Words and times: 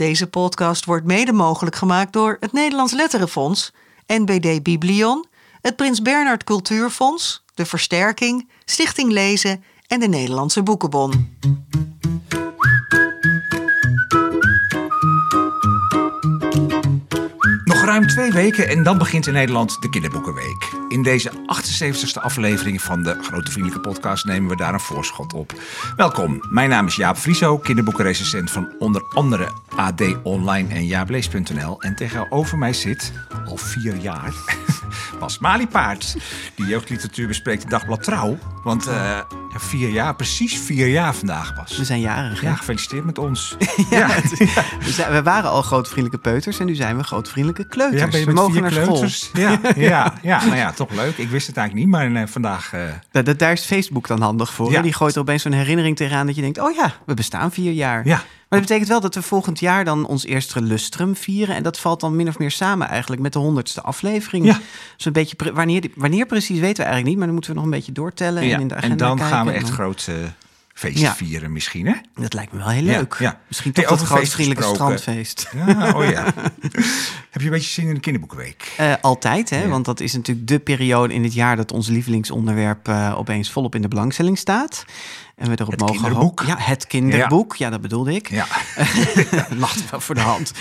Deze 0.00 0.26
podcast 0.26 0.84
wordt 0.84 1.06
mede 1.06 1.32
mogelijk 1.32 1.76
gemaakt 1.76 2.12
door 2.12 2.36
het 2.40 2.52
Nederlands 2.52 2.92
Letterenfonds, 2.92 3.72
NBD 4.06 4.62
Biblion, 4.62 5.26
het 5.60 5.76
Prins 5.76 6.02
Bernhard 6.02 6.44
Cultuurfonds, 6.44 7.44
de 7.54 7.66
Versterking, 7.66 8.48
Stichting 8.64 9.12
Lezen 9.12 9.64
en 9.86 10.00
de 10.00 10.08
Nederlandse 10.08 10.62
Boekenbon. 10.62 11.36
Ruim 17.90 18.06
twee 18.06 18.32
weken 18.32 18.68
en 18.68 18.82
dan 18.82 18.98
begint 18.98 19.26
in 19.26 19.32
Nederland 19.32 19.82
de 19.82 19.88
Kinderboekenweek. 19.88 20.68
In 20.88 21.02
deze 21.02 21.30
78ste 21.30 22.22
aflevering 22.22 22.82
van 22.82 23.02
de 23.02 23.16
Grote 23.20 23.50
Vriendelijke 23.50 23.88
Podcast 23.88 24.24
nemen 24.24 24.50
we 24.50 24.56
daar 24.56 24.72
een 24.72 24.80
voorschot 24.80 25.32
op. 25.32 25.52
Welkom, 25.96 26.40
mijn 26.50 26.68
naam 26.68 26.86
is 26.86 26.96
Jaap 26.96 27.16
Frieso, 27.16 27.58
kinderboekenrecensent 27.58 28.50
van 28.50 28.72
onder 28.78 29.02
andere 29.14 29.52
AD 29.76 30.02
Online 30.22 30.74
en 30.74 30.86
jaaplees.nl. 30.86 31.82
En 31.82 31.94
tegenover 31.94 32.58
mij 32.58 32.72
zit, 32.72 33.12
al 33.46 33.56
vier 33.56 33.96
jaar, 33.96 34.32
Bas 35.18 35.38
Maliepaard. 35.38 36.16
Die 36.54 36.66
jeugdliteratuur 36.66 37.26
bespreekt 37.26 37.62
in 37.62 37.68
Dagblad 37.68 38.02
Trouw. 38.02 38.38
Want 38.62 38.88
uh, 38.88 38.94
ja, 39.52 39.58
vier 39.58 39.88
jaar, 39.88 40.14
precies 40.14 40.58
vier 40.58 40.86
jaar 40.86 41.14
vandaag 41.14 41.56
was. 41.56 41.76
We 41.76 41.84
zijn 41.84 42.00
jarig. 42.00 42.42
Ja, 42.42 42.54
gefeliciteerd 42.54 43.04
met 43.04 43.18
ons. 43.18 43.56
ja, 43.90 44.06
het, 44.10 45.08
we, 45.10 45.22
waren 45.22 45.50
al 45.50 45.62
grootvriendelijke 45.62 46.28
peuters 46.28 46.58
en 46.58 46.66
nu 46.66 46.74
zijn 46.74 46.96
we 46.96 47.02
grootvriendelijke 47.02 47.68
kleuters. 47.68 48.02
Ja, 48.02 48.08
ben 48.08 48.20
je 48.20 48.26
we 48.26 48.32
met 48.32 48.40
mogen 48.40 48.52
vier 48.52 48.62
naar 48.62 48.70
kleuters? 48.70 49.20
school. 49.20 49.42
Ja, 49.50 49.60
ja, 49.76 50.14
ja, 50.22 50.44
nou 50.44 50.56
ja, 50.56 50.72
toch 50.72 50.90
leuk. 50.90 51.18
Ik 51.18 51.28
wist 51.28 51.46
het 51.46 51.56
eigenlijk 51.56 51.86
niet, 51.86 51.96
maar 51.96 52.10
uh, 52.10 52.26
vandaag... 52.26 52.72
Uh... 52.74 52.80
Da, 53.10 53.22
da, 53.22 53.32
daar 53.32 53.52
is 53.52 53.64
Facebook 53.64 54.06
dan 54.06 54.20
handig 54.20 54.52
voor. 54.52 54.70
Ja. 54.70 54.82
Die 54.82 54.92
gooit 54.92 55.14
er 55.14 55.20
opeens 55.20 55.42
zo'n 55.42 55.52
herinnering 55.52 55.96
tegenaan 55.96 56.26
dat 56.26 56.34
je 56.34 56.42
denkt... 56.42 56.58
oh 56.58 56.74
ja, 56.74 56.92
we 57.06 57.14
bestaan 57.14 57.52
vier 57.52 57.72
jaar. 57.72 58.06
Ja. 58.06 58.22
Maar 58.50 58.58
dat 58.58 58.68
betekent 58.68 58.88
wel 58.88 59.00
dat 59.00 59.14
we 59.14 59.22
volgend 59.22 59.60
jaar 59.60 59.84
dan 59.84 60.06
ons 60.06 60.24
eerste 60.24 60.62
lustrum 60.62 61.16
vieren. 61.16 61.54
En 61.54 61.62
dat 61.62 61.78
valt 61.78 62.00
dan 62.00 62.16
min 62.16 62.28
of 62.28 62.38
meer 62.38 62.50
samen 62.50 62.88
eigenlijk 62.88 63.22
met 63.22 63.32
de 63.32 63.38
honderdste 63.38 63.80
aflevering. 63.80 64.44
Ja. 64.44 64.58
Dus 64.96 65.04
een 65.04 65.12
beetje 65.12 65.36
pre- 65.36 65.52
wanneer, 65.52 65.84
wanneer 65.94 66.26
precies 66.26 66.58
weten 66.58 66.76
we 66.76 66.82
eigenlijk 66.90 67.06
niet. 67.06 67.16
Maar 67.16 67.24
dan 67.26 67.34
moeten 67.34 67.50
we 67.50 67.56
nog 67.56 67.64
een 67.66 67.70
beetje 67.76 67.92
doortellen 67.92 68.46
Ja, 68.46 68.54
en 68.54 68.60
in 68.60 68.68
de 68.68 68.74
agenda 68.74 68.92
en 68.92 68.98
dan 69.08 69.16
kijken. 69.16 69.34
gaan 69.36 69.46
we 69.46 69.52
echt 69.52 69.64
dan- 69.66 69.72
groot 69.74 70.06
uh, 70.10 70.14
feest 70.74 70.98
Ja. 70.98 71.14
vieren 71.14 71.52
misschien, 71.52 71.86
hè? 71.86 71.94
Dat 72.14 72.32
lijkt 72.34 72.52
me 72.52 72.58
wel 72.58 72.68
heel 72.68 72.82
leuk. 72.82 73.16
ja. 73.18 73.40
Misschien 73.48 73.70
Hey, 73.74 73.84
toch 73.84 73.92
dat 73.98 74.02
over 74.02 74.16
feest 74.16 74.32
grootvriendelijke 74.34 74.68
gesproken. 74.68 74.98
strandfeest. 74.98 75.48
Ja, 75.66 75.92
oh 75.98 76.04
ja. 76.10 76.24
Heb 77.30 77.40
je 77.40 77.44
een 77.46 77.50
beetje 77.50 77.70
zin 77.70 77.86
in 77.88 77.94
de 77.94 78.00
kinderboekenweek? 78.00 78.74
Eh, 78.76 78.92
altijd, 79.00 79.50
hè? 79.50 79.68
Want 79.68 79.84
dat 79.84 80.00
is 80.00 80.12
natuurlijk 80.14 80.48
de 80.48 80.58
periode 80.58 81.14
in 81.14 81.22
het 81.22 81.34
jaar 81.34 81.56
dat 81.56 81.72
ons 81.72 81.88
lievelingsonderwerp 81.88 82.88
eh, 82.88 83.14
opeens 83.18 83.50
volop 83.50 83.74
in 83.74 83.82
de 83.82 83.88
belangstelling 83.88 84.38
staat. 84.38 84.84
En 85.40 85.48
we 85.48 85.60
erop 85.60 85.70
Het 85.70 85.80
mogen 85.80 85.96
kinderboek. 85.96 86.42
Ja, 86.46 86.56
het 86.58 86.86
kinderboek. 86.86 87.56
Ja. 87.56 87.70
dat 87.70 87.80
bedoelde 87.80 88.14
ik. 88.14 88.30
Ja. 88.30 88.46
Lag 89.58 89.90
wel 89.90 90.00
voor 90.00 90.14
de 90.14 90.20
hand. 90.20 90.52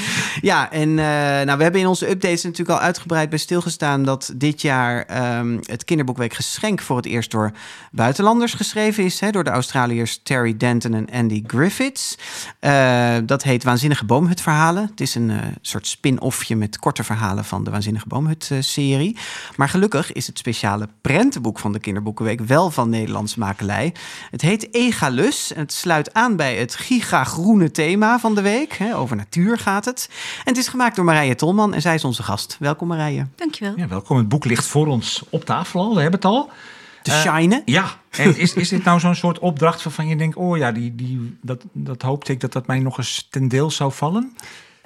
Ja, 0.41 0.71
en 0.71 0.89
eh, 0.89 1.05
nou, 1.45 1.57
we 1.57 1.63
hebben 1.63 1.81
in 1.81 1.87
onze 1.87 2.09
updates 2.09 2.43
natuurlijk 2.43 2.79
al 2.79 2.85
uitgebreid 2.85 3.29
bij 3.29 3.39
stilgestaan 3.39 4.03
dat 4.03 4.31
dit 4.35 4.61
jaar 4.61 5.05
ehm, 5.05 5.57
het 5.63 5.83
Kinderboekweek 5.83 6.33
geschenk 6.33 6.81
voor 6.81 6.97
het 6.97 7.05
eerst 7.05 7.31
door 7.31 7.51
buitenlanders 7.91 8.53
geschreven 8.53 9.03
is. 9.03 9.19
Hè, 9.19 9.29
door 9.31 9.43
de 9.43 9.49
Australiërs 9.49 10.19
Terry 10.23 10.57
Denton 10.57 10.93
en 10.93 11.09
Andy 11.11 11.43
Griffiths. 11.47 12.17
Eh, 12.59 13.15
dat 13.25 13.43
heet 13.43 13.63
Waanzinnige 13.63 14.05
Boomhut-verhalen. 14.05 14.87
Het 14.89 15.01
is 15.01 15.15
een 15.15 15.29
eh, 15.29 15.37
soort 15.61 15.87
spin-offje 15.87 16.55
met 16.55 16.79
korte 16.79 17.03
verhalen 17.03 17.45
van 17.45 17.63
de 17.63 17.71
Waanzinnige 17.71 18.07
Boomhut-serie. 18.07 19.17
Maar 19.55 19.69
gelukkig 19.69 20.11
is 20.11 20.27
het 20.27 20.37
speciale 20.37 20.87
prentenboek 21.01 21.59
van 21.59 21.73
de 21.73 21.79
Kinderboekenweek 21.79 22.41
wel 22.41 22.71
van 22.71 22.89
Nederlands 22.89 23.35
makelij. 23.35 23.93
Het 24.31 24.41
heet 24.41 24.67
Egalus 24.71 25.53
en 25.53 25.59
het 25.61 25.73
sluit 25.73 26.13
aan 26.13 26.35
bij 26.35 26.55
het 26.55 26.75
gigagroene 26.75 27.71
thema 27.71 28.19
van 28.19 28.35
de 28.35 28.41
week. 28.41 28.73
Hè, 28.73 28.95
over 28.95 29.15
natuur 29.15 29.57
gaat 29.57 29.85
het. 29.85 30.09
En 30.37 30.43
het 30.45 30.57
is 30.57 30.67
gemaakt 30.67 30.95
door 30.95 31.05
Marije 31.05 31.35
Tolman 31.35 31.73
en 31.73 31.81
zij 31.81 31.95
is 31.95 32.03
onze 32.03 32.23
gast. 32.23 32.57
Welkom 32.59 32.87
Marije. 32.87 33.27
Dankjewel. 33.35 33.73
ja, 33.75 33.87
welkom. 33.87 34.17
Het 34.17 34.29
boek 34.29 34.45
ligt 34.45 34.65
voor 34.65 34.87
ons 34.87 35.23
op 35.29 35.45
tafel 35.45 35.81
al. 35.81 35.95
We 35.95 36.01
hebben 36.01 36.19
het 36.19 36.29
al. 36.29 36.49
Te 37.01 37.11
Eh, 37.11 37.19
shinen. 37.19 37.61
Ja, 37.65 37.85
en 38.09 38.37
is, 38.37 38.53
is 38.53 38.69
dit 38.69 38.83
nou 38.83 38.99
zo'n 38.99 39.15
soort 39.15 39.39
opdracht 39.39 39.83
waarvan 39.83 40.07
je 40.07 40.15
denkt... 40.15 40.35
oh 40.35 40.57
ja, 40.57 40.71
die, 40.71 40.95
die, 40.95 41.37
dat, 41.41 41.63
dat 41.71 42.01
hoopte 42.01 42.31
ik 42.31 42.39
dat 42.39 42.53
dat 42.53 42.67
mij 42.67 42.79
nog 42.79 42.97
eens 42.97 43.27
ten 43.29 43.47
deel 43.47 43.71
zou 43.71 43.91
vallen? 43.91 44.35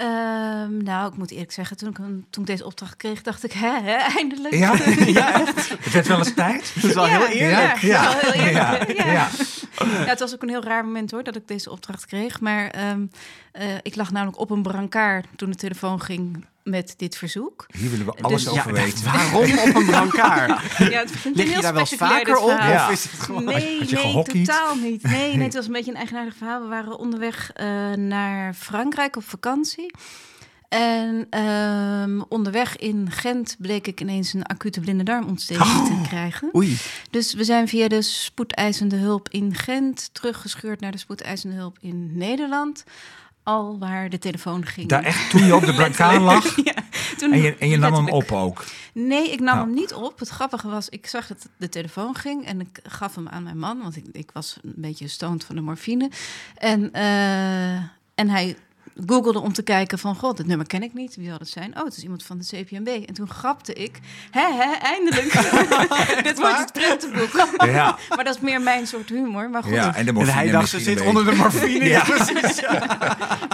Ehm, 0.04 0.84
nou, 0.84 1.08
ik 1.12 1.18
moet 1.18 1.32
eerlijk 1.32 1.52
zeggen, 1.52 1.78
toen 1.78 1.90
ik, 1.90 1.96
toen 2.30 2.42
ik 2.44 2.46
deze 2.46 2.66
opdracht 2.66 2.96
kreeg, 2.96 3.22
dacht 3.22 3.44
ik, 3.44 3.52
hè, 3.52 3.80
hè 3.82 3.96
eindelijk. 4.18 4.54
Ja, 4.54 4.74
ja 5.20 5.42
echt? 5.42 5.70
Het 5.70 5.92
werd 5.94 6.08
wel 6.08 6.18
eens 6.18 6.34
tijd. 6.34 6.72
Dat 6.76 6.84
is 6.84 6.94
wel 6.94 7.06
heel 7.06 7.28
eerlijk. 7.28 7.78
Ja, 7.78 8.04
Ja. 8.04 8.04
wel 8.04 8.32
heel 8.32 8.44
eerlijk, 8.44 8.98
Ja. 8.98 9.06
ja. 9.06 9.12
Ja. 9.12 9.30
Ja, 9.86 10.06
het 10.06 10.20
was 10.20 10.34
ook 10.34 10.42
een 10.42 10.50
heel 10.50 10.64
raar 10.64 10.86
moment 10.86 11.12
hoor, 11.12 11.24
dat 11.24 11.36
ik 11.36 11.48
deze 11.48 11.72
opdracht 11.72 12.06
kreeg. 12.06 12.40
Maar 12.42 12.68
ehm, 12.70 13.06
eh, 13.52 13.66
ik 13.82 13.96
lag 13.96 14.12
namelijk 14.12 14.40
op 14.40 14.50
een 14.50 14.62
brancard 14.62 15.26
toen 15.36 15.50
de 15.50 15.56
telefoon 15.56 16.02
ging 16.02 16.46
met 16.64 16.94
dit 16.98 17.16
verzoek. 17.18 17.66
Hier 17.78 17.90
willen 17.90 18.06
we 18.06 18.12
alles 18.22 18.44
Dus- 18.44 18.52
over 18.54 18.74
Ja, 18.76 18.84
weten. 18.84 19.04
Waarom 19.04 19.58
op 19.58 19.76
een 19.76 19.86
brancard? 19.86 20.62
Ja, 20.78 21.00
het 21.00 21.12
Lig 21.34 21.46
heel 21.48 21.56
je 21.56 21.62
daar 21.62 21.74
wel 21.74 21.86
vaker 21.86 22.38
op? 22.38 22.50
Ja. 22.50 22.86
Of 22.86 22.92
is 22.92 23.04
het 23.04 23.20
gewoon... 23.20 23.44
Nee, 23.44 23.80
nee, 23.80 24.24
totaal 24.24 24.76
niet. 24.76 25.04
Nee, 25.04 25.36
nee, 25.36 25.44
het 25.46 25.54
was 25.54 25.66
een 25.66 25.72
beetje 25.72 25.92
een 25.92 25.98
eigenaardig 25.98 26.36
verhaal. 26.36 26.62
We 26.62 26.68
waren 26.68 26.98
onderweg 27.00 27.52
eh, 27.54 27.92
naar 27.92 28.54
Frankrijk 28.54 29.16
op 29.16 29.24
vakantie. 29.30 29.92
En 30.70 31.28
ehm, 31.30 32.22
onderweg 32.30 32.78
in 32.78 33.12
Gent 33.12 33.56
bleek 33.60 33.88
ik 33.88 34.02
ineens 34.02 34.34
een 34.34 34.44
acute 34.46 34.80
blinde 34.80 35.04
darmontsteking 35.04 35.66
Oh. 35.68 35.86
te 35.86 36.08
krijgen. 36.08 36.50
Oei. 36.56 36.78
Dus 37.10 37.34
we 37.34 37.44
zijn 37.44 37.68
via 37.68 37.88
de 37.88 38.02
spoedeisende 38.02 38.96
hulp 38.96 39.30
in 39.30 39.56
Gent 39.56 40.10
teruggescheurd 40.14 40.80
naar 40.80 40.92
de 40.92 40.98
spoedeisende 40.98 41.56
hulp 41.56 41.78
in 41.82 42.18
Nederland. 42.18 42.84
Al 43.44 43.78
waar 43.80 44.10
de 44.10 44.20
telefoon 44.20 44.66
ging. 44.66 44.88
Daar 44.90 45.04
echt 45.04 45.30
toen 45.30 45.46
je 45.46 45.56
op 45.56 45.66
de 45.66 45.74
brancard 45.80 46.22
lag 46.22 46.56
Ja, 46.66 46.74
toen 47.18 47.32
en 47.32 47.42
je, 47.42 47.56
en 47.56 47.70
je 47.70 47.78
nam 47.78 47.94
hem 47.94 48.10
op 48.10 48.32
ook. 48.32 48.66
Nee, 48.94 49.32
ik 49.32 49.40
nam 49.40 49.56
Nou. 49.56 49.68
hem 49.68 49.76
niet 49.76 49.94
op. 49.94 50.20
Het 50.20 50.30
grappige 50.30 50.68
was, 50.70 50.90
ik 50.90 51.08
zag 51.08 51.28
dat 51.28 51.50
de 51.58 51.70
telefoon 51.70 52.16
ging 52.16 52.46
en 52.46 52.60
ik 52.62 52.80
gaf 52.84 53.16
hem 53.16 53.28
aan 53.28 53.44
mijn 53.44 53.58
man, 53.60 53.82
want 53.82 53.96
ik, 53.96 54.06
ik 54.12 54.30
was 54.34 54.58
een 54.62 54.74
beetje 54.76 55.08
stoned 55.08 55.44
van 55.44 55.56
de 55.56 55.62
morfine. 55.62 56.10
En, 56.56 56.92
eh, 56.94 57.74
en 58.16 58.30
hij 58.30 58.56
googelde 59.06 59.40
om 59.40 59.54
te 59.54 59.62
kijken 59.64 60.00
van, 60.00 60.16
god, 60.16 60.38
dit 60.38 60.46
nummer 60.48 60.68
ken 60.68 60.84
ik 60.84 60.94
niet. 60.94 61.16
Wie 61.16 61.28
zal 61.30 61.38
het 61.38 61.50
zijn? 61.50 61.78
Oh, 61.78 61.84
het 61.86 61.98
is 61.98 62.04
iemand 62.04 62.24
van 62.24 62.38
de 62.38 62.46
CPMB. 62.46 62.88
En 62.88 63.14
toen 63.14 63.30
grapte 63.30 63.74
ik, 63.74 64.00
hè, 64.32 64.54
hè, 64.54 64.74
eindelijk. 64.74 65.32
dit 66.28 66.40
wordt 66.40 66.58
het 66.60 66.72
prentenboek. 66.72 67.48
Ja. 67.66 67.98
maar 68.16 68.24
dat 68.24 68.36
is 68.36 68.42
meer 68.42 68.62
mijn 68.62 68.88
soort 68.88 69.10
humor. 69.10 69.50
Maar 69.50 69.64
goed, 69.64 69.74
Ja, 69.74 69.96
en 69.96 70.06
de 70.06 70.12
En 70.12 70.34
hij 70.34 70.52
dacht, 70.52 70.70
ze 70.70 70.80
zit 70.80 71.02
onder 71.02 71.26
de 71.26 71.32
morfine. 71.36 71.86
Ja. 71.86 71.92
Ja, 71.94 72.04
precies. 72.04 72.56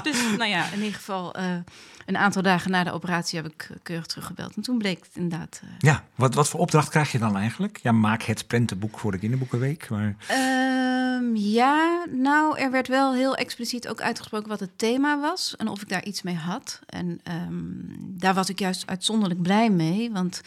dus 0.03 0.17
nou 0.37 0.49
ja, 0.49 0.65
in 0.73 0.77
ieder 0.79 0.93
geval 0.95 1.33
eh, 1.35 1.45
een 2.05 2.17
aantal 2.17 2.41
dagen 2.41 2.71
na 2.71 2.83
de 2.83 2.91
operatie 2.91 3.41
heb 3.41 3.51
ik 3.53 3.67
eh, 3.71 3.77
keurig 3.83 4.05
teruggebeld. 4.05 4.55
En 4.55 4.61
toen 4.61 4.77
bleek 4.77 4.99
het 4.99 5.09
inderdaad... 5.13 5.59
eh, 5.63 5.69
Ja, 5.79 6.03
wat, 6.15 6.33
wat 6.33 6.49
voor 6.49 6.59
opdracht 6.59 6.89
krijg 6.89 7.11
je 7.11 7.17
dan 7.19 7.37
eigenlijk? 7.37 7.79
Ja, 7.83 7.91
maak 7.91 8.21
het 8.21 8.47
prentenboek 8.47 8.99
voor 8.99 9.11
de 9.11 9.17
kinderboekenweek. 9.17 9.89
Maar... 9.89 10.15
Ehm, 11.19 11.35
ja, 11.35 12.05
nou, 12.11 12.57
er 12.59 12.71
werd 12.71 12.87
wel 12.87 13.13
heel 13.13 13.35
expliciet 13.35 13.87
ook 13.87 14.01
uitgesproken 14.01 14.49
wat 14.49 14.59
het 14.59 14.77
thema 14.77 15.19
was 15.19 15.55
en 15.57 15.67
of 15.67 15.81
ik 15.81 15.89
daar 15.89 16.03
iets 16.03 16.21
mee 16.21 16.35
had. 16.35 16.79
En 16.85 17.19
ehm, 17.23 17.63
daar 17.99 18.33
was 18.33 18.49
ik 18.49 18.59
juist 18.59 18.87
uitzonderlijk 18.87 19.41
blij 19.41 19.69
mee, 19.69 20.11
want 20.11 20.41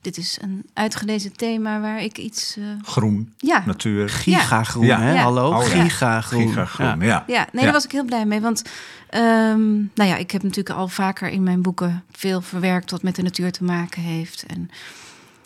dit 0.00 0.16
is 0.16 0.38
een 0.40 0.66
uitgelezen 0.74 1.36
thema 1.36 1.80
waar 1.80 2.02
ik 2.02 2.18
iets. 2.18 2.56
eh, 2.56 2.64
Groen, 2.82 3.32
ja, 3.36 3.62
natuur, 3.66 4.08
Gigagroen, 4.08 4.86
Ja. 4.86 5.00
hè? 5.00 5.12
Ja. 5.12 5.22
Hallo? 5.22 5.50
Oh, 5.54 5.62
ja. 5.72 5.82
Gigagroen. 5.82 6.48
gigagroen. 6.48 6.86
Ja. 7.00 7.06
Ja. 7.06 7.24
ja, 7.26 7.38
nee, 7.38 7.46
Ja. 7.52 7.62
daar 7.62 7.72
was 7.72 7.84
ik 7.84 7.92
heel 7.92 8.04
blij 8.04 8.24
mee. 8.26 8.40
Want 8.40 8.62
ehm, 9.08 9.72
nou 9.74 10.08
ja, 10.10 10.16
ik 10.16 10.30
heb 10.30 10.42
natuurlijk 10.42 10.76
al 10.78 10.88
vaker 10.88 11.28
in 11.28 11.42
mijn 11.42 11.62
boeken 11.62 12.04
veel 12.12 12.40
verwerkt 12.40 12.90
wat 12.90 13.02
met 13.02 13.16
de 13.16 13.22
natuur 13.22 13.52
te 13.52 13.64
maken 13.64 14.02
heeft. 14.02 14.44
En, 14.46 14.70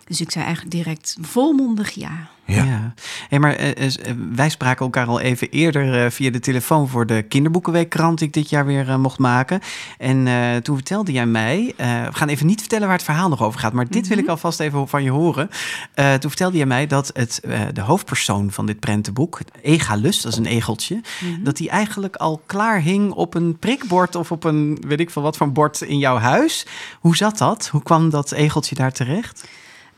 dus 0.05 0.21
ik 0.21 0.31
zei 0.31 0.45
eigenlijk 0.45 0.75
direct 0.75 1.17
volmondig 1.21 1.91
ja. 1.91 2.29
Ja. 2.47 2.65
Ja. 2.65 2.95
Hey, 3.29 3.39
maar 3.39 3.55
eh, 3.55 3.85
eh, 3.87 4.15
wij 4.35 4.49
spraken 4.49 4.85
elkaar 4.85 5.07
al 5.07 5.21
even 5.21 5.51
eerder 5.51 6.05
eh, 6.05 6.11
via 6.11 6.31
de 6.31 6.41
telefoon 6.41 6.89
voor 6.89 7.07
de 7.07 7.23
Kinderboekenweekkrant 7.23 8.19
die 8.19 8.27
ik 8.27 8.33
dit 8.35 8.51
jaar 8.51 8.67
weer 8.67 8.89
eh, 8.89 8.97
mocht 8.97 9.19
maken. 9.19 9.61
En 9.99 10.27
eh, 10.27 10.57
toen 10.57 10.75
vertelde 10.77 11.13
jij 11.13 11.27
mij, 11.27 11.73
eh, 11.77 12.05
we 12.05 12.13
gaan 12.13 12.29
even 12.29 12.47
niet 12.47 12.61
vertellen 12.61 12.87
waar 12.87 12.97
het 12.97 13.05
verhaal 13.05 13.29
nog 13.29 13.43
over 13.43 13.61
gaat, 13.61 13.73
maar 13.73 13.89
dit 13.89 14.09
wil 14.09 14.19
ik 14.19 14.29
alvast 14.29 14.61
even 14.61 14.89
van 14.89 15.03
je 15.03 15.11
horen. 15.11 15.49
Eh, 15.95 16.13
toen 16.15 16.31
vertelde 16.31 16.57
jij 16.57 16.67
mij 16.67 16.87
dat 16.87 17.11
het, 17.15 17.41
eh, 17.41 17.61
de 17.73 17.81
hoofdpersoon 17.81 18.51
van 18.51 18.67
dit 18.67 18.81
prentenboek, 18.81 19.41
Egalus, 19.63 20.21
dat 20.21 20.33
is 20.33 20.39
een 20.39 20.47
egeltje, 20.47 21.01
dat 21.43 21.57
die 21.57 21.69
eigenlijk 21.71 22.17
al 22.17 22.43
klaar 22.47 22.81
hing 22.81 23.13
op 23.13 23.35
een 23.35 23.59
prikbord 23.59 24.15
of 24.17 24.33
op 24.33 24.45
een, 24.45 24.79
weet 24.87 25.01
ik 25.01 25.11
veel 25.11 25.23
wat 25.23 25.37
voor 25.37 25.53
bord 25.53 25.81
in 25.81 25.99
jouw 25.99 26.17
huis. 26.19 26.67
Hoe 27.01 27.17
zat 27.17 27.39
dat? 27.39 27.69
Hoe 27.69 27.83
kwam 27.83 28.11
dat 28.11 28.33
egeltje 28.33 28.75
daar 28.75 28.93
terecht? 28.93 29.45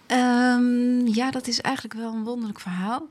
Ehm, 0.07 1.07
ja, 1.07 1.31
dat 1.31 1.47
is 1.47 1.61
eigenlijk 1.61 1.95
wel 1.95 2.13
een 2.13 2.25
wonderlijk 2.25 2.61
verhaal. 2.61 3.07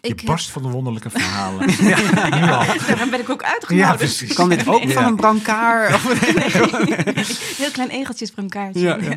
Je 0.00 0.08
Ik 0.08 0.16
heb- 0.18 0.26
barst 0.28 0.50
van 0.50 0.62
de 0.62 0.68
wonderlijke 0.68 1.10
verhalen. 1.10 1.70
ja, 1.88 2.56
al. 2.56 2.64
Daarom 2.86 3.10
ben 3.10 3.20
ik 3.20 3.28
ook 3.30 3.40
Ja, 3.40 3.52
uitgenodigd. 3.52 3.96
precies. 3.96 4.34
Kan 4.34 4.48
dit 4.48 4.68
ook 4.68 4.82
Ja. 4.82 4.90
van 4.90 5.04
een 5.04 5.16
brancard? 5.16 5.94
Of- 5.94 6.20
Heel 7.58 7.70
klein 7.70 7.88
egeltjes 7.90 8.30
voor 8.30 8.42
een 8.42 8.48
kaartje. 8.48 8.80
Ja, 8.80 8.96
ja. 8.96 9.16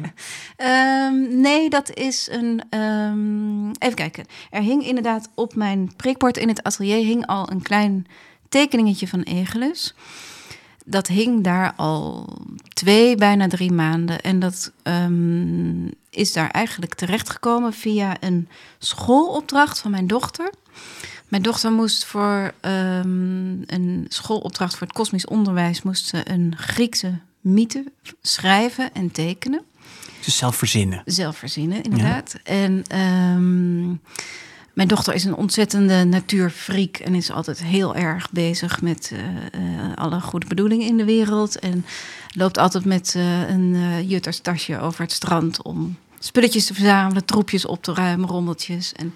Ehm, 0.56 1.42
nee, 1.42 1.70
dat 1.70 1.94
is 1.94 2.28
een. 2.32 2.62
ehm, 2.70 3.68
even 3.70 3.96
kijken. 3.96 4.26
Er 4.50 4.62
hing 4.62 4.86
inderdaad 4.86 5.30
op 5.36 5.56
mijn 5.56 5.92
prikbord 5.96 6.38
in 6.38 6.48
het 6.48 6.64
atelier 6.64 7.06
hing 7.06 7.26
al 7.26 7.52
een 7.52 7.62
klein 7.62 8.08
tekeningetje 8.50 9.08
van 9.08 9.22
Egelus. 9.22 9.94
Dat 10.92 11.08
hing 11.08 11.44
daar 11.44 11.74
al 11.76 12.38
twee, 12.74 13.16
bijna 13.16 13.48
drie 13.48 13.72
maanden. 13.72 14.22
En 14.22 14.40
dat 14.40 14.72
ehm, 14.84 15.88
is 16.10 16.34
daar 16.34 16.50
eigenlijk 16.50 16.94
terechtgekomen 16.94 17.74
via 17.74 18.18
een 18.20 18.48
schoolopdracht 18.80 19.80
van 19.80 19.92
mijn 19.92 20.08
dochter. 20.08 20.54
Mijn 21.28 21.44
dochter 21.44 21.72
moest 21.72 22.06
voor 22.06 22.54
ehm, 22.60 23.62
een 23.66 24.06
schoolopdracht 24.08 24.76
voor 24.76 24.88
het 24.88 24.96
kosmisch 24.96 25.26
onderwijs 25.26 25.82
moest 25.82 26.06
ze 26.06 26.32
een 26.32 26.54
Griekse 26.58 27.20
mythe 27.42 27.84
schrijven 28.22 28.94
en 28.94 29.12
tekenen. 29.12 29.62
Dus 30.26 30.38
zelf 30.38 30.56
verzinnen. 30.56 31.02
Zelf 31.06 31.38
verzinnen, 31.38 31.84
inderdaad. 31.84 32.36
En 32.44 32.84
ehm, 32.88 33.94
mijn 34.74 34.88
dochter 34.88 35.14
is 35.14 35.24
een 35.24 35.36
ontzettende 35.36 36.04
natuurfreak 36.04 36.98
en 36.98 37.16
is 37.16 37.32
altijd 37.32 37.64
heel 37.64 37.96
erg 37.96 38.32
bezig 38.32 38.82
met 38.82 39.12
uh, 39.14 39.20
uh, 39.20 39.96
alle 39.96 40.22
goede 40.22 40.48
bedoelingen 40.48 40.88
in 40.88 40.98
de 40.98 41.06
wereld. 41.06 41.60
En 41.60 41.86
loopt 42.34 42.58
altijd 42.58 42.86
met 42.86 43.14
uh, 43.18 43.50
een 43.50 44.08
jutterstasje 44.08 44.80
over 44.80 45.02
het 45.02 45.12
strand 45.12 45.62
om 45.62 45.98
spulletjes 46.20 46.66
te 46.66 46.74
verzamelen, 46.74 47.26
troepjes 47.26 47.66
op 47.66 47.84
te 47.84 47.94
ruimen, 47.94 48.30
rommeltjes. 48.30 48.94
En 48.94 49.14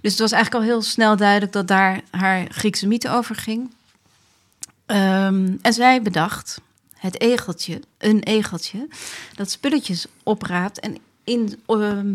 dus 0.00 0.10
het 0.10 0.20
was 0.20 0.32
eigenlijk 0.32 0.64
al 0.64 0.70
heel 0.70 0.82
snel 0.82 1.16
duidelijk 1.16 1.52
dat 1.52 1.68
daar 1.68 2.00
haar 2.10 2.46
Griekse 2.48 2.86
mythe 2.86 3.10
over 3.10 3.34
ging. 3.34 3.70
Um, 4.86 5.58
en 5.62 5.72
zij 5.72 6.02
bedacht 6.02 6.60
het 6.94 7.20
egeltje, 7.20 7.80
een 7.98 8.22
egeltje, 8.22 8.88
dat 9.34 9.50
spulletjes 9.50 10.06
opraapt 10.22 10.80
en 10.80 10.96
in, 11.24 11.62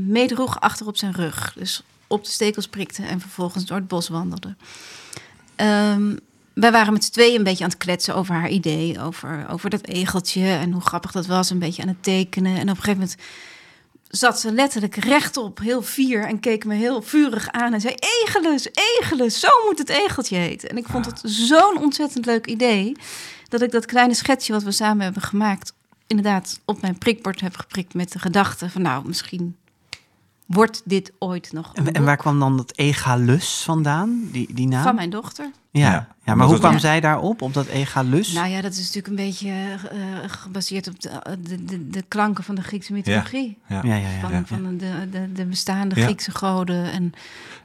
meedroeg 0.08 0.60
achter 0.60 0.88
op 0.88 0.98
zijn 0.98 1.14
rug. 1.14 1.54
Dus 1.56 1.84
op 2.08 2.24
de 2.24 2.32
stekels 2.32 2.68
prikte 2.68 3.04
en 3.04 3.20
vervolgens 3.20 3.66
door 3.66 3.78
het 3.78 3.88
bos 3.88 4.08
wandelde. 4.08 4.56
Um, 5.56 6.20
wij 6.54 6.72
waren 6.72 6.94
met 6.94 7.04
z'n 7.04 7.12
tweeën 7.12 7.38
een 7.38 7.44
beetje 7.44 7.64
aan 7.64 7.70
het 7.70 7.80
kletsen 7.80 8.16
over 8.16 8.36
haar 8.36 8.50
idee, 8.50 9.02
over, 9.02 9.46
over 9.50 9.70
dat 9.70 9.88
egeltje 9.88 10.46
en 10.46 10.72
hoe 10.72 10.82
grappig 10.82 11.12
dat 11.12 11.26
was, 11.26 11.50
een 11.50 11.60
beetje 11.60 11.82
aan 11.82 11.88
het 11.88 12.04
tekenen. 12.04 12.56
En 12.56 12.62
op 12.62 12.68
een 12.68 12.84
gegeven 12.84 13.00
moment 13.00 13.16
zat 14.08 14.40
ze 14.40 14.52
letterlijk 14.52 14.96
rechtop, 14.96 15.60
heel 15.60 15.82
fier, 15.82 16.26
en 16.26 16.40
keek 16.40 16.66
me 16.66 16.76
heel 16.76 17.02
vurig 17.02 17.50
aan 17.52 17.74
en 17.74 17.82
zei: 17.82 17.96
Egelus, 18.24 18.68
Egelus, 19.00 19.40
zo 19.40 19.48
moet 19.66 19.78
het 19.78 19.90
egeltje 19.90 20.36
heten. 20.36 20.70
En 20.70 20.78
ik 20.78 20.88
vond 20.88 21.06
het 21.06 21.22
zo'n 21.24 21.78
ontzettend 21.80 22.26
leuk 22.26 22.48
idee 22.48 22.96
dat 23.48 23.62
ik 23.62 23.72
dat 23.72 23.86
kleine 23.86 24.14
schetsje 24.14 24.52
wat 24.52 24.64
we 24.64 24.72
samen 24.72 25.04
hebben 25.04 25.22
gemaakt, 25.22 25.74
inderdaad 26.08 26.60
op 26.66 26.82
mijn 26.82 26.98
prikbord 26.98 27.42
heb 27.42 27.56
geprikt 27.56 27.94
met 27.94 28.12
de 28.12 28.20
gedachte 28.20 28.70
van: 28.70 28.82
Nou, 28.82 29.08
misschien 29.08 29.56
wordt 30.48 30.82
dit 30.86 31.12
ooit 31.20 31.52
nog. 31.52 31.72
En, 31.74 31.92
en, 31.92 32.04
waar 32.04 32.18
kwam 32.18 32.40
dan 32.40 32.58
dat 32.58 32.74
egalus 32.76 33.62
vandaan, 33.64 34.30
die, 34.32 34.54
die 34.54 34.68
naam? 34.68 34.84
Van 34.84 34.96
mijn 34.96 35.10
dochter. 35.10 35.52
Ja, 35.72 35.92
ja. 35.92 36.08
ja 36.24 36.36
maar 36.36 36.48
hoe 36.48 36.58
kwam 36.58 36.72
ja. 36.72 36.80
zij 36.80 37.00
daarop, 37.00 37.42
op 37.42 37.54
dat 37.54 37.68
egalus? 37.68 38.34
Nou 38.34 38.48
ja, 38.48 38.62
dat 38.62 38.72
is 38.72 38.78
natuurlijk 38.78 39.08
een 39.08 39.26
beetje 39.26 39.50
uh, 39.50 40.00
gebaseerd 40.28 40.88
op 40.88 41.02
de, 41.02 41.10
de, 41.42 41.66
de, 41.66 41.90
de, 41.90 42.04
klanken 42.08 42.44
van 42.44 42.56
de 42.56 42.62
Griekse 42.62 42.94
mythologie. 42.94 43.58
Ja, 43.68 43.82
ja, 43.84 43.96
ja. 43.96 44.08
Van, 44.20 44.48
van 44.48 44.78
de, 44.78 45.10
de, 45.12 45.32
de 45.32 45.46
bestaande 45.46 46.02
Griekse 46.02 46.32
goden. 46.32 46.92
En, 46.92 47.14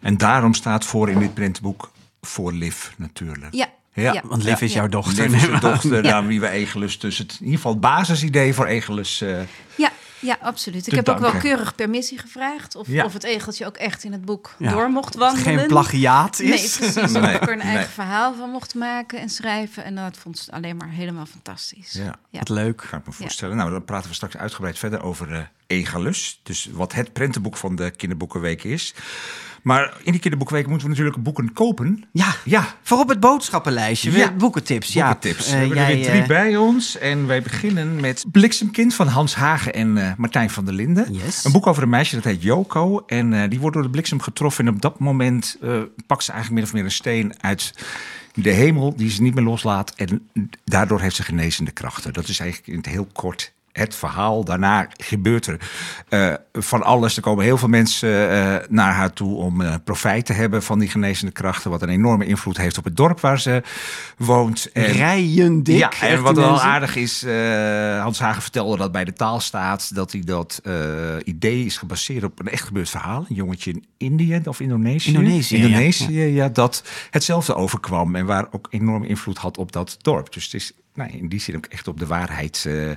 en 0.00 0.16
daarom 0.16 0.54
staat 0.54 0.84
voor 0.84 1.10
in 1.10 1.18
dit 1.18 1.34
printboek 1.34 1.90
voor 2.20 2.52
Liv 2.52 2.90
natuurlijk. 2.96 3.54
Ja, 3.54 3.68
ja, 3.94 4.12
ja, 4.12 4.22
want 4.24 4.42
Liv 4.42 4.60
is 4.60 4.72
jouw 4.72 4.88
dochter. 4.88 5.30
Liv 5.30 5.34
is 5.34 5.50
de 5.50 5.58
dochter, 5.58 6.04
ja. 6.04 6.24
wie 6.26 6.40
we 6.40 6.48
Egelus. 6.48 6.98
Dus 6.98 7.18
het, 7.18 7.32
in 7.32 7.38
ieder 7.44 7.56
geval 7.56 7.72
het 7.72 7.80
basisidee 7.80 8.54
voor 8.54 8.66
Egelus. 8.66 9.22
Uh, 9.22 9.40
ja, 9.76 9.90
ja, 10.22 10.38
absoluut. 10.40 10.86
Ik 10.86 10.92
heb 10.92 11.04
danken. 11.04 11.26
ook 11.26 11.32
wel 11.32 11.40
keurig 11.40 11.74
permissie 11.74 12.18
gevraagd. 12.18 12.76
Of, 12.76 12.86
ja. 12.86 13.04
of 13.04 13.12
het 13.12 13.24
egeltje 13.24 13.66
ook 13.66 13.76
echt 13.76 14.04
in 14.04 14.12
het 14.12 14.24
boek 14.24 14.54
ja. 14.58 14.70
door 14.70 14.90
mocht 14.90 15.14
wandelen. 15.14 15.58
Geen 15.58 15.66
plagiaat 15.66 16.40
is. 16.40 16.78
Nee, 16.78 16.90
precies. 16.90 17.12
Nee. 17.12 17.34
Ik 17.34 17.42
er 17.42 17.52
een 17.52 17.60
eigen 17.60 17.80
nee. 17.80 17.88
verhaal 17.88 18.34
van 18.34 18.50
mocht 18.50 18.74
maken 18.74 19.18
en 19.18 19.28
schrijven. 19.28 19.84
En 19.84 19.94
dat 19.94 20.16
vond 20.16 20.38
ze 20.38 20.52
alleen 20.52 20.76
maar 20.76 20.90
helemaal 20.90 21.26
fantastisch. 21.26 21.92
Ja, 21.92 22.16
ja. 22.30 22.38
wat 22.38 22.48
leuk. 22.48 22.82
Ga 22.82 22.96
ik 22.96 23.06
me 23.06 23.12
voorstellen. 23.12 23.56
Nou, 23.56 23.70
dan 23.70 23.84
praten 23.84 24.08
we 24.08 24.14
straks 24.14 24.36
uitgebreid 24.36 24.78
verder 24.78 25.02
over 25.02 25.32
uh, 25.32 25.40
Egelus. 25.66 26.40
Dus 26.42 26.68
wat 26.72 26.92
het 26.92 27.12
prentenboek 27.12 27.56
van 27.56 27.76
de 27.76 27.90
Kinderboekenweek 27.90 28.64
is. 28.64 28.94
Maar 29.62 29.96
in 30.02 30.12
die 30.12 30.20
kinderboekenweek 30.20 30.66
moeten 30.66 30.86
we 30.86 30.92
natuurlijk 30.92 31.22
boeken 31.22 31.52
kopen. 31.52 32.04
Ja, 32.12 32.34
ja. 32.44 32.74
voor 32.82 32.98
op 32.98 33.08
het 33.08 33.20
boodschappenlijstje. 33.20 34.10
Ja. 34.10 34.32
Boekentips. 34.32 34.92
Ja. 34.92 35.06
Boekentips. 35.06 35.50
We 35.50 35.56
hebben 35.56 35.76
jij, 35.76 35.90
er 35.90 35.96
weer 35.96 36.04
drie 36.04 36.20
uh... 36.20 36.26
bij 36.26 36.56
ons. 36.56 36.98
En 36.98 37.26
wij 37.26 37.42
beginnen 37.42 38.00
met 38.00 38.24
Bliksemkind 38.32 38.94
van 38.94 39.06
Hans 39.06 39.34
Hagen 39.34 39.74
en 39.74 39.96
uh, 39.96 40.12
Martijn 40.16 40.50
van 40.50 40.64
der 40.64 40.74
Linden. 40.74 41.12
Yes. 41.12 41.44
Een 41.44 41.52
boek 41.52 41.66
over 41.66 41.82
een 41.82 41.88
meisje 41.88 42.14
dat 42.14 42.24
heet 42.24 42.42
Joko. 42.42 43.02
En 43.06 43.48
die 43.48 43.60
wordt 43.60 43.74
door 43.74 43.84
de 43.84 43.90
bliksem 43.90 44.20
getroffen. 44.20 44.66
En 44.66 44.74
op 44.74 44.82
dat 44.82 44.98
moment 44.98 45.58
pakt 46.06 46.24
ze 46.24 46.32
eigenlijk 46.32 46.60
min 46.60 46.62
of 46.62 46.72
meer 46.72 46.84
een 46.84 46.90
steen 46.90 47.34
uit 47.40 47.74
de 48.34 48.50
hemel 48.50 48.96
die 48.96 49.10
ze 49.10 49.22
niet 49.22 49.34
meer 49.34 49.44
loslaat. 49.44 49.94
En 49.94 50.28
daardoor 50.64 51.00
heeft 51.00 51.16
ze 51.16 51.22
genezende 51.22 51.70
krachten. 51.70 52.12
Dat 52.12 52.28
is 52.28 52.40
eigenlijk 52.40 52.70
in 52.70 52.76
het 52.76 52.86
heel 52.86 53.08
kort 53.12 53.52
het 53.72 53.94
verhaal. 53.94 54.44
Daarna 54.44 54.88
gebeurt 54.96 55.46
er 55.46 55.60
uh, 56.10 56.34
van 56.52 56.82
alles. 56.82 57.16
Er 57.16 57.22
komen 57.22 57.44
heel 57.44 57.58
veel 57.58 57.68
mensen 57.68 58.08
uh, 58.10 58.56
naar 58.68 58.92
haar 58.92 59.12
toe 59.12 59.36
om 59.36 59.60
uh, 59.60 59.74
profijt 59.84 60.26
te 60.26 60.32
hebben 60.32 60.62
van 60.62 60.78
die 60.78 60.88
genezende 60.88 61.32
krachten. 61.32 61.70
Wat 61.70 61.82
een 61.82 61.88
enorme 61.88 62.26
invloed 62.26 62.56
heeft 62.56 62.78
op 62.78 62.84
het 62.84 62.96
dorp 62.96 63.20
waar 63.20 63.40
ze 63.40 63.62
woont. 64.16 64.72
En, 64.72 64.84
Rijen 64.84 65.62
dik. 65.62 65.78
Ja, 65.78 65.90
en 66.00 66.22
wat 66.22 66.36
wel 66.36 66.60
aardig 66.60 66.96
is, 66.96 67.26
Hans 68.00 68.18
Hagen 68.18 68.42
vertelde 68.42 68.76
dat 68.76 68.92
bij 68.92 69.04
de 69.04 69.12
taalstaat 69.12 69.94
dat 69.94 70.12
hij 70.12 70.20
dat 70.20 70.62
idee 71.24 71.64
is 71.64 71.76
gebaseerd 71.76 72.24
op 72.24 72.40
een 72.40 72.48
echt 72.48 72.66
gebeurd 72.66 72.90
verhaal. 72.90 73.26
Een 73.28 73.34
jongetje 73.34 73.70
in 73.70 73.84
Indië 73.96 74.40
of 74.44 74.60
Indonesië. 74.60 75.08
Indonesië, 75.08 75.56
Indonesië 75.56 76.20
ja. 76.20 76.42
ja. 76.42 76.48
dat 76.48 76.84
hetzelfde 77.10 77.54
overkwam 77.54 78.16
en 78.16 78.26
waar 78.26 78.46
ook 78.50 78.66
enorme 78.70 79.06
invloed 79.06 79.38
had 79.38 79.58
op 79.58 79.72
dat 79.72 79.96
dorp. 80.00 80.32
Dus 80.32 80.44
het 80.44 80.54
is 80.54 80.72
nou, 80.94 81.10
in 81.10 81.28
die 81.28 81.40
zin 81.40 81.56
ook 81.56 81.66
echt 81.66 81.88
op 81.88 81.98
de 81.98 82.06
waarheid 82.06 82.64
uh, 82.68 82.90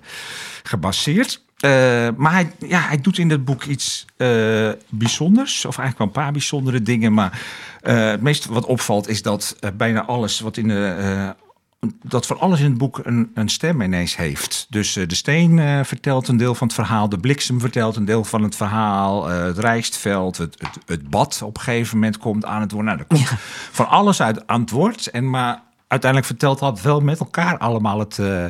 gebaseerd. 0.64 1.44
Uh, 1.66 1.72
maar 2.18 2.32
hij, 2.32 2.52
ja, 2.68 2.80
hij 2.80 3.02
doet 3.02 3.18
in 3.18 3.30
het 3.30 3.46
boek 3.46 3.64
iets 3.64 4.06
uh, 4.18 4.72
bijzonders, 4.90 5.66
of 5.66 5.78
eigenlijk 5.78 5.98
wel 5.98 6.08
een 6.08 6.24
paar 6.24 6.32
bijzondere 6.32 6.82
dingen. 6.82 7.14
Maar 7.14 7.42
het 7.82 8.22
meest 8.22 8.46
wat 8.46 8.66
opvalt 8.66 9.08
is 9.08 9.22
dat 9.22 9.56
bijna 9.74 10.06
alles 10.06 10.40
wat 10.40 10.58
in 10.58 10.68
de. 10.68 11.36
dat 12.02 12.26
van 12.26 12.40
alles 12.40 12.60
in 12.60 12.66
het 12.66 12.78
boek 12.78 13.00
een, 13.04 13.32
een 13.34 13.50
stem 13.50 13.82
ineens 13.82 14.16
heeft. 14.16 14.66
Dus 14.70 14.94
de 14.94 15.16
steen 15.16 15.86
vertelt 15.86 16.28
een 16.28 16.38
deel 16.38 16.56
van 16.56 16.68
het 16.68 16.76
verhaal, 16.76 17.10
de 17.10 17.20
bliksem 17.20 17.60
vertelt 17.60 17.96
een 17.96 18.06
deel 18.06 18.24
van 18.24 18.44
het 18.44 18.56
verhaal, 18.56 19.28
het 19.28 19.58
rijstveld, 19.58 20.38
het, 20.38 20.56
het, 20.60 20.78
het, 20.86 21.10
bad 21.10 21.42
op 21.44 21.58
een 21.58 21.64
gegeven 21.64 21.98
moment 21.98 22.18
komt 22.18 22.46
aan 22.46 22.62
het 22.62 22.72
woord. 22.72 22.86
Nou, 22.86 23.00
er 23.00 23.06
komt 23.06 23.30
ja. 23.30 23.36
van 23.72 23.90
alles 23.90 24.22
uit 24.22 24.48
aan 24.48 24.62
het 24.62 24.70
woord. 24.70 25.08
En 25.08 25.30
maar 25.30 25.64
uiteindelijk 25.88 26.32
vertelt 26.32 26.60
dat 26.60 26.82
wel 26.82 27.00
met 27.00 27.20
elkaar 27.20 27.58
allemaal 27.58 28.00
het, 28.00 28.18
uh, 28.18 28.46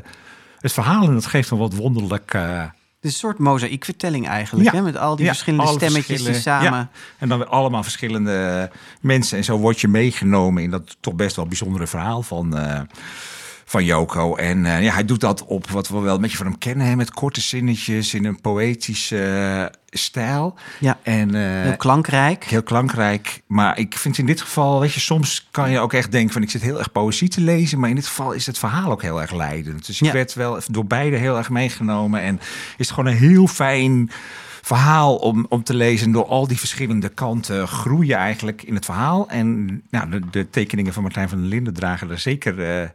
het 0.59 0.73
verhaal. 0.73 1.03
En 1.03 1.13
dat 1.13 1.25
geeft 1.25 1.49
een 1.49 1.57
wat 1.57 1.75
wonderlijk. 1.75 2.33
Uh... 2.33 2.59
Het 2.59 3.13
is 3.13 3.21
een 3.21 3.29
soort 3.29 3.39
mozaïekvertelling 3.39 4.27
eigenlijk, 4.27 4.71
ja. 4.71 4.75
hè? 4.75 4.81
met 4.81 4.97
al 4.97 5.15
die 5.15 5.25
ja, 5.25 5.31
verschillende 5.31 5.71
stemmetjes 5.71 6.23
die 6.23 6.33
samen. 6.33 6.71
Ja. 6.71 6.89
En 7.17 7.29
dan 7.29 7.37
weer 7.37 7.47
allemaal 7.47 7.83
verschillende 7.83 8.69
mensen. 9.01 9.37
En 9.37 9.43
zo 9.43 9.57
word 9.57 9.81
je 9.81 9.87
meegenomen 9.87 10.63
in 10.63 10.71
dat 10.71 10.97
toch 10.99 11.13
best 11.13 11.35
wel 11.35 11.47
bijzondere 11.47 11.87
verhaal 11.87 12.23
van. 12.23 12.57
Uh, 12.57 12.79
van 13.65 13.85
Joko. 13.85 14.35
En 14.35 14.57
uh, 14.65 14.83
ja, 14.83 14.93
hij 14.93 15.05
doet 15.05 15.19
dat 15.19 15.45
op 15.45 15.69
wat 15.69 15.87
we 15.87 15.99
wel 15.99 16.15
een 16.15 16.21
beetje 16.21 16.37
van 16.37 16.45
hem 16.45 16.57
kennen, 16.57 16.87
hè, 16.87 16.95
met 16.95 17.11
korte 17.11 17.41
zinnetjes 17.41 18.13
in 18.13 18.25
een 18.25 18.41
poëtische 18.41 19.15
uh, 19.59 19.65
stijl. 19.89 20.55
Ja, 20.79 20.99
en, 21.03 21.35
uh, 21.35 21.61
heel 21.61 21.77
klankrijk. 21.77 22.43
Heel 22.43 22.63
klankrijk. 22.63 23.41
Maar 23.47 23.77
ik 23.79 23.97
vind 23.97 24.17
in 24.17 24.25
dit 24.25 24.41
geval, 24.41 24.79
weet 24.79 24.93
je, 24.93 24.99
soms 24.99 25.47
kan 25.51 25.71
je 25.71 25.79
ook 25.79 25.93
echt 25.93 26.11
denken 26.11 26.33
van 26.33 26.41
ik 26.41 26.49
zit 26.49 26.61
heel 26.61 26.77
erg 26.77 26.91
poëzie 26.91 27.29
te 27.29 27.41
lezen, 27.41 27.79
maar 27.79 27.89
in 27.89 27.95
dit 27.95 28.07
geval 28.07 28.31
is 28.31 28.45
het 28.45 28.57
verhaal 28.57 28.91
ook 28.91 29.01
heel 29.01 29.21
erg 29.21 29.31
leidend. 29.31 29.85
Dus 29.85 30.01
ik 30.01 30.07
Ja. 30.07 30.13
werd 30.13 30.33
wel 30.33 30.59
door 30.67 30.85
beide 30.85 31.15
heel 31.17 31.37
erg 31.37 31.49
meegenomen 31.49 32.21
en 32.21 32.39
is 32.77 32.87
het 32.87 32.91
gewoon 32.91 33.11
een 33.11 33.17
heel 33.17 33.47
fijn 33.47 34.09
verhaal 34.61 35.15
om, 35.15 35.45
om 35.49 35.63
te 35.63 35.73
lezen. 35.73 36.11
Door 36.11 36.25
al 36.25 36.47
die 36.47 36.59
verschillende 36.59 37.09
kanten 37.09 37.67
groeien 37.67 38.17
eigenlijk 38.17 38.63
in 38.63 38.75
het 38.75 38.85
verhaal. 38.85 39.29
En 39.29 39.65
nou, 39.89 40.09
de, 40.09 40.21
de 40.31 40.49
tekeningen 40.49 40.93
van 40.93 41.03
Martijn 41.03 41.29
van 41.29 41.39
der 41.39 41.47
Linden 41.47 41.73
dragen 41.73 42.09
er 42.09 42.19
zeker 42.19 42.81
eh, 42.81 42.89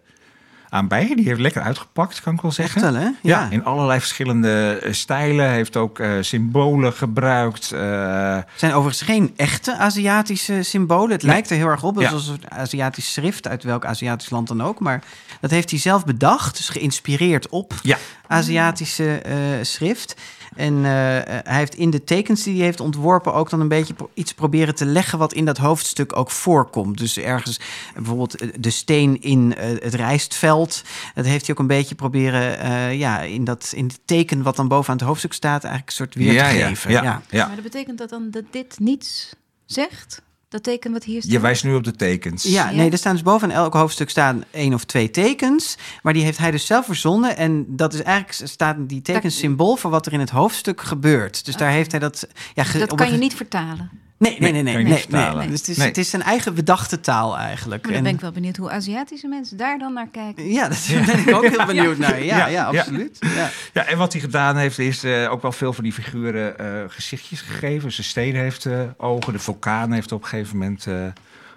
aan 0.71 0.89
bij. 0.89 1.13
Die 1.17 1.25
heeft 1.25 1.41
lekker 1.41 1.63
uitgepakt, 1.63 2.21
kan 2.21 2.35
ik 2.35 2.41
wel 2.41 2.53
zeggen. 2.53 2.81
Wel? 2.81 2.93
Ja. 3.03 3.13
Ja. 3.23 3.49
in 3.51 3.65
allerlei 3.65 3.99
verschillende 4.01 4.79
eh, 4.83 4.93
stijlen. 4.93 5.51
Heeft 5.51 5.77
ook 5.77 5.99
eh, 5.99 6.11
symbolen 6.21 6.93
gebruikt. 6.93 7.71
Het 7.71 8.45
zijn 8.57 8.73
overigens 8.73 9.03
geen 9.03 9.33
echte 9.37 9.77
Aziatische 9.77 10.63
symbolen. 10.63 11.11
Het 11.11 11.23
Nee. 11.23 11.33
lijkt 11.33 11.51
er 11.51 11.57
heel 11.57 11.67
erg 11.69 11.83
op. 11.83 11.95
Het 11.95 12.11
Ja. 12.11 12.17
is 12.17 12.27
een 12.29 12.41
Aziatisch 12.51 13.13
schrift 13.13 13.49
uit 13.49 13.63
welk 13.63 13.85
Aziatisch 13.85 14.31
land 14.31 14.49
dan 14.49 14.63
ook. 14.63 14.79
Maar 14.81 15.03
dat 15.41 15.51
heeft 15.51 15.71
hij 15.71 15.79
zelf 15.79 16.05
bedacht. 16.05 16.57
Dus 16.57 16.69
geïnspireerd 16.69 17.49
op 17.49 17.73
ja, 17.83 17.97
Aziatische 18.27 19.19
eh, 19.19 19.35
schrift. 19.63 20.15
En 20.57 20.77
eh, 20.77 20.83
hij 21.25 21.59
heeft 21.59 21.75
in 21.75 21.91
de 21.91 22.05
tekens 22.05 22.43
die 22.43 22.57
hij 22.57 22.65
heeft 22.65 22.81
ontworpen 22.81 23.35
ook 23.35 23.51
dan 23.51 23.61
een 23.61 23.69
beetje 23.69 23.95
pro- 23.95 24.11
iets 24.15 24.35
proberen 24.35 24.75
te 24.75 24.85
leggen 24.87 25.19
wat 25.19 25.33
in 25.33 25.45
dat 25.45 25.57
hoofdstuk 25.59 26.17
ook 26.17 26.31
voorkomt. 26.31 26.99
Dus 26.99 27.19
ergens 27.19 27.59
eh, 27.59 27.95
bijvoorbeeld 27.95 28.37
eh, 28.41 28.49
de 28.59 28.71
steen 28.71 29.21
in 29.21 29.55
eh, 29.57 29.69
het 29.69 29.95
rijstveld. 29.95 30.83
Dat 31.15 31.25
heeft 31.25 31.47
hij 31.47 31.55
ook 31.55 31.61
een 31.61 31.67
beetje 31.67 31.95
proberen 31.95 32.59
eh, 32.59 32.99
ja, 32.99 33.21
in, 33.21 33.45
dat, 33.45 33.73
in 33.77 33.85
het 33.87 34.01
teken 34.05 34.43
wat 34.43 34.57
dan 34.57 34.69
bovenaan 34.69 34.97
het 34.97 35.07
hoofdstuk 35.07 35.33
staat 35.33 35.65
eigenlijk 35.65 35.87
een 35.87 35.97
soort 35.97 36.15
weer 36.15 36.33
ja, 36.33 36.49
te 36.49 36.57
ja, 36.57 36.69
geven. 36.69 36.91
ja, 36.91 37.23
ja. 37.31 37.47
Maar 37.47 37.55
dat 37.55 37.65
betekent 37.65 37.99
dat 37.99 38.09
dan 38.09 38.31
dat 38.31 38.45
dit 38.51 38.79
niets 38.79 39.35
zegt? 39.67 40.23
Dat 40.51 40.63
teken 40.63 40.93
wat 40.93 41.05
hier 41.05 41.21
staat? 41.21 41.33
Je 41.33 41.41
wijst 41.41 41.65
nu 41.65 41.75
op 41.75 41.85
de 41.85 41.97
tekens. 41.97 42.43
Ja, 42.43 42.71
Ja. 42.71 42.77
nee, 42.77 42.91
er 42.91 42.99
staan 42.99 43.13
dus 43.13 43.23
boven 43.23 43.51
elk 43.51 43.75
hoofdstuk 43.75 44.11
staan 44.11 44.45
één 44.51 44.75
of 44.75 44.85
twee 44.85 45.11
tekens. 45.11 45.77
Maar 46.03 46.13
die 46.13 46.23
heeft 46.25 46.39
hij 46.39 46.51
dus 46.51 46.67
zelf 46.67 46.85
verzonnen. 46.85 47.37
En 47.37 47.65
dat 47.69 47.95
is 47.95 48.03
eigenlijk, 48.03 48.51
staat 48.51 48.77
die 48.79 49.03
tekens 49.03 49.39
symbool 49.39 49.77
voor 49.77 49.91
wat 49.91 50.07
er 50.07 50.13
in 50.13 50.21
het 50.21 50.31
hoofdstuk 50.31 50.81
gebeurt. 50.81 51.45
Dus 51.45 51.57
daar 51.57 51.71
heeft 51.71 51.91
hij 51.91 52.01
dat... 52.01 52.29
Ja, 52.55 52.65
Dat 52.79 52.95
kan 52.95 53.11
je 53.11 53.17
niet 53.17 53.35
vertalen. 53.35 53.91
Nee, 54.21 54.37
nee, 54.41 54.53
nee, 54.53 54.63
nee. 54.63 54.75
nee, 54.75 55.07
nee. 55.09 55.49
Dus 55.49 55.59
het 55.59 55.69
is, 55.69 55.77
Nee. 55.77 55.87
het 55.87 55.99
is 55.99 56.11
zijn 56.11 56.23
eigen 56.23 56.55
bedachte 56.55 57.01
taal 57.01 57.37
eigenlijk. 57.39 57.83
Maar 57.83 57.93
dan 57.93 57.99
En- 57.99 58.07
ben 58.07 58.15
ik 58.15 58.21
wel 58.21 58.33
benieuwd 58.33 58.57
hoe 58.57 58.71
Aziatische 58.71 59.29
mensen 59.29 59.57
daar 59.57 59.79
dan 59.79 59.93
naar 59.93 60.09
kijken. 60.09 60.53
Ja, 60.53 60.69
daar 60.69 60.79
ben 61.07 61.19
ik 61.19 61.35
ook 61.35 61.47
heel 61.47 61.67
benieuwd 61.67 61.99
naar. 61.99 62.23
Ja, 62.23 62.47
Ja, 62.47 62.65
absoluut. 62.65 63.17
Ja. 63.21 63.51
Ja, 63.73 63.85
en 63.87 63.99
wat 63.99 64.13
hij 64.13 64.21
gedaan 64.21 64.57
heeft, 64.57 64.79
is 64.79 65.05
eh, 65.05 65.31
ook 65.33 65.43
wel 65.43 65.53
veel 65.53 65.73
van 65.73 65.85
die 65.85 65.93
figuren 65.93 66.59
eh, 66.59 66.67
gezichtjes 66.89 67.41
gegeven. 67.41 67.93
Zijn 67.93 68.07
steden 68.07 68.41
heeft 68.41 68.67
eh, 68.67 68.81
ogen, 68.97 69.33
de 69.33 69.39
vulkaan 69.39 69.93
heeft 69.93 70.13
op 70.13 70.23
een 70.23 70.29
gegeven 70.29 70.59
moment 70.59 70.87
eh, 70.87 70.95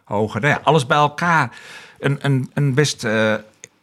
ogen. 0.07 0.41
Nou 0.41 0.53
ja, 0.53 0.59
alles 0.63 0.85
bij 0.85 0.97
elkaar. 0.97 1.49
Een, 1.99 2.17
een, 2.21 2.51
een 2.53 2.73
best 2.73 3.03
eh, 3.03 3.33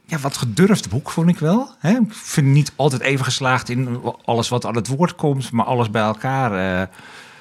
ja, 0.07 0.19
wat 0.21 0.37
gedurfd 0.37 0.89
boek, 0.89 1.11
vond 1.11 1.29
ik 1.29 1.39
wel. 1.39 1.71
Hè? 1.79 1.91
Ik 1.91 2.13
vind 2.15 2.47
het 2.47 2.55
niet 2.57 2.73
altijd 2.77 3.03
even 3.03 3.25
geslaagd 3.25 3.69
in 3.69 4.01
alles 4.25 4.49
wat 4.49 4.65
aan 4.67 4.75
het 4.77 4.87
woord 4.89 5.15
komt, 5.15 5.51
maar 5.51 5.65
alles 5.67 5.91
bij 5.91 6.03
elkaar 6.03 6.81
eh, 6.81 6.87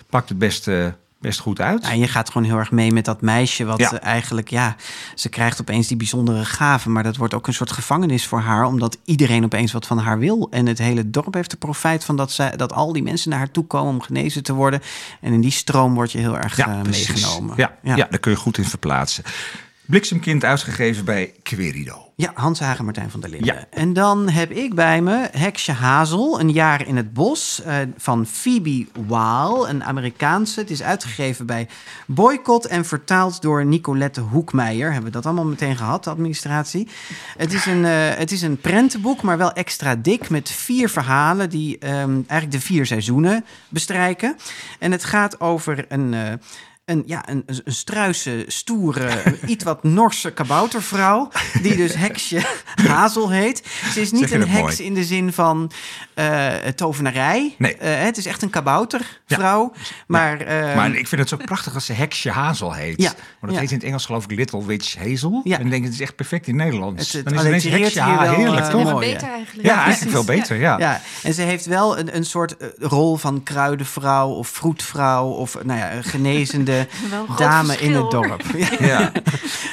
pakt 0.09 0.29
het 0.29 0.37
best, 0.37 0.67
eh, 0.67 0.85
best 1.19 1.39
goed 1.39 1.61
uit. 1.61 1.83
Ja, 1.83 1.89
en 1.91 1.99
je 1.99 2.07
gaat 2.07 2.29
gewoon 2.31 2.47
heel 2.47 2.57
erg 2.57 2.71
mee 2.71 2.91
met 2.91 3.05
dat 3.05 3.21
meisje, 3.21 3.65
wat 3.65 3.79
Ja. 3.79 3.99
eigenlijk, 3.99 4.49
ja, 4.49 4.75
ze 5.15 5.29
krijgt 5.29 5.61
opeens 5.61 5.87
die 5.87 5.97
bijzondere 5.97 6.45
gaven, 6.45 6.91
maar 6.91 7.03
dat 7.03 7.15
wordt 7.15 7.33
ook 7.33 7.47
een 7.47 7.53
soort 7.53 7.71
gevangenis 7.71 8.25
voor 8.25 8.39
haar, 8.39 8.65
omdat 8.65 8.97
iedereen 9.05 9.43
opeens 9.43 9.71
wat 9.71 9.87
van 9.87 9.97
haar 9.97 10.19
wil. 10.19 10.47
En 10.51 10.65
het 10.65 10.77
hele 10.77 11.09
dorp 11.09 11.33
heeft 11.33 11.51
er 11.51 11.57
profijt 11.57 12.03
van 12.05 12.15
dat, 12.15 12.31
zij, 12.31 12.55
dat 12.55 12.73
al 12.73 12.93
die 12.93 13.03
mensen 13.03 13.29
naar 13.29 13.39
haar 13.39 13.51
toe 13.51 13.65
komen 13.65 13.93
om 13.93 14.01
genezen 14.01 14.43
te 14.43 14.53
worden. 14.53 14.81
En 15.21 15.33
in 15.33 15.41
die 15.41 15.51
stroom 15.51 15.93
word 15.93 16.11
je 16.11 16.17
heel 16.17 16.37
erg 16.37 16.57
eh, 16.57 16.81
meegenomen. 16.81 17.53
Ja, 17.57 17.75
ja. 17.83 17.95
ja. 17.95 18.07
daar 18.09 18.19
kun 18.19 18.31
je 18.31 18.37
goed 18.37 18.57
in 18.57 18.65
verplaatsen. 18.65 19.23
Bliksemkind 19.89 20.43
uitgegeven 20.43 21.05
bij 21.05 21.33
Querido. 21.43 22.11
Ja, 22.15 22.31
Hans 22.33 22.59
Hagen, 22.59 22.85
Martijn 22.85 23.09
van 23.09 23.19
der 23.19 23.29
Linden. 23.29 23.55
Ja. 23.55 23.65
En 23.69 23.93
dan 23.93 24.29
heb 24.29 24.51
ik 24.51 24.75
bij 24.75 25.01
me 25.01 25.27
Heksje 25.31 25.71
Hazel, 25.71 26.39
Een 26.39 26.51
jaar 26.51 26.87
in 26.87 26.95
het 26.97 27.13
bos, 27.13 27.61
eh, 27.61 27.75
van 27.97 28.25
Phoebe 28.25 28.87
Waal, 29.07 29.69
een 29.69 29.83
Amerikaanse. 29.83 30.59
Het 30.59 30.69
is 30.69 30.83
uitgegeven 30.83 31.45
bij 31.45 31.67
Boycott 32.07 32.65
en 32.65 32.85
vertaald 32.85 33.41
door 33.41 33.65
Nicolette 33.65 34.21
Hoekmeijer. 34.21 34.87
Hebben 34.87 35.11
we 35.11 35.15
dat 35.15 35.25
allemaal 35.25 35.45
meteen 35.45 35.77
gehad, 35.77 36.03
de 36.03 36.09
administratie. 36.09 36.87
Het 37.37 37.53
is 37.53 37.65
een, 37.65 37.85
eh, 37.85 37.91
het 38.09 38.31
is 38.31 38.41
een 38.41 38.57
prentenboek, 38.57 39.21
maar 39.21 39.37
wel 39.37 39.51
extra 39.53 39.95
dik, 39.95 40.29
met 40.29 40.49
vier 40.51 40.89
verhalen 40.89 41.49
die 41.49 41.77
ehm, 41.77 42.13
eigenlijk 42.13 42.51
de 42.51 42.61
vier 42.61 42.85
seizoenen 42.85 43.45
bestrijken. 43.69 44.35
En 44.79 44.91
het 44.91 45.03
gaat 45.03 45.39
over 45.39 45.85
een... 45.87 46.13
eh, 46.13 46.33
een, 46.89 47.03
ja, 47.05 47.29
een, 47.29 47.43
een 47.45 47.61
struise, 47.73 48.43
stoere, 48.47 49.09
iets 49.45 49.63
wat 49.63 49.83
Norse 49.83 50.31
kaboutervrouw. 50.31 51.29
Die 51.61 51.75
dus 51.75 51.95
heksje 52.05 52.41
Hazel 52.87 53.29
heet. 53.31 53.63
Ze 53.93 54.01
is 54.01 54.11
niet 54.11 54.31
een 54.31 54.47
heks 54.49 54.61
mooi. 54.61 54.75
in 54.83 54.93
de 54.93 55.03
zin 55.03 55.33
van 55.33 55.71
eh, 56.13 56.47
tovenarij. 56.75 57.55
Nee. 57.57 57.75
Eh, 57.77 58.03
het 58.05 58.17
is 58.17 58.25
echt 58.25 58.41
een 58.41 58.49
kaboutervrouw. 58.49 59.71
Maar, 60.07 60.41
eh, 60.41 60.75
Maar 60.75 60.95
ik 60.95 61.07
vind 61.07 61.21
het 61.21 61.29
zo 61.29 61.37
prachtig 61.37 61.73
als 61.73 61.85
ze 61.85 61.93
Heksje 61.93 62.29
Hazel 62.31 62.73
heet. 62.73 63.01
Ja, 63.01 63.11
Maar 63.15 63.25
dat 63.41 63.51
ja. 63.53 63.59
heet 63.59 63.69
in 63.71 63.77
het 63.77 63.85
Engels 63.85 64.05
geloof 64.05 64.23
ik 64.23 64.31
Little 64.31 64.65
Witch 64.65 64.95
Hazel. 64.97 65.41
Ja. 65.43 65.59
En 65.59 65.65
ik 65.65 65.71
denk, 65.71 65.83
het 65.83 65.93
is 65.93 65.99
echt 65.99 66.15
perfect 66.15 66.47
in 66.47 66.55
Nederlands. 66.55 67.03
Het- 67.03 67.13
het 67.13 67.23
Dan 67.25 67.33
is 67.33 67.39
het 67.39 67.47
ineens 67.47 67.63
allitereert 67.65 67.93
Heksje 67.95 68.09
hier 68.09 68.19
Ha- 68.19 68.25
wel, 68.25 68.35
heerlijk 68.35 68.65
toch? 68.65 68.91
Mooi, 68.91 69.11
beter 69.13 69.29
eigenlijk. 69.29 69.67
Ja, 69.67 69.83
eigenlijk 69.83 70.11
veel 70.11 70.23
beter, 70.23 70.57
ja. 70.59 70.77
Ja, 70.79 71.01
en 71.23 71.33
ze 71.33 71.41
heeft 71.41 71.65
wel 71.65 71.97
een, 71.99 72.15
een 72.15 72.25
soort 72.25 72.55
rol 72.79 73.15
van 73.17 73.43
kruidenvrouw 73.43 74.29
of 74.29 74.47
vroetvrouw 74.47 75.27
of 75.27 75.57
nou 75.63 75.79
ja, 75.79 76.01
genezende 76.01 76.78
Dame 77.37 77.77
in 77.77 77.93
het 77.93 78.11
dorp. 78.11 78.43
Ja. 78.79 79.11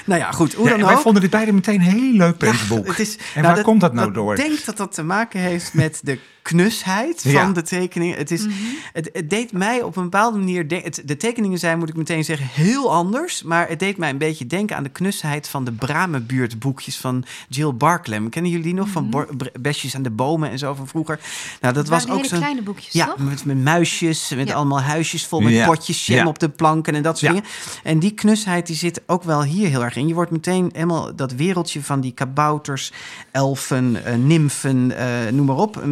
Nou 0.04 0.20
ja, 0.20 0.30
goed, 0.30 0.54
hoe 0.54 0.64
Ja, 0.64 0.70
dan 0.70 0.80
en 0.80 0.86
wij 0.86 0.94
ook. 0.94 1.00
vonden 1.02 1.22
dit 1.22 1.30
beide 1.30 1.52
meteen 1.52 1.80
heel 1.80 2.12
leuk 2.12 2.36
boek. 2.68 2.86
het 2.86 2.98
is- 2.98 3.16
en 3.34 3.42
nou, 3.42 3.54
waar 3.54 3.64
komt 3.64 3.80
dat 3.80 3.92
nou 3.92 4.12
door? 4.12 4.34
Ik 4.34 4.44
denk 4.48 4.64
dat 4.64 4.76
dat 4.76 4.94
te 4.94 5.02
maken 5.02 5.40
heeft 5.40 5.74
met 5.74 6.00
de 6.02 6.18
knusheid 6.46 7.22
van 7.22 7.30
Ja. 7.30 7.52
de 7.52 7.62
tekeningen. 7.62 8.16
Het, 8.16 8.30
is, 8.30 8.46
het, 8.92 9.10
het 9.12 9.30
deed 9.30 9.52
mij 9.52 9.82
op 9.82 9.96
een 9.96 10.02
bepaalde 10.02 10.38
manier... 10.38 10.68
de- 10.68 10.80
het, 10.84 11.02
de 11.04 11.16
tekeningen 11.16 11.58
zijn, 11.58 11.78
moet 11.78 11.88
ik 11.88 11.96
meteen 11.96 12.24
zeggen, 12.24 12.46
heel 12.52 12.92
anders. 12.92 13.42
Maar 13.42 13.68
het 13.68 13.78
deed 13.78 13.96
mij 13.96 14.10
een 14.10 14.18
beetje 14.18 14.46
denken 14.46 14.76
aan 14.76 14.82
de 14.82 14.88
knusheid... 14.88 15.48
van 15.48 15.64
de 15.64 15.72
Bramenbuurt-boekjes 15.72 16.96
van 16.96 17.24
Jill 17.48 17.72
Barklem. 17.74 18.28
Kennen 18.28 18.50
jullie 18.50 18.66
die 18.66 18.74
nog? 18.74 18.88
Van 18.88 19.08
Bre- 19.10 19.50
Besjes 19.60 19.94
aan 19.94 20.02
de 20.02 20.10
bomen 20.10 20.50
en 20.50 20.58
zo 20.58 20.74
van 20.74 20.88
vroeger. 20.88 21.20
Nou, 21.60 21.74
dat 21.74 21.88
was 21.88 22.08
ook 22.10 22.24
zo'n... 22.24 22.38
kleine 22.38 22.62
boekjes, 22.62 22.92
Ja, 22.92 23.06
toch? 23.06 23.18
met, 23.18 23.44
met 23.44 23.62
muisjes, 23.62 24.30
met 24.36 24.48
Ja. 24.48 24.54
allemaal 24.54 24.80
huisjes 24.80 25.26
vol 25.26 25.40
met 25.40 25.52
Ja. 25.52 25.66
potjes 25.66 26.06
jam 26.06 26.16
Ja. 26.16 26.26
op 26.26 26.38
de 26.38 26.48
planken 26.48 26.94
en 26.94 27.02
dat 27.02 27.18
soort 27.18 27.34
Ja. 27.34 27.40
dingen. 27.40 27.54
En 27.82 27.98
die 27.98 28.10
knusheid 28.12 28.66
die 28.66 28.76
zit 28.76 29.02
ook 29.06 29.22
wel 29.22 29.42
hier 29.44 29.68
heel 29.68 29.84
erg 29.84 29.96
in. 29.96 30.08
Je 30.08 30.14
wordt 30.14 30.30
meteen 30.30 30.70
helemaal 30.72 31.14
dat 31.16 31.32
wereldje 31.32 31.82
van 31.82 32.00
die 32.00 32.12
kabouters, 32.12 32.92
elfen, 33.30 34.04
eh, 34.04 34.14
nymfen, 34.14 34.96
eh, 34.98 35.32
noem 35.32 35.46
maar 35.46 35.56
op, 35.56 35.76
eh, 35.76 35.82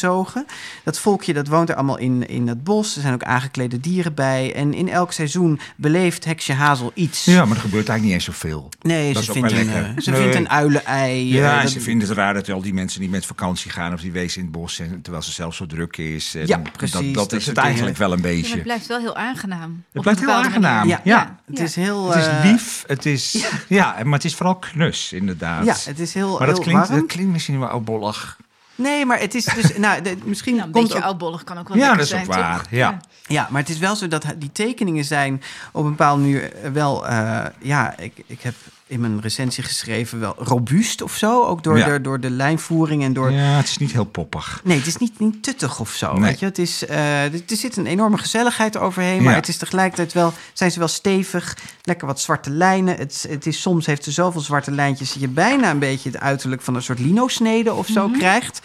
meegezogen. 0.00 0.46
Dat 0.84 0.98
volkje 0.98 1.32
dat 1.32 1.46
woont 1.48 1.68
er 1.68 1.74
allemaal 1.74 1.98
in, 1.98 2.28
in 2.28 2.48
het 2.48 2.64
bos. 2.64 2.96
Er 2.96 3.02
zijn 3.02 3.14
ook 3.14 3.22
aangeklede 3.22 3.80
dieren 3.80 4.14
bij. 4.14 4.54
En 4.54 4.74
in 4.74 4.88
elk 4.88 5.12
seizoen 5.12 5.60
beleeft 5.76 6.24
Heksje 6.24 6.52
Hazel 6.52 6.90
iets. 6.94 7.24
Ja, 7.24 7.44
maar 7.44 7.56
er 7.56 7.62
gebeurt 7.62 7.88
eigenlijk 7.88 8.02
niet 8.02 8.12
eens 8.12 8.24
zoveel. 8.24 8.68
Nee, 8.80 9.12
Dat 9.14 9.24
ze, 9.24 9.32
vindt 9.32 9.52
een, 9.52 9.68
eh, 9.72 9.84
ze 9.98 10.10
Nee. 10.10 10.20
vindt 10.20 10.36
een 10.36 10.48
uilenei. 10.50 11.32
Ja, 11.34 11.50
eh, 11.50 11.56
en 11.56 11.62
dat- 11.62 11.70
ze 11.70 11.80
vinden 11.80 12.08
het 12.08 12.16
raar 12.16 12.34
dat 12.34 12.50
al 12.50 12.60
die 12.62 12.74
mensen 12.74 13.00
niet 13.00 13.10
met 13.10 13.26
vakantie 13.26 13.70
gaan 13.70 13.92
of 13.92 14.00
die 14.00 14.12
wezen 14.12 14.38
in 14.40 14.46
het 14.46 14.56
bos 14.56 14.74
zijn, 14.74 15.02
terwijl 15.02 15.24
ze 15.24 15.32
zelf 15.32 15.54
zo 15.54 15.66
druk 15.66 15.96
is. 15.96 16.34
En 16.34 16.46
Ja, 16.46 16.56
dat- 16.56 16.72
precies, 16.72 16.94
Dat, 17.00 17.14
dat 17.14 17.32
is 17.32 17.46
het 17.46 17.56
eigenlijk 17.56 17.96
wel 17.96 18.12
een 18.12 18.16
Ja, 18.18 18.22
maar 18.24 18.32
beetje. 18.32 18.54
het 18.54 18.62
blijft 18.62 18.86
wel 18.86 18.98
heel 18.98 19.16
aangenaam. 19.16 19.82
Het 19.92 20.02
blijft 20.02 20.20
heel 20.20 20.30
aangenaam. 20.32 20.88
Ja, 20.88 21.00
Ja. 21.04 21.38
het 21.46 21.58
Ja. 21.58 21.64
is 21.64 21.74
heel... 21.74 22.08
Het 22.10 22.16
is 22.18 22.26
eh, 22.26 22.40
lief, 22.44 22.84
het 22.86 23.06
is, 23.06 23.46
ja, 23.68 23.96
maar 24.04 24.12
het 24.12 24.24
is 24.24 24.34
vooral 24.34 24.56
knus, 24.56 25.12
inderdaad. 25.12 25.64
Ja, 25.64 25.74
het 25.84 25.98
is 25.98 26.14
heel, 26.14 26.38
maar 26.38 26.46
dat 26.46 26.56
heel 26.56 26.64
klinkt, 26.64 26.88
warm. 26.88 27.00
dat 27.00 27.08
klinkt 27.08 27.32
misschien 27.32 27.58
wel 27.58 27.68
oudbollig. 27.68 28.36
Nee, 28.76 29.06
maar 29.06 29.20
het 29.20 29.34
is 29.34 29.44
dus... 29.44 29.76
nou, 29.76 30.02
de- 30.02 30.16
misschien 30.24 30.54
Nou, 30.54 30.66
een 30.66 30.72
komt 30.72 30.84
beetje 30.86 30.98
ook 31.02 31.08
oudbollig 31.08 31.44
kan 31.44 31.58
ook 31.58 31.68
wel 31.68 31.76
Ja, 31.76 31.82
lekker 31.82 31.98
dat 31.98 32.06
is 32.08 32.14
ook 32.26 32.32
zijn, 32.32 32.42
waar, 32.44 32.58
toch? 32.62 32.70
ja. 32.70 33.00
Ja, 33.26 33.46
maar 33.50 33.60
het 33.60 33.70
is 33.70 33.78
wel 33.78 33.96
zo 33.96 34.08
dat 34.08 34.24
die 34.38 34.52
tekeningen 34.52 35.04
zijn 35.04 35.42
op 35.72 35.84
een 35.84 35.90
bepaalde 35.90 36.20
manier 36.22 36.52
wel... 36.72 37.06
eh, 37.06 37.44
ja, 37.58 37.96
ik, 37.98 38.12
ik 38.26 38.40
heb 38.42 38.54
in 38.88 39.00
mijn 39.00 39.20
recensie 39.20 39.64
geschreven 39.64 40.20
wel 40.20 40.34
robuust 40.38 41.02
of 41.02 41.16
zo. 41.16 41.44
Ook 41.44 41.62
door, 41.62 41.78
Ja. 41.78 41.86
de, 41.86 42.00
door 42.00 42.20
de 42.20 42.30
lijnvoering 42.30 43.02
en 43.02 43.12
door... 43.12 43.30
Ja, 43.30 43.38
het 43.56 43.66
is 43.68 43.76
niet 43.78 43.92
heel 43.92 44.04
poppig. 44.04 44.60
Nee, 44.64 44.76
het 44.78 44.86
is 44.86 44.96
niet, 44.96 45.18
niet 45.18 45.42
tuttig 45.42 45.80
of 45.80 45.90
zo. 45.90 46.12
Nee. 46.12 46.20
Weet 46.30 46.38
je? 46.38 46.44
Het 46.46 46.58
is, 46.58 46.86
eh, 46.86 47.22
er 47.24 47.40
zit 47.46 47.76
een 47.76 47.86
enorme 47.86 48.18
gezelligheid 48.18 48.76
overheen. 48.76 49.22
Maar 49.22 49.32
Ja. 49.32 49.38
het 49.38 49.48
is 49.48 49.56
tegelijkertijd 49.56 50.12
wel, 50.12 50.32
zijn 50.52 50.70
ze 50.70 50.78
wel 50.78 50.88
stevig. 50.88 51.56
Lekker 51.82 52.06
wat 52.06 52.20
zwarte 52.20 52.50
lijnen. 52.50 52.96
Het, 52.96 53.26
het 53.28 53.46
is, 53.46 53.60
soms 53.60 53.86
heeft 53.86 54.04
ze 54.04 54.10
zoveel 54.10 54.40
zwarte 54.40 54.70
lijntjes... 54.70 55.12
dat 55.12 55.20
je 55.22 55.28
bijna 55.28 55.70
een 55.70 55.78
beetje 55.78 56.10
het 56.10 56.20
uiterlijk 56.20 56.62
van 56.62 56.74
een 56.74 56.82
soort 56.82 56.98
lino-snede 56.98 57.74
of 57.74 57.86
zo 57.86 58.08
krijgt. 58.18 58.60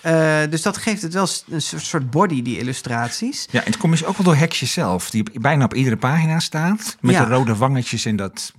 Eh, 0.00 0.38
dus 0.50 0.62
dat 0.62 0.76
geeft 0.76 1.02
het 1.02 1.12
wel 1.14 1.28
een 1.50 1.62
soort 1.62 2.10
body, 2.10 2.42
die 2.42 2.58
illustraties. 2.58 3.46
Ja, 3.50 3.60
en 3.60 3.66
het 3.66 3.76
komt 3.76 3.92
dus 3.92 4.04
ook 4.04 4.16
wel 4.16 4.24
door 4.26 4.36
Heksje 4.36 4.66
zelf, 4.66 5.10
die 5.10 5.40
bijna 5.40 5.64
op 5.64 5.74
iedere 5.74 5.96
pagina 5.96 6.38
staat. 6.40 6.96
Met 7.00 7.14
Ja. 7.14 7.24
de 7.24 7.30
rode 7.34 7.56
wangetjes 7.56 8.04
en 8.04 8.16
dat... 8.16 8.52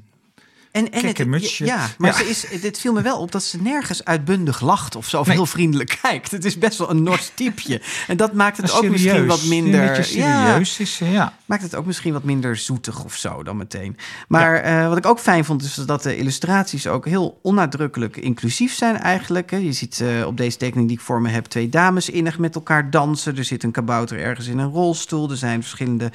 En, 0.71 0.91
en 0.91 1.05
het, 1.05 1.25
mutsje. 1.25 1.65
Ja, 1.65 1.87
maar 1.97 2.09
Ja. 2.09 2.17
Ze 2.17 2.29
is, 2.29 2.61
het 2.61 2.79
viel 2.79 2.93
me 2.93 3.01
wel 3.01 3.19
op 3.19 3.31
dat 3.31 3.43
ze 3.43 3.61
nergens 3.61 4.05
uitbundig 4.05 4.61
lacht 4.61 4.95
of 4.95 5.09
zo. 5.09 5.19
Of 5.19 5.27
Nee. 5.27 5.35
heel 5.35 5.45
vriendelijk 5.45 5.99
kijkt. 6.01 6.31
Het 6.31 6.45
is 6.45 6.57
best 6.57 6.77
wel 6.77 6.89
een 6.89 7.03
Nors 7.03 7.31
typeje. 7.33 7.81
En 8.07 8.17
dat 8.17 8.33
maakt 8.33 8.57
het 8.57 8.71
ook 8.71 8.89
misschien 8.89 9.25
wat 9.25 9.43
minder... 9.43 9.97
Een 9.97 10.03
serieus 10.03 10.79
is, 10.79 11.01
eh, 11.01 11.13
ja. 11.13 11.33
maakt 11.45 11.61
het 11.61 11.75
ook 11.75 11.85
misschien 11.85 12.13
wat 12.13 12.23
minder 12.23 12.55
zoetig 12.57 13.03
of 13.03 13.15
zo 13.15 13.43
dan 13.43 13.57
meteen. 13.57 13.97
Maar 14.27 14.55
eh, 14.55 14.87
wat 14.87 14.97
ik 14.97 15.05
ook 15.05 15.19
fijn 15.19 15.45
vond, 15.45 15.63
is 15.63 15.73
dat 15.75 16.03
de 16.03 16.17
illustraties 16.17 16.87
ook 16.87 17.05
heel 17.05 17.39
onnadrukkelijk 17.41 18.17
inclusief 18.17 18.73
zijn 18.73 18.97
eigenlijk. 18.97 19.51
Je 19.51 19.73
ziet 19.73 20.01
eh, 20.01 20.25
op 20.25 20.37
deze 20.37 20.57
tekening 20.57 20.87
die 20.87 20.97
ik 20.97 21.03
voor 21.03 21.21
me 21.21 21.29
heb 21.29 21.45
twee 21.45 21.69
dames 21.69 22.09
innig 22.09 22.37
met 22.37 22.55
elkaar 22.55 22.89
dansen. 22.89 23.37
Er 23.37 23.43
zit 23.43 23.63
een 23.63 23.71
kabouter 23.71 24.19
ergens 24.19 24.47
in 24.47 24.57
een 24.57 24.71
rolstoel. 24.71 25.29
Er 25.29 25.37
zijn 25.37 25.61
verschillende 25.61 26.11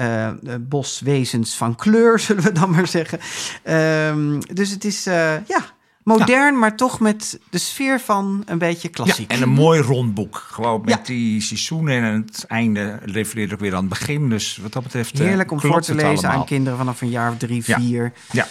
eh, 0.00 0.54
boswezens 0.60 1.54
van 1.54 1.74
kleur, 1.74 2.18
zullen 2.26 2.42
we 2.42 2.52
dan 2.52 2.70
maar 2.70 2.86
zeggen. 2.86 3.18
Ehm, 3.62 4.40
dus 4.52 4.70
het 4.70 4.84
is, 4.84 5.06
eh, 5.06 5.46
ja... 5.46 5.64
Modern, 6.04 6.58
maar 6.58 6.76
toch 6.76 7.00
met 7.00 7.38
de 7.50 7.58
sfeer 7.58 8.00
van 8.00 8.42
een 8.46 8.58
beetje 8.58 8.88
ja. 8.88 8.94
klassiek. 8.94 9.30
En 9.32 9.42
een 9.42 9.48
mooi 9.48 9.80
rond 9.80 10.14
boek. 10.14 10.46
Gewoon 10.50 10.80
met 10.84 10.90
Ja. 10.90 11.00
die 11.04 11.40
seizoenen 11.42 12.02
en 12.02 12.24
het 12.26 12.44
einde 12.48 12.98
refereert 13.04 13.52
ook 13.52 13.60
weer 13.60 13.74
aan 13.74 13.80
het 13.80 13.88
begin. 13.88 14.28
Dus 14.30 14.58
wat 14.62 14.72
dat 14.72 14.82
betreft 14.82 15.18
Heerlijk 15.18 15.50
om 15.50 15.60
voor 15.60 15.80
te 15.82 15.94
lezen 15.94 16.28
aan 16.30 16.44
kinderen 16.44 16.78
vanaf 16.78 17.00
een 17.00 17.08
jaar 17.10 17.30
of 17.30 17.36
drie, 17.36 17.62
Ja. 17.66 17.78
vier. 17.80 18.12
Ja, 18.32 18.46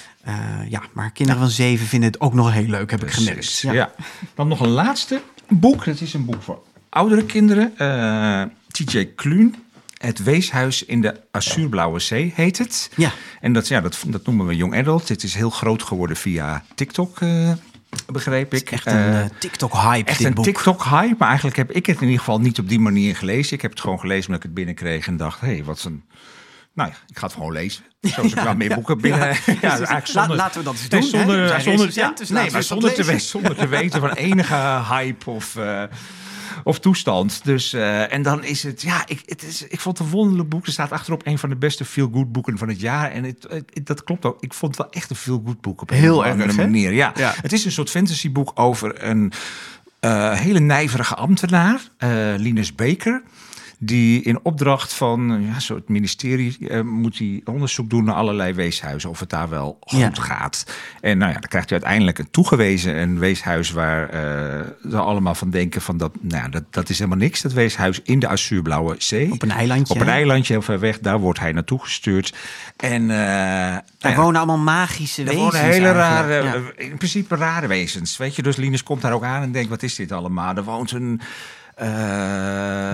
ja, 0.70 0.82
maar 0.94 1.12
kinderen 1.12 1.42
van 1.42 1.50
zeven 1.50 1.88
vinden 1.88 2.12
het 2.12 2.22
ook 2.22 2.34
nog 2.34 2.52
heel 2.52 2.68
leuk, 2.68 2.92
heb 2.92 3.04
ik 3.04 3.12
gemerkt. 3.12 3.40
precies. 3.40 3.62
Ja. 3.62 3.72
Ja. 3.74 3.92
Dan 4.36 4.48
nog 4.48 4.60
een 4.60 4.70
laatste 4.70 5.22
boek. 5.48 5.86
Dat 5.86 6.02
is 6.02 6.14
een 6.14 6.26
boek 6.26 6.42
voor 6.42 6.62
oudere 6.90 7.26
kinderen. 7.26 7.74
TJ 8.72 9.06
Kluun. 9.16 9.56
Het 10.00 10.24
Weeshuis 10.24 10.86
in 10.86 11.02
de 11.02 11.22
Azuurblauwe 11.32 12.00
Zee 12.00 12.34
heet 12.36 12.58
het. 12.58 12.90
Ja. 12.96 13.12
En 13.42 13.54
dat, 13.54 13.68
ja, 13.68 13.82
dat, 13.82 14.04
dat 14.08 14.26
noemen 14.26 14.46
we 14.46 14.56
Young 14.56 14.76
Adult. 14.76 15.08
Dit 15.08 15.24
is 15.24 15.34
heel 15.34 15.50
groot 15.50 15.84
geworden 15.84 16.18
via 16.18 16.64
TikTok, 16.76 17.20
eh, 17.22 17.52
begreep 18.08 18.54
ik. 18.54 18.72
Echt 18.72 18.86
een 18.86 18.94
Eh, 18.94 19.22
eh, 19.22 19.30
TikTok-hype, 19.40 20.10
Echt 20.10 20.24
een. 20.24 20.34
TikTok-hype, 20.34 21.16
maar 21.18 21.28
eigenlijk 21.28 21.58
heb 21.58 21.72
ik 21.72 21.86
het 21.86 21.96
in 21.96 22.04
ieder 22.04 22.20
geval 22.20 22.40
niet 22.40 22.60
op 22.60 22.70
die 22.70 22.80
manier 22.80 23.16
gelezen. 23.16 23.54
Ik 23.54 23.62
heb 23.62 23.72
het 23.72 23.80
gewoon 23.80 24.00
gelezen 24.00 24.26
omdat 24.26 24.38
ik 24.38 24.44
het 24.44 24.54
binnenkreeg 24.54 25.08
en 25.08 25.18
dacht, 25.18 25.40
hé, 25.40 25.48
hey, 25.48 25.64
wat 25.64 25.84
een 25.84 26.04
nou 26.74 26.90
ja, 26.90 26.98
ik 27.08 27.18
ga 27.18 27.26
het 27.26 27.36
gewoon 27.36 27.52
lezen. 27.52 27.84
Zoals 28.02 28.32
ik 28.32 28.40
wel 28.50 28.56
meer 28.56 28.74
boeken 28.74 29.02
binnen. 29.02 29.20
Ja, 29.20 29.36
eigenlijk 29.70 30.08
zonder, 30.08 30.36
laten 30.36 30.60
we 30.60 30.66
dat 30.66 30.74
eens 30.74 30.90
doen, 30.90 31.04
zonder, 31.04 31.62
zonder, 31.62 31.90
ja, 31.94 32.12
dus 32.12 32.30
nee, 32.30 32.52
maar 32.52 32.64
zonder 32.64 32.94
te, 32.94 33.20
zonder 33.20 33.56
te 33.56 33.68
weten 33.68 34.00
van 34.00 34.12
enige 34.30 34.82
hype 34.90 35.30
of, 35.30 35.56
of 36.70 36.80
toestand. 36.80 37.42
Dus, 37.44 37.74
eh, 37.74 38.14
en 38.14 38.22
dan 38.22 38.44
is 38.44 38.64
het, 38.64 38.82
ja, 38.82 39.04
ik, 39.08 39.22
het 39.26 39.44
is, 39.44 39.68
ik 39.68 39.80
vond 39.80 39.98
het 39.98 40.08
een 40.08 40.14
wonderlijk 40.14 40.50
boek. 40.50 40.66
Er 40.66 40.72
staat 40.72 40.92
achterop 40.92 41.26
een 41.26 41.38
van 41.40 41.50
de 41.50 41.56
beste 41.56 41.86
feel-good 41.86 42.32
boeken 42.32 42.58
van 42.58 42.68
het 42.68 42.80
jaar. 42.80 43.12
En 43.12 43.24
het, 43.24 43.46
het- 43.50 43.86
dat 43.86 44.04
klopt 44.04 44.26
ook. 44.26 44.38
Ik 44.40 44.54
vond 44.54 44.76
het 44.78 44.84
wel 44.86 44.92
echt 45.02 45.10
een 45.10 45.16
feel-good 45.16 45.62
boek 45.62 45.82
op 45.82 45.90
een 45.92 45.98
Heel 45.98 46.26
erg, 46.26 46.56
manier. 46.56 46.94
Ja. 46.94 47.12
Ja. 47.16 47.34
Het 47.42 47.52
is 47.54 47.66
een 47.66 47.72
soort 47.72 47.90
fantasyboek 47.90 48.52
over 48.56 49.04
een 49.04 49.32
eh, 50.00 50.34
hele 50.34 50.60
nijverige 50.60 51.16
ambtenaar, 51.16 51.82
eh, 51.98 52.10
Linus 52.38 52.76
Baker. 52.76 53.24
Die 53.82 54.22
in 54.22 54.40
opdracht 54.44 54.94
van 54.94 55.42
ja, 55.54 55.60
zo 55.60 55.76
het 55.76 55.90
ministerie 55.90 56.58
eh, 56.70 56.82
moet 56.82 57.18
hij 57.18 57.42
onderzoek 57.46 57.90
doen 57.90 58.04
naar 58.04 58.16
allerlei 58.16 58.54
weeshuizen. 58.54 59.10
Of 59.10 59.20
het 59.20 59.30
daar 59.30 59.50
wel 59.50 59.78
goed 59.82 60.00
Ja. 60.00 60.12
gaat. 60.14 60.66
En 61.02 61.18
nou 61.18 61.32
ja, 61.34 61.40
dan 61.40 61.50
krijgt 61.50 61.70
hij 61.70 61.78
uiteindelijk 61.80 62.20
een 62.20 62.32
toegewezen 62.32 62.96
een 63.02 63.20
weeshuis 63.20 63.72
waar 63.72 64.10
eh 64.10 64.68
ze 64.90 64.98
allemaal 64.98 65.36
van 65.36 65.50
denken 65.50 65.82
van 65.82 65.98
dat, 65.98 66.12
nou, 66.22 66.44
ja, 66.44 66.50
dat, 66.50 66.64
dat 66.70 66.90
is 66.90 66.98
helemaal 66.98 67.20
niks. 67.20 67.42
Dat 67.42 67.54
weeshuis 67.54 68.02
in 68.04 68.20
de 68.20 68.28
Azuurblauwe 68.28 68.96
Zee. 68.98 69.32
Op 69.32 69.42
een 69.42 69.52
eilandje, 69.52 69.94
Op 69.94 70.00
een 70.00 70.08
hè? 70.08 70.14
eilandje 70.14 70.54
heel 70.54 70.62
ver 70.62 70.80
weg. 70.80 71.00
Daar 71.00 71.20
wordt 71.20 71.40
hij 71.40 71.52
naartoe 71.52 71.80
gestuurd. 71.80 72.36
En 72.78 73.02
eh, 73.02 73.08
nou 73.18 73.82
Er 74.00 74.10
ja, 74.10 74.16
wonen 74.16 74.38
allemaal 74.38 74.58
magische 74.58 75.22
er 75.22 75.28
wezens. 75.28 75.44
wonen 75.54 75.70
hele 75.70 75.92
rare. 75.92 76.44
Ja. 76.44 76.54
in 76.76 76.98
principe 76.98 77.36
rare 77.36 77.68
wezens. 77.68 78.18
Weet 78.18 78.36
je, 78.36 78.42
dus 78.42 78.56
Linus 78.56 78.84
komt 78.84 79.02
daar 79.02 79.14
ook 79.14 79.24
aan 79.24 79.42
en 79.42 79.52
denkt, 79.52 79.70
wat 79.70 79.84
is 79.84 79.96
dit 79.96 80.12
allemaal? 80.12 80.56
Er 80.56 80.64
woont 80.64 80.92
een, 80.92 81.22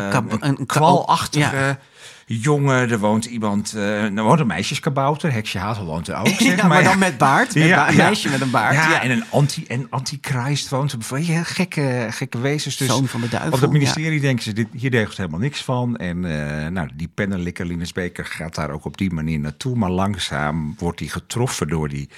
Kab- 0.09 0.31
een, 0.31 0.43
een 0.47 0.65
ka- 0.65 0.79
kwalachtige 0.79 1.77
jongen. 2.25 2.89
Er 2.91 2.99
woont 2.99 3.25
iemand, 3.25 3.73
eh 3.73 4.03
er 4.03 4.23
woont 4.23 4.39
een 4.39 4.47
meisjeskabouter. 4.47 5.31
Heksje 5.31 5.57
Hazel 5.57 5.85
woont 5.85 6.07
er 6.07 6.15
ook, 6.15 6.27
zeg 6.39 6.39
Ja, 6.41 6.55
maar. 6.55 6.67
maar 6.67 6.83
dan 6.83 6.99
met 6.99 7.17
baard. 7.17 7.55
Met 7.55 7.63
een 7.63 7.95
meisje 7.95 8.29
met 8.29 8.41
een 8.41 8.49
baard. 8.49 8.73
Ja, 8.75 8.89
Ja. 8.89 9.01
en 9.01 9.11
een 9.11 9.23
anti, 9.29 9.65
en 9.67 9.87
antichrist 9.89 10.69
woont 10.69 10.91
er. 10.91 10.97
Gekke, 11.45 12.07
gekke 12.09 12.39
wezens. 12.39 12.77
Dus 12.77 12.87
Zoon 12.87 13.07
van 13.07 13.21
de 13.21 13.29
duivel, 13.29 13.53
Op 13.53 13.61
het 13.61 13.71
ministerie 13.71 14.19
denken 14.19 14.43
ze, 14.43 14.53
dit, 14.53 14.67
hier 14.77 14.91
deugt 14.91 15.17
helemaal 15.17 15.39
niks 15.39 15.61
van. 15.63 15.95
En 15.97 16.25
eh, 16.25 16.67
nou, 16.67 16.89
die 16.95 17.09
pennenlikker 17.15 17.65
Linus 17.65 17.91
Beker 17.91 18.25
gaat 18.25 18.55
daar 18.55 18.69
ook 18.69 18.85
op 18.85 18.97
die 18.97 19.13
manier 19.13 19.39
naartoe. 19.39 19.75
Maar 19.75 19.89
langzaam 19.89 20.75
wordt 20.77 20.99
hij 20.99 21.07
getroffen 21.09 21.67
door 21.67 21.89
die, 21.89 22.09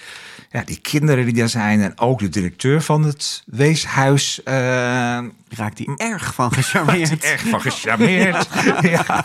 ja, 0.52 0.62
die 0.66 0.80
kinderen 0.82 1.26
die 1.26 1.34
daar 1.34 1.50
zijn. 1.50 1.82
En 1.82 2.00
ook 2.00 2.20
de 2.20 2.30
directeur 2.30 2.82
van 2.82 3.04
het 3.04 3.44
weeshuis. 3.46 4.44
eh, 4.44 4.54
Raakt 5.50 5.78
hij 5.78 5.88
erg 5.96 6.34
van 6.34 6.52
gecharmeerd. 6.58 7.24
erg 7.24 7.42
van 7.42 7.62
gecharmeerd. 7.62 8.48
ja. 8.82 9.24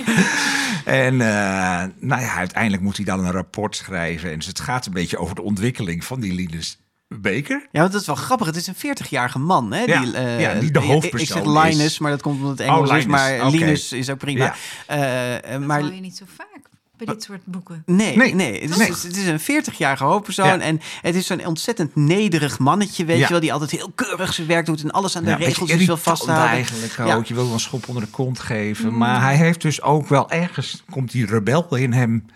En 0.85 1.21
eh, 1.21 1.85
nou 1.99 2.21
ja, 2.23 2.35
uiteindelijk 2.37 2.83
moet 2.83 2.97
hij 2.97 3.05
dan 3.05 3.25
een 3.25 3.31
rapport 3.33 3.77
schrijven. 3.77 4.31
En 4.31 4.37
dus 4.39 4.47
het 4.47 4.61
gaat 4.61 4.87
een 4.87 4.93
beetje 4.93 5.19
over 5.19 5.35
de 5.35 5.43
ontwikkeling 5.43 6.05
van 6.05 6.21
die 6.21 6.33
Linus 6.35 6.77
Beker. 7.09 7.69
Ja, 7.73 7.81
want 7.81 7.93
dat 7.93 8.01
is 8.01 8.07
wel 8.07 8.17
grappig. 8.17 8.47
Het 8.47 8.57
is 8.57 8.67
een 8.67 8.75
40-jarige 8.77 9.39
man, 9.39 9.73
hè? 9.73 9.83
Ja, 9.83 10.01
die, 10.01 10.13
eh, 10.13 10.41
ja, 10.41 10.55
die 10.55 10.71
de 10.71 10.79
ik- 10.79 10.85
hoofdpersoon 10.85 11.39
Ik 11.39 11.45
zeg 11.45 11.63
Linus, 11.73 11.85
is. 11.85 11.99
maar 11.99 12.11
dat 12.11 12.23
komt 12.23 12.37
omdat 12.37 12.51
het 12.59 12.61
Engels 12.61 12.91
Oh, 12.91 12.97
is. 12.97 13.05
Linus, 13.05 13.07
Maar. 13.21 13.51
Linus 13.51 13.93
is 13.93 14.11
ook 14.11 14.19
prima. 14.19 14.45
Ja. 14.45 14.55
Eh, 14.87 15.35
eh, 15.37 15.43
Dat 15.51 15.61
maar 15.61 15.81
hoor 15.81 15.95
je 15.95 16.01
niet 16.01 16.17
zo 16.17 16.25
vaak 16.37 16.61
bij 17.05 17.15
dit 17.15 17.23
soort 17.23 17.41
boeken. 17.45 17.83
Nee, 17.87 18.17
Nee. 18.17 18.35
nee. 18.35 18.61
Het, 18.61 18.71
is, 18.71 18.77
Nee. 18.77 18.89
het 18.91 19.17
is 19.17 19.27
een 19.27 19.41
40-jarige 19.65 20.05
hoofdpersoon. 20.05 20.47
Ja. 20.47 20.59
En 20.61 20.81
het 21.03 21.15
is 21.15 21.27
zo'n 21.27 21.47
ontzettend 21.47 21.95
nederig 21.97 22.59
mannetje, 22.59 23.05
weet 23.05 23.17
Ja. 23.19 23.23
je 23.25 23.31
wel. 23.31 23.41
Die 23.41 23.53
altijd 23.53 23.71
heel 23.71 23.93
keurig 23.95 24.35
zijn 24.35 24.47
werk 24.47 24.67
doet 24.67 24.83
en 24.83 24.91
alles 24.91 25.17
aan 25.17 25.25
de 25.25 25.31
Ja, 25.31 25.37
regeltjes 25.37 25.85
wil 25.87 25.97
vasthouden. 25.97 26.49
eigenlijk 26.49 26.93
ook. 27.01 27.07
Ja. 27.07 27.17
Mm. 27.17 27.23
Je 27.27 27.35
wil 27.35 27.45
wel 27.45 27.53
een 27.53 27.61
schop 27.61 27.89
onder 27.89 28.03
de 28.05 28.11
kont 28.11 28.39
geven. 28.41 28.97
Maar 28.97 29.21
hij 29.23 29.37
heeft 29.37 29.63
dus 29.63 29.83
ook 29.83 30.09
wel 30.09 30.31
ergens... 30.31 30.83
komt 30.91 31.11
die 31.13 31.27
rebel 31.27 31.77
in 31.77 31.93
hem... 31.93 32.27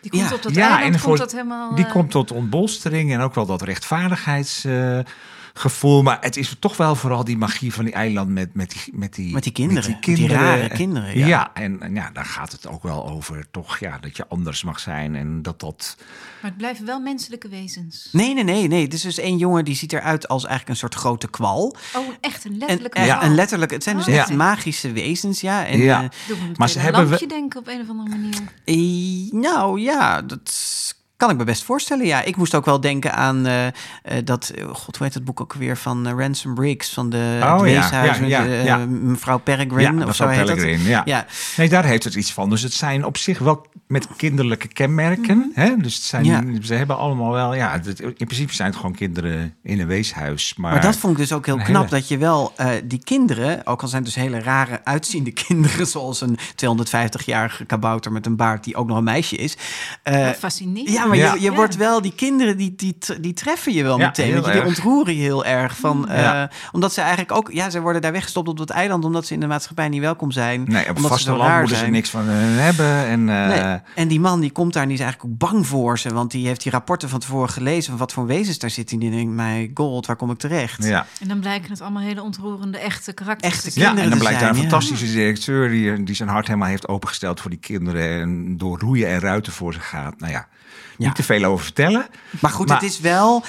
Die 0.00 0.10
komt 0.10 0.28
Ja. 0.28 0.34
op 0.34 0.42
dat 0.42 0.54
Ja, 0.54 0.60
eiland, 0.62 0.82
en 0.84 0.90
komt 0.90 1.02
voor- 1.02 1.16
dat 1.16 1.32
helemaal... 1.32 1.74
Die 1.74 1.84
eh, 1.84 1.92
komt 1.92 2.10
tot 2.10 2.32
ontbolstering 2.32 3.12
en 3.12 3.20
ook 3.20 3.34
wel 3.34 3.46
dat 3.46 3.62
rechtvaardigheidsgevoel. 5.54 6.02
maar 6.02 6.18
het 6.20 6.36
is 6.36 6.56
toch 6.58 6.76
wel 6.76 6.94
vooral 6.94 7.24
die 7.24 7.36
magie 7.36 7.72
van 7.72 7.84
die 7.84 7.94
eiland 7.94 8.28
met, 8.30 8.54
met, 8.54 8.70
die, 8.70 8.92
met, 8.98 9.14
die, 9.14 9.32
Met 9.32 9.42
die 9.42 9.52
kinderen, 9.52 9.90
met 9.90 10.02
die 10.16 10.28
rare 10.28 10.68
kinderen, 10.68 11.18
Ja, 11.18 11.26
ja. 11.26 11.50
en, 11.54 11.82
en 11.82 11.94
ja, 11.94 12.10
daar 12.12 12.24
gaat 12.24 12.52
het 12.52 12.66
ook 12.66 12.82
wel 12.82 13.08
over 13.08 13.46
toch 13.50 13.78
ja, 13.78 13.98
dat 13.98 14.16
je 14.16 14.26
anders 14.28 14.64
mag 14.64 14.80
zijn. 14.80 15.14
En 15.16 15.42
dat 15.42 15.60
dat... 15.60 15.96
Maar 16.40 16.50
het 16.50 16.58
blijven 16.58 16.86
wel 16.86 17.00
menselijke 17.00 17.48
wezens. 17.48 18.08
Nee, 18.12 18.34
nee, 18.34 18.44
nee, 18.44 18.68
nee. 18.68 18.82
Het 18.82 18.92
is 18.92 19.00
dus 19.02 19.18
één 19.18 19.38
jongen 19.38 19.64
die 19.64 19.74
ziet 19.74 19.92
eruit 19.92 20.28
als 20.28 20.42
eigenlijk 20.44 20.70
een 20.70 20.76
soort 20.88 20.94
grote 20.94 21.28
kwal. 21.30 21.76
Oh, 21.96 22.08
echt 22.20 22.44
een 22.44 22.52
En, 22.52 22.58
letterlijke 22.58 22.98
en, 22.98 23.06
kwal. 23.08 23.20
en 23.20 23.34
letterlijk, 23.34 23.70
het 23.70 23.82
zijn 23.82 23.96
dus 23.96 24.06
Oh, 24.08 24.14
echt 24.14 24.32
magische 24.34 24.92
wezens, 24.92 25.40
ja. 25.40 25.66
En, 25.66 25.78
Ja. 25.78 26.02
eh, 26.02 26.08
Maar 26.56 26.68
ze 26.68 26.74
ze 26.74 26.80
hebben 26.80 27.00
een 27.02 27.08
we- 27.08 27.26
denken 27.26 27.60
op 27.60 27.68
een 27.68 27.80
of 27.80 27.88
andere 27.88 28.08
manier. 28.08 28.34
Eh, 28.64 29.32
nou 29.40 29.80
ja, 29.80 30.22
dat 30.22 30.94
kan 31.16 31.30
ik 31.30 31.36
me 31.36 31.44
best 31.44 31.62
voorstellen. 31.64 32.06
Ja, 32.06 32.22
ik 32.22 32.36
moest 32.36 32.54
ook 32.54 32.64
wel 32.64 32.80
denken 32.80 33.14
aan 33.14 33.46
eh, 33.46 33.66
eh, 33.66 33.72
dat, 34.24 34.48
eh, 34.48 34.64
god, 34.72 34.96
hoe 34.96 35.06
heet 35.06 35.14
het 35.14 35.24
boek 35.24 35.40
ook 35.40 35.52
weer 35.54 35.76
van 35.76 36.08
Ransom 36.08 36.54
Briggs 36.54 36.92
van 36.92 37.10
de 37.10 37.38
Oh, 37.42 37.46
ja, 37.56 37.60
weeshuis 37.62 38.14
ja, 38.16 38.20
met 38.20 38.30
ja, 38.30 38.44
eh, 38.44 38.64
ja. 38.64 38.76
mevrouw 38.86 39.38
Peregrine 39.38 39.98
ja, 40.00 40.06
of 40.06 40.14
zo 40.16 40.26
heet 40.28 40.46
dat. 40.46 40.62
Ja. 40.80 41.02
Ja. 41.04 41.26
Nee, 41.56 41.68
daar 41.68 41.84
heeft 41.84 42.04
het 42.04 42.14
iets 42.14 42.32
van. 42.32 42.50
Dus 42.50 42.62
het 42.62 42.72
zijn 42.72 43.04
op 43.04 43.16
zich 43.16 43.38
wel 43.38 43.66
met 43.86 44.08
kinderlijke 44.16 44.68
kenmerken. 44.68 45.50
Hè? 45.54 45.76
Dus 45.76 45.94
het 45.94 46.04
zijn, 46.04 46.24
Ja. 46.24 46.42
ze 46.62 46.74
hebben 46.74 46.96
allemaal 46.98 47.32
wel... 47.32 47.54
Ja, 47.54 47.80
het- 47.84 48.00
in 48.00 48.14
principe 48.26 48.54
zijn 48.54 48.68
het 48.68 48.76
gewoon 48.76 48.94
kinderen 48.94 49.54
in 49.62 49.80
een 49.80 49.86
weeshuis. 49.86 50.54
Maar, 50.56 50.72
Maar 50.72 50.80
dat 50.82 50.96
vond 50.96 51.12
ik 51.12 51.18
dus 51.18 51.32
ook 51.32 51.46
heel 51.46 51.56
knap, 51.56 51.66
hele- 51.84 51.88
dat 51.88 52.08
je 52.08 52.18
wel 52.18 52.52
eh, 52.56 52.68
die 52.84 53.04
kinderen, 53.04 53.66
ook 53.66 53.82
al 53.82 53.88
zijn 53.88 54.02
het 54.04 54.14
dus 54.14 54.22
hele 54.22 54.38
rare 54.40 54.80
uitziende 54.84 55.32
kinderen, 55.46 55.86
zoals 55.86 56.20
een 56.20 56.38
250-jarige 56.38 57.64
kabouter 57.64 58.12
met 58.12 58.26
een 58.26 58.36
baard 58.36 58.64
die 58.64 58.76
ook 58.76 58.86
nog 58.86 58.96
een 58.96 59.04
meisje 59.04 59.36
is. 59.36 59.56
eh, 60.02 60.24
Wat 60.26 60.36
fascinerend. 60.36 61.03
Ja, 61.04 61.10
maar 61.10 61.18
Ja. 61.18 61.32
je, 61.34 61.40
je 61.40 61.50
Ja. 61.50 61.56
wordt 61.56 61.76
wel, 61.76 62.02
die 62.02 62.12
kinderen 62.14 62.56
die, 62.56 62.74
die, 62.76 62.96
die 63.20 63.32
treffen 63.32 63.72
je 63.72 63.82
wel 63.82 63.98
Ja, 63.98 64.06
meteen. 64.06 64.32
Weet 64.34 64.44
je, 64.44 64.52
die 64.52 64.64
ontroeren 64.64 65.14
je 65.16 65.20
heel 65.22 65.44
erg. 65.44 65.76
Van, 65.76 66.08
eh. 66.08 66.42
Omdat 66.72 66.92
ze 66.92 67.00
eigenlijk 67.00 67.32
ook, 67.32 67.50
ja, 67.52 67.70
ze 67.70 67.80
worden 67.80 68.02
daar 68.02 68.12
weggestopt 68.12 68.48
op 68.48 68.56
dat 68.58 68.70
eiland 68.70 69.04
omdat 69.04 69.26
ze 69.26 69.34
in 69.34 69.40
de 69.40 69.46
maatschappij 69.46 69.88
niet 69.88 70.00
welkom 70.00 70.30
zijn. 70.30 70.64
Nee, 70.66 70.88
op 70.88 70.96
omdat 70.96 71.18
ze 71.18 71.24
zo 71.24 71.30
vasteland 71.36 71.58
moeten 71.60 71.76
ze 71.76 71.86
niks 71.86 72.10
van 72.10 72.24
hun 72.24 72.58
hebben. 72.58 73.06
En, 73.06 73.28
eh, 73.28 73.62
Nee. 73.64 73.78
En 73.94 74.08
die 74.08 74.20
man 74.20 74.40
die 74.40 74.50
komt 74.50 74.72
daar 74.72 74.82
en 74.82 74.88
die 74.88 74.98
is 74.98 75.04
eigenlijk 75.04 75.32
ook 75.34 75.50
bang 75.50 75.66
voor 75.66 75.98
ze. 75.98 76.14
Want 76.14 76.30
die 76.30 76.46
heeft 76.46 76.62
die 76.62 76.72
rapporten 76.72 77.08
van 77.08 77.18
tevoren 77.20 77.48
gelezen 77.50 77.90
van 77.90 77.96
wat 77.98 78.12
voor 78.12 78.26
wezens 78.26 78.58
daar 78.58 78.70
zitten. 78.70 79.00
En 79.00 79.08
die 79.08 79.10
denkt, 79.10 79.32
my 79.32 79.70
god, 79.74 80.06
waar 80.06 80.16
kom 80.16 80.30
ik 80.30 80.38
terecht? 80.38 80.84
ja. 80.84 81.06
En 81.20 81.28
dan 81.28 81.40
blijken 81.40 81.70
het 81.70 81.80
allemaal 81.80 82.02
hele 82.02 82.22
ontroerende, 82.22 82.78
echte 82.78 83.12
karakters 83.12 83.52
Echte 83.52 83.66
te 83.66 83.70
zijn. 83.70 83.82
ja, 83.84 83.88
en 83.88 83.94
kinderen 83.94 84.18
dan 84.18 84.28
blijkt 84.28 84.40
daar 84.40 84.50
een 84.50 84.70
fantastische 84.70 85.06
directeur 85.06 85.68
die, 85.68 86.02
die 86.02 86.14
zijn 86.14 86.28
hart 86.28 86.46
helemaal 86.46 86.68
heeft 86.68 86.88
opengesteld 86.88 87.40
voor 87.40 87.50
die 87.50 87.58
kinderen. 87.58 88.20
En 88.20 88.56
door 88.56 88.78
roeien 88.78 89.08
en 89.08 89.20
ruiten 89.20 89.52
voor 89.52 89.72
ze 89.72 89.80
gaat. 89.80 90.20
Nou 90.20 90.32
Ja. 90.32 90.46
Niet 90.96 91.14
te 91.14 91.22
veel 91.22 91.44
over 91.44 91.64
vertellen. 91.64 92.06
Maar 92.40 92.50
goed, 92.50 92.68
Maar- 92.68 92.80
het 92.80 92.90
is 92.90 93.00
wel... 93.00 93.44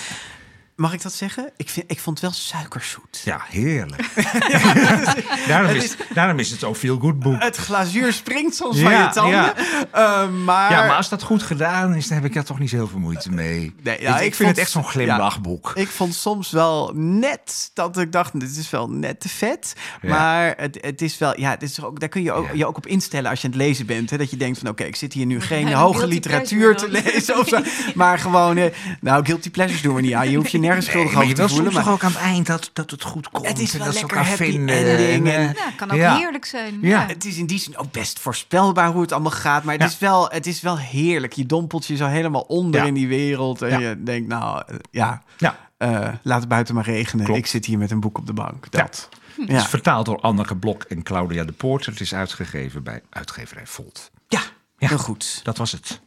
Mag 0.76 0.94
ik 0.94 1.02
dat 1.02 1.14
zeggen? 1.14 1.50
Ik, 1.58 1.70
vind, 1.70 1.92
ik 1.92 2.00
vond 2.00 2.22
het 2.22 2.32
wel 2.32 2.40
suikerzoet. 2.42 3.22
Ja, 3.24 3.42
heerlijk. 3.50 4.10
daarom, 5.48 5.70
is, 5.76 5.96
daarom 6.14 6.40
is 6.40 6.52
het 6.52 6.64
ook 6.64 6.76
veel 6.76 6.98
goed 7.00 7.20
boek. 7.20 7.42
Het 7.42 7.56
glazuur 7.56 8.14
springt 8.14 8.56
soms 8.56 8.80
Ja, 8.80 8.84
van 8.84 8.94
je 9.02 9.10
tanden. 9.14 9.36
ja. 9.40 9.54
Eh, 9.92 10.30
maar... 10.30 10.72
Ja, 10.72 10.86
maar 10.86 10.96
als 10.96 11.10
dat 11.10 11.24
goed 11.24 11.44
gedaan 11.44 11.96
is, 11.96 12.08
dan 12.08 12.18
heb 12.18 12.26
ik 12.26 12.34
daar 12.34 12.44
toch 12.44 12.60
niet 12.60 12.70
zo 12.70 12.86
veel 12.88 13.00
moeite 13.00 13.32
mee. 13.32 13.76
Nee, 13.84 14.02
ja, 14.02 14.14
ik, 14.16 14.20
ik 14.22 14.26
ik 14.26 14.36
vind 14.36 14.36
vond- 14.36 14.50
het 14.50 14.58
echt 14.58 14.70
zo'n 14.72 14.84
glimlachboek. 14.84 15.72
Ik 15.76 15.88
vond 15.88 16.14
soms 16.16 16.52
wel 16.52 16.92
net 16.96 17.72
dat 17.74 17.98
ik 17.98 18.12
dacht, 18.12 18.40
dit 18.40 18.58
is 18.58 18.70
wel 18.70 18.90
net 18.90 19.20
te 19.20 19.30
vet. 19.30 19.74
Ja. 20.02 20.10
Maar 20.10 20.54
het, 20.58 20.78
het 20.82 21.02
is 21.02 21.18
wel, 21.18 21.40
ja, 21.40 21.50
het 21.50 21.62
is 21.64 21.84
ook, 21.84 22.00
daar 22.00 22.10
kun 22.10 22.24
je 22.24 22.32
ook, 22.32 22.46
Ja. 22.48 22.54
je 22.54 22.66
ook 22.66 22.78
op 22.78 22.88
instellen 22.88 23.30
als 23.30 23.42
je 23.42 23.48
aan 23.48 23.54
het 23.54 23.62
lezen 23.62 23.86
bent. 23.86 24.10
Hè, 24.10 24.18
dat 24.18 24.30
je 24.30 24.38
denkt 24.38 24.60
van, 24.60 24.68
oké, 24.70 24.84
ik 24.84 24.96
zit 24.96 25.14
hier 25.14 25.26
nu 25.26 25.42
geen 25.42 25.68
een 25.68 25.74
hoge 25.74 26.08
literatuur 26.08 26.76
te 26.76 26.90
lezen 26.90 27.38
of 27.40 27.48
zo. 27.48 27.60
Maar 27.96 28.20
gewoon, 28.20 28.58
eh, 28.58 28.72
nou, 29.02 29.26
guilty 29.26 29.50
pleasures 29.52 29.82
doen 29.82 29.96
we 29.96 30.02
niet 30.02 30.14
aan. 30.14 30.30
Je 30.30 30.38
hoeft 30.38 30.52
je 30.52 30.58
nergens 30.66 30.86
schuldig 30.86 31.16
over 31.16 31.36
te 31.36 31.48
voelen. 31.50 31.74
Maar 31.74 31.84
toch 31.84 31.92
ook 31.94 32.04
aan 32.04 32.12
het 32.12 32.20
eind 32.22 32.46
dat, 32.48 32.70
dat 32.74 32.92
het 32.92 33.04
goed 33.04 33.30
komt. 33.30 33.48
Het 33.48 33.60
is 33.60 33.72
en 33.72 33.78
wel 33.78 33.86
dat 33.88 33.96
lekker 33.96 34.18
elkaar 34.18 34.30
happy 34.32 34.44
vinden. 34.52 34.76
ending 34.76 35.28
En, 35.28 35.34
en- 35.34 35.48
eh, 35.50 35.54
Ja, 35.56 35.72
kan 35.76 35.92
ook 35.92 35.98
Ja. 35.98 36.18
heerlijk 36.18 36.46
zijn. 36.46 36.78
Ja. 36.82 36.90
Ja. 36.90 37.06
het 37.08 37.26
is 37.26 37.38
in 37.38 37.46
die 37.46 37.60
zin 37.60 37.78
ook 37.78 37.92
best 37.92 38.20
voorspelbaar 38.20 38.92
hoe 38.92 39.02
het 39.02 39.12
allemaal 39.12 39.32
gaat. 39.32 39.64
Maar 39.64 39.74
het, 39.74 39.84
Ja. 39.84 39.90
is, 39.90 39.98
wel, 40.00 40.30
het 40.30 40.48
is 40.48 40.62
wel 40.62 40.78
heerlijk. 40.80 41.34
Je 41.34 41.46
dompelt 41.46 41.86
je 41.86 41.96
zo 41.96 42.06
helemaal 42.06 42.42
onder 42.42 42.82
Ja. 42.82 42.88
in 42.88 42.94
die 42.94 43.08
wereld. 43.08 43.62
En 43.62 43.70
Ja. 43.70 43.90
je 43.90 44.04
denkt, 44.04 44.28
nou, 44.28 44.64
eh, 44.68 44.76
ja, 44.92 45.22
ja, 45.38 45.58
eh, 45.78 46.08
laat 46.22 46.40
het 46.40 46.50
buiten 46.50 46.76
maar 46.76 46.84
regenen. 46.86 47.26
Klopt. 47.26 47.40
Ik 47.40 47.46
zit 47.48 47.66
hier 47.66 47.78
met 47.78 47.92
een 47.92 48.00
boek 48.00 48.18
op 48.18 48.26
de 48.28 48.34
bank. 48.34 48.68
Ja. 48.70 48.82
Dat. 48.82 49.10
het 49.36 49.50
Ja. 49.50 49.58
is 49.58 49.66
vertaald 49.66 50.06
door 50.06 50.20
Anneke 50.20 50.56
Blok 50.56 50.84
en 50.84 51.04
Claudia 51.04 51.44
de 51.44 51.52
Poorter. 51.52 51.92
Het 51.92 52.02
is 52.02 52.14
uitgegeven 52.14 52.84
bij 52.84 53.02
uitgeverij 53.10 53.68
Volt. 53.68 54.12
Ja, 54.28 54.40
Ja. 54.78 54.88
heel 54.88 54.98
goed. 54.98 55.40
Dat 55.44 55.58
was 55.58 55.72
het. 55.72 56.02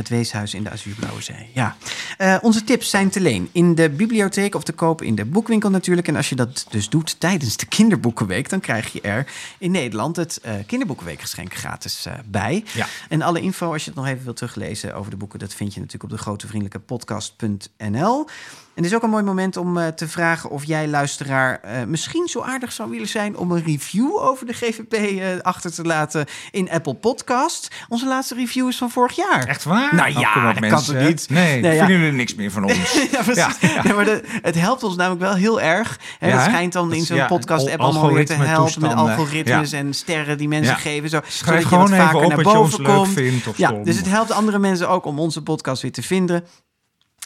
Het 0.00 0.08
weeshuis 0.08 0.54
in 0.54 0.62
de 0.62 0.70
Azuurblauwe 0.70 1.22
Zee. 1.22 1.50
Ja. 1.54 1.76
Eh, 2.18 2.36
onze 2.42 2.64
tips 2.64 2.90
zijn 2.90 3.10
te 3.10 3.20
leen 3.20 3.48
in 3.52 3.74
de 3.74 3.90
bibliotheek 3.90 4.54
of 4.54 4.62
te 4.62 4.72
koop 4.72 5.02
in 5.02 5.14
de 5.14 5.24
boekwinkel 5.24 5.70
natuurlijk. 5.70 6.08
En 6.08 6.16
als 6.16 6.28
je 6.28 6.34
dat 6.34 6.66
dus 6.70 6.88
doet 6.88 7.20
tijdens 7.20 7.56
de 7.56 7.66
Kinderboekenweek, 7.66 8.48
dan 8.48 8.60
krijg 8.60 8.92
je 8.92 9.00
er 9.00 9.26
in 9.58 9.70
Nederland 9.70 10.16
het 10.16 10.38
eh 10.42 10.54
Kinderboekenweekgeschenk 10.66 11.54
gratis 11.54 12.06
eh, 12.06 12.14
bij. 12.26 12.64
Ja. 12.72 12.86
En 13.08 13.22
alle 13.22 13.40
info, 13.40 13.72
als 13.72 13.84
je 13.84 13.90
het 13.90 13.98
nog 13.98 14.08
even 14.08 14.24
wilt 14.24 14.36
teruglezen 14.36 14.94
over 14.94 15.10
de 15.10 15.16
boeken, 15.16 15.38
dat 15.38 15.54
vind 15.54 15.74
je 15.74 15.80
natuurlijk 15.80 16.12
op 16.12 16.18
de 16.18 16.22
grotevriendelijke 16.22 16.78
podcast.nl. 16.78 18.26
En 18.74 18.82
het 18.82 18.92
is 18.92 18.98
ook 18.98 19.02
een 19.02 19.10
mooi 19.10 19.24
moment 19.24 19.56
om 19.56 19.76
uh, 19.76 19.86
te 19.86 20.08
vragen 20.08 20.50
of 20.50 20.64
jij, 20.64 20.88
luisteraar, 20.88 21.60
uh, 21.64 21.70
misschien 21.86 22.28
zo 22.28 22.40
aardig 22.40 22.72
zou 22.72 22.90
willen 22.90 23.08
zijn 23.08 23.36
om 23.36 23.52
een 23.52 23.64
review 23.64 24.18
over 24.18 24.46
de 24.46 24.52
GVP 24.52 24.92
uh, 24.94 25.26
achter 25.42 25.72
te 25.72 25.82
laten 25.82 26.26
in 26.50 26.70
Apple 26.70 26.94
Podcast. 26.94 27.68
Onze 27.88 28.06
laatste 28.06 28.34
review 28.34 28.68
is 28.68 28.76
van 28.76 28.90
vorig 28.90 29.16
jaar. 29.16 29.46
Echt 29.46 29.64
waar? 29.64 29.94
Nou 29.94 30.18
ja, 30.18 30.34
oh, 30.36 30.48
op, 30.48 30.60
dat 30.60 30.70
kan 30.70 30.82
toch 30.82 31.06
niet? 31.06 31.26
Nee, 31.30 31.60
nee 31.60 31.74
ja. 31.74 31.86
vinden 31.86 32.04
jullie 32.04 32.16
niks 32.16 32.34
meer 32.34 32.50
van 32.50 32.64
ons? 32.64 32.92
ja, 33.12 33.22
precies. 33.22 33.60
Ja, 33.60 33.80
ja. 33.82 33.94
maar 33.94 34.04
de, 34.04 34.22
het 34.42 34.54
helpt 34.54 34.82
ons 34.82 34.96
namelijk 34.96 35.22
wel 35.22 35.34
heel 35.34 35.60
erg. 35.60 35.98
Hè, 36.18 36.30
het 36.30 36.42
schijnt 36.42 36.72
dan 36.72 36.92
in 36.92 37.04
zo'n 37.04 37.26
podcast-app 37.26 37.80
allemaal 37.80 38.12
weer 38.12 38.26
te 38.26 38.32
helpen 38.32 38.80
met 38.80 38.94
algoritmes 38.94 39.72
en 39.72 39.94
sterren 39.94 40.38
die 40.38 40.48
mensen 40.48 40.76
geven. 40.76 41.08
Zo, 41.08 41.20
Schrijf 41.26 41.64
gewoon 41.64 41.92
even 41.92 42.14
op 42.14 42.28
naar 42.28 42.42
boven 42.42 42.86
of 42.86 43.56
ja, 43.56 43.70
Dus 43.70 43.96
het 43.96 44.08
helpt 44.08 44.32
andere 44.32 44.58
mensen 44.58 44.88
ook 44.88 45.04
om 45.04 45.18
onze 45.18 45.42
podcast 45.42 45.82
weer 45.82 45.92
te 45.92 46.02
vinden. 46.02 46.44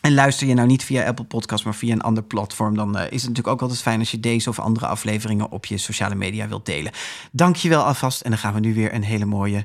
En 0.05 0.15
luister 0.15 0.47
je 0.47 0.55
nou 0.55 0.67
niet 0.69 0.85
via 0.85 1.07
Apple 1.07 1.25
Podcast, 1.25 1.65
maar 1.65 1.75
via 1.75 1.93
een 1.93 2.01
ander 2.01 2.23
platform, 2.23 2.77
dan 2.77 2.97
uh, 2.97 3.03
is 3.03 3.11
het 3.11 3.29
natuurlijk 3.29 3.49
ook 3.49 3.61
altijd 3.61 3.83
fijn 3.83 3.99
als 3.99 4.11
je 4.11 4.21
deze 4.21 4.49
of 4.49 4.59
andere 4.59 4.87
afleveringen 4.87 5.51
op 5.51 5.67
je 5.67 5.79
sociale 5.79 6.15
media 6.15 6.49
wilt 6.49 6.67
delen. 6.67 6.93
Dank 7.33 7.57
je 7.57 7.69
wel 7.69 7.83
alvast. 7.83 8.21
En 8.21 8.31
dan 8.31 8.39
gaan 8.39 8.55
we 8.55 8.61
nu 8.61 8.75
weer 8.75 8.95
een 8.95 9.03
hele 9.03 9.25
mooie 9.25 9.65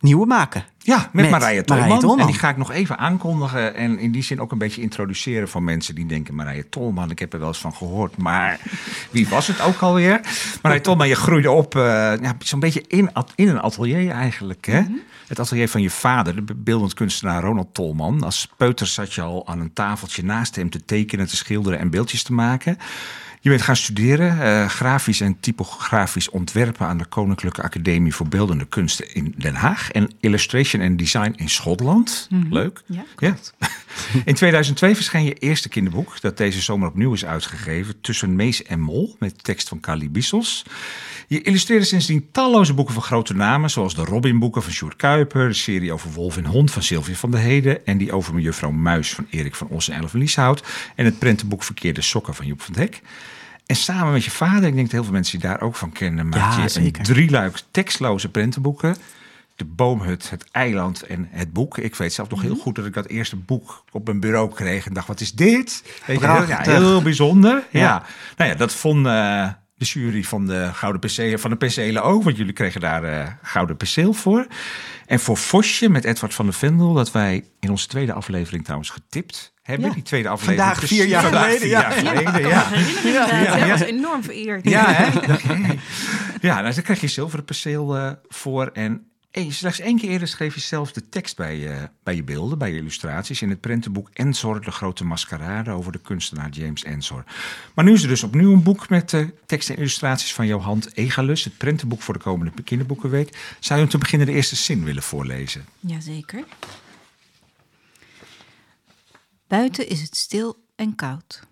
nieuwe 0.00 0.26
maken. 0.26 0.64
Ja, 0.78 0.96
met, 1.12 1.12
met 1.12 1.30
Marije, 1.30 1.64
Tolman. 1.64 1.84
Marije 1.84 2.00
Tolman. 2.00 2.20
En 2.20 2.26
die 2.26 2.40
ga 2.40 2.48
ik 2.48 2.56
nog 2.56 2.72
even 2.72 2.98
aankondigen. 2.98 3.74
En 3.74 3.98
in 3.98 4.12
die 4.12 4.22
zin 4.22 4.40
ook 4.40 4.52
een 4.52 4.58
beetje 4.58 4.82
introduceren 4.82 5.48
van 5.48 5.64
mensen 5.64 5.94
die 5.94 6.06
denken... 6.06 6.34
Marije 6.34 6.68
Tolman, 6.68 7.10
ik 7.10 7.18
heb 7.18 7.32
er 7.32 7.38
wel 7.38 7.48
eens 7.48 7.58
van 7.58 7.74
gehoord. 7.74 8.16
Maar 8.16 8.60
wie 9.10 9.28
was 9.28 9.46
het 9.46 9.60
ook 9.60 9.80
alweer? 9.80 10.20
Marije 10.62 10.80
Tolman, 10.80 11.08
je 11.08 11.14
groeide 11.14 11.50
op 11.50 11.74
uh, 11.74 11.82
ja, 12.20 12.36
zo'n 12.38 12.60
beetje 12.60 12.84
in, 12.88 13.10
in 13.34 13.48
een 13.48 13.60
atelier 13.60 14.10
eigenlijk. 14.10 14.66
Hè? 14.66 14.80
Mm 14.80 14.86
-hmm. 14.86 15.00
Het 15.32 15.40
atelier 15.40 15.68
van 15.68 15.82
je 15.82 15.90
vader, 15.90 16.46
de 16.46 16.54
beeldend 16.54 16.94
kunstenaar 16.94 17.42
Ronald 17.42 17.74
Tolman. 17.74 18.22
Als 18.22 18.48
peuter 18.56 18.86
zat 18.86 19.12
je 19.14 19.20
al 19.20 19.46
aan 19.46 19.60
een 19.60 19.72
tafeltje 19.72 20.24
naast 20.24 20.56
hem 20.56 20.70
te 20.70 20.84
tekenen, 20.84 21.26
te 21.26 21.36
schilderen 21.36 21.78
en 21.78 21.90
beeldjes 21.90 22.22
te 22.22 22.32
maken. 22.32 22.78
Je 23.40 23.48
bent 23.48 23.62
gaan 23.62 23.76
studeren, 23.76 24.36
uh, 24.36 24.68
grafisch 24.68 25.20
en 25.20 25.40
typografisch 25.40 26.30
ontwerpen 26.30 26.86
aan 26.86 26.98
de 26.98 27.04
Koninklijke 27.04 27.62
Academie 27.62 28.14
voor 28.14 28.28
Beeldende 28.28 28.64
Kunsten 28.64 29.14
in 29.14 29.34
Den 29.38 29.54
Haag 29.54 29.90
en 29.90 30.10
Illustration 30.20 30.82
and 30.82 30.98
Design 30.98 31.32
in 31.36 31.50
Schotland. 31.50 32.26
Mm 32.30 32.42
-hmm. 32.42 32.52
Leuk. 32.52 32.82
Ja, 32.86 33.04
ja. 33.18 33.36
In 34.24 34.34
2002 34.34 34.94
verscheen 34.94 35.24
je 35.24 35.34
eerste 35.34 35.68
kinderboek, 35.68 36.20
dat 36.20 36.36
deze 36.36 36.60
zomer 36.60 36.88
opnieuw 36.88 37.12
is 37.12 37.24
uitgegeven, 37.24 38.00
Tussen 38.00 38.36
Mees 38.36 38.62
en 38.62 38.80
Mol, 38.80 39.16
met 39.18 39.44
tekst 39.44 39.68
van 39.68 39.80
Kali 39.80 40.10
Bissos. 40.10 40.64
Je 41.26 41.42
illustreerde 41.42 41.84
sindsdien 41.84 42.28
talloze 42.32 42.74
boeken 42.74 42.94
van 42.94 43.02
grote 43.02 43.34
namen, 43.34 43.70
zoals 43.70 43.94
de 43.94 44.04
Robin-boeken 44.04 44.62
van 44.62 44.72
Sjoerd 44.72 44.96
Kuiper, 44.96 45.48
de 45.48 45.54
serie 45.54 45.92
over 45.92 46.10
Wolf 46.12 46.36
en 46.36 46.44
Hond 46.46 46.70
van 46.70 46.82
Sylvia 46.82 47.14
van 47.14 47.30
der 47.30 47.40
Heden 47.40 47.86
en 47.86 47.98
die 47.98 48.12
over 48.12 48.34
Mejuffrouw 48.34 48.70
Muis 48.70 49.14
van 49.14 49.26
Erik 49.30 49.54
van 49.54 49.66
Os 49.68 49.88
en 49.88 50.00
Elf 50.00 50.12
Lieshout 50.12 50.62
en 50.96 51.04
het 51.04 51.18
prentenboek 51.18 51.62
Verkeerde 51.62 52.02
Sokken 52.02 52.34
van 52.34 52.46
Joep 52.46 52.60
van 52.62 52.74
het 52.74 52.82
Hek. 52.82 53.02
En 53.66 53.76
samen 53.76 54.12
met 54.12 54.24
je 54.24 54.30
vader, 54.30 54.64
ik 54.68 54.72
denk 54.74 54.82
dat 54.84 54.90
heel 54.92 55.04
veel 55.04 55.12
mensen 55.12 55.38
die 55.38 55.48
daar 55.48 55.60
ook 55.60 55.76
van 55.76 55.92
kennen, 55.92 56.28
maak 56.28 56.60
je 56.62 56.68
zeker. 56.68 56.98
een 56.98 57.04
drieluik 57.06 57.60
tekstloze 57.70 58.28
prentenboeken. 58.28 58.96
De 59.56 59.64
boomhut, 59.64 60.30
het 60.30 60.44
eiland 60.50 61.02
en 61.02 61.28
het 61.30 61.52
boek. 61.52 61.78
Ik 61.78 61.94
weet 61.94 62.12
zelf 62.12 62.28
nog 62.28 62.38
Mhm. 62.38 62.48
heel 62.48 62.58
goed 62.58 62.74
dat 62.74 62.86
ik 62.86 62.92
dat 62.94 63.06
eerste 63.06 63.36
boek 63.36 63.84
op 63.92 64.06
mijn 64.06 64.20
bureau 64.20 64.52
kreeg 64.54 64.86
en 64.86 64.92
dacht: 64.94 65.06
wat 65.06 65.20
is 65.20 65.32
dit? 65.32 65.82
Weet 66.06 66.20
je, 66.20 66.26
heel, 66.26 66.34
ja, 66.36 66.44
Prachtig. 66.44 66.66
heel 66.72 67.02
bijzonder. 67.12 67.62
Ja. 67.70 67.80
Ja. 67.80 68.02
Nou 68.36 68.50
ja, 68.50 68.56
dat 68.56 68.72
vond 68.74 69.06
eh, 69.06 69.48
de 69.82 70.00
jury 70.00 70.22
van 70.24 70.46
de 70.46 70.70
Gouden 70.72 71.00
Percelen, 71.00 71.40
van 71.40 71.50
de 71.50 71.56
Percelen 71.56 72.02
ook, 72.02 72.22
want 72.22 72.36
jullie 72.36 72.52
kregen 72.52 72.80
daar 72.80 73.04
eh, 73.04 73.26
Gouden 73.42 73.76
Perceel 73.76 74.12
voor. 74.12 74.46
En 75.06 75.20
voor 75.20 75.36
Vosje 75.36 75.88
met 75.88 76.04
Edward 76.04 76.34
van 76.34 76.44
der 76.44 76.54
Vendel, 76.54 76.92
dat 76.92 77.12
wij 77.12 77.44
in 77.60 77.70
onze 77.70 77.86
tweede 77.86 78.12
aflevering 78.12 78.62
trouwens 78.64 78.90
getipt 78.90 79.54
hebben. 79.62 79.88
Ja. 79.88 79.94
Die 79.94 80.02
tweede 80.02 80.28
aflevering. 80.28 80.62
Vandaag 80.62 80.88
vier 80.88 81.06
jaar 81.06 81.22
geleden, 81.22 81.68
ja. 81.68 81.94
ja. 81.94 82.12
Ja, 83.04 83.42
Ja, 83.42 83.56
ja. 83.56 83.68
was 83.68 83.80
enorm 83.80 84.22
vereerd. 84.22 84.68
Ja, 84.68 84.84
hè? 84.92 85.10
Ja, 86.40 86.60
nou, 86.60 86.74
dan 86.74 86.82
krijg 86.82 87.00
je 87.00 87.08
zilveren 87.08 87.44
perceel 87.44 87.96
eh, 87.96 88.10
voor. 88.28 88.66
En 88.66 89.11
hey, 89.32 89.50
slechts 89.50 89.80
één 89.80 89.98
keer 89.98 90.10
eerder 90.10 90.28
schreef 90.28 90.54
je 90.54 90.60
zelf 90.60 90.92
de 90.92 91.08
tekst 91.08 91.36
bij 91.36 91.58
je, 91.58 91.88
bij 92.02 92.14
je 92.14 92.22
beelden, 92.22 92.58
bij 92.58 92.70
je 92.70 92.76
illustraties. 92.76 93.42
In 93.42 93.50
het 93.50 93.60
prentenboek 93.60 94.10
Ensor, 94.12 94.60
de 94.60 94.70
grote 94.70 95.04
maskerade 95.04 95.70
over 95.70 95.92
de 95.92 96.00
kunstenaar 96.00 96.50
James 96.50 96.84
Ensor. 96.84 97.24
Maar 97.74 97.84
nu 97.84 97.92
is 97.92 98.02
er 98.02 98.08
dus 98.08 98.22
opnieuw 98.22 98.52
een 98.52 98.62
boek 98.62 98.88
met 98.88 99.12
eh, 99.12 99.26
tekst 99.46 99.70
en 99.70 99.76
illustraties 99.76 100.34
van 100.34 100.46
Johan 100.46 100.82
Egalus. 100.94 101.44
Het 101.44 101.56
prentenboek 101.56 102.02
voor 102.02 102.14
de 102.14 102.20
komende 102.20 102.62
kinderboekenweek. 102.62 103.56
Zou 103.60 103.78
je 103.78 103.84
hem 103.84 103.92
te 103.94 103.98
beginnen 103.98 104.26
de 104.26 104.32
eerste 104.32 104.56
zin 104.56 104.84
willen 104.84 105.02
voorlezen? 105.02 105.64
Jazeker. 105.80 106.44
Buiten 109.46 109.88
is 109.88 110.00
het 110.00 110.16
stil 110.16 110.64
en 110.76 110.94
koud. 110.94 111.50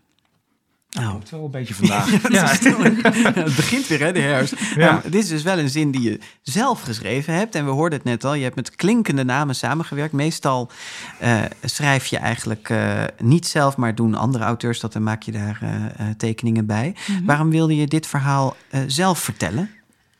Nou, 0.90 1.18
Het 1.18 1.30
wel 1.30 1.44
een 1.44 1.50
beetje 1.50 1.74
vandaag. 1.74 2.10
ja, 2.32 2.46
het 3.42 3.56
begint 3.56 3.86
weer, 3.86 4.00
hè, 4.00 4.12
de 4.12 4.20
herfst. 4.20 4.54
Ja. 4.76 4.92
Maar 4.92 5.02
dit 5.02 5.22
is 5.22 5.28
dus 5.28 5.42
wel 5.42 5.58
een 5.58 5.70
zin 5.70 5.90
die 5.90 6.02
je 6.02 6.18
zelf 6.42 6.82
geschreven 6.82 7.34
hebt. 7.34 7.54
En 7.54 7.64
we 7.64 7.70
hoorden 7.70 7.98
het 7.98 8.08
net 8.08 8.24
al, 8.24 8.34
je 8.34 8.42
hebt 8.42 8.56
met 8.56 8.76
klinkende 8.76 9.24
namen 9.24 9.54
samengewerkt. 9.54 10.12
Meestal 10.12 10.70
eh, 11.18 11.42
schrijf 11.64 12.06
je 12.06 12.16
eigenlijk 12.16 12.68
eh, 12.70 13.04
niet 13.18 13.46
zelf, 13.46 13.76
maar 13.76 13.94
doen 13.94 14.14
andere 14.14 14.44
auteurs 14.44 14.80
dat 14.80 14.94
en 14.94 15.02
maak 15.02 15.22
je 15.22 15.32
daar 15.32 15.58
eh, 15.62 15.84
eh, 15.84 16.14
tekeningen 16.16 16.66
bij. 16.66 16.94
Waarom 17.24 17.50
wilde 17.50 17.76
je 17.76 17.86
dit 17.86 18.06
verhaal 18.06 18.56
eh, 18.68 18.80
zelf 18.86 19.18
vertellen? 19.18 19.70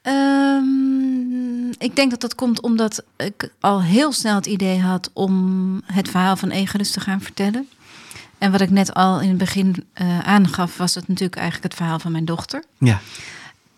Ehm, 0.02 1.68
ik 1.78 1.96
denk 1.96 2.11
dat 2.11 2.20
dat 2.20 2.35
komt 2.35 2.61
omdat 2.61 3.04
ik 3.16 3.52
al 3.61 3.83
heel 3.83 4.12
snel 4.12 4.35
het 4.35 4.46
idee 4.46 4.80
had 4.80 5.11
om 5.12 5.83
het 5.85 6.09
verhaal 6.09 6.37
van 6.37 6.50
Egelus 6.50 6.90
te 6.90 7.00
gaan 7.00 7.20
vertellen. 7.20 7.68
En 8.40 8.50
wat 8.53 8.61
ik 8.61 8.70
net 8.70 8.94
al 8.94 9.20
in 9.20 9.29
het 9.29 9.38
begin 9.38 9.85
eh, 9.92 10.18
aangaf, 10.18 10.76
was 10.76 10.94
het 10.94 11.09
natuurlijk 11.09 11.37
eigenlijk 11.37 11.64
het 11.72 11.83
verhaal 11.83 11.98
van 11.98 12.12
mijn 12.12 12.24
dochter. 12.24 12.64
Ja, 12.79 13.00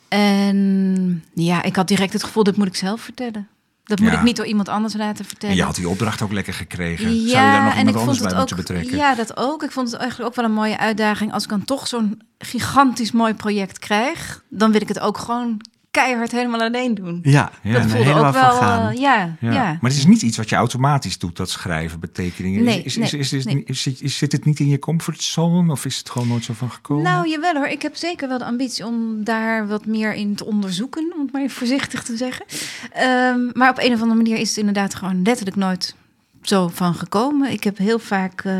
En 0.08 1.24
ja, 1.34 1.62
ik 1.62 1.76
had 1.76 1.88
direct 1.88 2.12
het 2.12 2.24
gevoel, 2.24 2.44
dat 2.44 2.56
moet 2.56 2.66
ik 2.66 2.76
zelf 2.76 3.00
vertellen. 3.00 3.48
Dat 3.84 3.98
moet 4.00 4.10
Ja. 4.10 4.18
ik 4.18 4.22
niet 4.24 4.36
door 4.36 4.46
iemand 4.46 4.68
anders 4.68 4.94
laten 4.94 5.24
vertellen. 5.24 5.54
En 5.54 5.60
je 5.60 5.66
had 5.66 5.74
die 5.74 5.88
opdracht 5.88 6.22
ook 6.22 6.32
lekker 6.32 6.54
gekregen. 6.54 7.04
Zou 7.06 7.16
je 7.22 7.32
daar 7.32 7.62
nog 7.64 7.72
en 7.72 7.78
iemand 7.78 7.88
ik 7.88 8.00
anders 8.00 8.18
vond 8.18 8.30
bij 8.30 8.38
het 8.40 8.48
moeten 8.50 8.56
ook, 8.56 8.62
betrekken? 8.62 8.96
Ja, 8.96 9.14
dat 9.14 9.36
ook. 9.36 9.62
Ik 9.62 9.70
vond 9.70 9.90
het 9.90 10.00
eigenlijk 10.00 10.30
ook 10.30 10.36
wel 10.36 10.44
een 10.44 10.52
mooie 10.52 10.78
uitdaging. 10.78 11.32
Als 11.32 11.42
ik 11.44 11.48
dan 11.48 11.64
toch 11.64 11.86
zo'n 11.88 12.22
gigantisch 12.38 13.12
mooi 13.12 13.34
project 13.34 13.78
krijg, 13.78 14.42
dan 14.48 14.72
wil 14.72 14.80
ik 14.80 14.88
het 14.88 14.98
ook 15.00 15.18
gewoon 15.18 15.60
keihard 15.92 16.32
helemaal 16.32 16.60
alleen 16.60 16.94
doen. 16.94 17.18
ja, 17.22 17.50
Ja, 17.62 17.72
dat 17.72 17.82
voelde 17.82 17.96
helemaal 18.04 18.26
ook 18.26 18.60
wel. 18.60 18.60
eh, 18.90 19.00
ja, 19.00 19.36
ja. 19.40 19.52
Ja. 19.52 19.64
Maar 19.80 19.90
het 19.90 19.98
is 19.98 20.06
niet 20.06 20.22
iets 20.22 20.36
wat 20.36 20.48
je 20.48 20.56
automatisch 20.56 21.18
doet, 21.18 21.36
dat 21.36 21.50
schrijven, 21.50 22.00
betekeningen. 22.00 22.64
Nee, 22.64 22.82
is, 22.82 22.96
is, 22.96 23.12
is, 23.14 23.32
is, 23.32 23.44
nee. 23.44 23.64
is- 23.64 24.18
zit 24.18 24.32
het 24.32 24.44
niet 24.44 24.58
in 24.60 24.68
je 24.68 24.78
comfortzone 24.78 25.72
of 25.72 25.84
is 25.84 25.98
het 25.98 26.10
gewoon 26.10 26.28
nooit 26.28 26.44
zo 26.44 26.52
van 26.52 26.70
gekomen? 26.70 27.02
Nou, 27.04 27.28
jawel 27.28 27.54
hoor. 27.54 27.66
Ik 27.66 27.82
heb 27.82 27.96
zeker 27.96 28.28
wel 28.28 28.38
de 28.38 28.44
ambitie 28.44 28.86
om 28.86 29.24
daar 29.24 29.66
wat 29.68 29.86
meer 29.86 30.14
in 30.14 30.34
te 30.34 30.44
onderzoeken, 30.44 31.12
om 31.14 31.20
het 31.22 31.32
maar 31.32 31.42
even 31.42 31.56
voorzichtig 31.56 32.02
te 32.02 32.16
zeggen. 32.16 32.44
Ehm, 32.92 33.38
maar 33.52 33.70
op 33.70 33.78
een 33.78 33.92
of 33.92 34.00
andere 34.00 34.22
manier 34.22 34.36
is 34.38 34.48
het 34.48 34.58
inderdaad 34.58 34.94
gewoon 34.94 35.22
letterlijk 35.22 35.56
nooit 35.56 35.94
zo 36.42 36.68
van 36.68 36.94
gekomen. 36.94 37.50
Ik 37.50 37.64
heb 37.64 37.78
heel 37.78 37.98
vaak 37.98 38.40
eh, 38.44 38.54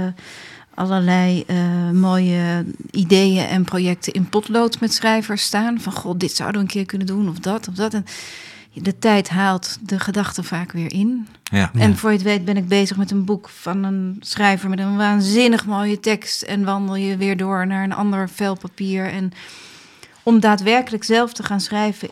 allerlei 0.74 1.44
eh, 1.46 1.90
mooie 1.90 2.64
ideeën 2.90 3.46
en 3.46 3.64
projecten 3.64 4.12
in 4.12 4.28
potlood 4.28 4.80
met 4.80 4.94
schrijvers 4.94 5.42
staan. 5.42 5.80
Van 5.80 5.92
god, 5.92 6.20
dit 6.20 6.32
zouden 6.32 6.60
we 6.60 6.66
een 6.66 6.72
keer 6.72 6.86
kunnen 6.86 7.06
doen 7.06 7.28
of 7.28 7.38
dat 7.38 7.68
of 7.68 7.74
dat. 7.74 7.94
En 7.94 8.04
de 8.72 8.98
tijd 8.98 9.28
haalt 9.28 9.78
de 9.80 10.00
gedachten 10.00 10.44
vaak 10.44 10.72
weer 10.72 10.92
in. 10.92 11.26
ja. 11.42 11.70
En 11.74 11.96
voor 11.96 12.10
je 12.10 12.16
het 12.16 12.24
weet 12.24 12.44
ben 12.44 12.56
ik 12.56 12.68
bezig 12.68 12.96
met 12.96 13.10
een 13.10 13.24
boek 13.24 13.48
van 13.48 13.84
een 13.84 14.16
schrijver 14.20 14.68
met 14.68 14.78
een 14.78 14.96
waanzinnig 14.96 15.66
mooie 15.66 16.00
tekst. 16.00 16.42
En 16.42 16.64
wandel 16.64 16.94
je 16.94 17.16
weer 17.16 17.36
door 17.36 17.66
naar 17.66 17.84
een 17.84 17.94
ander 17.94 18.28
vel 18.28 18.56
papier. 18.56 19.06
En 19.06 19.32
om 20.22 20.40
daadwerkelijk 20.40 21.04
zelf 21.04 21.32
te 21.32 21.42
gaan 21.42 21.60
schrijven, 21.60 22.08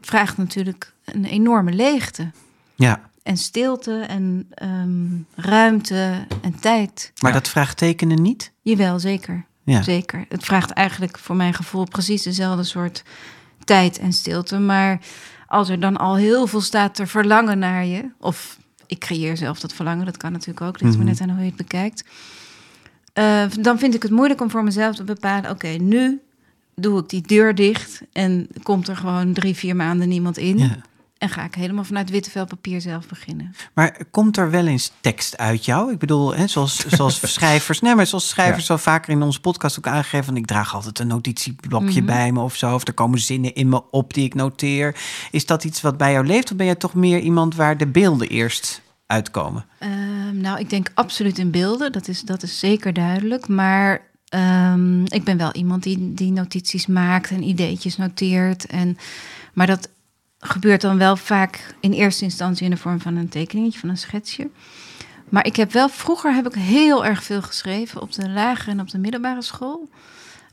vraagt 0.00 0.36
natuurlijk 0.36 0.92
een 1.04 1.24
enorme 1.24 1.72
leegte. 1.72 2.30
ja. 2.74 3.07
En 3.28 3.36
stilte 3.36 4.00
en 4.00 4.46
ehm, 4.50 5.06
ruimte 5.34 6.26
en 6.42 6.60
tijd. 6.60 7.12
Maar 7.20 7.32
dat 7.32 7.48
vraagt 7.48 7.76
tekenen 7.76 8.22
niet? 8.22 8.52
Jawel, 8.62 8.98
zeker. 8.98 9.44
Ja. 9.64 9.82
Zeker. 9.82 10.24
Het 10.28 10.44
vraagt 10.44 10.70
eigenlijk 10.70 11.18
voor 11.18 11.36
mijn 11.36 11.54
gevoel 11.54 11.84
precies 11.84 12.22
dezelfde 12.22 12.64
soort 12.64 13.02
tijd 13.64 13.98
en 13.98 14.12
stilte. 14.12 14.58
Maar 14.58 15.00
als 15.46 15.68
er 15.68 15.80
dan 15.80 15.96
al 15.96 16.16
heel 16.16 16.46
veel 16.46 16.60
staat 16.60 16.94
te 16.94 17.06
verlangen 17.06 17.58
naar 17.58 17.84
je, 17.84 18.10
of 18.18 18.58
ik 18.86 18.98
creëer 18.98 19.36
zelf 19.36 19.60
dat 19.60 19.72
verlangen, 19.72 20.04
dat 20.06 20.16
kan 20.16 20.32
natuurlijk 20.32 20.60
ook, 20.60 20.80
ligt 20.80 20.94
Mhm. 20.96 21.04
maar 21.04 21.12
net 21.12 21.20
aan 21.20 21.30
hoe 21.30 21.38
je 21.40 21.46
het 21.46 21.56
bekijkt. 21.56 22.04
Eh, 23.12 23.44
dan 23.60 23.78
vind 23.78 23.94
ik 23.94 24.02
het 24.02 24.12
moeilijk 24.12 24.40
om 24.40 24.50
voor 24.50 24.64
mezelf 24.64 24.96
te 24.96 25.04
bepalen: 25.04 25.50
oké, 25.50 25.68
nu 25.68 26.20
doe 26.74 27.00
ik 27.00 27.08
die 27.08 27.22
deur 27.22 27.54
dicht 27.54 28.02
en 28.12 28.48
komt 28.62 28.88
er 28.88 28.96
gewoon 28.96 29.32
drie, 29.32 29.54
vier 29.54 29.76
maanden 29.76 30.08
niemand 30.08 30.36
in. 30.38 30.58
Ja. 30.58 30.76
En 31.18 31.28
ga 31.28 31.44
ik 31.44 31.54
helemaal 31.54 31.84
vanuit 31.84 32.10
witte 32.10 32.30
vel 32.30 32.46
papier 32.46 32.80
zelf 32.80 33.08
beginnen. 33.08 33.54
Maar 33.74 34.00
komt 34.10 34.36
er 34.36 34.50
wel 34.50 34.66
eens 34.66 34.92
tekst 35.00 35.36
uit 35.36 35.64
jou? 35.64 35.92
Ik 35.92 35.98
bedoel, 35.98 36.34
hè, 36.34 36.46
zoals, 36.46 36.76
zoals 36.96 37.32
schrijvers, 37.32 37.80
nee, 37.80 37.94
maar 37.94 38.06
zoals 38.06 38.28
schrijvers 38.28 38.66
zo 38.66 38.76
vaker 38.76 39.12
in 39.12 39.22
onze 39.22 39.40
podcast 39.40 39.78
ook 39.78 39.86
aangegeven, 39.86 40.24
van 40.24 40.36
ik 40.36 40.46
draag 40.46 40.74
altijd 40.74 40.98
een 40.98 41.06
notitieblokje 41.06 42.00
Mhm. 42.00 42.06
bij 42.06 42.32
me 42.32 42.40
of 42.40 42.56
zo, 42.56 42.74
of 42.74 42.86
er 42.86 42.92
komen 42.94 43.18
zinnen 43.18 43.54
in 43.54 43.68
me 43.68 43.90
op 43.90 44.14
die 44.14 44.24
ik 44.24 44.34
noteer. 44.34 44.96
Is 45.30 45.46
dat 45.46 45.64
iets 45.64 45.80
wat 45.80 45.96
bij 45.96 46.12
jou 46.12 46.26
leeft, 46.26 46.50
of 46.50 46.56
ben 46.56 46.66
jij 46.66 46.74
toch 46.74 46.94
meer 46.94 47.18
iemand 47.20 47.54
waar 47.54 47.76
de 47.76 47.86
beelden 47.86 48.28
eerst 48.28 48.80
uitkomen? 49.06 49.64
Ehm, 49.78 50.40
nou, 50.40 50.58
ik 50.58 50.70
denk 50.70 50.90
absoluut 50.94 51.38
in 51.38 51.50
beelden. 51.50 51.92
Dat 51.92 52.08
is, 52.08 52.20
dat 52.20 52.42
is 52.42 52.58
zeker 52.58 52.92
duidelijk. 52.92 53.48
Maar 53.48 54.06
Ehm, 54.28 55.04
ik 55.04 55.24
ben 55.24 55.36
wel 55.36 55.52
iemand 55.52 55.82
die, 55.82 56.14
die 56.14 56.32
notities 56.32 56.86
maakt 56.86 57.30
en 57.30 57.42
ideetjes 57.42 57.96
noteert. 57.96 58.66
En, 58.66 58.96
maar 59.54 59.66
dat 59.66 59.88
gebeurt 60.40 60.80
dan 60.80 60.98
wel 60.98 61.16
vaak 61.16 61.74
in 61.80 61.92
eerste 61.92 62.24
instantie 62.24 62.64
in 62.64 62.70
de 62.70 62.76
vorm 62.76 63.00
van 63.00 63.16
een 63.16 63.28
tekeningetje, 63.28 63.78
van 63.78 63.88
een 63.88 63.98
schetsje. 63.98 64.50
Maar 65.28 65.46
ik 65.46 65.56
heb 65.56 65.72
wel, 65.72 65.88
vroeger 65.88 66.34
heb 66.34 66.46
ik 66.46 66.54
heel 66.54 67.04
erg 67.04 67.22
veel 67.22 67.42
geschreven 67.42 68.00
op 68.00 68.12
de 68.12 68.28
lagere 68.28 68.70
en 68.70 68.80
op 68.80 68.90
de 68.90 68.98
middelbare 68.98 69.42
school. 69.42 69.88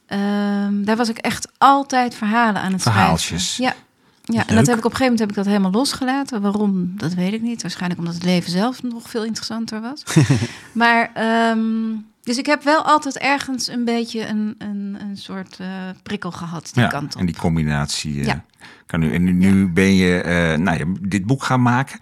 Ehm, 0.06 0.84
daar 0.84 0.96
was 0.96 1.10
ik 1.10 1.18
echt 1.18 1.48
altijd 1.58 2.16
verhalen 2.16 2.62
aan 2.62 2.72
het 2.74 2.82
Verhaaltjes. 2.82 3.54
schrijven. 3.54 3.78
Ja, 4.24 4.36
ja 4.36 4.48
en 4.48 4.56
dat 4.56 4.68
heb 4.68 4.78
ik 4.78 4.86
op 4.86 4.92
een 4.92 4.98
gegeven 4.98 5.04
moment 5.04 5.20
heb 5.20 5.30
ik 5.30 5.36
dat 5.36 5.46
helemaal 5.46 5.72
losgelaten. 5.72 6.42
Waarom, 6.42 6.94
dat 6.98 7.14
weet 7.14 7.34
ik 7.34 7.42
niet. 7.42 7.62
Waarschijnlijk 7.62 8.00
omdat 8.00 8.14
het 8.14 8.24
leven 8.24 8.52
zelf 8.52 8.84
nog 8.84 9.10
veel 9.10 9.24
interessanter 9.24 9.82
was. 9.82 10.04
maar, 10.72 11.12
ehm, 11.14 11.94
dus 12.26 12.38
ik 12.38 12.46
heb 12.46 12.64
wel 12.64 12.82
altijd 12.84 13.18
ergens 13.18 13.68
een 13.68 13.86
beetje 13.86 14.28
een, 14.28 14.56
een, 14.58 14.98
een 15.00 15.18
soort 15.18 15.58
eh, 15.60 15.68
prikkel 16.04 16.32
gehad 16.32 16.70
die 16.74 16.84
Ja, 16.84 16.90
kant 16.90 17.14
op. 17.14 17.20
en 17.20 17.26
die 17.26 17.36
combinatie 17.36 18.20
eh, 18.20 18.26
Ja. 18.26 18.44
kan 18.86 19.00
nu. 19.00 19.14
En 19.14 19.24
nu, 19.24 19.32
nu 19.32 19.68
ben 19.70 19.94
je 19.96 20.22
eh, 20.22 20.58
nou, 20.58 20.96
dit 21.02 21.26
boek 21.26 21.44
gaan 21.44 21.62
maken. 21.62 22.00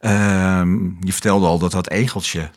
Ehm, 0.00 0.84
je 1.00 1.12
vertelde 1.12 1.46
al 1.46 1.58
dat 1.58 1.72
dat 1.72 1.88
egeltje, 1.90 2.50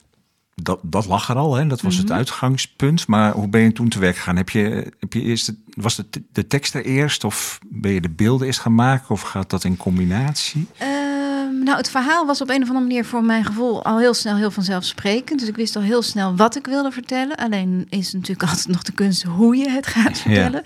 dat, 0.55 0.79
dat 0.83 1.05
lag 1.05 1.29
er 1.29 1.35
al, 1.35 1.55
hè? 1.55 1.67
dat 1.67 1.81
was 1.81 1.95
het 1.97 2.07
Mhm. 2.07 2.17
uitgangspunt. 2.17 3.07
Maar 3.07 3.31
hoe 3.31 3.47
ben 3.47 3.61
je 3.61 3.71
toen 3.71 3.89
te 3.89 3.99
werk 3.99 4.15
gegaan? 4.15 4.35
Heb 4.35 4.49
je, 4.49 4.93
heb 4.99 5.13
je 5.13 5.21
eerst, 5.21 5.53
was 5.73 5.95
de, 5.95 6.05
de 6.31 6.47
tekst 6.47 6.75
er 6.75 6.85
eerst 6.85 7.23
of 7.23 7.59
ben 7.69 7.91
je 7.91 8.01
de 8.01 8.09
beelden 8.09 8.47
eerst 8.47 8.59
gaan 8.59 8.75
maken 8.75 9.09
of 9.09 9.21
gaat 9.21 9.49
dat 9.49 9.63
in 9.63 9.77
combinatie? 9.77 10.67
Nou, 11.67 11.79
het 11.79 11.89
verhaal 11.89 12.25
was 12.25 12.41
op 12.41 12.49
een 12.49 12.61
of 12.61 12.67
andere 12.67 12.87
manier 12.87 13.05
voor 13.05 13.23
mijn 13.23 13.45
gevoel 13.45 13.83
al 13.83 13.99
heel 13.99 14.13
snel 14.13 14.35
heel 14.35 14.51
vanzelfsprekend. 14.51 15.39
Dus 15.39 15.49
ik 15.49 15.55
wist 15.55 15.75
al 15.75 15.81
heel 15.81 16.01
snel 16.01 16.35
wat 16.35 16.55
ik 16.55 16.65
wilde 16.65 16.91
vertellen. 16.91 17.35
Alleen 17.35 17.87
is 17.89 18.13
natuurlijk 18.13 18.41
altijd 18.49 18.67
nog 18.67 18.83
de 18.83 18.91
kunst 18.91 19.23
hoe 19.23 19.55
je 19.55 19.69
het 19.69 19.87
gaat 19.87 20.17
vertellen. 20.17 20.61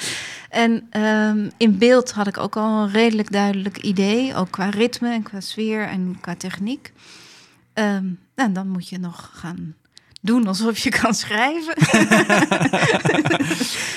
En 0.50 0.88
ehm, 0.90 1.50
in 1.58 1.78
beeld 1.78 2.12
had 2.12 2.28
ik 2.28 2.38
ook 2.38 2.58
al 2.58 2.82
een 2.82 2.92
redelijk 2.92 3.32
duidelijk 3.32 3.78
idee. 3.78 4.36
Ook 4.36 4.52
qua 4.52 4.70
ritme 4.70 5.14
en 5.14 5.24
qua 5.24 5.40
sfeer 5.40 5.88
en 5.88 6.18
qua 6.22 6.36
techniek. 6.36 6.94
Ehm, 7.74 8.06
en 8.36 8.54
dan 8.54 8.68
moet 8.68 8.90
je 8.90 9.00
nog 9.00 9.30
gaan 9.34 9.76
doen 10.22 10.48
alsof 10.48 10.78
je 10.78 10.90
kan 10.90 11.14
schrijven. 11.14 11.76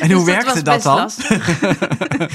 En 0.01 0.11
hoe 0.11 0.25
Dus 0.25 0.35
werkte 0.35 0.63
was 0.63 0.83
dat 0.83 0.83
dan? 0.83 1.11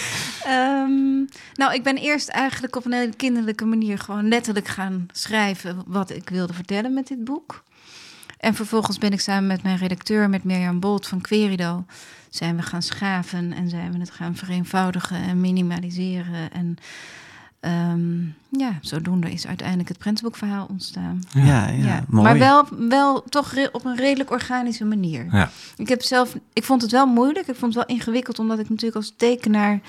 Ehm, 0.43 1.17
nou, 1.53 1.73
ik 1.73 1.83
ben 1.83 1.97
eerst 1.97 2.29
eigenlijk 2.29 2.75
op 2.75 2.85
een 2.85 2.93
hele 2.93 3.15
kinderlijke 3.15 3.65
manier 3.65 3.97
gewoon 3.97 4.27
letterlijk 4.27 4.67
gaan 4.67 5.07
schrijven 5.11 5.83
wat 5.85 6.09
ik 6.09 6.29
wilde 6.29 6.53
vertellen 6.53 6.93
met 6.93 7.07
dit 7.07 7.23
boek. 7.23 7.63
En 8.39 8.53
vervolgens 8.53 8.97
ben 8.97 9.11
ik 9.11 9.19
samen 9.19 9.47
met 9.47 9.63
mijn 9.63 9.77
redacteur, 9.77 10.29
met 10.29 10.43
Mirjam 10.43 10.79
Bolt 10.79 11.07
van 11.07 11.21
Querido, 11.21 11.85
zijn 12.29 12.55
we 12.55 12.61
gaan 12.61 12.81
schaven 12.81 13.53
en 13.53 13.69
zijn 13.69 13.91
we 13.91 13.99
het 13.99 14.11
gaan 14.11 14.35
vereenvoudigen 14.35 15.21
en 15.21 15.41
minimaliseren. 15.41 16.51
En 16.51 16.77
ehm, 17.59 18.19
ja, 18.49 18.77
zodoende 18.81 19.31
is 19.31 19.47
uiteindelijk 19.47 19.89
het 19.89 19.97
prentenboekverhaal 19.97 20.67
ontstaan. 20.69 21.19
Ja, 21.33 21.67
ja, 21.67 22.03
mooi. 22.09 22.23
Maar 22.23 22.37
wel, 22.37 22.67
wel 22.89 23.23
toch 23.23 23.53
op 23.71 23.85
een 23.85 23.95
redelijk 23.95 24.31
organische 24.31 24.85
manier. 24.85 25.27
Ja. 25.31 25.49
Ik 25.77 25.87
heb 25.89 26.01
zelf, 26.01 26.35
ik 26.53 26.63
vond 26.63 26.81
het 26.81 26.91
wel 26.91 27.05
moeilijk. 27.05 27.47
Ik 27.47 27.55
vond 27.55 27.75
het 27.75 27.85
wel 27.87 27.95
ingewikkeld, 27.97 28.39
omdat 28.39 28.59
ik 28.59 28.69
natuurlijk 28.69 28.95
als 28.95 29.13
tekenaar 29.17 29.79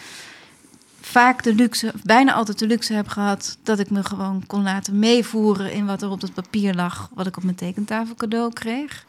vaak 1.01 1.43
de 1.43 1.55
luxe, 1.55 1.93
bijna 2.05 2.33
altijd 2.33 2.59
de 2.59 2.67
luxe 2.67 2.95
heb 2.95 3.09
gehad, 3.09 3.59
dat 3.63 3.79
ik 3.79 3.91
me 3.91 4.05
gewoon 4.05 4.47
kon 4.47 4.63
laten 4.63 4.99
meevoeren 4.99 5.73
in 5.73 5.87
wat 5.87 6.03
er 6.03 6.11
op 6.11 6.21
het 6.21 6.35
papier 6.35 6.75
lag, 6.75 7.11
wat 7.15 7.27
ik 7.27 7.37
op 7.37 7.43
mijn 7.43 7.57
tekentafel 7.57 8.15
cadeau 8.15 8.53
kreeg. 8.53 9.05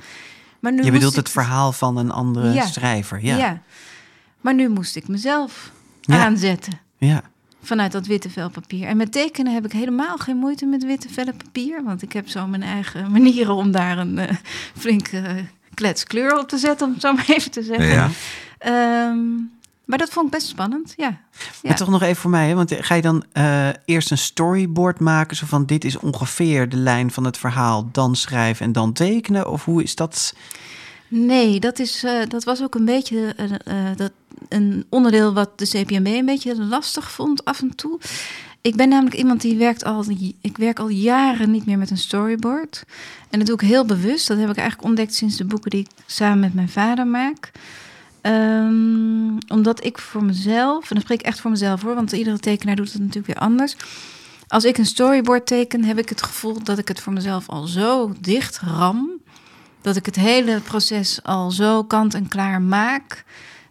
Maar 0.59 0.71
nu 0.73 0.83
Je 0.83 0.91
bedoelt 0.91 1.11
ik- 1.11 1.17
het 1.19 1.29
verhaal 1.29 1.71
van 1.71 1.97
een 1.97 2.11
andere 2.11 2.51
Ja. 2.53 2.65
schrijver. 2.65 3.23
Ja. 3.25 3.61
Maar 4.41 4.53
nu 4.53 4.69
moest 4.69 4.95
ik 4.95 5.07
mezelf 5.07 5.71
Ja. 6.97 7.21
Vanuit 7.61 7.91
dat 7.91 8.07
witte 8.07 8.29
vel 8.29 8.49
papier. 8.49 8.87
En 8.87 8.97
met 8.97 9.11
tekenen 9.11 9.53
heb 9.53 9.65
ik 9.65 9.71
helemaal 9.71 10.17
geen 10.17 10.37
moeite 10.37 10.65
met 10.65 10.85
witte 10.85 11.09
vellen 11.09 11.37
papier. 11.37 11.83
Want 11.83 12.01
ik 12.01 12.13
heb 12.13 12.29
zo 12.29 12.47
mijn 12.47 12.63
eigen 12.63 13.11
manieren 13.17 13.55
om 13.55 13.71
daar 13.71 13.97
een 13.97 14.17
eh, 14.17 14.35
flinke 14.77 15.17
eh, 15.17 15.35
klets 15.73 16.03
kleur 16.03 16.39
op 16.39 16.47
te 16.47 16.57
zetten, 16.57 16.87
om 16.87 16.93
het 16.93 17.01
zo 17.01 17.13
maar 17.13 17.25
even 17.27 17.51
te 17.51 17.63
zeggen. 17.63 17.87
Ja. 17.87 18.09
Ehm, 18.57 19.19
maar 19.85 19.97
dat 19.97 20.09
vond 20.09 20.25
ik 20.25 20.31
best 20.31 20.47
spannend, 20.47 20.93
ja. 20.97 21.07
ja. 21.07 21.47
Maar 21.61 21.75
toch 21.75 21.89
nog 21.89 22.01
even 22.01 22.15
voor 22.15 22.29
mij, 22.29 22.47
hè? 22.47 22.55
want 22.55 22.75
ga 22.79 22.95
je 22.95 23.01
dan 23.01 23.23
eh, 23.31 23.69
eerst 23.85 24.11
een 24.11 24.17
storyboard 24.17 24.99
maken, 24.99 25.37
zo 25.37 25.45
van 25.45 25.65
dit 25.65 25.85
is 25.85 25.97
ongeveer 25.97 26.69
de 26.69 26.77
lijn 26.77 27.11
van 27.11 27.23
het 27.23 27.37
verhaal, 27.37 27.89
dan 27.91 28.15
schrijven 28.15 28.65
en 28.65 28.71
dan 28.71 28.93
tekenen? 28.93 29.49
Of 29.51 29.65
hoe 29.65 29.83
is 29.83 29.95
dat? 29.95 30.33
Nee, 31.13 31.59
dat, 31.59 31.79
is, 31.79 32.03
eh, 32.03 32.21
dat 32.27 32.43
was 32.43 32.63
ook 32.63 32.75
een 32.75 32.85
beetje 32.85 33.33
eh, 33.37 33.89
eh, 33.89 33.97
dat, 33.97 34.11
een 34.49 34.85
onderdeel 34.89 35.33
wat 35.33 35.59
de 35.59 35.67
CPMB 35.67 36.07
een 36.07 36.25
beetje 36.25 36.63
lastig 36.63 37.11
vond 37.11 37.45
af 37.45 37.61
en 37.61 37.75
toe. 37.75 37.99
Ik 38.61 38.75
ben 38.75 38.89
namelijk 38.89 39.15
iemand 39.15 39.41
die 39.41 39.57
werkt 39.57 39.83
al, 39.83 40.05
ik 40.41 40.57
werk 40.57 40.79
al 40.79 40.89
jaren 40.89 41.51
niet 41.51 41.65
meer 41.65 41.77
met 41.77 41.89
een 41.89 41.97
storyboard. 41.97 42.83
En 43.29 43.39
dat 43.39 43.47
doe 43.47 43.55
ik 43.55 43.61
heel 43.61 43.85
bewust. 43.85 44.27
Dat 44.27 44.37
heb 44.37 44.49
ik 44.49 44.57
eigenlijk 44.57 44.87
ontdekt 44.87 45.13
sinds 45.13 45.37
de 45.37 45.45
boeken 45.45 45.69
die 45.69 45.79
ik 45.79 45.89
samen 46.05 46.39
met 46.39 46.53
mijn 46.53 46.69
vader 46.69 47.07
maak. 47.07 47.51
Ehm, 48.21 49.37
omdat 49.47 49.85
ik 49.85 49.97
voor 49.97 50.23
mezelf, 50.23 50.81
en 50.81 50.95
dan 50.95 51.01
spreek 51.01 51.19
ik 51.19 51.25
echt 51.25 51.39
voor 51.39 51.51
mezelf 51.51 51.81
hoor, 51.81 51.95
want 51.95 52.11
iedere 52.11 52.39
tekenaar 52.39 52.75
doet 52.75 52.91
het 52.91 53.01
natuurlijk 53.01 53.27
weer 53.27 53.43
anders. 53.47 53.75
Als 54.47 54.63
ik 54.63 54.77
een 54.77 54.85
storyboard 54.85 55.45
teken, 55.45 55.83
heb 55.83 55.97
ik 55.97 56.09
het 56.09 56.23
gevoel 56.23 56.63
dat 56.63 56.77
ik 56.77 56.87
het 56.87 56.99
voor 56.99 57.13
mezelf 57.13 57.49
al 57.49 57.67
zo 57.67 58.13
dicht 58.19 58.59
ram. 58.59 59.20
Dat 59.81 59.95
ik 59.95 60.05
het 60.05 60.15
hele 60.15 60.59
proces 60.59 61.19
al 61.23 61.51
zo 61.51 61.83
kant 61.83 62.13
en 62.13 62.27
klaar 62.27 62.61
maak. 62.61 63.23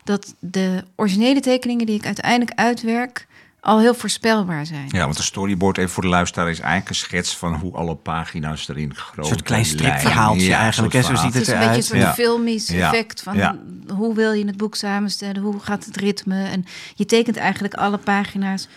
Dat 0.04 0.34
de 0.38 0.84
originele 0.96 1.40
tekeningen 1.40 1.86
die 1.86 1.94
ik 1.96 2.06
uiteindelijk 2.06 2.58
uitwerk 2.58 3.26
al 3.60 3.80
heel 3.80 3.94
voorspelbaar 3.94 4.66
zijn. 4.66 4.86
Ja, 4.88 5.04
want 5.04 5.18
een 5.18 5.24
storyboard, 5.24 5.78
even 5.78 5.90
voor 5.90 6.02
de 6.02 6.08
luisteraar, 6.08 6.50
is 6.50 6.58
eigenlijk 6.60 6.88
een 6.88 6.94
schets 6.94 7.36
van 7.36 7.54
hoe 7.54 7.72
alle 7.74 7.94
pagina's 7.94 8.68
erin 8.68 8.94
groot 8.94 9.16
Een 9.18 9.24
soort 9.24 9.42
klein 9.42 9.64
stripverhaaltje 9.64 10.54
eigenlijk, 10.54 10.92
hè, 10.92 11.02
zo 11.02 11.14
ziet 11.14 11.34
Het 11.34 11.42
is 11.42 11.48
een 11.48 11.58
beetje 11.58 11.74
een 11.76 11.82
soort 11.82 12.00
Ja. 12.00 12.14
filmisch 12.14 12.68
Ja. 12.68 12.86
effect 12.92 13.22
van 13.22 13.36
Ja. 13.36 13.56
hoe 13.94 14.14
wil 14.14 14.32
je 14.32 14.46
het 14.46 14.56
boek 14.56 14.74
samenstellen, 14.74 15.42
hoe 15.42 15.60
gaat 15.60 15.84
het 15.84 15.96
ritme. 15.96 16.44
En 16.44 16.64
je 16.94 17.04
tekent 17.06 17.36
eigenlijk 17.36 17.74
alle 17.74 17.98
pagina's 17.98 18.68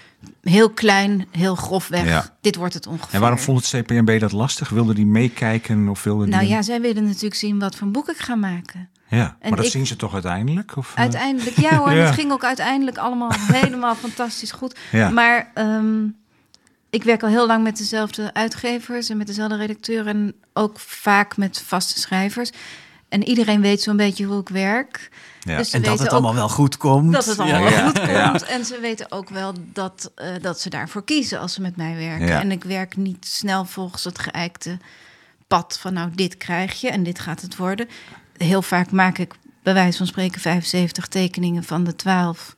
heel 0.41 0.69
klein, 0.69 1.27
heel 1.31 1.55
grofweg. 1.55 2.05
Ja. 2.05 2.35
Dit 2.41 2.55
wordt 2.55 2.73
het 2.73 2.87
ongeveer. 2.87 3.13
En 3.13 3.19
waarom 3.19 3.39
vond 3.39 3.71
het 3.71 3.83
CPMB 3.85 4.19
dat 4.19 4.31
lastig? 4.31 4.69
Wilde 4.69 4.93
die 4.93 5.05
meekijken 5.05 5.87
of 5.89 6.03
wilde 6.03 6.25
die... 6.25 6.33
Nou 6.33 6.45
ja, 6.47 6.61
zij 6.61 6.81
willen 6.81 7.03
natuurlijk 7.03 7.35
zien 7.35 7.59
wat 7.59 7.75
voor 7.75 7.87
boek 7.87 8.09
ik 8.09 8.17
ga 8.17 8.35
maken. 8.35 8.89
ja. 9.07 9.37
en 9.39 9.49
maar 9.49 9.57
dat 9.57 9.65
ik- 9.65 9.71
zien 9.71 9.87
ze 9.87 9.95
toch 9.95 10.13
uiteindelijk? 10.13 10.77
Of, 10.77 10.91
eh? 10.95 11.01
Uiteindelijk, 11.01 11.57
ja 11.59 11.77
hoor, 11.77 11.91
Ja. 11.95 12.05
het 12.05 12.13
ging 12.13 12.31
ook 12.31 12.43
uiteindelijk 12.43 12.97
allemaal 12.97 13.31
helemaal 13.61 13.95
fantastisch 13.95 14.51
goed. 14.51 14.79
Ja. 14.91 15.09
Maar 15.09 15.51
ehm, 15.53 16.03
ik 16.89 17.03
werk 17.03 17.23
al 17.23 17.29
heel 17.29 17.47
lang 17.47 17.63
met 17.63 17.77
dezelfde 17.77 18.33
uitgevers 18.33 19.09
en 19.09 19.17
met 19.17 19.27
dezelfde 19.27 19.55
redacteur 19.57 20.07
en 20.07 20.33
ook 20.53 20.79
vaak 20.79 21.37
met 21.37 21.61
vaste 21.65 21.99
schrijvers. 21.99 22.51
En 23.13 23.23
iedereen 23.27 23.61
weet 23.61 23.81
zo'n 23.81 23.97
beetje 23.97 24.25
hoe 24.25 24.41
ik 24.41 24.49
werk. 24.49 25.09
Ja. 25.39 25.57
Dus 25.57 25.71
En 25.71 25.81
dat 25.81 25.99
het 25.99 26.09
allemaal 26.09 26.33
wel 26.33 26.49
goed 26.49 26.77
komt. 26.77 27.13
dat 27.13 27.25
het 27.25 27.39
allemaal 27.39 27.61
Ja, 27.61 27.69
wel 27.69 27.85
goed 27.85 27.99
komt. 27.99 28.11
Ja. 28.11 28.39
En 28.47 28.65
ze 28.65 28.79
weten 28.79 29.11
ook 29.11 29.29
wel 29.29 29.53
dat, 29.73 30.11
eh, 30.15 30.27
dat 30.41 30.59
ze 30.59 30.69
daarvoor 30.69 31.03
kiezen 31.03 31.39
als 31.39 31.53
ze 31.53 31.61
met 31.61 31.75
mij 31.75 31.95
werken. 31.95 32.27
Ja. 32.27 32.39
En 32.39 32.51
ik 32.51 32.63
werk 32.63 32.95
niet 32.97 33.25
snel 33.25 33.65
volgens 33.65 34.03
het 34.03 34.19
geëikte 34.19 34.77
pad 35.47 35.77
van 35.81 35.93
nou, 35.93 36.09
dit 36.15 36.37
krijg 36.37 36.81
je 36.81 36.89
en 36.89 37.03
dit 37.03 37.19
gaat 37.19 37.41
het 37.41 37.55
worden. 37.55 37.87
Heel 38.37 38.61
vaak 38.61 38.91
maak 38.91 39.17
ik 39.17 39.33
bij 39.63 39.73
wijze 39.73 39.97
van 39.97 40.07
spreken 40.07 40.41
75 40.41 41.07
tekeningen 41.07 41.63
van 41.63 41.83
de 41.83 41.95
12. 41.95 42.55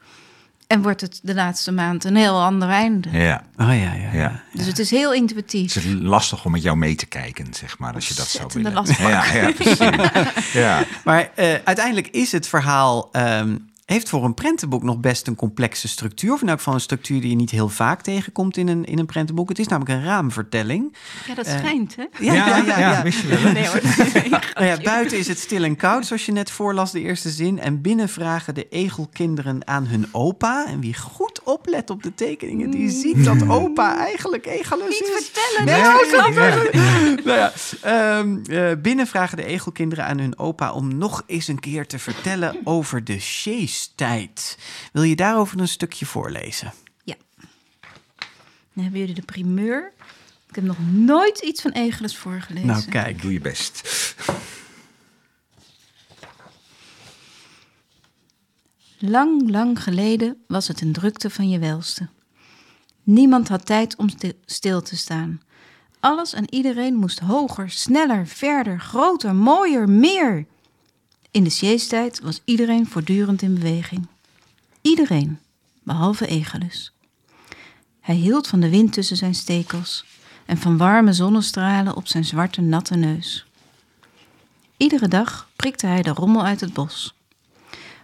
En 0.68 0.82
wordt 0.82 1.02
het 1.02 1.20
de 1.24 1.34
laatste 1.34 1.72
maand 1.72 2.04
een 2.04 2.16
heel 2.16 2.42
ander 2.44 2.70
einde. 2.70 3.10
ja. 3.12 3.44
Oh 3.58 3.68
ja, 3.68 3.74
ja, 3.74 3.94
ja. 3.94 4.12
Ja. 4.14 4.42
Dus 4.54 4.66
het 4.66 4.80
is 4.80 4.90
heel 4.90 5.14
intuïtief. 5.14 5.74
Het 5.74 5.84
is 5.84 5.94
lastig 6.00 6.46
om 6.46 6.52
met 6.52 6.62
jou 6.64 6.78
mee 6.78 6.96
te 6.96 7.06
kijken, 7.06 7.54
zeg 7.54 7.78
maar, 7.78 7.94
als 7.94 8.08
je 8.08 8.14
dat 8.14 8.28
zou 8.28 8.44
Ontzettende 8.44 8.84
willen. 8.98 9.12
Ja, 9.12 9.34
ja, 9.34 9.52
precies. 9.52 10.54
ja. 10.62 10.84
Maar 11.04 11.30
eh, 11.36 11.54
uiteindelijk 11.64 12.08
is 12.08 12.32
het 12.32 12.48
verhaal... 12.48 13.10
ehm, 13.12 13.56
heeft 13.86 14.10
voor 14.10 14.24
een 14.24 14.34
prentenboek 14.34 14.84
nog 14.84 15.00
best 15.00 15.28
een 15.28 15.36
complexe 15.36 15.88
structuur. 15.88 16.34
Of 16.34 16.40
geval 16.46 16.74
een 16.74 16.80
structuur 16.80 17.22
die 17.22 17.30
je 17.30 17.36
niet 17.36 17.52
heel 17.52 17.70
vaak 17.70 18.02
tegenkomt 18.02 18.58
in 18.58 18.68
een, 18.68 18.86
in 18.86 19.00
een 19.00 19.06
prentenboek. 19.06 19.50
Het 19.50 19.60
is 19.60 19.68
namelijk 19.68 19.96
een 19.96 20.04
raamvertelling. 20.04 20.96
Ja, 21.28 21.36
dat 21.36 21.46
Eh, 21.46 21.58
schijnt, 21.58 21.96
hè? 21.96 22.04
Ja, 22.20 22.34
ja, 22.34 22.58
ja. 22.58 22.80
ja, 22.80 23.04
wist 23.04 23.22
je 23.22 23.28
wel, 23.28 23.38
hè? 23.38 23.52
Nee 23.52 23.68
hoor. 23.68 23.82
Ja, 24.66 24.78
buiten 24.84 25.18
is 25.18 25.28
het 25.28 25.40
stil 25.40 25.64
en 25.64 25.76
koud, 25.76 26.06
zoals 26.06 26.26
je 26.26 26.32
net 26.32 26.52
voorlas, 26.52 26.92
de 26.92 27.02
eerste 27.02 27.30
zin. 27.30 27.60
En 27.60 27.82
binnen 27.82 28.10
vragen 28.10 28.54
de 28.56 28.68
egelkinderen 28.70 29.68
aan 29.68 29.86
hun 29.86 30.08
opa. 30.12 30.66
En 30.68 30.80
wie 30.80 30.96
goed 30.98 31.35
oplet 31.46 31.90
op 31.90 32.04
de 32.04 32.14
tekeningen, 32.14 32.70
die 32.72 32.90
ziet 32.90 33.26
dat 33.26 33.50
opa 33.50 33.98
eigenlijk 33.98 34.46
egelus 34.46 35.00
Niet 35.00 35.10
is. 35.18 35.26
vertellen. 35.26 35.66
Nee, 35.66 35.82
nee. 36.34 37.16
nou 37.26 37.38
ja, 37.40 37.52
ehm, 37.82 38.38
eh, 38.46 38.82
binnen 38.82 39.08
vragen 39.08 39.38
de 39.38 39.46
egelkinderen 39.46 40.06
aan 40.06 40.20
hun 40.20 40.40
opa 40.40 40.74
om 40.74 40.98
nog 40.98 41.24
eens 41.28 41.48
een 41.48 41.60
keer 41.60 41.88
te 41.88 42.00
vertellen 42.00 42.58
over 42.64 43.04
de 43.04 43.20
Sjees-tijd. 43.20 44.58
Wil 44.94 45.04
je 45.04 45.16
daarover 45.16 45.60
een 45.60 45.68
stukje 45.68 46.06
voorlezen? 46.06 46.74
Dan 48.76 48.84
hebben 48.84 49.02
jullie 49.02 49.16
de 49.16 49.22
primeur. 49.22 49.92
Ik 50.50 50.56
heb 50.56 50.64
nog 50.64 50.78
nooit 50.92 51.40
iets 51.40 51.62
van 51.62 51.72
Egeles 51.72 52.18
voorgelezen. 52.18 52.68
Nou, 52.68 52.84
kijk. 52.90 53.22
Doe 53.22 53.34
je 53.34 53.40
best. 53.40 54.05
Lang, 59.08 59.50
lang 59.50 59.84
geleden 59.84 60.38
was 60.48 60.68
het 60.68 60.82
een 60.82 60.94
drukte 60.94 61.30
van 61.30 61.50
je 61.50 61.60
welste. 61.60 62.08
Niemand 63.04 63.48
had 63.48 63.66
tijd 63.66 63.96
om 63.96 64.10
sti- 64.10 64.40
stil 64.46 64.82
te 64.82 64.98
staan. 64.98 65.42
Alles 66.00 66.34
en 66.34 66.54
iedereen 66.54 66.96
moest 66.96 67.20
hoger, 67.20 67.70
sneller, 67.70 68.28
verder, 68.28 68.80
groter, 68.80 69.36
mooier, 69.36 69.90
meer. 69.90 70.46
In 71.32 71.44
de 71.44 71.50
siesttijd 71.50 72.20
was 72.20 72.42
iedereen 72.46 72.88
voortdurend 72.88 73.42
in 73.42 73.54
beweging. 73.54 74.08
Iedereen, 74.82 75.40
behalve 75.84 76.28
Egelus. 76.28 76.94
Hij 78.00 78.16
hield 78.16 78.48
van 78.48 78.60
de 78.60 78.70
wind 78.70 78.94
tussen 78.94 79.18
zijn 79.18 79.36
stekels 79.36 80.06
en 80.46 80.58
van 80.58 80.78
warme 80.78 81.14
zonnestralen 81.14 81.96
op 81.96 82.08
zijn 82.08 82.26
zwarte, 82.26 82.62
natte 82.62 82.96
neus. 82.96 83.46
Iedere 84.78 85.08
dag 85.08 85.50
prikte 85.56 85.88
hij 85.88 86.02
de 86.02 86.10
rommel 86.12 86.44
uit 86.44 86.62
het 86.62 86.74
bos. 86.74 87.15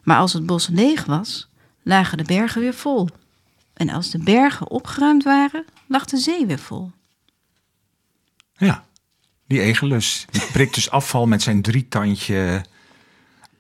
Maar 0.04 0.18
als 0.18 0.34
het 0.34 0.46
bos 0.46 0.68
leeg 0.68 1.06
was, 1.06 1.50
lagen 1.82 2.18
de 2.18 2.24
bergen 2.24 2.62
weer 2.62 2.74
vol. 2.74 3.08
En 3.74 3.90
als 3.90 4.10
de 4.10 4.18
bergen 4.18 4.70
opgeruimd 4.70 5.24
waren, 5.24 5.66
lag 5.88 6.06
de 6.06 6.18
zee 6.18 6.46
weer 6.46 6.60
vol. 6.60 6.92
Ja, 8.58 8.84
die 9.48 9.62
egelus. 9.62 10.26
Die 10.32 10.42
prikt 10.52 10.74
dus 10.76 10.90
afval 10.90 11.28
met 11.28 11.42
zijn 11.42 11.62
drietandje 11.62 12.66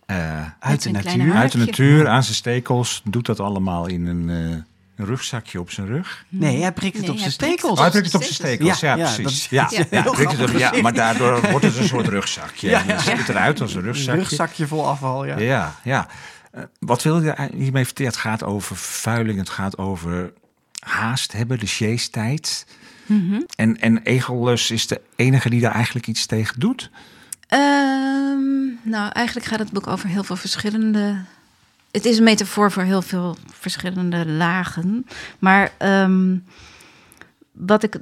eh 0.05 0.49
Uit 0.59 0.83
de 0.83 0.91
natuur. 0.91 1.33
uit 1.33 1.51
de 1.51 1.57
natuur 1.57 2.07
aan 2.07 2.23
zijn 2.23 2.35
stekels. 2.35 3.01
Doet 3.03 3.25
dat 3.25 3.39
allemaal 3.39 3.87
in 3.87 4.05
een, 4.05 4.29
eh, 4.29 4.61
een 5.01 5.07
rugzakje 5.07 5.59
op 5.59 5.71
zijn 5.71 5.87
rug. 5.87 6.25
Nee, 6.29 6.61
hij 6.61 6.71
prikt 6.71 6.95
het 6.97 7.05
Nee, 7.05 7.11
op 7.11 7.19
zijn 7.19 7.31
stekels. 7.31 7.71
Oh, 7.71 7.79
hij 7.79 7.89
prikt 7.89 8.05
het 8.05 8.15
op 8.15 8.21
zijn 8.21 8.33
stekels. 8.33 8.79
Ja, 8.79 8.95
Ja, 8.95 9.03
ja, 9.03 9.05
dat 9.05 9.21
precies. 9.21 9.49
Ja, 9.49 9.67
ja, 9.71 9.77
het 9.89 10.07
op- 10.07 10.57
ja, 10.57 10.73
maar 10.81 10.93
daardoor 10.93 11.49
wordt 11.51 11.65
het 11.65 11.77
een 11.77 11.87
soort 11.87 12.07
rugzakje. 12.07 12.69
Ja, 12.69 12.83
dan 12.83 12.99
ziet 12.99 13.17
het 13.17 13.29
eruit 13.29 13.61
als 13.61 13.71
een 13.73 13.77
Een 13.79 13.83
rugzakje. 13.85 14.19
rugzakje 14.19 14.67
vol 14.67 14.87
afval, 14.87 15.25
ja. 15.25 15.37
Ja, 15.37 15.75
ja. 15.83 16.07
Eh, 16.51 16.63
wat 16.79 17.03
wil 17.03 17.21
je 17.23 17.49
hiermee 17.55 17.85
vertellen? 17.85 18.11
Het 18.11 18.21
gaat 18.21 18.43
over 18.43 18.75
vervuiling, 18.77 19.39
het 19.39 19.49
gaat 19.49 19.77
over 19.77 20.33
haast 20.79 21.31
hebben, 21.31 21.59
de 21.59 21.65
sjeestijd. 21.67 22.65
Mhm. 23.05 23.41
En, 23.55 23.79
en 23.81 24.01
Egelus 24.03 24.71
is 24.71 24.87
de 24.87 25.01
enige 25.15 25.49
die 25.49 25.61
daar 25.61 25.73
eigenlijk 25.73 26.07
iets 26.07 26.25
tegen 26.25 26.59
doet. 26.59 26.89
Ehm, 27.47 28.65
nou, 28.83 29.09
eigenlijk 29.11 29.45
gaat 29.47 29.59
het 29.59 29.71
boek 29.71 29.87
over 29.87 30.07
heel 30.09 30.23
veel 30.23 30.35
verschillende. 30.35 31.15
Het 31.91 32.05
is 32.05 32.17
een 32.17 32.23
metafoor 32.23 32.71
voor 32.71 32.83
heel 32.83 33.01
veel 33.01 33.37
verschillende 33.51 34.25
lagen. 34.25 35.05
Maar 35.39 35.71
ehm, 35.77 36.37
wat 37.51 37.83
ik 37.83 37.99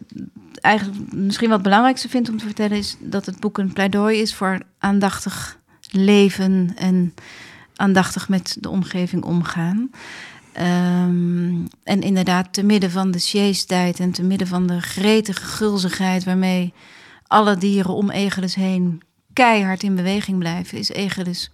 eigenlijk 0.62 1.14
misschien 1.14 1.48
wat 1.48 1.58
het 1.58 1.68
belangrijkste 1.68 2.10
vind 2.10 2.30
om 2.30 2.38
te 2.38 2.46
vertellen 2.46 2.78
is 2.78 2.96
dat 3.00 3.26
het 3.26 3.40
boek 3.40 3.58
een 3.58 3.74
pleidooi 3.74 4.20
is 4.20 4.36
voor 4.36 4.60
aandachtig 4.78 5.58
leven 5.92 6.72
en 6.76 7.14
aandachtig 7.76 8.30
met 8.30 8.58
de 8.60 8.70
omgeving 8.70 9.24
omgaan. 9.24 9.90
Ehm, 10.52 11.66
en 11.84 12.02
inderdaad, 12.02 12.54
te 12.54 12.64
midden 12.64 12.92
van 12.92 13.12
de 13.12 13.20
siesttijd 13.20 14.00
en 14.00 14.12
te 14.12 14.24
midden 14.24 14.48
van 14.48 14.68
de 14.68 14.82
gretige 14.82 15.46
gulzigheid 15.46 16.24
waarmee 16.24 16.74
alle 17.28 17.58
dieren 17.58 17.94
om 17.94 18.10
Egelus 18.10 18.56
heen 18.56 19.02
keihard 19.34 19.84
in 19.84 19.96
beweging 19.96 20.38
blijven, 20.38 20.78
is 20.78 20.90
Egelus 20.90 21.52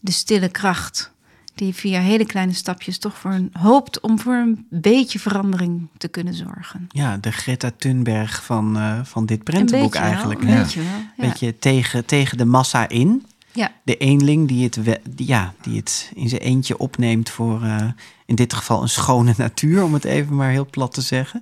de 0.00 0.12
stille 0.12 0.48
kracht. 0.48 1.12
Die 1.54 1.74
via 1.74 2.00
hele 2.00 2.26
kleine 2.26 2.52
stapjes 2.52 2.98
toch 2.98 3.16
voor 3.18 3.30
een, 3.32 3.50
hoopt 3.52 4.00
om 4.00 4.18
voor 4.18 4.34
een 4.34 4.66
beetje 4.70 5.18
verandering 5.18 5.88
te 5.98 6.08
kunnen 6.08 6.34
zorgen. 6.34 6.86
Ja, 6.88 7.16
de 7.16 7.30
Greta 7.32 7.70
Thunberg 7.76 8.44
van, 8.44 8.76
eh, 8.76 9.00
van 9.04 9.26
dit 9.26 9.44
prentenboek 9.44 9.92
wel, 9.92 10.02
eigenlijk. 10.02 10.40
Een 10.42 10.48
hè? 10.48 10.62
beetje 10.62 10.80
wel. 10.80 10.88
Ja. 11.16 11.28
Beetje 11.28 11.58
tegen, 11.58 12.04
tegen 12.04 12.38
de 12.38 12.44
massa 12.44 12.88
in. 12.88 13.26
ja. 13.52 13.72
De 13.84 13.96
eenling 13.96 14.48
die 14.48 14.64
het, 14.64 14.76
we- 14.82 15.00
die, 15.10 15.26
ja, 15.26 15.54
die 15.62 15.76
het 15.76 16.10
in 16.14 16.28
zijn 16.28 16.40
eentje 16.40 16.78
opneemt 16.78 17.30
voor 17.30 17.62
eh, 17.62 17.86
in 18.26 18.34
dit 18.34 18.52
geval 18.52 18.82
een 18.82 18.88
schone 18.88 19.34
natuur, 19.36 19.82
om 19.84 19.92
het 19.94 20.04
even 20.04 20.36
maar 20.36 20.50
heel 20.50 20.66
plat 20.70 20.94
te 20.94 21.00
zeggen. 21.00 21.40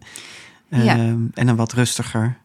Ja. 0.68 0.96
Ehm, 0.96 1.18
en 1.34 1.48
een 1.48 1.56
wat 1.56 1.72
rustiger, 1.72 2.36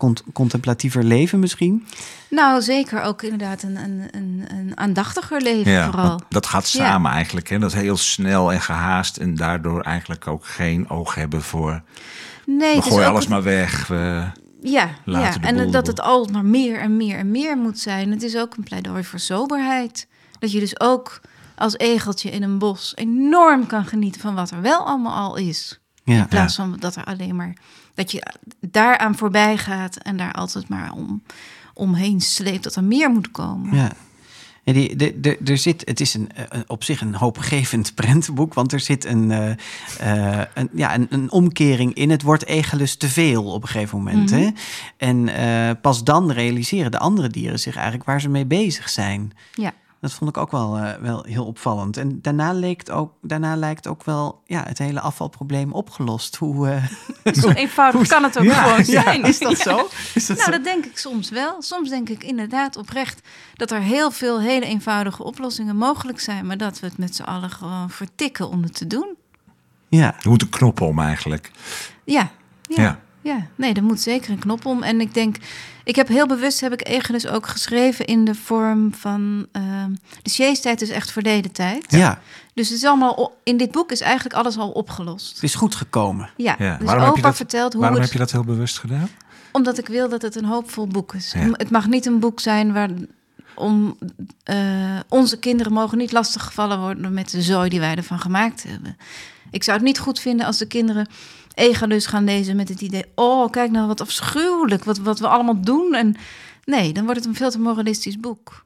cont- 0.00 0.22
contemplatiever 0.32 1.04
leven 1.04 1.38
misschien. 1.38 1.86
Nou, 2.30 2.62
zeker 2.62 3.02
ook 3.02 3.22
inderdaad 3.22 3.62
een, 3.62 3.76
een, 3.76 4.08
een, 4.10 4.44
een 4.50 4.72
aandachtiger 4.74 5.40
leven 5.42 5.84
vooral. 5.84 6.08
want 6.08 6.24
dat 6.28 6.46
gaat 6.46 6.66
samen 6.66 7.10
eigenlijk. 7.10 7.48
Hè? 7.48 7.58
Dat 7.58 7.72
is 7.74 7.80
heel 7.80 7.96
snel 7.96 8.52
en 8.52 8.60
gehaast 8.60 9.16
en 9.16 9.34
daardoor 9.34 9.80
eigenlijk 9.80 10.26
ook 10.26 10.46
geen 10.46 10.88
oog 10.90 11.14
hebben 11.14 11.42
voor... 11.42 11.82
Nee, 12.46 12.58
we 12.70 12.76
het 12.76 12.84
is 12.86 12.92
gooien 12.92 13.08
alles 13.08 13.26
maar 13.26 13.42
weg. 13.42 13.86
We, 13.86 14.24
Ja, 14.62 14.88
ja. 15.04 15.40
en 15.40 15.56
boel 15.56 15.70
dat 15.70 15.86
het 15.86 16.00
al 16.00 16.28
maar 16.32 16.44
meer 16.44 16.78
en 16.80 16.96
meer 16.96 17.16
en 17.18 17.30
meer 17.30 17.56
moet 17.56 17.78
zijn. 17.78 18.10
Het 18.10 18.22
is 18.22 18.36
ook 18.36 18.56
een 18.56 18.64
pleidooi 18.64 19.04
voor 19.04 19.18
soberheid. 19.18 20.08
Dat 20.38 20.52
je 20.52 20.60
dus 20.60 20.80
ook 20.80 21.20
als 21.56 21.76
egeltje 21.78 22.30
in 22.30 22.42
een 22.42 22.58
bos 22.58 22.92
enorm 22.96 23.66
kan 23.66 23.84
genieten 23.84 24.20
van 24.20 24.34
wat 24.34 24.50
er 24.50 24.60
wel 24.60 24.86
allemaal 24.86 25.16
al 25.16 25.36
is. 25.36 25.80
Ja. 26.04 26.18
In 26.18 26.28
plaats 26.28 26.54
van 26.54 26.76
dat 26.78 26.96
er 26.96 27.04
alleen 27.04 27.36
maar 27.36 27.56
dat 27.94 28.12
je 28.12 28.22
daaraan 28.60 29.16
voorbij 29.16 29.58
gaat 29.58 29.96
en 29.96 30.16
daar 30.16 30.32
altijd 30.32 30.68
maar 30.68 30.92
om, 30.92 31.22
omheen 31.74 32.20
sleept 32.20 32.62
dat 32.62 32.76
er 32.76 32.84
meer 32.84 33.10
moet 33.10 33.30
komen. 33.30 33.76
Ja. 33.76 33.92
En 34.64 34.74
die, 34.74 34.96
de, 34.96 35.20
de, 35.20 35.38
er 35.44 35.58
zit, 35.58 35.82
het 35.84 36.00
is 36.00 36.14
een, 36.14 36.32
eh, 36.32 36.60
op 36.66 36.84
zich 36.84 37.00
een 37.00 37.14
hoopgevend 37.14 37.94
prentenboek, 38.00 38.54
want 38.54 38.72
er 38.72 38.80
zit 38.80 39.04
een, 39.04 39.30
eh, 39.30 39.50
eh, 40.40 40.46
een, 40.54 40.68
ja, 40.72 40.94
een, 40.94 41.06
een 41.10 41.30
omkering 41.30 41.94
in. 41.94 42.10
Het 42.10 42.22
wordt 42.22 42.46
egelus 42.46 42.96
te 42.96 43.08
veel 43.08 43.44
op 43.44 43.62
een 43.62 43.68
gegeven 43.68 43.98
moment. 43.98 44.30
Mhm. 44.30 44.40
hè? 44.40 44.50
En 44.96 45.28
eh, 45.28 45.70
pas 45.80 46.04
dan 46.04 46.30
realiseren 46.30 46.90
de 46.90 46.98
andere 46.98 47.28
dieren 47.28 47.60
zich 47.60 47.74
eigenlijk 47.74 48.04
waar 48.04 48.20
ze 48.20 48.28
mee 48.28 48.46
bezig 48.46 48.88
zijn. 48.88 49.32
Ja. 49.52 49.72
Dat 50.00 50.12
vond 50.12 50.30
ik 50.30 50.36
ook 50.36 50.50
wel, 50.50 50.76
eh, 50.76 50.94
wel 51.00 51.22
heel 51.24 51.44
opvallend. 51.46 51.96
En 51.96 52.18
daarna, 52.22 52.52
leek 52.52 52.90
ook, 52.90 53.12
daarna 53.22 53.56
lijkt 53.56 53.86
ook 53.86 54.04
wel 54.04 54.42
ja, 54.46 54.62
het 54.66 54.78
hele 54.78 55.00
afvalprobleem 55.00 55.72
opgelost. 55.72 56.36
Hoe, 56.36 56.68
eh, 56.68 57.32
Zo 57.42 57.48
eenvoudig 57.50 58.08
kan 58.08 58.22
het 58.22 58.38
ook 58.38 58.44
Ja, 58.44 58.62
gewoon 58.62 58.76
ja, 58.86 59.02
zijn. 59.02 59.22
is 59.22 59.38
dat 59.38 59.56
Ja. 59.64 59.64
zo? 59.64 59.88
Is 60.14 60.26
dat 60.26 60.36
Nou, 60.36 60.50
zo? 60.50 60.56
dat 60.56 60.64
denk 60.64 60.84
ik 60.84 60.98
soms 60.98 61.30
wel. 61.30 61.62
Soms 61.62 61.88
denk 61.88 62.08
ik 62.08 62.24
inderdaad 62.24 62.76
oprecht 62.76 63.20
dat 63.54 63.70
er 63.70 63.80
heel 63.80 64.10
veel 64.10 64.40
hele 64.40 64.66
eenvoudige 64.66 65.22
oplossingen 65.24 65.76
mogelijk 65.76 66.20
zijn, 66.20 66.46
maar 66.46 66.56
dat 66.58 66.80
we 66.80 66.86
het 66.86 66.98
met 66.98 67.14
z'n 67.16 67.22
allen 67.22 67.50
gewoon 67.50 67.90
vertikken 67.90 68.48
om 68.48 68.62
het 68.62 68.74
te 68.74 68.86
doen. 68.86 69.14
Ja. 69.88 70.14
er 70.22 70.28
moet 70.28 70.42
een 70.42 70.48
knop 70.48 70.80
om 70.80 70.98
eigenlijk. 70.98 71.50
Ja, 72.04 72.30
ja. 72.62 72.82
Ja. 72.82 73.00
ja. 73.20 73.46
nee, 73.54 73.74
er 73.74 73.82
moet 73.84 74.00
zeker 74.00 74.30
een 74.30 74.38
knop 74.38 74.66
om. 74.66 74.82
En 74.82 75.00
ik 75.00 75.14
denk, 75.14 75.36
ik 75.90 75.96
heb 75.96 76.08
heel 76.08 76.26
bewust, 76.26 76.60
heb 76.60 76.72
ik 76.72 76.86
Egelus 76.88 77.26
ook 77.26 77.46
geschreven 77.46 78.04
in 78.06 78.24
de 78.24 78.34
vorm 78.34 78.94
van, 78.94 79.46
ehm 79.52 79.90
de 80.22 80.30
siesttijd 80.30 80.82
is 80.82 80.88
echt 80.88 81.10
verleden 81.12 81.52
tijd. 81.52 81.84
Ja. 81.88 82.20
Dus 82.54 82.68
het 82.68 82.76
is 82.78 82.84
allemaal, 82.84 83.36
in 83.44 83.56
dit 83.56 83.70
boek 83.70 83.90
is 83.92 84.00
eigenlijk 84.00 84.34
alles 84.34 84.56
al 84.58 84.70
opgelost. 84.70 85.34
het 85.34 85.42
is 85.42 85.54
goed 85.54 85.74
gekomen. 85.74 86.30
Ja, 86.36 86.54
Ja. 86.58 86.76
dus 86.76 86.86
Waarom 86.86 87.04
heb 87.04 87.12
je 87.12 87.18
opa 87.18 87.28
dat- 87.28 87.36
vertelt 87.36 87.72
hoe 87.72 87.80
Waarom 87.82 87.98
het... 88.00 88.06
heb 88.10 88.18
je 88.18 88.24
dat 88.24 88.32
heel 88.32 88.44
bewust 88.54 88.78
gedaan? 88.78 89.08
Omdat 89.52 89.78
ik 89.78 89.86
wil 89.86 90.08
dat 90.08 90.22
het 90.22 90.36
een 90.36 90.44
hoopvol 90.44 90.86
boek 90.86 91.14
is. 91.14 91.32
Ja. 91.32 91.48
Het 91.52 91.70
mag 91.70 91.86
niet 91.88 92.06
een 92.06 92.18
boek 92.18 92.40
zijn 92.40 92.72
waar 92.72 92.88
om, 93.54 93.98
eh, 94.44 94.56
onze 95.08 95.38
kinderen 95.38 95.72
mogen 95.72 95.98
niet 95.98 96.12
lastiggevallen 96.12 96.80
worden 96.80 97.12
met 97.14 97.30
de 97.30 97.42
zooi 97.42 97.68
die 97.68 97.80
wij 97.80 97.94
ervan 97.96 98.18
gemaakt 98.20 98.62
hebben. 98.62 98.96
Ik 99.50 99.64
zou 99.64 99.76
het 99.76 99.86
niet 99.86 99.98
goed 99.98 100.20
vinden 100.20 100.46
als 100.46 100.58
de 100.58 100.66
kinderen 100.66 101.06
Egalus 101.54 102.06
gaan 102.06 102.24
lezen 102.24 102.56
met 102.56 102.68
het 102.68 102.80
idee: 102.80 103.04
oh, 103.14 103.50
kijk 103.50 103.70
nou 103.70 103.86
wat 103.86 104.00
afschuwelijk, 104.00 104.84
wat, 104.84 104.98
wat 104.98 105.18
we 105.18 105.28
allemaal 105.28 105.60
doen. 105.60 105.94
En 105.94 106.16
nee, 106.64 106.92
dan 106.92 107.04
wordt 107.04 107.20
het 107.20 107.28
een 107.28 107.34
veel 107.34 107.50
te 107.50 107.60
moralistisch 107.60 108.20
boek. 108.20 108.64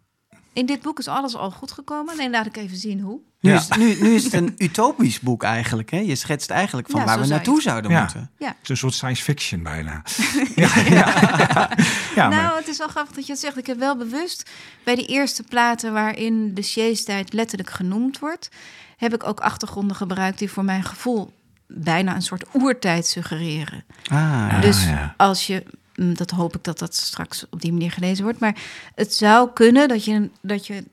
In 0.53 0.66
dit 0.66 0.83
boek 0.83 0.99
is 0.99 1.09
alles 1.09 1.37
al 1.37 1.51
goed 1.51 1.73
gekomen. 1.73 2.16
Nee, 2.16 2.31
laat 2.31 2.47
ik 2.47 2.57
even 2.57 2.77
zien 2.77 3.01
hoe. 3.01 3.20
Nu, 3.40 3.53
is, 3.55 3.68
nu, 3.68 3.97
nu 4.01 4.14
is 4.14 4.25
het 4.25 4.33
een 4.33 4.55
utopisch 4.66 5.20
boek 5.20 5.42
eigenlijk. 5.42 5.90
Hè? 5.90 5.99
Je 5.99 6.14
schetst 6.14 6.51
eigenlijk 6.51 6.90
van 6.90 7.01
Ja, 7.01 7.07
waar 7.07 7.18
we 7.18 7.25
zou 7.25 7.35
naartoe 7.35 7.62
zouden 7.62 7.90
Ja. 7.90 8.01
moeten. 8.01 8.31
Ja. 8.38 8.47
Het 8.47 8.57
is 8.62 8.68
een 8.68 8.77
soort 8.77 8.94
science 8.94 9.23
fiction 9.23 9.62
bijna. 9.62 10.03
ja, 10.57 10.79
ja, 10.88 11.70
ja, 12.14 12.29
maar- 12.29 12.42
nou, 12.42 12.57
het 12.59 12.68
is 12.68 12.79
wel 12.79 12.88
grappig 12.88 13.14
dat 13.14 13.27
je 13.27 13.33
het 13.33 13.40
zegt. 13.40 13.57
Ik 13.57 13.66
heb 13.66 13.79
wel 13.79 13.97
bewust 13.97 14.51
bij 14.85 14.94
die 14.94 15.07
eerste 15.07 15.42
platen 15.42 15.92
waarin 15.92 16.55
de 16.55 16.62
siesttijd 16.62 17.33
letterlijk 17.33 17.70
genoemd 17.70 18.18
wordt, 18.18 18.49
heb 18.97 19.14
ik 19.14 19.25
ook 19.27 19.40
achtergronden 19.40 19.97
gebruikt 19.97 20.38
die 20.38 20.51
voor 20.51 20.64
mijn 20.64 20.83
gevoel 20.85 21.33
bijna 21.77 22.15
een 22.15 22.23
soort 22.23 22.45
oertijd 22.53 23.07
suggereren. 23.07 23.85
Ah, 24.11 24.61
dus 24.61 24.85
ja. 24.85 25.15
als 25.17 25.47
je, 25.47 25.63
mm, 25.97 26.15
dat 26.15 26.31
hoop 26.31 26.57
ik 26.57 26.65
dat 26.65 26.79
dat 26.79 26.95
straks 26.95 27.47
op 27.51 27.61
die 27.61 27.73
manier 27.73 27.91
gelezen 27.91 28.25
wordt, 28.25 28.39
maar 28.41 28.57
het 28.95 29.15
zou 29.15 29.51
kunnen 29.55 29.89
dat 29.89 30.05
je, 30.05 30.31
dat 30.42 30.67
je 30.67 30.85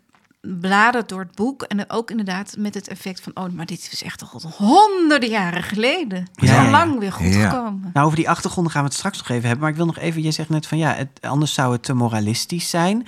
bladert 0.59 1.09
door 1.09 1.19
het 1.19 1.35
boek 1.35 1.63
en 1.63 1.89
ook 1.89 2.09
inderdaad 2.11 2.55
met 2.57 2.73
het 2.73 2.87
effect 2.87 3.21
van, 3.21 3.31
oh, 3.35 3.51
maar 3.53 3.65
dit 3.65 3.89
is 3.91 4.03
echt 4.03 4.21
al 4.21 4.41
honderden 4.57 5.29
jaren 5.29 5.63
geleden. 5.63 6.17
Het 6.33 6.43
is 6.43 6.49
Ja, 6.49 6.57
al 6.57 6.63
ja. 6.63 6.69
lang 6.69 6.99
weer 6.99 7.11
goed 7.13 7.33
Ja. 7.33 7.49
gekomen. 7.49 7.89
Nou, 7.93 8.05
over 8.05 8.17
die 8.17 8.29
achtergronden 8.29 8.71
gaan 8.71 8.81
we 8.81 8.87
het 8.87 8.97
straks 8.97 9.17
nog 9.17 9.29
even 9.29 9.41
hebben. 9.41 9.59
Maar 9.59 9.69
ik 9.69 9.75
wil 9.75 9.85
nog 9.85 9.97
even, 9.97 10.21
je 10.23 10.31
zegt 10.31 10.49
net 10.49 10.67
van 10.67 10.77
ja, 10.77 10.93
het, 10.93 11.09
anders 11.21 11.53
zou 11.53 11.71
het 11.71 11.83
te 11.83 11.93
moralistisch 11.93 12.69
zijn. 12.69 13.07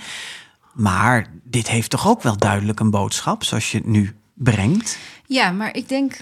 Maar 0.72 1.26
dit 1.42 1.68
heeft 1.68 1.90
toch 1.90 2.08
ook 2.08 2.22
wel 2.22 2.36
duidelijk 2.36 2.80
een 2.80 2.90
boodschap, 2.90 3.44
zoals 3.44 3.70
je 3.70 3.76
het 3.78 3.86
nu 3.86 4.16
brengt. 4.34 4.98
Ja, 5.26 5.50
maar 5.50 5.74
ik 5.76 5.88
denk, 5.88 6.16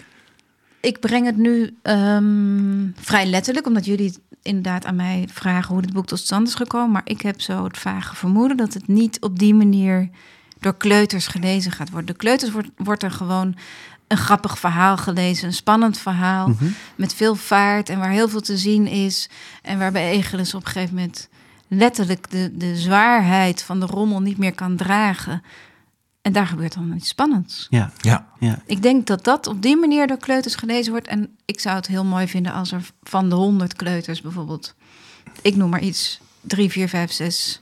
ik 0.82 1.00
breng 1.00 1.26
het 1.26 1.36
nu 1.36 1.76
ehm, 1.82 2.86
vrij 2.94 3.26
letterlijk, 3.26 3.66
omdat 3.66 3.84
jullie 3.84 4.14
inderdaad 4.42 4.84
aan 4.84 4.96
mij 4.96 5.28
vragen 5.32 5.72
hoe 5.72 5.82
dit 5.82 5.92
boek 5.92 6.06
tot 6.06 6.18
stand 6.18 6.48
is 6.48 6.54
gekomen. 6.54 6.90
Maar 6.90 7.02
ik 7.04 7.20
heb 7.22 7.40
zo 7.40 7.64
het 7.64 7.78
vage 7.78 8.16
vermoeden 8.16 8.56
dat 8.56 8.74
het 8.74 8.88
niet 8.88 9.20
op 9.20 9.38
die 9.38 9.54
manier 9.54 10.08
door 10.58 10.76
kleuters 10.76 11.26
gelezen 11.26 11.72
gaat 11.72 11.90
worden. 11.90 12.06
De 12.06 12.16
kleuters 12.16 12.50
wordt, 12.50 12.68
wordt 12.76 13.02
er 13.02 13.10
gewoon 13.10 13.56
een 14.08 14.16
grappig 14.16 14.58
verhaal 14.58 14.96
gelezen, 14.96 15.46
een 15.46 15.52
spannend 15.52 15.98
verhaal 15.98 16.48
Mhm. 16.48 16.64
met 16.96 17.14
veel 17.14 17.34
vaart 17.34 17.88
en 17.88 17.98
waar 17.98 18.10
heel 18.10 18.28
veel 18.28 18.40
te 18.40 18.56
zien 18.56 18.86
is. 18.86 19.30
En 19.62 19.78
waarbij 19.78 20.10
Egelis 20.10 20.54
op 20.54 20.66
een 20.66 20.72
gegeven 20.72 20.94
moment 20.94 21.28
letterlijk 21.68 22.30
de, 22.30 22.50
de 22.56 22.76
zwaarheid 22.76 23.62
van 23.62 23.80
de 23.80 23.86
rommel 23.86 24.20
niet 24.20 24.38
meer 24.38 24.54
kan 24.54 24.76
dragen. 24.76 25.42
En 26.22 26.32
daar 26.32 26.46
gebeurt 26.46 26.74
dan 26.74 26.92
iets 26.96 27.08
spannends. 27.08 27.66
Ja, 27.70 27.92
Ja. 28.00 28.26
ja. 28.38 28.62
Ik 28.66 28.82
denk 28.82 29.06
dat 29.06 29.24
dat 29.24 29.46
op 29.46 29.62
die 29.62 29.76
manier 29.76 30.06
door 30.06 30.16
kleuters 30.16 30.54
gelezen 30.54 30.92
wordt. 30.92 31.06
En 31.06 31.36
ik 31.44 31.60
zou 31.60 31.76
het 31.76 31.86
heel 31.86 32.04
mooi 32.04 32.28
vinden 32.28 32.52
als 32.52 32.72
er 32.72 32.90
van 33.02 33.28
de 33.28 33.34
honderd 33.34 33.74
kleuters 33.74 34.20
bijvoorbeeld... 34.20 34.74
ik 35.42 35.56
noem 35.56 35.70
maar 35.70 35.82
iets, 35.82 36.20
drie, 36.40 36.70
vier, 36.70 36.88
vijf, 36.88 37.12
zes 37.12 37.60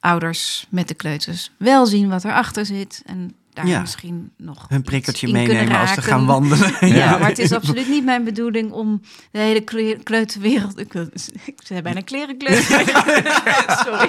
ouders 0.00 0.66
met 0.68 0.88
de 0.88 0.94
kleuters... 0.94 1.50
wel 1.56 1.86
zien 1.86 2.08
wat 2.08 2.24
erachter 2.24 2.66
zit 2.66 3.02
en 3.06 3.34
daar 3.62 3.70
Ja. 3.70 3.80
misschien 3.80 4.30
nog 4.36 4.64
Hun 4.68 4.78
iets 4.78 4.88
prikkertje 4.88 5.32
meenemen 5.32 5.78
als 5.80 5.92
ze 5.94 6.02
gaan 6.02 6.26
wandelen. 6.26 6.72
Ja, 7.00 7.18
maar 7.18 7.28
het 7.28 7.38
is 7.38 7.52
absoluut 7.52 7.88
niet 7.88 8.04
mijn 8.04 8.24
bedoeling 8.24 8.70
om 8.72 9.00
de 9.30 9.38
hele 9.38 9.60
kle- 9.60 9.98
kleuterwereld... 10.02 10.78
Ik, 10.78 10.92
wil, 10.92 11.08
ik 11.44 11.54
zei 11.64 11.82
bijna 11.82 12.00
klerenkleuter. 12.00 12.62
Sorry. 13.84 14.08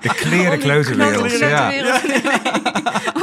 De 0.00 0.14
klerenkleuterwereld. 0.14 1.38
Ja. 1.38 1.70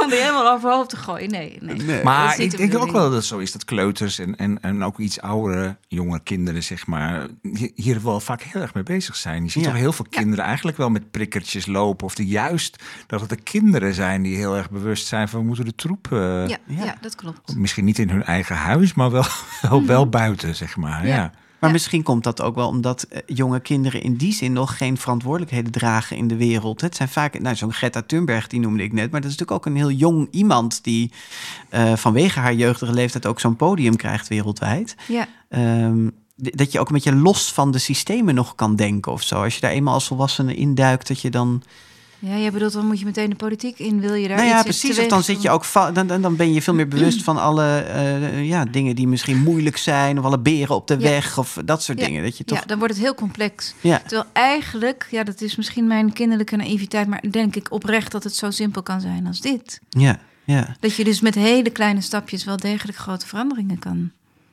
Om 0.02 0.10
die 0.10 0.18
helemaal 0.18 0.52
overhoop 0.52 0.88
te 0.88 0.96
gooien. 0.96 1.30
Nee, 1.30 1.58
nee. 1.60 2.02
Maar 2.02 2.38
ik 2.40 2.50
de 2.50 2.56
denk 2.56 2.78
ook 2.78 2.90
wel 2.92 3.02
dat 3.02 3.12
het 3.12 3.24
zo 3.24 3.38
is 3.38 3.52
dat 3.52 3.64
kleuters 3.64 4.18
en, 4.18 4.36
en, 4.36 4.60
en 4.62 4.82
ook 4.84 4.98
iets 4.98 5.20
oudere, 5.20 5.76
jonge 5.88 6.20
kinderen, 6.22 6.62
zeg 6.62 6.86
maar, 6.86 7.26
hi- 7.42 7.72
hier 7.74 8.02
wel 8.02 8.20
vaak 8.20 8.42
heel 8.42 8.60
erg 8.62 8.74
mee 8.74 8.82
bezig 8.82 9.16
zijn. 9.16 9.44
Je 9.44 9.50
ziet 9.50 9.64
Ja. 9.64 9.70
toch 9.70 9.78
heel 9.78 9.92
veel 9.92 10.06
kinderen 10.10 10.44
eigenlijk 10.44 10.76
wel 10.76 10.90
met 10.90 11.10
prikkertjes 11.10 11.66
lopen. 11.66 12.06
Of 12.06 12.14
de 12.14 12.26
juist 12.26 12.82
dat 13.06 13.20
het 13.20 13.28
de 13.28 13.36
kinderen 13.36 13.94
zijn 13.94 14.22
die 14.22 14.36
heel 14.36 14.56
erg 14.56 14.70
bewust 14.70 15.06
zijn 15.06 15.28
we 15.38 15.44
moeten 15.46 15.64
de 15.64 15.74
troep. 15.74 16.08
eh, 16.12 16.18
Ja, 16.48 16.56
Ja. 16.66 16.84
ja. 16.84 16.96
dat 17.00 17.14
klopt. 17.14 17.56
Misschien 17.56 17.84
niet 17.84 17.98
in 17.98 18.10
hun 18.10 18.24
eigen 18.24 18.56
huis, 18.56 18.94
maar 18.94 19.10
wel, 19.10 19.24
wel, 19.68 19.84
wel 19.86 20.08
buiten, 20.08 20.54
zeg 20.56 20.76
maar. 20.76 21.06
Ja. 21.06 21.14
Ja. 21.14 21.32
Maar 21.60 21.70
Ja. 21.70 21.76
misschien 21.76 22.02
komt 22.02 22.24
dat 22.24 22.40
ook 22.42 22.54
wel 22.54 22.68
omdat 22.68 23.02
eh, 23.02 23.20
jonge 23.26 23.60
kinderen 23.60 24.02
in 24.02 24.14
die 24.16 24.32
zin 24.32 24.52
nog 24.52 24.76
geen 24.76 24.96
verantwoordelijkheden 24.98 25.72
dragen 25.72 26.16
in 26.16 26.28
de 26.28 26.36
wereld. 26.36 26.80
Het 26.80 26.96
zijn 26.96 27.08
vaak, 27.08 27.40
nou, 27.40 27.56
zo'n 27.56 27.72
Greta 27.72 28.02
Thunberg, 28.02 28.46
die 28.46 28.60
noemde 28.60 28.82
ik 28.82 28.92
net, 28.92 29.10
maar 29.10 29.20
dat 29.20 29.30
is 29.30 29.36
natuurlijk 29.38 29.66
ook 29.66 29.66
een 29.74 29.80
heel 29.80 29.90
jong 29.90 30.28
iemand 30.30 30.84
die 30.84 31.12
eh, 31.68 31.92
vanwege 31.96 32.40
haar 32.40 32.54
jeugdige 32.54 32.92
leeftijd 32.92 33.26
ook 33.26 33.40
zo'n 33.40 33.56
podium 33.56 33.96
krijgt 33.96 34.28
wereldwijd. 34.28 34.96
Ja. 35.08 35.26
Ehm, 35.48 36.06
d- 36.42 36.58
dat 36.58 36.72
je 36.72 36.80
ook 36.80 36.86
een 36.88 36.94
beetje 36.94 37.14
los 37.14 37.52
van 37.52 37.70
de 37.70 37.78
systemen 37.78 38.34
nog 38.34 38.54
kan 38.54 38.76
denken 38.76 39.12
of 39.12 39.22
zo. 39.22 39.42
Als 39.42 39.54
je 39.54 39.60
daar 39.60 39.70
eenmaal 39.70 39.94
als 39.94 40.06
volwassene 40.06 40.54
induikt, 40.54 41.08
dat 41.08 41.20
je 41.20 41.30
dan. 41.30 41.62
Ja, 42.24 42.36
jij 42.36 42.50
bedoelt, 42.52 42.72
dan 42.72 42.86
moet 42.86 42.98
je 42.98 43.04
meteen 43.04 43.30
de 43.30 43.36
politiek 43.36 43.78
in. 43.78 44.00
Wil 44.00 44.14
je 44.14 44.28
daar 44.28 44.36
nou 44.36 44.48
ja, 44.48 44.54
iets 44.54 44.62
precies. 44.62 44.98
Of 44.98 45.06
dan 45.06 45.22
zit 45.22 45.42
je 45.42 45.50
ook 45.50 45.64
dan, 45.92 46.06
dan, 46.06 46.36
ben 46.36 46.52
je 46.52 46.62
veel 46.62 46.74
meer 46.74 46.88
bewust 46.88 47.22
van 47.22 47.36
alle 47.36 47.78
eh, 47.78 48.48
ja, 48.48 48.64
dingen 48.64 48.94
die 48.96 49.08
misschien 49.08 49.38
moeilijk 49.42 49.76
zijn. 49.76 50.18
Of 50.18 50.24
alle 50.24 50.38
beren 50.38 50.74
op 50.74 50.86
de 50.86 50.94
Ja. 50.94 51.00
weg. 51.00 51.38
Of 51.38 51.58
dat 51.64 51.82
soort 51.82 51.98
Ja. 51.98 52.04
dingen. 52.06 52.22
Dat 52.22 52.38
je 52.38 52.44
toch. 52.44 52.58
Ja, 52.58 52.64
dan 52.66 52.78
wordt 52.78 52.94
het 52.94 53.02
heel 53.02 53.14
complex. 53.14 53.74
Ja. 53.80 53.98
Terwijl 53.98 54.24
eigenlijk, 54.32 55.06
ja, 55.10 55.22
dat 55.24 55.40
is 55.40 55.56
misschien 55.56 55.86
mijn 55.86 56.12
kinderlijke 56.12 56.56
naïviteit, 56.56 57.08
maar 57.08 57.24
denk 57.30 57.56
ik 57.56 57.72
oprecht 57.72 58.12
dat 58.12 58.24
het 58.24 58.34
zo 58.36 58.50
simpel 58.50 58.82
kan 58.82 59.00
zijn 59.00 59.26
als 59.26 59.40
dit. 59.40 59.80
Ja. 59.88 60.18
Ja. 60.44 60.76
Dat 60.80 60.94
je 60.94 61.04
dus 61.04 61.20
met 61.20 61.34
hele 61.34 61.70
kleine 61.70 62.00
stapjes 62.00 62.44
wel 62.44 62.56
degelijk 62.56 62.98
grote 62.98 63.26
veranderingen 63.26 63.78
kan, 63.78 64.10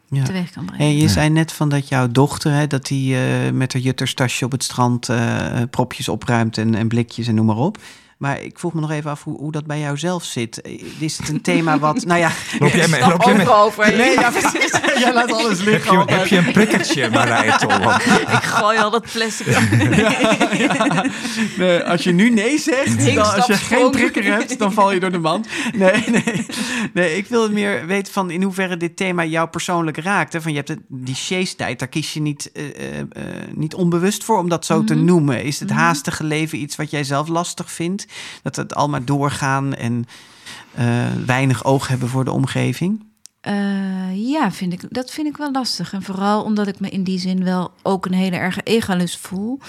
ja. 0.10 0.24
teweeg 0.24 0.52
kan 0.52 0.66
brengen. 0.66 0.86
Hey, 0.86 0.96
je 0.96 1.08
zei 1.08 1.30
net 1.30 1.52
van 1.52 1.70
dat 1.70 1.88
jouw 1.88 2.08
dochter, 2.08 2.52
hè, 2.52 2.68
dat 2.68 2.88
die 2.88 3.16
eh, 3.16 3.52
met 3.52 3.74
haar 3.74 3.82
jutterstasje 3.82 4.46
op 4.46 4.52
het 4.52 4.64
strand 4.64 5.10
eh, 5.10 5.62
propjes 5.70 6.10
opruimt 6.10 6.58
en, 6.58 6.76
en 6.76 6.88
blikjes 6.88 7.28
en 7.28 7.36
noem 7.36 7.46
maar 7.46 7.58
op. 7.58 7.78
Maar 8.20 8.42
ik 8.42 8.60
vroeg 8.60 8.74
me 8.74 8.82
nog 8.82 8.92
even 8.92 9.12
af 9.12 9.24
hoe, 9.24 9.38
hoe 9.38 9.52
dat 9.52 9.66
bij 9.66 9.80
jou 9.80 9.98
zelf 9.98 10.24
zit. 10.24 10.62
Eh, 10.62 10.82
Is 11.00 11.18
het 11.18 11.30
een 11.30 11.42
thema 11.42 11.80
wat, 11.80 12.06
nou 12.06 12.20
ja... 12.20 12.32
Loop 12.60 12.72
jij 12.72 12.88
met, 12.88 13.00
loop 13.00 13.24
jij 13.24 13.48
over. 13.48 13.96
Nee, 13.98 14.14
ja, 14.14 14.30
precies. 14.30 14.80
Jij 15.00 15.14
laat 15.14 15.32
alles 15.32 15.58
heb, 15.58 15.68
liggen. 15.68 16.00
je, 16.00 16.14
heb 16.14 16.28
je 16.28 16.38
een 16.38 16.52
prikkertje, 16.52 17.10
Marije 17.10 17.56
Tolman? 17.68 17.96
Ik 17.96 18.44
gooi 18.44 18.78
al 18.78 18.92
dat 18.92 19.12
plastic. 19.12 19.48
Nee, 21.58 21.84
als 21.84 22.04
je 22.04 22.12
nu 22.12 22.30
nee 22.30 22.58
zegt, 22.58 23.16
dan, 23.16 23.36
als 23.36 23.46
je 23.46 23.54
geen 23.54 23.92
prikker 23.92 24.24
hebt, 24.24 24.60
dan 24.60 24.74
val 24.74 24.92
je 24.92 25.00
door 25.00 25.12
de 25.12 25.18
mand. 25.18 25.48
Nee, 25.76 26.04
nee. 26.08 26.46
nee 26.94 27.18
ik 27.18 27.28
wil 27.28 27.52
meer 27.52 27.86
weten 27.86 28.14
van 28.14 28.32
in 28.32 28.42
hoeverre 28.42 28.78
dit 28.78 28.98
thema 28.98 29.26
jou 29.26 29.48
persoonlijk 29.48 29.98
raakt. 29.98 30.34
Hè? 30.34 30.42
Van 30.42 30.52
je 30.52 30.58
hebt 30.58 30.70
het, 30.70 30.80
die 30.88 31.16
chase-tijd, 31.16 31.80
daar 31.80 31.88
kies 31.88 32.14
je 32.14 32.22
niet, 32.22 32.52
eh, 32.52 33.00
eh, 33.00 33.06
niet 33.54 33.76
onbewust 33.76 34.24
voor 34.24 34.38
om 34.38 34.50
dat 34.50 34.66
zo 34.66 34.84
te 34.84 34.96
noemen. 34.96 35.44
Is 35.44 35.60
het 35.60 35.70
haastige 35.70 36.24
leven 36.24 36.62
iets 36.62 36.76
wat 36.76 36.92
jij 36.92 37.04
zelf 37.04 37.28
lastig 37.28 37.72
vindt? 37.72 38.08
Dat 38.44 38.56
het 38.56 38.76
al 38.76 38.90
maar 38.90 39.06
doorgaan 39.06 39.74
en 39.74 40.06
eh, 40.74 41.12
weinig 41.26 41.64
oog 41.64 41.88
hebben 41.88 42.10
voor 42.10 42.26
de 42.26 42.32
omgeving? 42.32 43.08
Eh, 43.42 44.30
ja, 44.30 44.52
vind 44.52 44.74
ik, 44.74 44.82
dat 44.90 45.12
vind 45.12 45.28
ik 45.28 45.38
wel 45.38 45.52
lastig. 45.52 45.94
En 45.94 46.04
vooral 46.04 46.44
omdat 46.44 46.68
ik 46.68 46.80
me 46.80 46.90
in 46.90 47.04
die 47.04 47.20
zin 47.20 47.44
wel 47.44 47.72
ook 47.82 48.06
een 48.06 48.14
hele 48.14 48.36
erge 48.36 48.62
egalust 48.64 49.18
voel. 49.18 49.60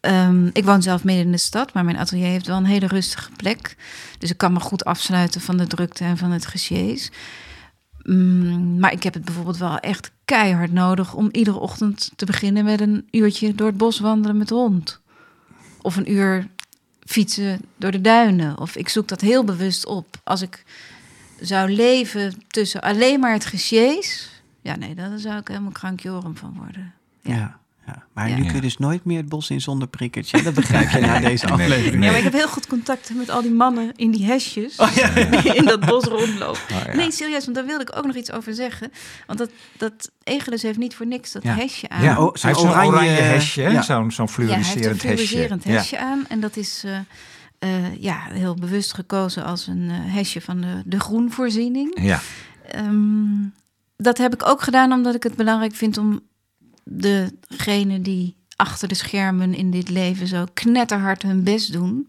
Ehm, 0.00 0.46
ik 0.52 0.64
woon 0.64 0.82
zelf 0.82 1.04
midden 1.04 1.24
in 1.24 1.32
de 1.32 1.38
stad, 1.38 1.72
maar 1.72 1.84
mijn 1.84 1.96
atelier 1.96 2.26
heeft 2.26 2.46
wel 2.46 2.56
een 2.56 2.64
hele 2.64 2.86
rustige 2.86 3.30
plek. 3.36 3.76
Dus 4.18 4.30
ik 4.30 4.36
kan 4.36 4.52
me 4.52 4.60
goed 4.60 4.84
afsluiten 4.84 5.40
van 5.40 5.56
de 5.56 5.66
drukte 5.66 6.04
en 6.04 6.16
van 6.16 6.30
het 6.30 6.46
gesjees. 6.46 7.10
Mm, 8.02 8.78
maar 8.78 8.92
ik 8.92 9.02
heb 9.02 9.14
het 9.14 9.24
bijvoorbeeld 9.24 9.56
wel 9.56 9.78
echt 9.78 10.10
keihard 10.24 10.72
nodig 10.72 11.14
om 11.14 11.28
iedere 11.32 11.58
ochtend 11.58 12.10
te 12.16 12.26
beginnen 12.26 12.64
met 12.64 12.80
een 12.80 13.08
uurtje 13.10 13.54
door 13.54 13.66
het 13.66 13.76
bos 13.76 14.00
wandelen 14.00 14.36
met 14.36 14.48
de 14.48 14.54
hond. 14.54 15.00
Of 15.82 15.96
een 15.96 16.12
uur 16.12 16.46
fietsen 17.06 17.60
door 17.76 17.90
de 17.90 18.00
duinen. 18.00 18.58
Of 18.58 18.76
ik 18.76 18.88
zoek 18.88 19.08
dat 19.08 19.20
heel 19.20 19.44
bewust 19.44 19.86
op. 19.86 20.20
Als 20.24 20.42
ik 20.42 20.64
zou 21.40 21.70
leven 21.70 22.42
tussen 22.46 22.80
alleen 22.80 23.20
maar 23.20 23.32
het 23.32 23.44
gesjees... 23.44 24.30
Ja, 24.62 24.76
nee, 24.76 24.94
daar 24.94 25.18
zou 25.18 25.38
ik 25.38 25.48
helemaal 25.48 25.72
krankjorum 25.72 26.36
van 26.36 26.54
worden. 26.58 26.94
Ja. 27.20 27.58
Ja. 27.86 28.04
Maar 28.14 28.28
Ja. 28.28 28.36
nu 28.36 28.44
kun 28.44 28.54
je 28.54 28.60
dus 28.60 28.78
nooit 28.78 29.04
meer 29.04 29.16
het 29.16 29.28
bos 29.28 29.50
in 29.50 29.60
zonder 29.60 29.88
prikkertje. 29.88 30.42
Dat 30.42 30.54
begrijp 30.54 30.90
je 30.90 31.00
na 31.00 31.18
deze 31.30 31.46
aflevering. 31.48 31.92
Ja, 31.92 31.98
Nee. 31.98 32.08
maar 32.08 32.18
ik 32.18 32.24
heb 32.24 32.32
heel 32.32 32.48
goed 32.48 32.66
contact 32.66 33.10
met 33.14 33.30
al 33.30 33.42
die 33.42 33.50
mannen 33.50 33.92
in 33.96 34.10
die 34.10 34.24
hesjes. 34.24 34.76
Die 35.42 35.54
in 35.54 35.64
dat 35.64 35.86
bos 35.86 36.04
rondlopen. 36.04 36.60
Oh, 36.72 36.82
ja. 36.86 36.94
Nee, 36.94 37.10
serieus, 37.10 37.44
want 37.44 37.56
daar 37.56 37.66
wilde 37.66 37.82
ik 37.82 37.96
ook 37.96 38.06
nog 38.06 38.16
iets 38.16 38.32
over 38.32 38.54
zeggen. 38.54 38.92
Want 39.26 39.38
dat, 39.38 39.50
dat 39.76 40.10
Egelus 40.22 40.62
heeft 40.62 40.78
niet 40.78 40.94
voor 40.94 41.06
niks 41.06 41.32
dat 41.32 41.42
Ja. 41.42 41.54
hesje 41.54 41.88
aan. 41.88 42.02
Ja, 42.02 42.18
oh, 42.22 42.32
hij 42.32 42.38
zo'n 42.40 42.48
heeft 42.48 42.60
zo'n 42.60 42.68
oranje, 42.70 42.90
oranje 42.92 43.10
hesje, 43.10 43.62
ja. 43.62 43.82
zo'n 43.82 44.10
zo'n 44.10 44.28
Ja, 44.36 44.42
hij 44.44 44.54
heeft 44.56 44.68
een 44.68 44.68
fluoriserend 44.68 45.02
hesje. 45.02 45.26
fluoriserend 45.26 45.64
Ja. 45.64 45.70
hesje 45.70 45.98
aan. 45.98 46.24
En 46.28 46.40
dat 46.40 46.56
is 46.56 46.82
eh, 46.84 46.98
eh, 47.58 47.96
ja, 48.02 48.18
heel 48.30 48.54
bewust 48.54 48.92
gekozen 48.94 49.44
als 49.44 49.66
een 49.66 49.88
eh, 49.90 49.96
hesje 50.14 50.40
van 50.40 50.60
de, 50.60 50.82
de 50.84 51.00
groenvoorziening. 51.00 51.98
Ja. 52.02 52.20
Ehm, 52.70 53.44
dat 53.96 54.18
heb 54.18 54.34
ik 54.34 54.48
ook 54.48 54.62
gedaan 54.62 54.92
omdat 54.92 55.14
ik 55.14 55.22
het 55.22 55.34
belangrijk 55.36 55.74
vind 55.74 55.98
om 55.98 56.20
degene 56.90 58.00
die 58.02 58.36
achter 58.56 58.88
de 58.88 58.94
schermen 58.94 59.54
in 59.54 59.70
dit 59.70 59.88
leven 59.88 60.26
zo 60.26 60.44
knetterhard 60.54 61.22
hun 61.22 61.42
best 61.42 61.72
doen, 61.72 62.08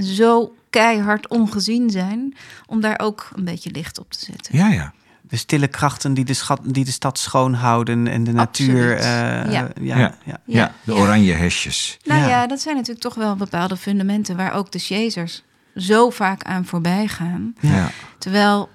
zo 0.00 0.54
keihard 0.70 1.28
ongezien 1.28 1.90
zijn, 1.90 2.36
om 2.66 2.80
daar 2.80 2.98
ook 2.98 3.30
een 3.34 3.44
beetje 3.44 3.70
licht 3.70 3.98
op 3.98 4.10
te 4.10 4.24
zetten. 4.24 4.56
ja, 4.58 4.68
ja. 4.68 4.92
De 5.28 5.36
stille 5.36 5.68
krachten 5.68 6.14
die 6.14 6.24
de, 6.24 6.34
schat, 6.34 6.60
die 6.64 6.84
de 6.84 6.90
stad 6.90 7.18
schoonhouden 7.18 8.06
en 8.06 8.24
de 8.24 8.32
natuur. 8.32 8.94
Absoluut. 8.96 8.98
eh, 9.46 9.52
Ja. 9.52 9.70
ja. 9.80 9.98
Ja. 9.98 10.14
ja. 10.24 10.40
Ja, 10.44 10.72
de 10.84 10.94
oranje 10.94 11.32
hesjes. 11.32 11.98
Nou 12.04 12.20
Ja. 12.20 12.28
ja. 12.28 12.46
dat 12.46 12.60
zijn 12.60 12.74
natuurlijk 12.74 13.02
toch 13.02 13.14
wel 13.14 13.36
bepaalde 13.36 13.76
fundamenten 13.76 14.36
waar 14.36 14.52
ook 14.52 14.72
de 14.72 14.78
chasers 14.78 15.42
zo 15.76 16.10
vaak 16.10 16.42
aan 16.42 16.64
voorbij 16.64 17.06
gaan. 17.06 17.54
Ja. 17.60 17.90
Terwijl, 18.18 18.68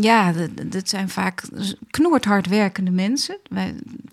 ja, 0.00 0.32
dat 0.66 0.88
zijn 0.88 1.08
vaak 1.08 1.42
knoerd 1.90 2.24
hard 2.24 2.46
werkende 2.46 2.90
mensen. 2.90 3.38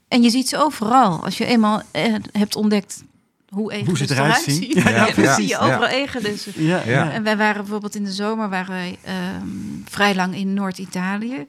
En 0.08 0.22
je 0.22 0.30
ziet 0.30 0.50
ze 0.50 0.58
overal. 0.64 1.24
Als 1.24 1.38
je 1.38 1.46
eenmaal 1.46 1.82
eh, 1.92 2.14
hebt 2.32 2.56
ontdekt 2.56 3.04
hoe 3.50 3.72
Egelus 3.72 4.00
ze 4.00 4.12
eruit 4.14 4.36
zien. 4.36 4.56
ziet, 4.56 4.74
Ja, 4.74 4.90
ja, 4.90 5.06
dan 5.06 5.14
precies. 5.14 5.34
zie 5.36 5.44
je 5.44 5.50
Ja. 5.50 5.60
overal 5.66 5.88
Egelussen. 5.88 6.54
Ja, 6.56 6.78
Ja. 6.86 6.92
ja. 6.92 7.12
En 7.12 7.24
wij 7.24 7.38
waren 7.38 7.62
bijvoorbeeld 7.62 7.96
in 7.96 8.04
de 8.04 8.12
zomer 8.12 8.50
waren 8.50 8.74
wij 8.74 8.98
ehm, 9.04 9.48
vrij 9.86 10.16
lang 10.16 10.36
in 10.36 10.54
Noord-Italië. 10.54 11.46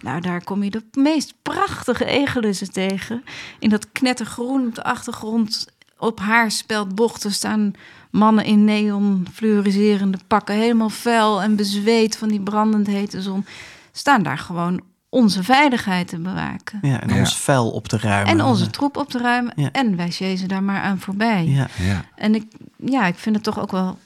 Nou, 0.00 0.20
daar 0.20 0.44
kom 0.44 0.62
je 0.62 0.70
de 0.70 0.84
meest 0.92 1.34
prachtige 1.42 2.04
egelussen 2.04 2.72
tegen. 2.72 3.24
In 3.58 3.68
dat 3.68 3.92
knettergroen 3.92 4.66
op 4.66 4.74
de 4.74 4.84
achtergrond, 4.84 5.66
op 5.98 6.20
haarspeldbochten 6.20 7.32
staan 7.32 7.72
mannen 8.18 8.44
in 8.44 8.64
neon 8.64 9.26
fluoriserende 9.32 10.18
pakken, 10.26 10.54
helemaal 10.54 10.88
vuil 10.90 11.42
en 11.42 11.56
bezweet 11.56 12.16
van 12.16 12.28
die 12.28 12.40
brandend 12.40 12.86
hete 12.86 13.22
zon. 13.22 13.46
Staan 13.92 14.22
daar 14.22 14.38
gewoon 14.38 14.80
onze 15.08 15.42
veiligheid 15.44 16.08
te 16.08 16.18
bewaken. 16.18 16.78
Ja, 16.82 17.00
en 17.00 17.08
Ja. 17.08 17.18
ons 17.18 17.36
vuil 17.36 17.70
op 17.70 17.88
te 17.88 17.98
ruimen. 17.98 18.32
En 18.32 18.44
onze 18.44 18.70
troep 18.70 18.96
op 18.96 19.10
te 19.10 19.18
ruimen. 19.18 19.52
Ja. 19.56 19.68
En 19.72 19.96
wij 19.96 20.10
chasen 20.10 20.48
daar 20.48 20.62
maar 20.62 20.80
aan 20.80 20.98
voorbij. 20.98 21.46
Ja. 21.46 21.68
Ja. 21.78 22.04
En 22.14 22.34
ik, 22.34 22.44
ja, 22.76 23.06
ik 23.06 23.16
vind 23.16 23.34
het 23.34 23.44
toch 23.44 23.60
ook 23.60 23.70
wel 23.70 23.98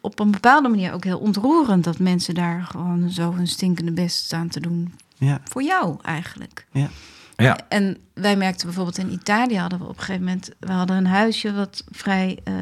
op 0.00 0.18
een 0.18 0.30
bepaalde 0.30 0.68
manier 0.68 0.92
ook 0.92 1.04
heel 1.04 1.18
ontroerend 1.18 1.84
dat 1.84 1.98
mensen 1.98 2.34
daar 2.34 2.62
gewoon 2.70 3.10
zo 3.10 3.34
hun 3.34 3.46
stinkende 3.46 3.92
best 3.92 4.24
staan 4.24 4.48
te 4.48 4.60
doen. 4.60 4.94
Ja. 5.16 5.40
Voor 5.44 5.62
jou 5.62 5.96
eigenlijk. 6.02 6.66
Ja. 6.72 6.88
Ja. 7.36 7.58
En 7.68 7.96
wij 8.14 8.36
merkten 8.36 8.66
bijvoorbeeld 8.66 8.98
in 8.98 9.12
Italië 9.12 9.56
hadden 9.58 9.78
we 9.78 9.84
op 9.84 9.90
een 9.98 10.04
gegeven 10.04 10.24
moment, 10.24 10.50
we 10.58 10.72
hadden 10.72 10.96
een 10.96 11.06
huisje 11.06 11.52
wat 11.54 11.84
vrij, 11.90 12.38
eh, 12.44 12.54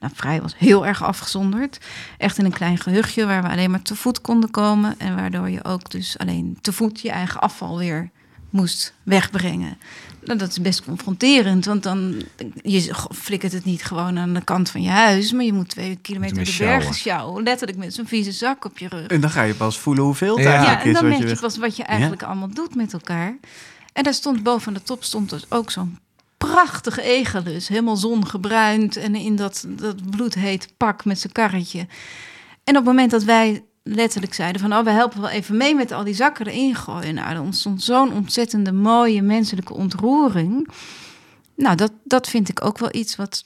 Nou, 0.00 0.12
vrij 0.16 0.42
was 0.42 0.56
heel 0.56 0.86
erg 0.86 1.02
afgezonderd. 1.04 1.78
Echt 2.18 2.38
in 2.38 2.44
een 2.44 2.52
klein 2.52 2.78
gehuchtje 2.78 3.26
waar 3.26 3.42
we 3.42 3.48
alleen 3.48 3.70
maar 3.70 3.82
te 3.82 3.96
voet 3.96 4.20
konden 4.20 4.50
komen. 4.50 4.94
En 4.98 5.16
waardoor 5.16 5.50
je 5.50 5.64
ook 5.64 5.90
dus 5.90 6.18
alleen 6.18 6.58
te 6.60 6.72
voet 6.72 7.00
je 7.00 7.10
eigen 7.10 7.40
afval 7.40 7.78
weer 7.78 8.10
moest 8.50 8.94
wegbrengen. 9.02 9.78
Nou, 10.24 10.38
dat 10.38 10.48
is 10.48 10.60
best 10.60 10.84
confronterend, 10.84 11.64
want 11.64 11.82
dan 11.82 12.22
je 12.62 12.94
flikkert 13.14 13.52
het 13.52 13.64
niet 13.64 13.84
gewoon 13.84 14.18
aan 14.18 14.34
de 14.34 14.44
kant 14.44 14.70
van 14.70 14.82
je 14.82 14.88
huis, 14.90 15.32
maar 15.32 15.44
je 15.44 15.52
moet 15.52 15.68
twee 15.68 15.98
kilometer 16.02 16.36
Met 16.36 16.46
de 16.46 16.56
bergen 16.58 16.94
sjouwen, 16.94 17.42
letterlijk 17.42 17.78
met 17.78 17.94
zo'n 17.94 18.06
vieze 18.06 18.32
zak 18.32 18.64
op 18.64 18.78
je 18.78 18.88
rug. 18.88 19.06
En 19.06 19.20
dan 19.20 19.30
ga 19.30 19.42
je 19.42 19.54
pas 19.54 19.78
voelen 19.78 20.04
hoeveel 20.04 20.34
het 20.36 20.44
Ja. 20.44 20.50
eigenlijk 20.50 20.78
Ja, 20.78 20.84
en 20.84 20.90
is. 20.90 21.00
dan 21.00 21.08
merk 21.08 21.22
je 21.22 21.28
je 21.28 21.40
pas 21.40 21.56
wat 21.58 21.76
je 21.76 21.82
eigenlijk 21.82 22.22
allemaal 22.22 22.48
doet 22.54 22.74
met 22.74 22.92
elkaar. 22.92 23.36
En 23.92 24.02
daar 24.02 24.14
stond 24.14 24.42
boven 24.42 24.74
de 24.74 24.82
top 24.82 25.04
stond 25.04 25.30
dus 25.30 25.46
ook 25.48 25.70
zo'n 25.70 25.98
prachtige 26.38 27.02
egelus, 27.02 27.68
helemaal 27.68 27.96
zongebruind 27.96 28.96
en 28.96 29.14
in 29.14 29.36
dat, 29.36 29.64
dat 29.68 30.10
bloedheet 30.10 30.72
pak 30.76 31.04
met 31.04 31.18
zijn 31.18 31.32
karretje. 31.32 31.78
En 32.64 32.76
op 32.76 32.84
het 32.84 32.84
moment 32.84 33.10
dat 33.10 33.22
wij 33.22 33.64
letterlijk 33.82 34.34
zeiden 34.34 34.60
van, 34.60 34.72
oh, 34.72 34.84
we 34.84 34.90
helpen 34.90 35.20
wel 35.20 35.30
even 35.30 35.56
mee 35.56 35.74
met 35.74 35.92
al 35.92 36.04
die 36.04 36.14
zakken 36.14 36.46
erin 36.46 36.74
gooien. 36.74 37.14
Nou, 37.14 37.34
er 37.34 37.40
ontstond 37.40 37.82
zo'n 37.82 38.12
ontzettende 38.12 38.72
mooie 38.72 39.22
menselijke 39.22 39.74
ontroering. 39.74 40.68
Nou, 41.56 41.76
dat, 41.76 41.92
dat 42.04 42.28
vind 42.28 42.48
ik 42.48 42.64
ook 42.64 42.78
wel 42.78 42.94
iets 42.94 43.16
wat, 43.16 43.44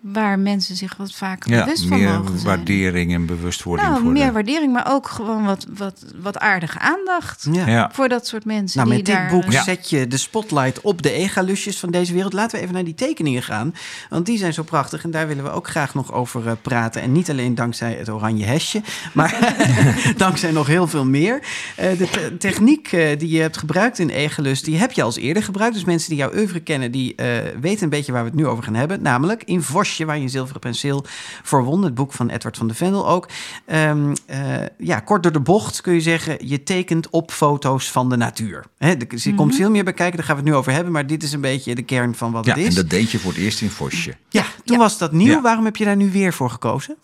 waar 0.00 0.38
mensen 0.38 0.76
zich 0.76 0.96
wat 0.96 1.12
vaker 1.14 1.50
Ja, 1.52 1.64
bewust 1.64 1.84
van 1.86 1.98
meer 1.98 2.08
mogen 2.12 2.38
zijn. 2.38 2.56
waardering 2.56 3.14
en 3.14 3.26
bewustwording 3.26 3.88
Nou, 3.88 4.02
voor 4.02 4.12
meer 4.12 4.26
de... 4.26 4.32
waardering, 4.32 4.72
maar 4.72 4.86
ook 4.92 5.08
gewoon 5.08 5.44
wat, 5.44 5.66
wat, 5.76 6.04
wat 6.16 6.38
aardige 6.38 6.78
aandacht. 6.78 7.46
Ja. 7.52 7.66
Ja. 7.66 7.90
Voor 7.92 8.08
dat 8.08 8.26
soort 8.26 8.44
mensen. 8.44 8.78
Nou, 8.78 8.90
die 9.02 9.14
met 9.14 9.30
dit 9.30 9.40
boek 9.40 9.52
Ja. 9.52 9.62
zet 9.62 9.90
je 9.90 10.06
de 10.06 10.16
spotlight 10.16 10.80
op 10.80 11.02
de 11.02 11.12
egalusjes 11.12 11.78
van 11.78 11.90
deze 11.90 12.12
wereld. 12.12 12.32
Laten 12.32 12.56
we 12.56 12.62
even 12.62 12.74
naar 12.74 12.84
die 12.84 12.94
tekeningen 12.94 13.42
gaan. 13.42 13.74
Want 14.10 14.26
die 14.26 14.38
zijn 14.38 14.52
zo 14.52 14.62
prachtig. 14.62 15.04
En 15.04 15.10
daar 15.10 15.28
willen 15.28 15.44
we 15.44 15.50
ook 15.50 15.68
graag 15.68 15.94
nog 15.94 16.12
over 16.12 16.46
eh, 16.46 16.52
praten. 16.62 17.02
En 17.02 17.12
niet 17.12 17.30
alleen 17.30 17.54
dankzij 17.54 17.92
het 17.98 18.08
oranje 18.10 18.44
hesje. 18.44 18.82
Maar 19.12 19.54
dankzij 20.16 20.50
nog 20.50 20.66
heel 20.66 20.86
veel 20.86 21.04
meer. 21.06 21.40
Eh, 21.76 21.98
de 21.98 22.08
te- 22.10 22.36
techniek 22.38 22.92
eh, 22.92 23.18
die 23.18 23.28
je 23.30 23.40
hebt 23.40 23.56
gebruikt 23.56 23.98
in 23.98 24.08
Egelus... 24.08 24.62
die 24.62 24.76
heb 24.78 24.92
je 24.92 25.00
al 25.02 25.06
eens 25.08 25.16
eerder 25.16 25.42
gebruikt. 25.42 25.74
Dus 25.74 25.84
mensen 25.84 26.08
die 26.08 26.18
jouw 26.18 26.34
oeuvre 26.34 26.60
kennen... 26.60 26.90
die 26.92 27.14
eh, 27.14 27.26
weten 27.60 27.82
een 27.84 27.88
beetje 27.90 28.12
waar 28.12 28.22
we 28.22 28.28
het 28.28 28.38
nu 28.38 28.46
over 28.46 28.64
gaan 28.64 28.74
hebben. 28.74 29.02
Namelijk 29.02 29.42
in 29.44 29.62
Vosje, 29.62 29.95
waar 30.04 30.16
je 30.16 30.22
een 30.22 30.28
zilveren 30.30 30.60
penseel 30.60 31.04
voor 31.42 31.64
won. 31.64 31.82
Het 31.84 31.94
boek 31.94 32.12
van 32.12 32.28
Edward 32.28 32.56
van 32.56 32.68
de 32.68 32.74
Vendel 32.74 33.08
ook. 33.08 33.28
Ehm, 33.64 34.14
eh, 34.26 34.54
ja, 34.78 35.00
kort 35.00 35.22
door 35.22 35.32
de 35.32 35.40
bocht 35.40 35.80
kun 35.80 35.94
je 35.94 36.00
zeggen... 36.00 36.48
je 36.48 36.62
tekent 36.62 37.10
op 37.10 37.30
foto's 37.30 37.90
van 37.90 38.08
de 38.08 38.16
natuur. 38.16 38.64
Hè, 38.78 38.90
er 38.94 39.34
komt 39.34 39.54
veel 39.54 39.70
meer 39.70 39.84
bij 39.84 39.92
kijken, 39.92 40.16
daar 40.16 40.26
gaan 40.26 40.36
we 40.36 40.42
het 40.42 40.50
nu 40.50 40.56
over 40.56 40.72
hebben. 40.72 40.92
Maar 40.92 41.06
dit 41.06 41.22
is 41.22 41.32
een 41.32 41.40
beetje 41.40 41.74
de 41.74 41.82
kern 41.82 42.14
van 42.14 42.32
wat 42.32 42.44
Ja, 42.44 42.52
het 42.54 42.60
is. 42.60 42.68
en 42.68 42.74
dat 42.74 42.90
deed 42.90 43.10
je 43.10 43.18
voor 43.18 43.30
het 43.32 43.40
eerst 43.40 43.60
in 43.60 43.70
Vosje. 43.70 44.14
Ja, 44.28 44.42
toen 44.64 44.76
Ja. 44.76 44.82
was 44.82 44.98
dat 44.98 45.12
nieuw. 45.12 45.26
Ja. 45.32 45.40
Waarom 45.40 45.64
heb 45.64 45.76
je 45.76 45.84
daar 45.84 45.96
nu 45.96 46.10
weer 46.10 46.32
voor 46.32 46.50
gekozen? 46.50 46.96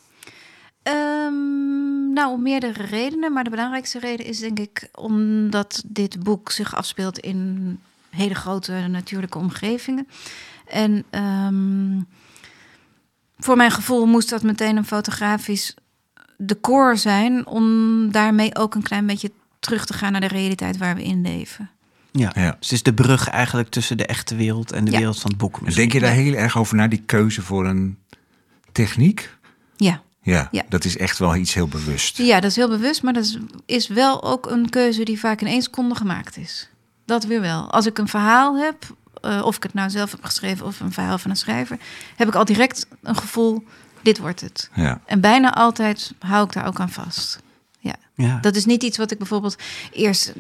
Ehm, 0.83 2.13
nou, 2.13 2.33
om 2.33 2.43
meerdere 2.43 2.83
redenen. 2.83 3.33
Maar 3.33 3.45
de 3.45 3.51
belangrijkste 3.51 3.99
reden 3.99 4.27
is 4.27 4.39
denk 4.39 4.59
ik 4.59 4.89
omdat 4.95 5.83
dit 5.87 6.23
boek 6.23 6.51
zich 6.51 6.75
afspeelt 6.77 7.19
in 7.19 7.79
hele 8.11 8.35
grote 8.35 8.73
natuurlijke 8.73 9.39
omgevingen. 9.39 10.07
En 10.67 11.05
ehm, 11.11 12.01
voor 13.43 13.57
mijn 13.57 13.71
gevoel 13.71 14.07
moest 14.07 14.31
dat 14.31 14.43
meteen 14.43 14.77
een 14.77 14.85
fotografisch 14.87 15.75
decor 16.39 16.97
zijn. 16.97 17.47
Om 17.47 18.11
daarmee 18.13 18.57
ook 18.57 18.75
een 18.75 18.83
klein 18.83 19.07
beetje 19.07 19.31
terug 19.61 19.87
te 19.87 19.93
gaan 19.93 20.13
naar 20.13 20.21
de 20.21 20.27
realiteit 20.27 20.77
waar 20.77 20.95
we 20.95 21.03
in 21.03 21.23
leven. 21.23 21.71
Ja. 22.13 22.33
Ja. 22.35 22.51
Dus 22.51 22.59
het 22.61 22.73
is 22.73 22.83
de 22.83 22.95
brug 22.95 23.29
eigenlijk 23.29 23.69
tussen 23.69 23.97
de 23.97 24.07
echte 24.07 24.35
wereld 24.35 24.73
en 24.73 24.85
de 24.85 24.91
Ja. 24.91 24.99
wereld 24.99 25.21
van 25.21 25.31
het 25.31 25.41
boek. 25.41 25.65
Dus 25.65 25.75
denk 25.75 25.93
je 25.93 26.01
daar 26.01 26.13
heel 26.13 26.35
erg 26.35 26.59
over 26.59 26.77
na, 26.77 26.89
die 26.89 27.03
keuze 27.07 27.43
voor 27.43 27.67
een 27.67 27.99
techniek? 28.73 29.37
Ja. 29.77 30.03
Ja, 30.23 30.49
Ja. 30.51 30.63
dat 30.69 30.85
is 30.85 30.97
echt 30.97 31.19
wel 31.19 31.37
iets 31.37 31.55
heel 31.55 31.69
bewust. 31.69 32.17
Ja, 32.17 32.41
dat 32.41 32.51
is 32.51 32.57
heel 32.57 32.69
bewust, 32.69 33.03
maar 33.03 33.13
dat 33.13 33.25
is, 33.25 33.39
is 33.67 33.87
wel 33.89 34.23
ook 34.25 34.51
een 34.51 34.69
keuze 34.69 35.05
die 35.05 35.19
vaak 35.19 35.41
in 35.41 35.47
één 35.47 35.63
seconde 35.63 35.95
gemaakt 35.95 36.37
is. 36.37 36.69
Dat 37.07 37.25
weer 37.25 37.41
wel. 37.41 37.71
Als 37.71 37.87
ik 37.87 37.99
een 37.99 38.09
verhaal 38.09 38.59
heb, 38.59 38.97
eh, 39.23 39.45
of 39.45 39.57
ik 39.57 39.63
het 39.63 39.75
nou 39.75 39.91
zelf 39.91 40.11
heb 40.11 40.25
geschreven 40.25 40.67
of 40.67 40.81
een 40.81 40.93
verhaal 40.93 41.19
van 41.19 41.31
een 41.31 41.37
schrijver, 41.37 41.79
heb 42.17 42.29
ik 42.29 42.35
al 42.35 42.45
direct 42.45 42.87
een 43.03 43.17
gevoel, 43.17 43.65
dit 44.03 44.19
wordt 44.19 44.41
het. 44.41 44.71
Ja. 44.75 45.01
En 45.07 45.21
bijna 45.21 45.55
altijd 45.55 46.13
hou 46.19 46.45
ik 46.45 46.53
daar 46.53 46.67
ook 46.67 46.81
aan 46.81 46.91
vast. 46.91 47.41
Ja. 47.79 47.95
Ja. 48.15 48.39
Dat 48.41 48.57
is 48.57 48.65
niet 48.65 48.83
iets 48.83 48.97
wat 48.97 49.11
ik 49.11 49.19
bijvoorbeeld 49.19 49.57
eerst 49.93 50.33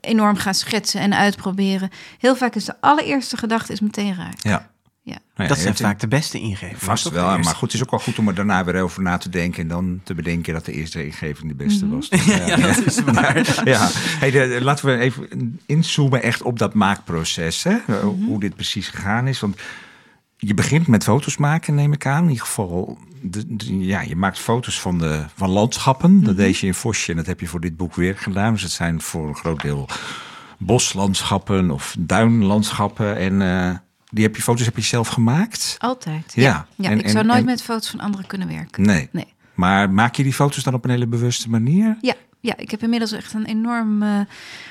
enorm 0.00 0.36
ga 0.36 0.52
schetsen 0.52 1.00
en 1.00 1.14
uitproberen. 1.14 1.90
Heel 2.18 2.36
vaak 2.36 2.54
is 2.54 2.64
de 2.64 2.74
allereerste 2.80 3.36
gedachte 3.36 3.72
is 3.72 3.80
meteen 3.80 4.14
raak. 4.14 4.42
Ja. 4.42 4.70
Ja. 5.10 5.18
Nou 5.36 5.48
ja, 5.48 5.54
dat 5.54 5.58
zijn 5.58 5.76
vaak 5.76 6.00
de 6.00 6.08
beste 6.08 6.40
ingevingen. 6.40 6.80
Vast 6.80 7.10
wel, 7.10 7.26
maar 7.38 7.44
goed, 7.54 7.60
het 7.60 7.74
is 7.74 7.82
ook 7.82 7.90
wel 7.90 8.00
goed 8.00 8.18
om 8.18 8.28
er 8.28 8.34
daarna 8.34 8.64
weer 8.64 8.82
over 8.82 9.02
na 9.02 9.16
te 9.16 9.28
denken 9.28 9.62
en 9.62 9.68
dan 9.68 10.00
te 10.04 10.14
bedenken 10.14 10.52
dat 10.54 10.64
de 10.64 10.72
eerste 10.72 11.06
ingeving 11.06 11.48
de 11.48 11.54
beste 11.64 11.88
was. 11.88 12.08
Ja, 12.26 12.56
dat 12.56 12.84
is 12.86 13.02
waar. 13.12 13.60
Ja, 13.68 13.88
hey, 13.92 14.30
de- 14.30 14.58
laten 14.62 14.86
we 14.86 14.96
even 14.98 15.58
inzoomen 15.66 16.22
echt 16.22 16.42
op 16.42 16.58
dat 16.58 16.74
maakproces. 16.74 17.62
Hè? 17.62 17.76
Mhm. 17.86 18.06
Hoe 18.06 18.40
dit 18.40 18.54
precies 18.54 18.88
gegaan 18.88 19.26
is. 19.26 19.40
Want 19.40 19.56
je 20.36 20.54
begint 20.54 20.86
met 20.86 21.02
foto's 21.04 21.36
maken, 21.36 21.74
neem 21.74 21.92
ik 21.92 22.06
aan. 22.06 22.22
In 22.24 22.28
ieder 22.30 22.44
geval, 22.44 22.98
de, 23.20 23.44
de- 23.56 23.78
ja, 23.78 24.00
je 24.00 24.16
maakt 24.16 24.38
foto's 24.38 24.80
van, 24.80 24.98
de, 24.98 25.24
van 25.34 25.50
landschappen. 25.50 26.14
Mhm. 26.16 26.24
Dat 26.24 26.36
deed 26.36 26.58
je 26.58 26.66
in 26.66 26.74
Vosje 26.74 27.10
en 27.10 27.16
dat 27.16 27.26
heb 27.26 27.40
je 27.40 27.46
voor 27.46 27.60
dit 27.60 27.76
boek 27.76 27.94
weer 27.94 28.16
gedaan. 28.18 28.52
Dus 28.52 28.62
het 28.62 28.72
zijn 28.72 29.00
voor 29.00 29.28
een 29.28 29.36
groot 29.36 29.62
deel 29.62 29.88
boslandschappen 30.58 31.70
of 31.70 31.96
duinlandschappen. 31.98 33.16
En 33.16 33.42
eh, 33.42 33.74
die 34.10 34.24
heb 34.24 34.36
je 34.36 34.42
foto's 34.42 34.64
heb 34.64 34.76
je 34.76 34.82
zelf 34.82 35.08
gemaakt? 35.08 35.76
Altijd. 35.78 36.32
Ja. 36.34 36.66
ja 36.76 36.90
En- 36.90 36.98
ik 36.98 37.04
en- 37.04 37.10
zou 37.10 37.24
nooit 37.24 37.38
en- 37.38 37.44
met 37.44 37.62
foto's 37.62 37.90
van 37.90 38.00
anderen 38.00 38.26
kunnen 38.26 38.48
werken. 38.48 38.82
Nee. 38.86 39.08
Nee. 39.12 39.32
Maar 39.54 39.90
maak 39.90 40.14
je 40.14 40.22
die 40.22 40.32
foto's 40.32 40.62
dan 40.62 40.74
op 40.74 40.84
een 40.84 40.90
hele 40.90 41.06
bewuste 41.06 41.50
manier? 41.50 41.96
Ja, 42.00 42.14
ja, 42.40 42.56
ik 42.56 42.70
heb 42.70 42.82
inmiddels 42.82 43.12
echt 43.12 43.34
een 43.34 43.44
enorm 43.46 44.02
eh, 44.02 44.20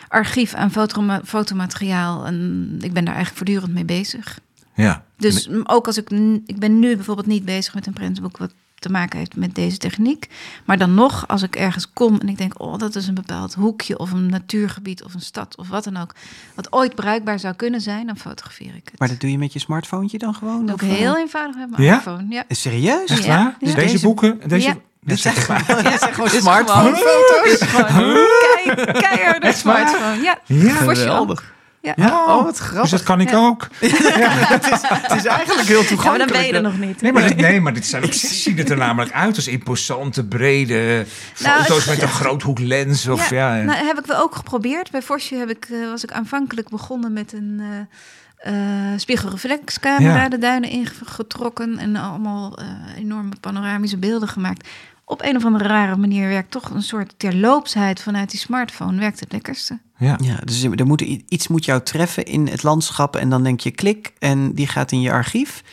archief 0.07 0.53
aan 0.53 0.71
fotoma- 0.71 1.21
fotomateriaal. 1.25 2.25
En 2.25 2.35
ik 2.81 2.93
ben 2.93 3.05
daar 3.05 3.15
eigenlijk 3.15 3.35
voortdurend 3.45 3.73
mee 3.73 3.85
bezig. 3.85 4.39
Ja. 4.73 5.03
Dus 5.17 5.49
ook 5.63 5.87
als 5.87 5.97
ik... 5.97 6.09
Ik 6.45 6.59
ben 6.59 6.79
nu 6.79 6.95
bijvoorbeeld 6.95 7.27
niet 7.27 7.45
bezig 7.45 7.73
met 7.73 7.87
een 7.87 7.93
prentenboek... 7.93 8.37
wat 8.37 8.53
te 8.79 8.89
maken 8.89 9.17
heeft 9.19 9.35
met 9.35 9.55
deze 9.55 9.77
techniek. 9.77 10.27
Maar 10.65 10.77
dan 10.77 10.93
nog, 10.93 11.27
als 11.27 11.41
ik 11.41 11.55
ergens 11.55 11.93
kom 11.93 12.19
en 12.19 12.29
ik 12.29 12.37
denk... 12.37 12.61
oh, 12.61 12.77
dat 12.77 12.95
is 12.95 13.07
een 13.07 13.13
bepaald 13.13 13.53
hoekje 13.53 13.99
of 13.99 14.11
een 14.11 14.29
natuurgebied 14.29 15.03
of 15.03 15.13
een 15.13 15.21
stad 15.21 15.57
of 15.57 15.67
wat 15.69 15.83
dan 15.83 15.97
ook... 15.97 16.13
wat 16.55 16.73
ooit 16.73 16.95
bruikbaar 16.95 17.39
zou 17.39 17.53
kunnen 17.55 17.81
zijn, 17.81 18.05
dan 18.05 18.17
fotografeer 18.17 18.75
ik 18.75 18.87
het. 18.91 18.99
Maar 18.99 19.07
dat 19.07 19.19
doe 19.19 19.31
je 19.31 19.37
met 19.37 19.53
je 19.53 19.59
smartphone 19.59 20.07
dan 20.17 20.33
gewoon? 20.33 20.65
Dat 20.65 20.75
ook 20.75 20.81
of, 20.81 20.87
eh? 20.89 20.95
heel 20.95 21.17
eenvoudig 21.17 21.55
met 21.55 21.69
mijn 21.69 21.83
Ja? 21.83 21.97
iPhone. 21.97 22.25
Ja. 22.29 22.43
Serieus? 22.49 23.09
Echt 23.09 23.23
Ja, 23.23 23.27
waar? 23.29 23.37
ja. 23.45 23.55
Dus 23.59 23.73
deze, 23.73 23.91
Deze- 23.91 24.05
boeken... 24.05 24.39
Deze, 24.47 24.67
Ja. 24.67 24.75
Dit 25.01 25.19
gewoon, 25.25 25.61
gewoon 25.63 26.25
is 26.31 26.37
smartphone-foto's? 26.41 27.41
Dit 27.43 27.61
is 27.61 27.67
gewoon 27.67 28.27
kei- 28.75 28.91
keiharde 29.01 29.53
smartphone. 29.53 30.21
Ja, 30.21 30.39
Ja. 30.45 30.73
Geweldig. 30.73 31.53
Ja. 31.81 31.93
Ja, 31.95 32.25
Oh, 32.25 32.43
wat 32.43 32.57
Dus 32.57 32.59
grappig. 32.67 32.89
dat 32.89 33.03
kan 33.03 33.19
ik 33.21 33.29
Ja. 33.29 33.37
ook. 33.37 33.67
Het 33.79 35.15
is 35.15 35.25
eigenlijk 35.25 35.67
heel 35.67 35.77
Ja, 35.77 35.77
maar 35.77 35.87
toegankelijk. 35.87 36.17
dan 36.31 36.37
ben 36.41 36.47
je 36.47 36.53
er 36.53 36.61
nog 36.61 36.77
niet. 36.77 37.01
Nee, 37.01 37.11
maar 37.13 37.27
dit, 37.27 37.37
nee, 37.37 37.61
maar 37.61 37.73
dit 37.73 37.85
zijn 37.85 38.03
op 38.03 38.11
zich 38.13 38.29
zien 38.29 38.57
het 38.57 38.69
er 38.69 38.77
namelijk 38.77 39.13
uit 39.13 39.35
als 39.35 39.47
imposante, 39.47 40.25
brede 40.25 41.05
Nou, 41.39 41.61
foto's 41.63 41.85
het- 41.85 41.93
met 41.93 42.01
een 42.01 42.07
groothoeklens. 42.15 43.07
Of, 43.07 43.29
ja, 43.29 43.55
nou, 43.61 43.85
heb 43.85 43.99
ik 43.99 44.05
wel 44.05 44.21
ook 44.21 44.35
geprobeerd. 44.35 44.91
Bij 44.91 45.01
Vosje 45.01 45.35
heb 45.35 45.49
ik, 45.49 45.67
eh, 45.71 45.89
was 45.89 46.03
ik 46.03 46.11
aanvankelijk 46.11 46.69
begonnen 46.69 47.13
met 47.13 47.33
een 47.33 47.61
eh, 47.61 48.91
eh, 48.93 48.99
spiegelreflexcamera 48.99 50.21
Ja. 50.21 50.29
de 50.29 50.37
duinen 50.37 50.69
ingetrokken 50.69 51.77
en 51.77 51.95
allemaal 51.95 52.59
enorme 52.97 53.31
panoramische 53.39 53.97
beelden 53.97 54.27
gemaakt. 54.27 54.67
Op 55.09 55.23
een 55.23 55.35
of 55.35 55.45
andere 55.45 55.67
rare 55.67 55.95
manier 55.95 56.27
werkt 56.27 56.51
toch 56.51 56.69
een 56.69 56.81
soort 56.81 57.13
terloopsheid 57.17 58.01
vanuit 58.01 58.29
die 58.29 58.39
smartphone. 58.39 58.99
Werkt 58.99 59.19
het 59.19 59.31
lekkerste. 59.31 59.79
ja. 59.97 60.17
Ja, 60.21 60.35
dus 60.35 60.63
er 60.63 60.85
moet, 60.85 61.01
iets 61.01 61.47
moet 61.47 61.65
jou 61.65 61.81
treffen 61.83 62.25
in 62.25 62.47
het 62.47 62.63
landschap 62.63 63.15
en 63.15 63.29
dan 63.29 63.43
denk 63.43 63.59
je 63.59 63.71
klik 63.71 64.13
en 64.19 64.53
die 64.53 64.67
gaat 64.67 64.91
in 64.91 65.01
je 65.01 65.11
archief. 65.11 65.63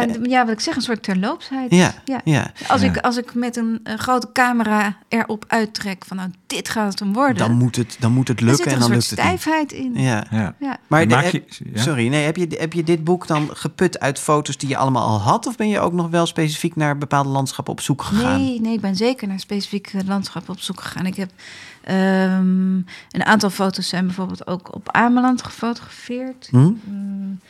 Ja, 0.00 0.06
d- 0.06 0.18
ja 0.30 0.44
wat 0.44 0.52
ik 0.52 0.60
zeg, 0.60 0.76
een 0.76 0.82
soort 0.82 1.02
terloopsheid. 1.02 1.70
Ja, 1.74 1.94
ja. 2.04 2.20
ja. 2.24 2.50
Als, 2.68 2.80
Ja. 2.80 2.86
ik, 2.88 2.98
als 2.98 3.16
ik 3.16 3.34
met 3.34 3.56
een 3.56 3.80
eh, 3.84 3.94
grote 3.98 4.28
camera 4.32 4.96
erop 5.08 5.44
uittrek 5.48 6.04
van 6.06 6.16
nou, 6.16 6.30
dit 6.46 6.68
gaat 6.68 6.90
het 6.90 6.98
hem 6.98 7.12
worden. 7.12 7.36
Dan 7.36 7.52
moet 7.52 7.76
het, 7.76 7.96
dan 8.00 8.12
moet 8.12 8.28
het 8.28 8.40
er 8.40 8.48
zit 8.48 8.56
lukken 8.56 8.66
er 8.66 8.76
en 8.76 8.82
een 8.82 8.88
dan 8.88 8.98
lukt 8.98 9.10
het 9.10 9.18
niet. 9.18 9.26
stijfheid 9.40 9.72
in. 9.72 9.92
Ja. 9.94 10.24
Ja. 10.30 10.54
Ja. 10.60 10.76
Maar 10.86 11.08
de- 11.08 11.14
Maak 11.14 11.24
je- 11.24 11.44
ja? 11.74 11.82
sorry, 11.82 12.08
nee, 12.08 12.24
heb 12.24 12.36
je, 12.36 12.46
heb 12.58 12.72
je 12.72 12.84
dit 12.84 13.04
boek 13.04 13.26
dan 13.26 13.48
geput 13.52 14.00
uit 14.00 14.18
foto's 14.18 14.56
die 14.56 14.68
je 14.68 14.76
allemaal 14.76 15.06
al 15.08 15.20
had? 15.20 15.46
Of 15.46 15.56
ben 15.56 15.68
je 15.68 15.80
ook 15.80 15.92
nog 15.92 16.10
wel 16.10 16.26
specifiek 16.26 16.76
naar 16.76 16.98
bepaalde 16.98 17.28
landschappen 17.28 17.72
op 17.72 17.80
zoek 17.80 18.02
gegaan? 18.02 18.40
Nee, 18.44 18.60
nee, 18.60 18.72
ik 18.74 18.80
ben 18.80 18.96
zeker 18.96 19.28
naar 19.28 19.40
specifieke 19.40 20.04
landschappen 20.06 20.54
op 20.54 20.60
zoek 20.60 20.80
gegaan. 20.80 21.06
Ik 21.06 21.16
heb 21.16 21.30
ehm, 21.82 22.76
een 23.10 23.24
aantal 23.24 23.50
foto's 23.50 23.88
zijn 23.88 24.06
bijvoorbeeld 24.06 24.46
ook 24.46 24.74
op 24.74 24.90
Ameland 24.92 25.42
gefotografeerd. 25.42 26.48
Hm? 26.50 26.70
Mm, 26.84 27.40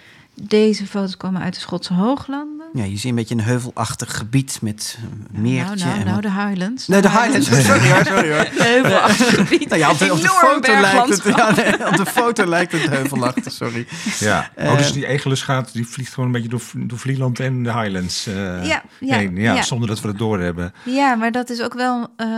Deze 0.43 0.87
foto's 0.87 1.16
komen 1.16 1.43
uit 1.43 1.55
de 1.55 1.61
Schotse 1.61 1.95
Hooglanden. 1.95 2.66
Ja, 2.72 2.84
je 2.84 2.97
ziet 2.97 3.05
een 3.05 3.14
beetje 3.14 3.34
een 3.34 3.41
heuvelachtig 3.41 4.16
gebied 4.16 4.59
met 4.62 4.99
een 5.32 5.41
meertje. 5.43 5.74
nou, 5.74 5.89
nou, 5.89 6.01
en 6.01 6.07
nou, 6.07 6.20
de 6.20 6.32
Highlands. 6.32 6.87
Nee, 6.87 7.03
de 7.03 7.11
Highlands. 7.11 7.47
Sorry 7.47 7.91
hoor, 7.91 8.05
sorry 8.05 8.32
hoor. 8.32 8.47
Heuvelachtig 8.66 9.34
gebied. 9.34 9.68
Nou 9.68 9.80
ja, 9.80 9.91
op 9.91 9.99
de, 9.99 10.12
op 10.12 10.20
de 10.20 10.28
foto 10.28 10.80
lijkt 10.80 11.09
het, 11.09 11.37
ja, 11.37 11.55
nee, 11.55 11.87
op 11.89 11.97
de 11.97 12.07
foto 12.07 12.47
lijkt 12.47 12.72
het 12.72 12.89
heuvelachtig, 12.89 13.53
sorry. 13.53 13.87
Ja. 14.18 14.51
Eh, 14.55 14.70
oh, 14.70 14.78
dus 14.78 14.93
die 14.93 15.07
Egelus 15.07 15.43
gaat, 15.43 15.72
die 15.72 15.87
vliegt 15.87 16.14
gewoon 16.14 16.26
een 16.26 16.32
beetje 16.32 16.49
door, 16.49 16.62
door 16.74 16.99
Vlieland 16.99 17.41
en 17.41 17.62
de 17.62 17.72
Highlands 17.72 18.26
eh, 18.26 18.34
Ja, 18.66 18.82
ja, 19.01 19.16
heen. 19.16 19.37
Ja, 19.37 19.55
ja. 19.55 19.62
Zonder 19.62 19.89
dat 19.89 20.01
we 20.01 20.09
het 20.09 20.18
doorhebben. 20.18 20.74
Ja, 20.84 21.14
maar 21.14 21.32
dat 21.32 21.51
is 21.51 21.62
ook 21.62 21.74
wel 21.74 22.09
ehm, 22.16 22.30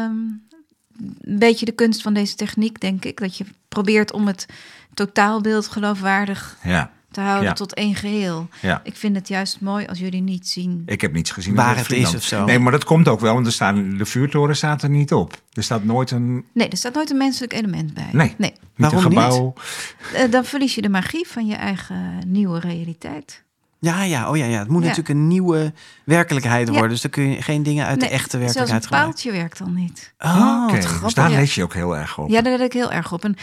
een 1.21 1.39
beetje 1.39 1.65
de 1.65 1.73
kunst 1.73 2.03
van 2.03 2.15
deze 2.15 2.35
techniek, 2.35 2.81
denk 2.81 3.05
ik. 3.05 3.21
Dat 3.21 3.37
je 3.37 3.45
probeert 3.69 4.13
om 4.13 4.27
het 4.27 4.47
totaalbeeld 4.95 5.69
geloofwaardig 5.69 6.57
Ja, 6.63 6.91
te 7.11 7.21
houden 7.21 7.45
Ja. 7.49 7.53
tot 7.53 7.75
één 7.75 7.95
geheel. 7.95 8.49
ja. 8.63 8.81
Ik 8.85 8.97
vind 8.97 9.17
het 9.17 9.29
juist 9.29 9.61
mooi 9.61 9.87
als 9.87 9.99
jullie 9.99 10.23
niet 10.23 10.49
zien. 10.49 10.83
Ik 10.87 11.01
heb 11.01 11.13
niets 11.13 11.31
gezien. 11.31 11.55
Waar 11.55 11.77
het 11.77 11.91
is 11.93 12.15
of 12.15 12.23
zo. 12.23 12.45
Nee, 12.45 12.59
maar 12.59 12.73
dat 12.73 12.85
komt 12.85 13.09
ook 13.09 13.21
wel, 13.21 13.35
want 13.35 13.47
er 13.47 13.53
staan, 13.53 13.97
de 13.97 14.05
vuurtoren 14.07 14.57
staat 14.57 14.83
er 14.83 14.91
niet 14.91 15.13
op. 15.13 15.41
Er 15.53 15.63
staat 15.63 15.85
nooit 15.85 16.11
een, 16.11 16.45
Nee, 16.55 16.69
er 16.69 16.77
staat 16.77 16.95
nooit 16.95 17.11
een 17.11 17.17
menselijk 17.17 17.53
element 17.53 17.95
bij. 17.95 18.09
Nee. 18.13 18.35
nee. 18.39 18.51
niet 18.51 18.61
Waarom 18.77 19.05
een 19.05 19.09
niet? 19.11 19.19
gebouw. 19.19 19.55
Eh, 20.15 20.31
dan 20.31 20.45
verlies 20.45 20.75
je 20.75 20.83
de 20.83 20.89
magie 20.89 21.27
van 21.29 21.47
je 21.47 21.55
eigen 21.55 22.23
nieuwe 22.27 22.59
realiteit. 22.61 23.45
Ja, 23.81 24.03
ja, 24.03 24.31
oh 24.31 24.37
ja, 24.37 24.45
ja. 24.45 24.59
Het 24.59 24.69
moet 24.69 24.83
Ja. 24.83 24.89
natuurlijk 24.89 25.19
een 25.19 25.27
nieuwe 25.29 25.73
werkelijkheid 26.05 26.67
Ja. 26.67 26.73
worden. 26.73 26.91
Dus 26.91 27.01
dan 27.01 27.11
kun 27.11 27.31
je 27.31 27.43
geen 27.43 27.63
dingen 27.63 27.87
uit 27.87 27.99
Nee, 28.01 28.09
de 28.09 28.15
echte 28.15 28.31
Zelfs 28.39 28.45
werkelijkheid 28.55 28.83
een 28.83 28.89
gebruiken. 28.89 29.13
paaltje 29.13 29.33
werkt 29.41 29.59
dan 29.59 29.75
niet. 29.75 30.13
Oh, 30.19 31.03
dus 31.05 31.15
daar 31.15 31.31
let 31.31 31.53
je 31.53 31.63
ook 31.63 31.75
heel 31.75 31.97
erg 31.97 32.19
op. 32.19 32.29
Ja, 32.31 32.41
daar 32.43 32.53
let 32.53 32.61
ik 32.67 32.73
heel 32.73 32.93
erg 32.93 33.13
op. 33.13 33.25
En 33.25 33.37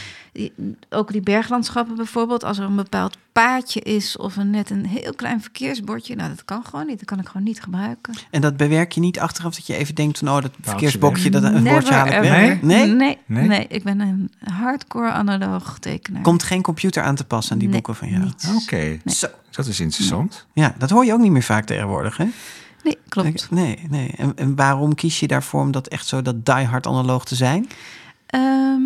ook 0.90 1.12
die 1.12 1.22
berglandschappen 1.22 1.96
bijvoorbeeld, 1.96 2.44
als 2.44 2.58
er 2.58 2.64
een 2.66 2.76
bepaald 2.76 3.18
paadje 3.32 3.80
is 3.82 4.18
of 4.18 4.36
een, 4.36 4.50
net 4.50 4.70
een 4.70 4.86
heel 4.86 5.14
klein 5.16 5.42
verkeersbordje, 5.42 6.16
nou 6.16 6.30
dat 6.30 6.46
kan 6.46 6.64
gewoon 6.66 6.86
niet. 6.88 6.98
Dat 6.98 7.06
kan 7.08 7.20
ik 7.20 7.28
gewoon 7.28 7.44
niet 7.44 7.62
gebruiken. 7.62 8.14
En 8.32 8.42
dat 8.42 8.58
bewerk 8.58 8.92
je 8.92 9.00
niet 9.00 9.20
achteraf 9.20 9.56
dat 9.56 9.68
je 9.68 9.76
even 9.76 9.96
denkt 9.96 10.18
van... 10.18 10.30
oh, 10.30 10.42
dat 10.42 10.52
verkeersbokje, 10.62 11.30
dat 11.30 11.44
een 11.44 11.64
bordje 11.64 11.94
haal 11.94 12.06
ik 12.06 12.12
weg. 12.12 12.32
Nee? 12.32 12.60
Nee? 12.62 12.94
Nee, 12.96 13.18
Nee? 13.26 13.48
nee? 13.48 13.66
ik 13.70 13.84
ben 13.84 14.00
een 14.00 14.32
hardcore 14.54 15.12
analoog 15.12 15.80
tekenaar. 15.80 16.22
Komt 16.22 16.44
geen 16.44 16.62
computer 16.62 17.04
aan 17.04 17.16
te 17.16 17.24
passen 17.26 17.52
aan 17.54 17.58
die 17.60 17.68
Nee, 17.70 17.82
boeken 17.82 17.96
van 17.96 18.10
jou? 18.10 18.32
Oké, 18.64 18.98
Zo. 19.06 19.28
Dat 19.56 19.68
is 19.68 19.80
interessant. 19.80 20.46
Ja, 20.54 20.76
dat 20.78 20.90
hoor 20.90 21.06
je 21.06 21.14
ook 21.14 21.20
niet 21.20 21.32
meer 21.32 21.44
vaak 21.44 21.66
tegenwoordig, 21.66 22.18
hè? 22.18 22.28
Nee, 22.84 22.98
klopt. 23.10 23.52
Nee, 23.52 23.80
nee. 23.90 24.12
En, 24.18 24.32
en 24.36 24.56
waarom 24.56 24.96
kies 24.96 25.20
je 25.20 25.28
daarvoor 25.28 25.62
om 25.62 25.72
dat 25.72 25.88
echt 25.88 26.08
zo 26.08 26.22
dat 26.22 26.46
diehard 26.46 26.88
analoog 26.88 27.26
te 27.26 27.36
zijn? 27.36 27.68
Ehm, 28.26 28.82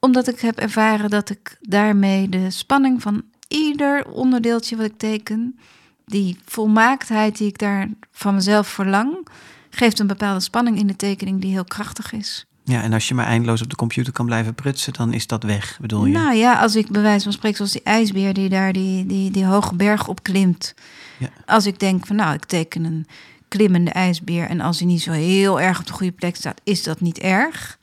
omdat 0.00 0.28
ik 0.28 0.40
heb 0.40 0.58
ervaren 0.58 1.10
dat 1.10 1.30
ik 1.30 1.56
daarmee 1.60 2.28
de 2.28 2.50
spanning 2.50 3.02
van 3.02 3.22
ieder 3.48 4.06
onderdeeltje 4.06 4.76
wat 4.76 4.86
ik 4.86 4.98
teken, 4.98 5.58
die 6.06 6.38
volmaaktheid 6.44 7.38
die 7.38 7.46
ik 7.46 7.58
daar 7.58 7.88
van 8.10 8.34
mezelf 8.34 8.68
verlang, 8.68 9.26
geeft 9.70 9.98
een 9.98 10.06
bepaalde 10.06 10.40
spanning 10.40 10.78
in 10.78 10.86
de 10.86 10.96
tekening 10.96 11.40
die 11.40 11.52
heel 11.52 11.64
krachtig 11.64 12.12
is. 12.12 12.46
Ja, 12.64 12.82
en 12.82 12.92
als 12.92 13.08
je 13.08 13.14
maar 13.14 13.26
eindeloos 13.26 13.62
op 13.62 13.70
de 13.70 13.76
computer 13.76 14.12
kan 14.12 14.26
blijven 14.26 14.54
prutsen, 14.54 14.92
dan 14.92 15.12
is 15.12 15.26
dat 15.26 15.42
weg, 15.42 15.78
bedoel 15.80 16.06
je? 16.06 16.12
Nou 16.12 16.34
ja, 16.34 16.60
als 16.60 16.76
ik 16.76 16.88
bij 16.88 17.02
wijze 17.02 17.22
van 17.22 17.32
spreken, 17.32 17.56
zoals 17.56 17.72
die 17.72 17.82
ijsbeer 17.82 18.34
die 18.34 18.48
daar 18.48 18.72
die, 18.72 19.06
die, 19.06 19.30
die 19.30 19.44
hoge 19.44 19.74
berg 19.74 20.08
op 20.08 20.22
klimt. 20.22 20.74
Ja. 21.18 21.28
Als 21.46 21.66
ik 21.66 21.78
denk 21.78 22.06
van 22.06 22.16
nou, 22.16 22.34
ik 22.34 22.44
teken 22.44 22.84
een 22.84 23.06
klimmende 23.48 23.90
ijsbeer 23.90 24.48
en 24.48 24.60
als 24.60 24.78
hij 24.78 24.86
niet 24.86 25.02
zo 25.02 25.10
heel 25.10 25.60
erg 25.60 25.80
op 25.80 25.86
de 25.86 25.92
goede 25.92 26.12
plek 26.12 26.36
staat, 26.36 26.60
is 26.64 26.82
dat 26.82 27.00
niet 27.00 27.18
erg. 27.18 27.78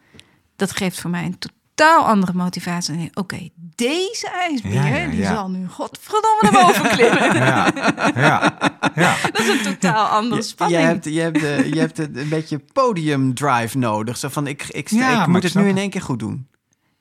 Dat 0.55 0.71
geeft 0.71 1.01
voor 1.01 1.09
mij 1.09 1.25
een 1.25 1.37
totaal 1.39 2.05
andere 2.05 2.33
motivatie. 2.33 3.09
Oké, 3.13 3.49
deze 3.87 4.29
ijsbeer, 4.29 4.73
Ja, 4.73 4.85
ja, 4.85 5.07
die 5.07 5.19
ja. 5.19 5.33
zal 5.33 5.49
nu 5.49 5.67
godverdomme 5.67 6.37
naar 6.41 6.51
boven 6.65 6.89
klimmen. 6.95 7.35
Ja, 7.35 7.71
ja, 8.15 8.57
ja. 8.95 9.15
Dat 9.31 9.39
is 9.41 9.47
een 9.47 9.61
totaal 9.79 10.05
andere 10.07 10.35
Je, 10.41 10.47
spanning. 10.47 10.81
je 10.81 10.87
hebt, 10.87 11.05
je 11.05 11.19
hebt, 11.21 11.39
de, 11.39 11.69
je 11.73 11.79
hebt 11.79 11.97
het 11.97 12.17
een 12.17 12.29
beetje 12.29 12.59
podium 12.73 13.33
drive 13.33 13.77
nodig. 13.77 14.17
Zo 14.17 14.29
van, 14.29 14.47
ik, 14.47 14.63
ik, 14.67 14.89
Ja, 14.89 15.21
ik 15.21 15.27
moet 15.27 15.37
ik 15.37 15.43
het 15.43 15.53
nu 15.63 15.67
in 15.69 15.77
één 15.77 15.89
keer 15.89 16.01
goed 16.01 16.19
doen. 16.19 16.47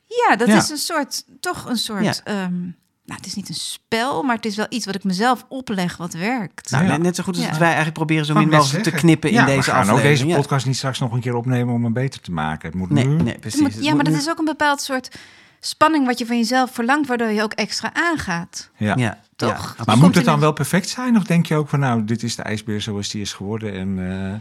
Ja, 0.05 0.35
dat 0.35 0.47
Ja. 0.47 0.57
is 0.57 0.69
een 0.69 0.77
soort, 0.77 1.23
toch 1.39 1.65
een 1.65 1.77
soort. 1.77 2.03
Ja. 2.03 2.13
ehm, 2.23 2.59
nou, 3.05 3.21
het 3.21 3.25
is 3.25 3.35
niet 3.35 3.49
een 3.49 3.55
spel, 3.55 4.23
maar 4.23 4.35
het 4.35 4.45
is 4.45 4.55
wel 4.55 4.65
iets 4.69 4.85
wat 4.85 4.95
ik 4.95 5.03
mezelf 5.03 5.45
opleg 5.49 5.97
wat 5.97 6.13
werkt. 6.13 6.71
Nou, 6.71 6.85
Ja. 6.85 6.97
net- 6.97 7.15
zo 7.15 7.23
goed 7.23 7.35
als 7.35 7.45
Ja. 7.45 7.51
wij 7.51 7.61
eigenlijk 7.67 7.93
proberen 7.93 8.25
zo 8.25 8.33
min 8.33 8.49
mogelijk 8.49 8.83
te 8.83 8.91
knippen 8.91 9.31
Ja, 9.31 9.39
in 9.39 9.45
we 9.45 9.51
deze 9.51 9.69
gaan 9.69 9.79
aflevering. 9.79 10.07
ook 10.11 10.17
deze 10.17 10.27
Ja. 10.27 10.35
podcast 10.35 10.65
niet 10.65 10.77
straks 10.77 10.99
nog 10.99 11.11
een 11.11 11.19
keer 11.19 11.35
opnemen 11.35 11.73
om 11.73 11.83
hem 11.83 11.93
beter 11.93 12.21
te 12.21 12.31
maken. 12.31 12.69
Het 12.69 12.77
moet 12.77 12.89
Nee, 12.89 13.05
nu... 13.07 13.23
nee, 13.23 13.39
precies. 13.39 13.61
moet- 13.61 13.83
ja, 13.83 13.93
maar 13.95 14.03
dat 14.03 14.13
is 14.13 14.29
ook 14.29 14.39
een 14.39 14.45
bepaald 14.45 14.81
soort 14.81 15.15
spanning 15.59 16.05
wat 16.05 16.19
je 16.19 16.25
van 16.25 16.37
jezelf 16.37 16.71
verlangt, 16.71 17.07
waardoor 17.07 17.27
je 17.27 17.43
ook 17.43 17.53
extra 17.53 17.93
aangaat. 17.93 18.69
Ja. 18.77 18.95
Ja, 18.97 19.19
Toch? 19.35 19.75
ja, 19.77 19.83
Maar 19.85 19.97
moet 19.97 20.15
het 20.15 20.25
dan 20.25 20.39
wel 20.39 20.53
perfect 20.53 20.89
zijn? 20.89 21.17
Of 21.17 21.23
denk 21.23 21.45
je 21.45 21.55
ook 21.55 21.69
van 21.69 21.79
nou, 21.79 22.05
dit 22.05 22.23
is 22.23 22.35
de 22.35 22.41
ijsbeer 22.41 22.81
zoals 22.81 23.09
die 23.09 23.21
is 23.21 23.33
geworden 23.33 23.73
en 23.73 24.11
eh, 24.11 24.33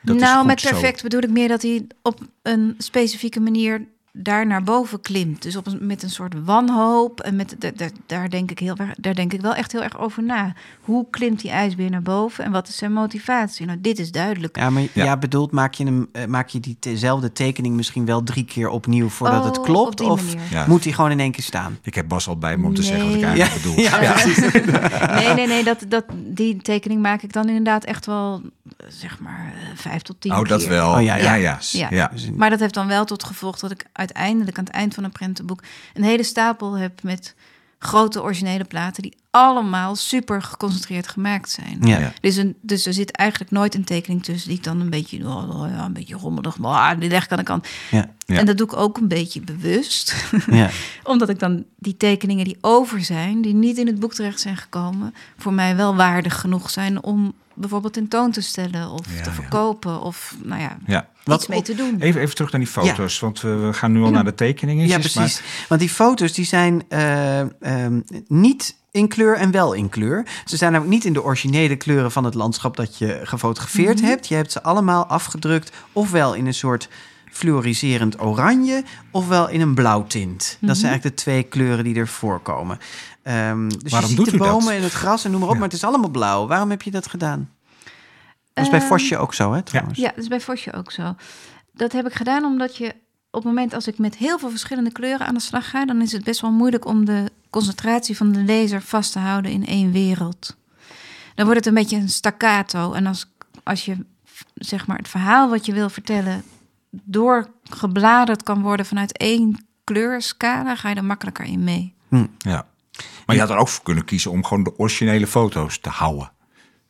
dat 0.00 0.16
is 0.16 0.22
nou, 0.22 0.38
goed 0.38 0.46
met 0.46 0.60
zo. 0.60 0.68
perfect 0.68 1.02
bedoel 1.02 1.22
ik 1.22 1.30
meer 1.30 1.48
dat 1.48 1.62
hij 1.62 1.86
op 2.02 2.20
een 2.42 2.74
specifieke 2.78 3.40
manier 3.40 3.86
daar 4.18 4.46
naar 4.46 4.62
boven 4.62 5.00
klimt. 5.00 5.42
Dus 5.42 5.56
op 5.56 5.66
een, 5.66 5.78
met 5.80 6.02
een 6.02 6.10
soort 6.10 6.34
wanhoop. 6.44 7.20
En 7.20 7.36
met, 7.36 7.54
da- 7.58 7.70
da- 7.76 7.88
daar, 8.06 8.30
denk 8.30 8.50
ik 8.50 8.58
heel, 8.58 8.76
erg- 8.76 8.94
daar 8.98 9.14
denk 9.14 9.32
ik 9.32 9.40
wel 9.40 9.54
echt 9.54 9.72
heel 9.72 9.82
erg 9.82 9.98
over 9.98 10.22
na. 10.22 10.52
Hoe 10.80 11.06
klimt 11.10 11.40
die 11.40 11.50
ijsbeer 11.50 11.90
naar 11.90 12.02
boven 12.02 12.44
en 12.44 12.50
wat 12.50 12.68
is 12.68 12.76
zijn 12.76 12.92
motivatie? 12.92 13.66
Nou, 13.66 13.78
dit 13.80 13.98
is 13.98 14.10
duidelijk. 14.12 14.56
Ja, 14.56 14.70
maar 14.70 14.82
Ja. 14.82 15.04
ja. 15.04 15.16
bedoeld, 15.16 15.50
maak 15.52 15.74
je, 15.74 15.84
hem, 15.84 16.08
eh, 16.12 16.24
maak 16.26 16.48
je 16.48 16.60
diezelfde 16.80 17.32
tekening 17.32 17.74
misschien 17.76 18.04
wel 18.04 18.22
drie 18.22 18.44
keer 18.44 18.68
opnieuw 18.68 19.08
voordat 19.08 19.44
het 19.44 19.58
Oh, 19.58 19.64
klopt? 19.64 19.90
op 19.90 19.96
die 19.96 20.06
of 20.06 20.24
manier. 20.34 20.50
Ja. 20.50 20.64
moet 20.68 20.84
hij 20.84 20.92
gewoon 20.92 21.10
in 21.10 21.20
één 21.20 21.32
keer 21.32 21.44
staan? 21.44 21.78
Ik 21.82 21.94
heb 21.94 22.08
Bas 22.08 22.28
al 22.28 22.38
bij 22.38 22.56
me 22.56 22.66
om 22.66 22.74
te 22.74 22.82
zeggen 22.82 23.06
wat 23.06 23.14
ik 23.16 23.22
eigenlijk 23.22 23.54
bedoel. 23.62 23.78
Ja, 23.78 23.98
Nee, 25.20 25.34
nee, 25.34 25.46
nee. 25.46 25.64
Dat, 25.64 25.84
dat, 25.88 26.04
die 26.14 26.56
tekening 26.62 27.02
maak 27.02 27.22
ik 27.22 27.32
dan 27.32 27.48
inderdaad 27.48 27.84
echt 27.84 28.06
wel, 28.06 28.42
zeg 28.88 29.20
maar, 29.20 29.52
eh, 29.54 29.68
vijf 29.76 30.02
tot 30.02 30.20
tien 30.20 30.32
Oh, 30.32 30.44
dat 30.44 30.60
keer. 30.60 30.68
wel. 30.68 30.92
Oh, 30.94 31.02
ja, 31.02 31.14
ja, 31.16 31.34
ja. 31.34 31.34
ja. 31.34 31.58
ja. 31.70 31.88
Ja. 31.90 32.10
In- 32.26 32.36
Maar 32.36 32.50
dat 32.50 32.60
heeft 32.60 32.74
dan 32.74 32.86
wel 32.86 33.04
tot 33.04 33.24
gevolg 33.24 33.58
dat 33.58 33.70
ik 33.70 33.84
uiteindelijk 34.14 34.58
aan 34.58 34.64
het 34.64 34.72
eind 34.72 34.94
van 34.94 35.04
een 35.04 35.12
prentenboek 35.12 35.62
een 35.94 36.04
hele 36.04 36.22
stapel 36.22 36.78
heb 36.78 37.02
met 37.02 37.34
grote 37.78 38.22
originele 38.22 38.64
platen 38.64 39.02
die 39.02 39.16
allemaal 39.30 39.96
super 39.96 40.42
geconcentreerd 40.42 41.08
gemaakt 41.08 41.50
zijn. 41.50 41.78
Ja. 41.80 41.98
Ja. 41.98 42.12
Dus, 42.20 42.36
een, 42.36 42.56
dus 42.60 42.86
er 42.86 42.92
zit 42.92 43.10
eigenlijk 43.10 43.50
nooit 43.50 43.74
een 43.74 43.84
tekening 43.84 44.24
tussen 44.24 44.48
die 44.48 44.58
ik 44.58 44.64
dan 44.64 44.80
een 44.80 44.90
beetje, 44.90 45.26
oh, 45.26 45.60
oh 45.60 45.70
ja, 45.70 45.84
een 45.84 45.92
beetje 45.92 46.16
rommelig, 46.16 46.58
maar 46.58 46.92
ah, 46.92 47.00
die 47.00 47.10
leg 47.10 47.24
ik 47.24 47.30
aan 47.30 47.38
de 47.38 47.44
kant. 47.44 47.68
Ja. 47.90 48.14
Ja. 48.18 48.36
En 48.36 48.46
dat 48.46 48.56
doe 48.56 48.66
ik 48.66 48.76
ook 48.76 48.96
een 48.96 49.08
beetje 49.08 49.40
bewust, 49.40 50.14
Ja. 50.46 50.70
omdat 51.04 51.28
ik 51.28 51.38
dan 51.38 51.64
die 51.78 51.96
tekeningen 51.96 52.44
die 52.44 52.58
over 52.60 53.00
zijn, 53.00 53.42
die 53.42 53.54
niet 53.54 53.78
in 53.78 53.86
het 53.86 54.00
boek 54.00 54.14
terecht 54.14 54.40
zijn 54.40 54.56
gekomen, 54.56 55.14
voor 55.36 55.52
mij 55.52 55.76
wel 55.76 55.96
waardig 55.96 56.40
genoeg 56.40 56.70
zijn 56.70 57.02
om 57.02 57.34
bijvoorbeeld 57.56 57.92
tentoon 57.92 58.30
te 58.30 58.40
stellen 58.40 58.90
of 58.90 59.06
Ja, 59.16 59.22
te 59.22 59.28
ja. 59.28 59.34
verkopen 59.34 60.00
of 60.00 60.34
nou 60.42 60.60
ja, 60.60 60.76
Ja. 60.86 61.08
Wat 61.24 61.38
iets 61.38 61.48
mee 61.48 61.62
te 61.62 61.74
doen. 61.74 61.96
Even, 62.00 62.20
even 62.20 62.34
terug 62.34 62.52
naar 62.52 62.60
die 62.60 62.70
foto's, 62.70 63.18
want 63.18 63.40
we, 63.40 63.54
we 63.54 63.72
gaan 63.72 63.92
nu 63.92 64.02
al 64.02 64.10
naar 64.10 64.24
de 64.24 64.34
tekeningen. 64.34 64.86
Ja, 64.86 64.98
precies. 64.98 65.42
Want 65.68 65.80
die 65.80 65.90
foto's 65.90 66.32
die 66.32 66.44
zijn 66.44 66.82
eh, 66.88 67.40
ehm, 67.40 68.00
niet 68.28 68.76
in 68.90 69.08
kleur 69.08 69.36
en 69.36 69.50
wel 69.50 69.72
in 69.72 69.88
kleur. 69.88 70.26
Ze 70.44 70.56
zijn 70.56 70.72
namelijk 70.72 70.96
niet 70.96 71.04
in 71.04 71.12
de 71.12 71.22
originele 71.22 71.76
kleuren 71.76 72.12
van 72.12 72.24
het 72.24 72.34
landschap 72.34 72.76
dat 72.76 72.98
je 72.98 73.20
gefotografeerd 73.22 74.00
hebt. 74.00 74.28
Je 74.28 74.34
hebt 74.34 74.52
ze 74.52 74.62
allemaal 74.62 75.06
afgedrukt, 75.06 75.72
ofwel 75.92 76.34
in 76.34 76.46
een 76.46 76.54
soort 76.54 76.88
fluoriserend 77.30 78.20
oranje, 78.20 78.84
ofwel 79.10 79.48
in 79.48 79.60
een 79.60 79.74
blauwtint. 79.74 80.58
Dat 80.60 80.76
zijn 80.76 80.90
eigenlijk 80.90 81.16
de 81.16 81.22
twee 81.22 81.42
kleuren 81.42 81.84
die 81.84 81.96
er 81.96 82.08
voorkomen. 82.08 82.78
Ehm, 83.26 83.68
dus 83.68 83.90
Waarom 83.92 84.10
je 84.10 84.16
ziet 84.16 84.24
doet 84.24 84.30
de 84.34 84.38
bomen 84.38 84.74
en 84.74 84.82
het 84.82 84.92
gras 84.92 85.24
en 85.24 85.30
noem 85.30 85.40
maar 85.40 85.48
op, 85.48 85.54
Ja. 85.54 85.60
maar 85.60 85.68
het 85.68 85.76
is 85.78 85.84
allemaal 85.84 86.10
blauw. 86.10 86.46
Waarom 86.46 86.70
heb 86.70 86.82
je 86.82 86.90
dat 86.90 87.06
gedaan? 87.08 87.50
Dat 88.52 88.64
is 88.64 88.70
bij 88.70 88.78
Ehm, 88.80 88.88
Vosje 88.88 89.16
ook 89.18 89.34
zo, 89.34 89.52
hè, 89.52 89.62
trouwens? 89.62 89.98
Ja, 89.98 90.08
dat 90.08 90.18
is 90.18 90.28
bij 90.28 90.40
Vosje 90.40 90.72
ook 90.72 90.92
zo. 90.92 91.14
Dat 91.72 91.92
heb 91.92 92.06
ik 92.06 92.14
gedaan 92.14 92.44
omdat 92.44 92.76
je 92.76 92.86
op 93.30 93.42
het 93.42 93.44
moment 93.44 93.74
als 93.74 93.86
ik 93.86 93.98
met 93.98 94.16
heel 94.16 94.38
veel 94.38 94.50
verschillende 94.50 94.92
kleuren 94.92 95.26
aan 95.26 95.34
de 95.34 95.40
slag 95.40 95.70
ga, 95.70 95.84
dan 95.84 96.02
is 96.02 96.12
het 96.12 96.24
best 96.24 96.40
wel 96.40 96.50
moeilijk 96.52 96.84
om 96.86 97.04
de 97.04 97.30
concentratie 97.50 98.16
van 98.16 98.32
de 98.32 98.40
lezer 98.40 98.82
vast 98.82 99.12
te 99.12 99.18
houden 99.18 99.50
in 99.50 99.66
één 99.66 99.92
wereld. 99.92 100.56
Dan 101.34 101.44
wordt 101.44 101.60
het 101.60 101.66
een 101.66 101.82
beetje 101.82 101.96
een 101.96 102.08
staccato. 102.08 102.92
En 102.92 103.06
als, 103.06 103.30
als 103.62 103.84
je 103.84 103.96
zeg 104.54 104.86
maar 104.86 104.96
het 104.96 105.08
verhaal 105.08 105.48
wat 105.48 105.66
je 105.66 105.72
wil 105.72 105.88
vertellen 105.90 106.42
doorgebladerd 106.90 108.42
kan 108.42 108.62
worden 108.62 108.86
vanuit 108.86 109.16
één 109.18 109.66
kleurscala, 109.84 110.74
ga 110.76 110.88
je 110.88 110.94
er 110.94 111.04
makkelijker 111.04 111.44
in 111.44 111.64
mee. 111.64 111.94
Ja. 112.38 112.66
Maar 113.26 113.36
je 113.36 113.42
had 113.42 113.50
er 113.50 113.56
ook 113.56 113.68
voor 113.68 113.84
kunnen 113.84 114.04
kiezen 114.04 114.30
om 114.30 114.44
gewoon 114.44 114.62
de 114.64 114.78
originele 114.78 115.26
foto's 115.26 115.78
te 115.78 115.88
houden. 115.88 116.32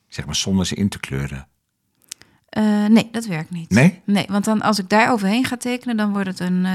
Zeg 0.09 0.25
maar 0.27 0.35
zonder 0.35 0.67
ze 0.67 0.75
in 0.75 0.89
te 0.89 0.99
kleuren. 1.01 1.49
Eh, 2.49 2.85
nee, 2.87 3.09
dat 3.13 3.27
werkt 3.27 3.51
niet. 3.51 3.71
Nee? 3.71 4.01
Nee, 4.05 4.25
want 4.29 4.45
dan 4.45 4.63
als 4.63 4.79
ik 4.79 4.89
daar 4.89 5.13
overheen 5.13 5.45
ga 5.45 5.57
tekenen, 5.57 5.97
dan 5.97 6.13
wordt 6.13 6.29
het 6.29 6.41
een. 6.41 6.67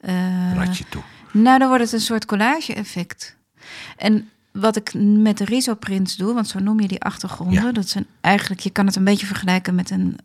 eh, 0.00 0.54
Ratje 0.54 0.84
toe. 0.88 1.02
Nou, 1.32 1.58
dan 1.58 1.68
wordt 1.68 1.82
het 1.84 1.92
een 1.92 2.00
soort 2.00 2.24
collage-effect. 2.26 3.36
En 3.96 4.30
wat 4.52 4.76
ik 4.76 4.94
met 4.94 5.38
de 5.38 5.44
risoprints 5.44 6.16
doe, 6.16 6.34
want 6.34 6.48
zo 6.48 6.58
noem 6.58 6.80
je 6.80 6.88
die 6.88 7.02
achtergronden, 7.02 7.62
Ja. 7.64 7.72
dat 7.72 7.88
zijn 7.88 8.06
eigenlijk, 8.20 8.60
je 8.60 8.70
kan 8.70 8.86
het 8.86 8.96
een 8.96 9.04
beetje 9.04 9.26
vergelijken 9.26 9.74
met 9.74 9.90
een. 9.90 10.18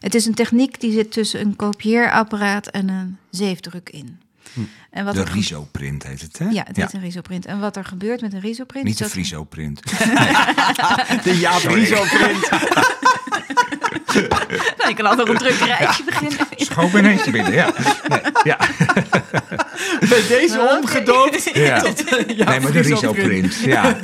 het 0.00 0.14
is 0.14 0.26
een 0.26 0.34
techniek 0.34 0.80
die 0.80 0.92
zit 0.92 1.12
tussen 1.12 1.40
een 1.40 1.56
kopieerapparaat 1.56 2.66
en 2.66 2.88
een 2.88 3.16
zeefdruk 3.30 3.90
in. 3.90 4.20
En 4.90 5.04
wat 5.04 5.14
De 5.14 5.24
risoprint 5.24 6.02
heet 6.02 6.20
het, 6.20 6.38
hè? 6.38 6.48
Ja, 6.48 6.62
het 6.66 6.76
heet 6.76 6.92
een 6.92 7.00
risoprint. 7.00 7.46
En 7.46 7.60
wat 7.60 7.76
er 7.76 7.84
gebeurt 7.84 8.20
met 8.20 8.32
een 8.32 8.40
risoprint... 8.40 8.84
Niet 8.84 8.92
is 8.92 8.98
de 8.98 9.04
dat- 9.04 9.12
frisoprint. 9.12 9.82
De 11.24 11.38
Jaap 11.38 11.62
Riso-print. 11.62 12.48
Nou, 14.76 14.88
je 14.88 14.94
kan 14.94 15.06
altijd 15.06 15.28
een 15.28 15.36
drukkerijtje 15.36 16.04
beginnen. 16.04 16.38
Schoon 16.56 16.90
ineens 16.96 17.30
binnen, 17.30 17.52
ja. 17.52 17.72
Nee, 18.08 18.20
ja. 18.44 18.58
Bij 20.08 20.22
deze 20.28 20.76
omgedoopt. 20.78 21.50
ja. 21.54 21.82
Jaap 22.26 22.48
nee, 22.48 22.60
maar 22.60 22.72
de 22.72 22.80
Riso-print. 22.80 23.44
risoprint, 23.44 23.54
ja. 23.56 23.96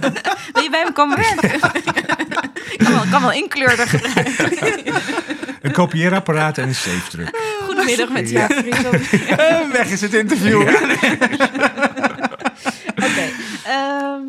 Wil 0.53 0.63
je 0.63 0.71
bij 0.71 0.81
hem 0.83 0.93
komen 0.93 1.17
werken? 1.17 1.61
Ik 2.71 2.79
kan 2.79 2.93
wel, 2.93 3.05
kan 3.11 3.21
wel 3.21 3.33
inkleurder 3.33 3.87
gebruiken. 3.89 4.95
Een 5.63 5.73
kopieerapparaat 5.73 6.59
en 6.59 6.69
een 6.69 6.75
safe-druk. 6.75 7.37
Goedemiddag 7.65 8.09
met 8.09 8.31
Ja. 8.31 8.39
Jaap 8.49 8.53
Friso. 8.53 8.91
Eh, 9.37 9.71
weg 9.71 9.91
is 9.91 10.01
het 10.01 10.15
interview. 10.15 10.61
Oké. 12.97 13.29
ehm, 13.65 14.27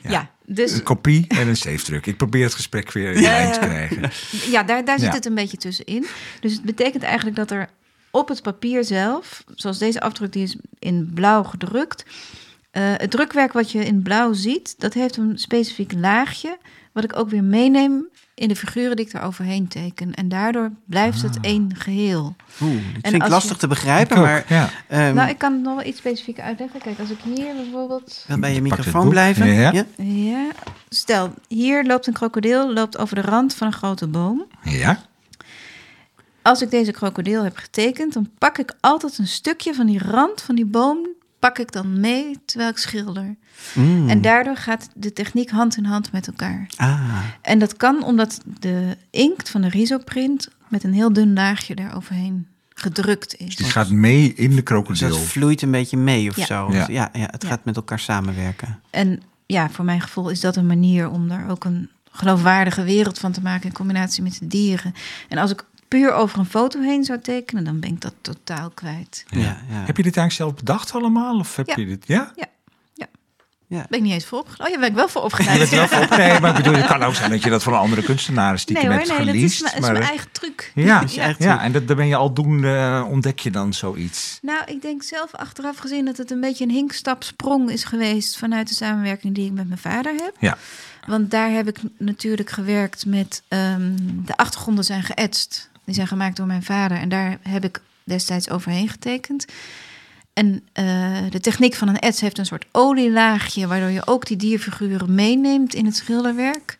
ja. 0.00 0.30
dus 0.44 0.72
Een 0.72 0.82
kopie 0.82 1.24
en 1.28 1.48
een 1.48 1.56
safe-druk. 1.56 2.06
Ik 2.06 2.16
probeer 2.16 2.44
het 2.44 2.54
gesprek 2.54 2.92
weer 2.92 3.12
in 3.12 3.22
lijn 3.22 3.52
te 3.52 3.58
krijgen. 3.58 4.10
ja, 4.50 4.62
daar, 4.62 4.84
daar 4.84 4.98
zit 4.98 5.08
Ja. 5.08 5.14
het 5.14 5.26
een 5.26 5.34
beetje 5.34 5.56
tussenin. 5.56 6.06
Dus 6.40 6.52
het 6.52 6.62
betekent 6.62 7.02
eigenlijk 7.02 7.36
dat 7.36 7.50
er 7.50 7.68
op 8.10 8.28
het 8.28 8.42
papier 8.42 8.84
zelf, 8.84 9.44
zoals 9.54 9.78
deze 9.78 10.00
afdruk, 10.00 10.32
die 10.32 10.42
is 10.42 10.56
in 10.78 11.10
blauw 11.14 11.42
gedrukt. 11.42 12.04
eh, 12.70 12.82
het 12.96 13.10
drukwerk 13.10 13.52
wat 13.52 13.70
je 13.72 13.84
in 13.84 14.02
blauw 14.02 14.32
ziet, 14.32 14.74
dat 14.78 14.94
heeft 14.94 15.16
een 15.16 15.38
specifiek 15.38 15.92
laagje, 15.92 16.58
wat 16.96 17.04
ik 17.04 17.16
ook 17.16 17.28
weer 17.30 17.44
meeneem 17.44 18.08
in 18.34 18.48
de 18.48 18.56
figuren 18.56 18.96
die 18.96 19.06
ik 19.06 19.12
er 19.12 19.22
overheen 19.22 19.68
teken. 19.68 20.14
En 20.14 20.28
daardoor 20.28 20.70
blijft 20.84 21.22
het 21.22 21.38
één 21.40 21.70
geheel. 21.74 22.36
Oeh, 22.62 22.72
En 23.02 23.10
vind 23.10 23.22
ik 23.22 23.28
lastig 23.28 23.52
je- 23.52 23.58
te 23.58 23.66
begrijpen, 23.66 24.20
maar 24.20 24.44
ja. 24.48 24.70
ehm, 24.88 25.14
nou, 25.14 25.28
ik 25.28 25.38
kan 25.38 25.52
het 25.52 25.62
nog 25.62 25.74
wel 25.74 25.84
iets 25.84 25.98
specifieker 25.98 26.44
uitleggen. 26.44 26.80
Kijk, 26.80 26.98
als 26.98 27.10
ik 27.10 27.18
hier 27.24 27.54
bijvoorbeeld 27.54 28.24
wil 28.28 28.38
bij 28.38 28.54
je 28.54 28.62
microfoon 28.62 29.08
blijven. 29.08 29.46
Ja. 29.46 29.84
Ja, 29.96 30.46
stel, 30.88 31.34
hier 31.48 31.84
loopt 31.84 32.06
een 32.06 32.12
krokodil 32.12 32.72
loopt 32.72 32.98
over 32.98 33.14
de 33.14 33.22
rand 33.22 33.54
van 33.54 33.66
een 33.66 33.72
grote 33.72 34.06
boom. 34.06 34.46
Ja? 34.62 34.98
Als 36.42 36.62
ik 36.62 36.70
deze 36.70 36.90
krokodil 36.92 37.44
heb 37.44 37.56
getekend, 37.56 38.12
dan 38.12 38.30
pak 38.38 38.58
ik 38.58 38.74
altijd 38.80 39.18
een 39.18 39.26
stukje 39.26 39.74
van 39.74 39.86
die 39.86 39.98
rand 39.98 40.42
van 40.42 40.54
die 40.54 40.66
boom, 40.66 41.08
pak 41.38 41.58
ik 41.58 41.72
dan 41.72 42.00
mee 42.00 42.36
terwijl 42.44 42.70
ik 42.70 42.76
schilder. 42.78 43.36
Mm. 43.74 44.08
En 44.08 44.20
daardoor 44.22 44.56
gaat 44.56 44.88
de 44.94 45.12
techniek 45.12 45.50
hand 45.50 45.76
in 45.76 45.84
hand 45.84 46.12
met 46.12 46.26
elkaar. 46.26 46.66
Ah, 46.76 47.18
En 47.42 47.58
dat 47.58 47.76
kan 47.76 48.04
omdat 48.04 48.40
de 48.60 48.96
inkt 49.10 49.50
van 49.50 49.60
de 49.60 49.68
risoprint 49.68 50.48
met 50.68 50.84
een 50.84 50.92
heel 50.92 51.12
dun 51.12 51.32
laagje 51.34 51.74
daaroverheen 51.74 52.46
gedrukt 52.74 53.36
is. 53.36 53.56
Die 53.56 53.66
gaat 53.66 53.90
mee 53.90 54.34
in 54.34 54.48
de 54.48 54.54
dus 54.54 54.64
krokodil. 54.64 55.08
dat 55.08 55.18
vloeit 55.18 55.62
een 55.62 55.70
beetje 55.70 55.96
mee 55.96 56.28
of 56.30 56.36
Ja. 56.36 56.44
zo. 56.46 56.72
Ja. 56.72 56.86
Ja, 56.88 57.08
ja, 57.12 57.28
het 57.30 57.42
Ja. 57.42 57.48
gaat 57.48 57.64
met 57.64 57.76
elkaar 57.76 57.98
samenwerken. 57.98 58.80
En 58.90 59.22
ja, 59.46 59.70
voor 59.70 59.84
mijn 59.84 60.00
gevoel 60.00 60.28
is 60.28 60.40
dat 60.40 60.56
een 60.56 60.66
manier 60.66 61.08
om 61.10 61.28
daar 61.28 61.50
ook 61.50 61.64
een 61.64 61.90
geloofwaardige 62.10 62.82
wereld 62.82 63.18
van 63.18 63.32
te 63.32 63.42
maken 63.42 63.66
in 63.68 63.72
combinatie 63.74 64.22
met 64.22 64.38
de 64.38 64.46
dieren. 64.46 64.94
En 65.28 65.38
als 65.38 65.50
ik 65.50 65.64
puur 65.88 66.12
over 66.12 66.38
een 66.38 66.46
foto 66.46 66.80
heen 66.80 67.04
zou 67.04 67.20
tekenen, 67.20 67.64
dan 67.64 67.80
ben 67.80 67.90
ik 67.90 68.00
dat 68.00 68.14
totaal 68.20 68.70
kwijt. 68.70 69.24
Ja. 69.28 69.40
Ja, 69.40 69.56
Heb 69.68 69.96
je 69.96 70.02
dit 70.02 70.16
eigenlijk 70.16 70.32
zelf 70.32 70.54
bedacht 70.54 70.92
allemaal? 70.94 71.38
Of 71.38 71.56
heb 71.56 71.66
Ja. 71.66 71.74
je 71.76 71.86
dit... 71.86 72.04
Ja? 72.06 72.32
Ja. 73.68 73.86
Ben 73.88 73.98
ik 73.98 74.04
niet 74.04 74.12
eens 74.12 74.24
voor 74.24 74.38
opgeleid? 74.38 74.68
Oh, 74.68 74.74
ja, 74.74 74.80
ben 74.80 74.88
ik 74.88 74.94
wel 74.94 75.08
voor 75.08 75.20
Je 75.20 75.26
opgeleid. 75.26 75.58
bent 75.58 75.70
wel 75.70 75.88
voor... 75.88 76.16
Nee, 76.18 76.40
maar 76.40 76.50
ik 76.50 76.56
bedoel, 76.56 76.74
het 76.74 76.86
kan 76.86 77.02
ook 77.02 77.14
zijn 77.14 77.30
dat 77.30 77.42
je 77.42 77.50
dat 77.50 77.62
van 77.62 77.78
andere 77.78 78.02
kunstenaars 78.02 78.64
die 78.64 78.76
nee 78.76 78.88
hebt 78.88 79.08
nee, 79.08 79.26
dat 79.26 79.34
is, 79.34 79.62
is 79.62 79.80
mijn 79.80 79.96
eigen 79.96 80.28
truc. 80.32 80.72
Ja, 80.74 80.84
ja, 81.08 81.22
eigen 81.22 81.44
ja, 81.44 81.62
en 81.62 81.72
dat, 81.72 81.86
daar 81.86 81.96
ben 81.96 82.06
je 82.06 82.16
aldoende 82.16 82.68
eh, 82.68 83.06
ontdek 83.10 83.38
je 83.38 83.50
dan 83.50 83.72
zoiets. 83.74 84.38
Nou, 84.42 84.64
ik 84.66 84.82
denk 84.82 85.02
zelf 85.02 85.34
achteraf 85.34 85.76
gezien 85.78 86.04
dat 86.04 86.16
het 86.16 86.30
een 86.30 86.40
beetje 86.40 86.64
een 86.64 86.70
hinkstapsprong 86.70 87.70
is 87.70 87.84
geweest 87.84 88.38
vanuit 88.38 88.68
de 88.68 88.74
samenwerking 88.74 89.34
die 89.34 89.46
ik 89.46 89.52
met 89.52 89.66
mijn 89.68 89.80
vader 89.80 90.12
heb. 90.12 90.32
Ja. 90.38 90.56
Want 91.06 91.30
daar 91.30 91.50
heb 91.50 91.68
ik 91.68 91.78
natuurlijk 91.98 92.50
gewerkt 92.50 93.06
met 93.06 93.42
ehm, 93.48 93.92
de 94.24 94.36
achtergronden 94.36 94.84
zijn 94.84 95.02
geëtst. 95.02 95.70
Die 95.86 95.94
zijn 95.94 96.06
gemaakt 96.06 96.36
door 96.36 96.46
mijn 96.46 96.62
vader 96.62 96.96
en 96.96 97.08
daar 97.08 97.38
heb 97.42 97.64
ik 97.64 97.80
destijds 98.04 98.50
overheen 98.50 98.88
getekend. 98.88 99.44
En 100.32 100.62
eh, 100.72 100.84
de 101.30 101.40
techniek 101.40 101.74
van 101.74 101.88
een 101.88 101.98
ets 101.98 102.20
heeft 102.20 102.38
een 102.38 102.46
soort 102.46 102.66
olielaagje, 102.72 103.66
waardoor 103.66 103.90
je 103.90 104.06
ook 104.06 104.26
die 104.26 104.36
dierfiguren 104.36 105.14
meeneemt 105.14 105.74
in 105.74 105.84
het 105.84 105.96
schilderwerk. 105.96 106.76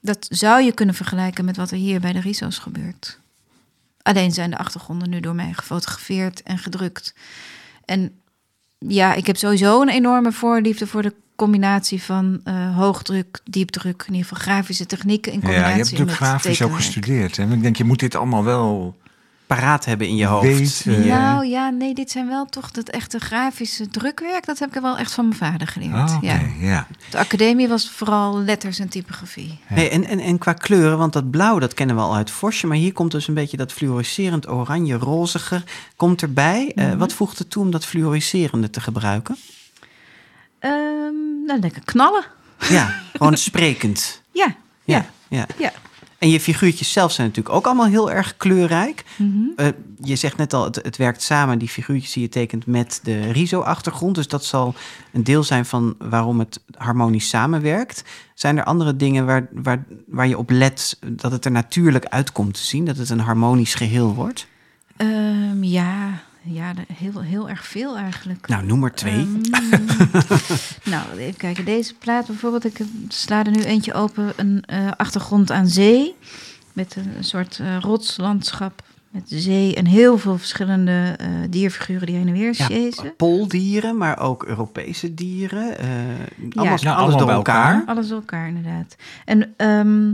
Dat 0.00 0.26
zou 0.30 0.62
je 0.62 0.72
kunnen 0.72 0.94
vergelijken 0.94 1.44
met 1.44 1.56
wat 1.56 1.70
er 1.70 1.76
hier 1.76 2.00
bij 2.00 2.12
de 2.12 2.20
Riso's 2.20 2.58
gebeurt. 2.58 3.20
Alleen 4.02 4.32
zijn 4.32 4.50
de 4.50 4.58
achtergronden 4.58 5.10
nu 5.10 5.20
door 5.20 5.34
mij 5.34 5.52
gefotografeerd 5.52 6.42
en 6.42 6.58
gedrukt. 6.58 7.14
En 7.84 8.20
ja, 8.78 9.14
ik 9.14 9.26
heb 9.26 9.36
sowieso 9.36 9.82
een 9.82 9.88
enorme 9.88 10.32
voorliefde 10.32 10.86
voor 10.86 11.02
de 11.02 11.14
combinatie 11.36 12.02
van 12.02 12.40
eh, 12.44 12.76
hoogdruk, 12.76 13.40
diepdruk, 13.44 14.04
in 14.06 14.14
ieder 14.14 14.28
geval 14.28 14.44
grafische 14.44 14.86
technieken 14.86 15.32
in 15.32 15.38
Ja, 15.38 15.44
combinatie 15.44 15.72
je 15.74 15.78
hebt 15.78 15.90
natuurlijk 15.90 16.20
met 16.20 16.28
grafisch 16.28 16.62
ook 16.62 16.74
gestudeerd. 16.74 17.36
Hè? 17.36 17.52
Ik 17.52 17.62
denk, 17.62 17.76
je 17.76 17.84
moet 17.84 17.98
dit 18.00 18.14
allemaal 18.14 18.44
wel... 18.44 18.96
Paraat 19.46 19.84
hebben 19.84 20.08
in 20.08 20.16
je 20.16 20.26
hoofd. 20.26 20.84
Weet, 20.84 21.04
Nou 21.06 21.46
ja, 21.46 21.70
nee, 21.70 21.94
dit 21.94 22.10
zijn 22.10 22.28
wel 22.28 22.46
toch 22.46 22.70
dat 22.70 22.88
echte 22.88 23.18
grafische 23.18 23.88
drukwerk. 23.88 24.46
Dat 24.46 24.58
heb 24.58 24.74
ik 24.76 24.80
wel 24.82 24.98
echt 24.98 25.12
van 25.12 25.28
mijn 25.28 25.38
vader 25.38 25.66
geleerd. 25.66 26.10
Oh, 26.10 26.16
oké, 26.16 26.26
ja. 26.26 26.40
ja. 26.60 26.86
De 27.10 27.18
academie 27.18 27.68
was 27.68 27.90
vooral 27.90 28.38
letters 28.40 28.78
en 28.78 28.88
typografie. 28.88 29.58
Hey, 29.64 29.90
en, 29.90 30.04
en, 30.06 30.18
en 30.18 30.38
qua 30.38 30.52
kleuren, 30.52 30.98
want 30.98 31.12
dat 31.12 31.30
blauw, 31.30 31.58
dat 31.58 31.74
kennen 31.74 31.96
we 31.96 32.02
al 32.02 32.14
uit 32.16 32.30
Vosje. 32.30 32.66
Maar 32.66 32.76
hier 32.76 32.92
komt 32.92 33.10
dus 33.10 33.28
een 33.28 33.34
beetje 33.34 33.56
dat 33.56 33.72
fluoriserend 33.72 34.48
oranje, 34.48 34.94
roziger, 34.94 35.62
komt 35.96 36.22
erbij. 36.22 36.72
Eh, 36.74 36.86
Mhm. 36.86 36.96
wat 36.98 37.12
voegt 37.12 37.38
er 37.38 37.48
toe 37.48 37.62
om 37.62 37.70
dat 37.70 37.84
fluoriserende 37.86 38.70
te 38.70 38.80
gebruiken? 38.80 39.36
Ehm, 40.66 41.44
nou, 41.46 41.60
lekker 41.60 41.82
knallen. 41.84 42.24
Ja, 42.68 42.94
gewoon 43.12 43.36
sprekend. 43.36 44.22
Ja, 44.30 44.56
Ja, 44.84 45.06
ja, 45.28 45.46
ja. 45.58 45.72
En 46.18 46.30
je 46.30 46.40
figuurtjes 46.40 46.92
zelf 46.92 47.12
zijn 47.12 47.26
natuurlijk 47.26 47.54
ook 47.54 47.66
allemaal 47.66 47.86
heel 47.86 48.10
erg 48.10 48.36
kleurrijk. 48.36 49.04
Mhm. 49.16 49.46
Eh, 49.56 49.66
je 50.02 50.16
zegt 50.16 50.36
net 50.36 50.54
al, 50.54 50.64
het, 50.64 50.76
het 50.82 50.96
werkt 50.96 51.22
samen, 51.22 51.58
die 51.58 51.68
figuurtjes 51.68 52.12
die 52.12 52.22
je 52.22 52.28
tekent, 52.28 52.66
met 52.66 53.00
de 53.02 53.32
RISO-achtergrond. 53.32 54.14
Dus 54.14 54.28
dat 54.28 54.44
zal 54.44 54.74
een 55.12 55.24
deel 55.24 55.42
zijn 55.42 55.66
van 55.66 55.94
waarom 55.98 56.38
het 56.38 56.60
harmonisch 56.76 57.28
samenwerkt. 57.28 58.04
Zijn 58.34 58.58
er 58.58 58.64
andere 58.64 58.96
dingen 58.96 59.26
waar, 59.26 59.48
waar, 59.52 59.84
waar 60.06 60.28
je 60.28 60.38
op 60.38 60.50
let 60.50 60.98
dat 61.06 61.32
het 61.32 61.44
er 61.44 61.50
natuurlijk 61.50 62.04
uitkomt 62.04 62.54
te 62.54 62.64
zien? 62.64 62.84
Dat 62.84 62.96
het 62.96 63.10
een 63.10 63.20
harmonisch 63.20 63.74
geheel 63.74 64.14
wordt? 64.14 64.46
Ehm, 64.96 65.62
ja, 65.62 66.22
ja 66.46 66.72
heel, 66.92 67.20
heel 67.22 67.48
erg 67.48 67.66
veel 67.66 67.96
eigenlijk. 67.96 68.48
Nou, 68.48 68.64
noem 68.66 68.84
er 68.84 68.92
twee. 68.92 69.14
Ehm, 69.50 69.84
nou, 70.92 71.18
even 71.18 71.36
kijken. 71.36 71.64
Deze 71.64 71.94
plaat 71.94 72.26
bijvoorbeeld. 72.26 72.64
Ik 72.64 72.76
heb- 72.78 72.86
sla 73.08 73.44
er 73.44 73.50
nu 73.50 73.62
eentje 73.62 73.92
open. 73.94 74.32
Een 74.36 74.62
eh, 74.66 74.90
achtergrond 74.96 75.50
aan 75.50 75.66
zee. 75.66 76.14
Met 76.72 76.96
een, 76.96 77.24
soort 77.24 77.58
eh, 77.60 77.76
rotslandschap. 77.80 78.82
Met 79.10 79.22
zee 79.26 79.74
en 79.74 79.86
heel 79.86 80.18
veel 80.18 80.38
verschillende 80.38 81.14
eh, 81.18 81.28
dierfiguren 81.50 82.06
die 82.06 82.16
heen 82.16 82.26
en 82.26 82.32
weer 82.32 82.54
ja, 82.58 82.66
jezen. 82.68 83.16
poldieren, 83.16 83.96
maar 83.96 84.18
ook 84.20 84.44
Europese 84.44 85.14
dieren. 85.14 85.78
eh, 85.78 85.88
alles, 85.88 86.02
Ja, 86.54 86.64
alles 86.64 86.82
allemaal 86.94 87.16
door 87.18 87.26
bij 87.26 87.36
elkaar. 87.36 87.72
elkaar. 87.74 87.94
Alles 87.94 88.08
door 88.08 88.18
elkaar, 88.18 88.48
inderdaad. 88.48 88.96
En 89.24 89.54
ehm, 89.56 90.12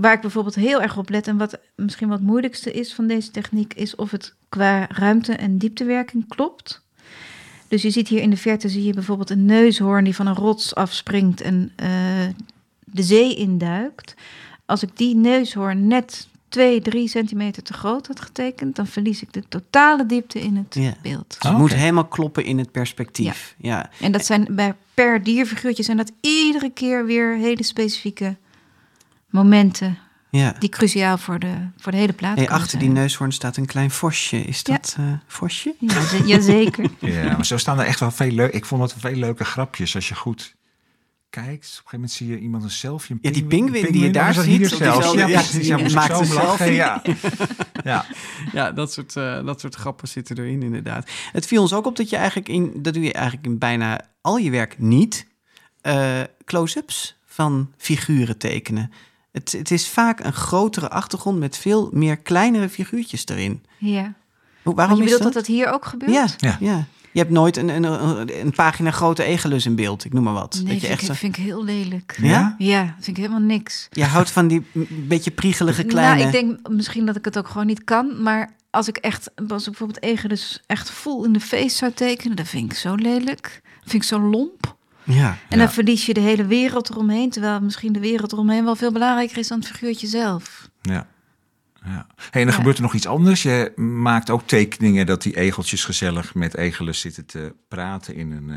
waar 0.00 0.12
ik 0.12 0.20
bijvoorbeeld 0.20 0.54
heel 0.54 0.82
erg 0.82 0.96
op 0.96 1.08
let... 1.10 1.26
en 1.26 1.36
wat 1.36 1.58
misschien 1.76 2.08
wat 2.08 2.20
moeilijkste 2.20 2.72
is 2.72 2.94
van 2.94 3.06
deze 3.06 3.30
techniek... 3.30 3.74
is 3.74 3.94
of 3.94 4.10
het 4.10 4.34
qua 4.48 4.86
ruimte- 4.90 5.32
en 5.32 5.58
dieptewerking 5.58 6.28
klopt. 6.28 6.82
Dus 7.68 7.82
je 7.82 7.90
ziet 7.90 8.08
hier 8.08 8.20
in 8.20 8.30
de 8.30 8.36
verte 8.36 8.68
zie 8.68 8.84
je 8.84 8.92
bijvoorbeeld 8.92 9.30
een 9.30 9.44
neushoorn... 9.44 10.04
die 10.04 10.14
van 10.14 10.26
een 10.26 10.34
rots 10.34 10.74
afspringt 10.74 11.40
en 11.40 11.72
eh, 11.76 11.88
de 12.84 13.02
zee 13.02 13.34
induikt. 13.36 14.14
Als 14.66 14.82
ik 14.82 14.96
die 14.96 15.14
neushoorn 15.16 15.86
net 15.86 16.28
2, 16.48 16.80
3 16.80 17.08
centimeter 17.08 17.62
te 17.62 17.72
groot 17.72 18.06
had 18.06 18.20
getekend... 18.20 18.76
dan 18.76 18.86
verlies 18.86 19.22
ik 19.22 19.32
de 19.32 19.42
totale 19.48 20.06
diepte 20.06 20.40
in 20.40 20.56
het 20.56 20.74
Ja. 20.74 20.94
beeld. 21.02 21.24
Dus 21.28 21.38
het 21.38 21.52
Oh, 21.52 21.58
moet 21.58 21.74
helemaal 21.74 22.06
kloppen 22.08 22.44
in 22.44 22.58
het 22.58 22.70
perspectief. 22.72 23.54
Ja. 23.58 23.90
En 24.00 24.12
dat 24.12 24.26
zijn 24.26 24.46
bij 24.50 24.74
per 24.94 25.22
dierfiguurtje 25.22 25.82
zijn 25.82 25.96
dat 25.96 26.12
iedere 26.20 26.70
keer 26.70 27.06
weer 27.06 27.36
hele 27.36 27.62
specifieke 27.62 28.36
momenten 29.42 29.98
Ja. 30.30 30.54
die 30.58 30.68
cruciaal 30.68 31.18
voor 31.18 31.38
de, 31.38 31.54
voor 31.76 31.92
de 31.92 31.98
hele 31.98 32.12
plaat 32.12 32.36
Hey, 32.36 32.48
achter 32.48 32.78
die 32.78 32.88
neushoorn 32.90 33.32
staat 33.32 33.56
een 33.56 33.66
klein 33.66 33.90
vosje. 33.90 34.36
Is 34.44 34.60
Ja. 34.64 34.72
dat 34.74 34.94
eh 34.98 35.04
vosje? 35.26 35.74
Ja, 35.78 36.00
ze- 36.06 36.22
jazeker. 36.26 36.90
Ja, 37.00 37.22
maar 37.36 37.46
zo 37.46 37.56
staan 37.56 37.78
er 37.80 37.86
echt 37.86 38.00
wel 38.00 38.10
veel 38.10 38.30
leuk. 38.30 38.52
Ik 38.52 38.64
vond 38.64 38.82
het 38.82 38.94
veel 38.98 39.14
leuke 39.16 39.44
grapjes 39.44 39.94
als 39.94 40.08
je 40.08 40.14
goed 40.14 40.56
kijkt. 41.30 41.48
Op 41.48 41.54
een 41.54 41.60
gegeven 41.68 41.90
moment 41.92 42.10
zie 42.10 42.26
je 42.28 42.38
iemand 42.38 42.62
een 42.62 42.70
selfie. 42.70 43.14
Een 43.14 43.18
Ja, 43.22 43.30
die 43.30 43.44
pinguïn- 43.44 43.92
die 43.92 44.02
je 44.04 44.10
daar 44.10 44.34
ziet, 44.34 44.44
Hier 44.44 44.58
diezelfde- 44.58 45.18
Ja, 45.18 45.26
ja, 45.26 45.42
Ja, 45.60 45.76
ik 45.76 45.92
maakt 45.94 46.18
een 46.20 46.26
selfie. 46.26 46.72
Ja. 46.72 47.02
ja. 47.84 48.04
Ja, 48.52 48.72
dat 48.72 48.92
soort, 48.92 49.16
eh, 49.16 49.44
dat 49.44 49.60
soort 49.60 49.74
grappen 49.74 50.08
zitten 50.08 50.38
erin 50.38 50.62
inderdaad. 50.62 51.10
Het 51.32 51.46
viel 51.46 51.60
ons 51.62 51.72
ook 51.72 51.86
op 51.86 51.96
dat 51.96 52.10
je 52.10 52.16
eigenlijk 52.16 52.48
in, 52.48 52.72
dat 52.82 52.94
doe 52.94 53.02
je 53.02 53.12
eigenlijk 53.12 53.46
in 53.46 53.58
bijna 53.58 54.00
al 54.20 54.36
je 54.36 54.50
werk 54.50 54.78
niet, 54.78 55.26
eh, 55.80 56.20
close-ups 56.44 57.16
van 57.26 57.72
figuren 57.76 58.38
tekenen. 58.38 58.92
Het, 59.38 59.52
het 59.52 59.70
is 59.70 59.88
vaak 59.88 60.24
een 60.24 60.32
grotere 60.32 60.90
achtergrond 60.90 61.38
met 61.38 61.56
veel 61.56 61.90
meer 61.92 62.16
kleinere 62.16 62.68
figuurtjes 62.68 63.26
erin. 63.26 63.62
Ja. 63.78 64.02
Hoe, 64.02 64.12
Maar 64.62 64.74
waarom 64.74 64.96
je 64.98 65.04
is 65.04 65.10
bedoelt 65.10 65.22
dat? 65.22 65.32
dat 65.32 65.46
dat 65.46 65.56
hier 65.56 65.72
ook 65.72 65.84
gebeurt? 65.84 66.12
Ja, 66.12 66.26
Ja. 66.38 66.56
ja. 66.60 66.84
Je 67.12 67.18
hebt 67.24 67.30
nooit 67.32 67.56
een, 67.56 67.68
een, 67.68 67.82
een, 67.84 68.40
een 68.40 68.50
pagina 68.52 68.90
grote 68.90 69.22
egelus 69.24 69.66
in 69.66 69.74
beeld, 69.74 70.04
ik 70.04 70.12
noem 70.12 70.22
maar 70.24 70.32
wat. 70.32 70.54
Nee, 70.54 70.64
dat 70.64 70.72
je 70.74 70.80
vind, 70.80 70.92
echt 70.92 71.00
ik, 71.00 71.06
zo- 71.06 71.12
vind 71.14 71.36
ik 71.36 71.44
heel 71.44 71.64
lelijk. 71.64 72.18
Ja? 72.22 72.54
Ja, 72.58 72.94
vind 73.00 73.16
ik 73.16 73.22
helemaal 73.24 73.46
niks. 73.46 73.88
Je 73.90 74.04
houdt 74.04 74.30
van 74.30 74.48
die 74.48 74.66
beetje 74.88 75.30
priegelige 75.30 75.84
kleine... 75.84 76.14
Nou, 76.24 76.26
ik 76.26 76.32
denk 76.32 76.68
misschien 76.68 77.06
dat 77.06 77.16
ik 77.16 77.24
het 77.24 77.38
ook 77.38 77.48
gewoon 77.48 77.66
niet 77.66 77.84
kan. 77.84 78.22
Maar 78.22 78.54
als 78.70 78.88
ik 78.88 78.96
echt, 78.96 79.30
als 79.48 79.62
ik 79.62 79.68
bijvoorbeeld 79.68 80.02
Egen 80.02 80.28
dus 80.28 80.62
echt 80.66 80.90
vol 80.90 81.24
in 81.24 81.32
de 81.32 81.40
face 81.40 81.76
zou 81.76 81.92
tekenen, 81.92 82.36
dat 82.36 82.48
vind 82.48 82.72
ik 82.72 82.78
zo 82.78 82.94
lelijk. 82.94 83.60
Dat 83.80 83.90
vind 83.90 84.02
ik 84.02 84.08
zo 84.08 84.20
lomp. 84.20 84.76
Ja. 85.08 85.38
En 85.48 85.58
dan 85.58 85.70
verlies 85.70 86.06
je 86.06 86.14
de 86.14 86.20
hele 86.20 86.46
wereld 86.46 86.90
eromheen. 86.90 87.30
Terwijl 87.30 87.60
misschien 87.60 87.92
de 87.92 88.00
wereld 88.00 88.32
eromheen 88.32 88.64
wel 88.64 88.76
veel 88.76 88.92
belangrijker 88.92 89.38
is 89.38 89.48
dan 89.48 89.58
het 89.58 89.68
figuurtje 89.68 90.06
zelf. 90.06 90.68
Ja. 90.82 91.06
ja. 91.84 92.06
Hey, 92.30 92.42
en 92.42 92.48
Ja. 92.48 92.54
gebeurt 92.54 92.76
er 92.76 92.82
nog 92.82 92.94
iets 92.94 93.06
anders. 93.06 93.42
Je 93.42 93.72
maakt 93.76 94.30
ook 94.30 94.42
tekeningen 94.46 95.06
dat 95.06 95.22
die 95.22 95.36
egeltjes 95.36 95.84
gezellig 95.84 96.34
met 96.34 96.56
egelen 96.56 96.94
zitten 96.94 97.26
te 97.26 97.54
praten 97.68 98.14
in 98.14 98.30
een, 98.30 98.50
eh, 98.50 98.56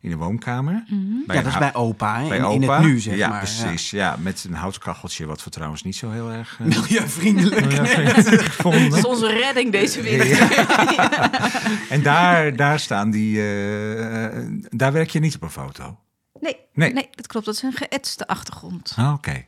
in 0.00 0.12
een 0.12 0.18
woonkamer. 0.18 0.84
Bij 1.26 1.36
ja, 1.36 1.42
dat 1.42 1.52
is 1.52 1.58
bij 1.58 1.74
opa, 1.74 2.20
hè, 2.20 2.28
bij 2.28 2.38
in, 2.38 2.44
in 2.50 2.62
opa. 2.64 2.76
het 2.76 2.86
nu, 2.86 2.98
zeg 3.00 3.16
ja, 3.16 3.28
maar. 3.28 3.38
precies. 3.38 3.90
Ja. 3.90 4.16
met 4.20 4.44
een 4.48 4.54
houtkacheltje, 4.54 5.26
wat 5.26 5.44
we 5.44 5.50
trouwens 5.50 5.82
niet 5.82 5.96
zo 5.96 6.10
heel 6.10 6.30
erg... 6.30 6.56
eh, 6.60 6.66
Milieuvriendelijk. 6.66 7.66
milieuvriendelijk 7.66 8.42
vonden. 8.62 8.90
Dat 8.90 8.98
is 8.98 9.04
onze 9.04 9.26
redding 9.32 9.72
deze 9.72 10.02
wereld. 10.02 10.38
En 11.88 12.02
daar, 12.02 12.56
daar 12.56 12.80
staan 12.80 13.10
die... 13.10 13.38
eh, 13.40 14.38
daar 14.70 14.92
werk 14.92 15.10
je 15.10 15.18
niet 15.20 15.34
op 15.34 15.42
een 15.42 15.50
foto. 15.50 15.98
Nee, 16.40 16.56
Nee. 16.72 16.92
nee. 16.92 17.08
dat 17.14 17.26
klopt. 17.26 17.46
Dat 17.46 17.54
is 17.54 17.62
een 17.62 17.72
geëtste 17.72 18.26
achtergrond. 18.26 18.94
Ah, 18.96 19.12
Oké. 19.12 19.44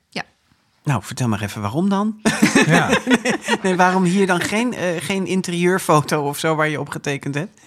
Nou, 0.85 1.03
vertel 1.03 1.29
maar 1.29 1.43
even 1.43 1.61
waarom 1.61 1.89
dan? 1.89 2.21
Ja. 2.67 2.91
nee, 3.63 3.77
waarom 3.77 4.05
hier 4.05 4.27
dan 4.27 4.41
geen, 4.41 4.75
eh, 4.75 4.87
geen 4.99 5.27
interieurfoto 5.27 6.29
of 6.29 6.39
zo 6.39 6.55
waar 6.55 6.69
je 6.69 6.81
op 6.81 6.89
getekend 6.89 7.35
hebt? 7.35 7.61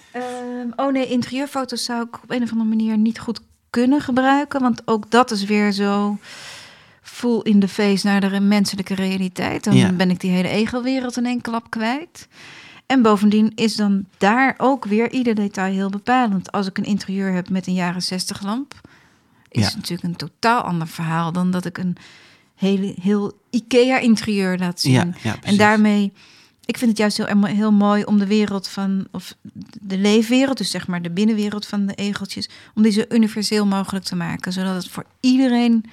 Ehm, 0.70 0.86
oh 0.86 0.92
nee, 0.92 1.06
interieurfoto's 1.06 1.84
zou 1.84 2.02
ik 2.06 2.22
op 2.22 2.30
een 2.30 2.42
of 2.42 2.50
andere 2.50 2.68
manier 2.68 2.96
niet 2.98 3.18
goed 3.18 3.40
kunnen 3.70 4.00
gebruiken. 4.00 4.60
Want 4.60 4.82
ook 4.84 5.10
dat 5.10 5.30
is 5.30 5.44
weer 5.44 5.72
zo 5.72 6.18
full 7.02 7.40
in 7.42 7.60
the 7.60 7.68
face 7.68 8.06
naar 8.06 8.20
de 8.30 8.40
menselijke 8.40 8.94
realiteit. 8.94 9.64
Dan 9.64 9.74
Ja. 9.76 9.92
ben 9.92 10.10
ik 10.10 10.20
die 10.20 10.30
hele 10.30 10.48
egelwereld 10.48 11.16
in 11.16 11.26
één 11.26 11.40
klap 11.40 11.70
kwijt. 11.70 12.28
En 12.86 13.02
bovendien 13.02 13.52
is 13.54 13.76
dan 13.76 14.04
daar 14.18 14.54
ook 14.58 14.84
weer 14.84 15.10
ieder 15.12 15.34
detail 15.34 15.72
heel 15.72 15.90
bepalend. 15.90 16.52
Als 16.52 16.66
ik 16.66 16.78
een 16.78 16.84
interieur 16.84 17.32
heb 17.32 17.48
met 17.50 17.66
een 17.66 17.74
jaren 17.74 18.02
60 18.02 18.42
lamp, 18.42 18.74
is 19.48 19.60
Ja. 19.60 19.66
het 19.66 19.76
natuurlijk 19.76 20.02
een 20.08 20.16
totaal 20.16 20.60
ander 20.62 20.88
verhaal 20.88 21.32
dan 21.32 21.50
dat 21.50 21.64
ik 21.64 21.78
een 21.78 21.96
hele, 22.54 22.94
heel 23.02 23.32
IKEA-interieur 23.50 24.58
laat 24.58 24.80
zien. 24.80 25.14
Ja, 25.22 25.36
en 25.42 25.56
daarmee, 25.56 26.12
ik 26.66 26.78
vind 26.78 26.90
het 26.90 26.98
juist 26.98 27.16
heel, 27.16 27.44
heel 27.44 27.72
mooi 27.72 28.04
om 28.04 28.18
de 28.18 28.26
wereld 28.26 28.68
van, 28.68 29.06
of 29.10 29.34
de 29.80 29.98
leefwereld, 29.98 30.58
dus 30.58 30.70
zeg 30.70 30.86
maar 30.86 31.02
de 31.02 31.10
binnenwereld 31.10 31.66
van 31.66 31.86
de 31.86 31.94
egeltjes, 31.94 32.48
om 32.74 32.82
die 32.82 32.92
zo 32.92 33.04
universeel 33.08 33.66
mogelijk 33.66 34.04
te 34.04 34.16
maken, 34.16 34.52
zodat 34.52 34.74
het 34.74 34.88
voor 34.88 35.04
iedereen 35.20 35.84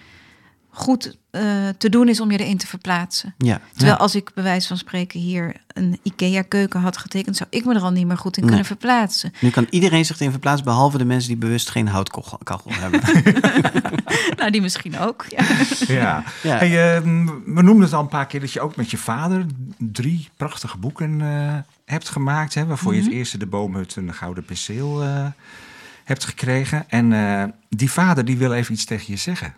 goed 0.73 1.17
eh, 1.31 1.41
te 1.77 1.89
doen 1.89 2.07
is 2.09 2.19
om 2.19 2.31
je 2.31 2.37
erin 2.37 2.57
te 2.57 2.67
verplaatsen. 2.67 3.33
Ja. 3.37 3.61
Terwijl 3.75 3.97
als 3.97 4.15
ik 4.15 4.31
bij 4.33 4.43
wijze 4.43 4.67
van 4.67 4.77
spreken 4.77 5.19
hier 5.19 5.55
een 5.73 5.99
IKEA-keuken 6.03 6.79
had 6.81 6.97
getekend, 6.97 7.37
zou 7.37 7.49
ik 7.51 7.65
me 7.65 7.75
er 7.75 7.81
al 7.81 7.91
niet 7.91 8.07
meer 8.07 8.17
goed 8.17 8.35
in 8.35 8.41
Nee. 8.41 8.49
kunnen 8.49 8.67
verplaatsen. 8.67 9.33
Nu 9.39 9.49
kan 9.49 9.67
iedereen 9.69 10.05
zich 10.05 10.15
erin 10.19 10.31
verplaatsen, 10.31 10.65
behalve 10.65 10.97
de 10.97 11.05
mensen 11.05 11.29
die 11.29 11.37
bewust 11.37 11.69
geen 11.69 11.87
houtkachel 11.87 12.71
hebben. 12.71 13.01
nou, 14.37 14.51
die 14.51 14.61
misschien 14.61 14.99
ook. 14.99 15.25
Ja. 15.29 15.43
Ja. 15.87 16.23
Ja. 16.43 16.57
Hey, 16.57 16.95
eh, 16.95 17.01
we 17.45 17.61
noemden 17.61 17.81
het 17.81 17.93
al 17.93 18.01
een 18.01 18.07
paar 18.07 18.27
keer 18.27 18.39
dat 18.39 18.51
je 18.51 18.61
ook 18.61 18.75
met 18.75 18.91
je 18.91 18.97
vader 18.97 19.45
drie 19.77 20.29
prachtige 20.37 20.77
boeken 20.77 21.21
eh, 21.21 21.55
hebt 21.85 22.09
gemaakt. 22.09 22.53
Hè, 22.53 22.65
waarvoor 22.65 22.95
je 22.95 23.01
het 23.01 23.11
eerste 23.11 23.37
de 23.37 23.45
boomhut 23.47 23.95
en 23.97 24.05
de 24.07 24.13
gouden 24.13 24.45
penseel 24.45 25.03
eh, 25.03 25.25
hebt 26.03 26.23
gekregen. 26.25 26.89
En 26.89 27.13
eh, 27.13 27.43
die 27.69 27.91
vader 27.91 28.25
die 28.25 28.37
wil 28.37 28.53
even 28.53 28.73
iets 28.73 28.85
tegen 28.85 29.05
je 29.07 29.19
zeggen. 29.19 29.53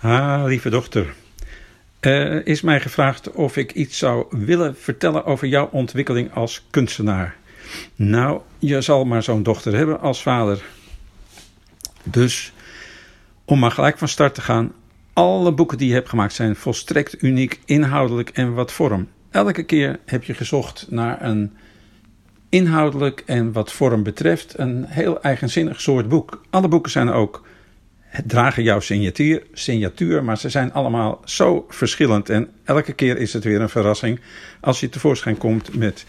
Ah, 0.00 0.42
lieve 0.44 0.70
dochter. 0.70 1.14
Er 2.00 2.46
is 2.46 2.60
mij 2.60 2.80
gevraagd 2.80 3.30
of 3.30 3.56
ik 3.56 3.72
iets 3.72 3.98
zou 3.98 4.26
willen 4.30 4.76
vertellen 4.76 5.24
over 5.24 5.46
jouw 5.46 5.68
ontwikkeling 5.72 6.34
als 6.34 6.66
kunstenaar. 6.70 7.36
Nou, 7.94 8.40
je 8.58 8.80
zal 8.80 9.04
maar 9.04 9.22
zo'n 9.22 9.42
dochter 9.42 9.74
hebben 9.74 10.00
als 10.00 10.22
vader. 10.22 10.62
Dus, 12.02 12.52
om 13.44 13.58
maar 13.58 13.70
gelijk 13.70 13.98
van 13.98 14.08
start 14.08 14.34
te 14.34 14.40
gaan. 14.40 14.72
Alle 15.12 15.52
boeken 15.52 15.78
die 15.78 15.88
je 15.88 15.94
hebt 15.94 16.08
gemaakt 16.08 16.32
zijn 16.32 16.56
volstrekt 16.56 17.22
uniek, 17.22 17.60
inhoudelijk 17.64 18.28
en 18.28 18.54
wat 18.54 18.72
vorm. 18.72 19.08
Elke 19.30 19.62
keer 19.62 19.98
heb 20.04 20.24
je 20.24 20.34
gezocht 20.34 20.86
naar 20.90 21.22
een 21.22 21.52
inhoudelijk 22.48 23.22
en 23.26 23.52
wat 23.52 23.72
vorm 23.72 24.02
betreft 24.02 24.58
een 24.58 24.84
heel 24.84 25.22
eigenzinnig 25.22 25.80
soort 25.80 26.08
boek. 26.08 26.42
Alle 26.50 26.68
boeken 26.68 26.90
zijn 26.90 27.10
ook 27.10 27.46
dragen 28.26 28.62
jouw 28.62 28.80
signatuur, 28.80 29.42
signatuur, 29.52 30.24
maar 30.24 30.38
ze 30.38 30.48
zijn 30.48 30.72
allemaal 30.72 31.20
zo 31.24 31.66
verschillend. 31.68 32.28
En 32.28 32.48
elke 32.64 32.92
keer 32.92 33.18
is 33.18 33.32
het 33.32 33.44
weer 33.44 33.60
een 33.60 33.68
verrassing 33.68 34.20
als 34.60 34.80
je 34.80 34.88
tevoorschijn 34.88 35.38
komt 35.38 35.74
met 35.74 36.04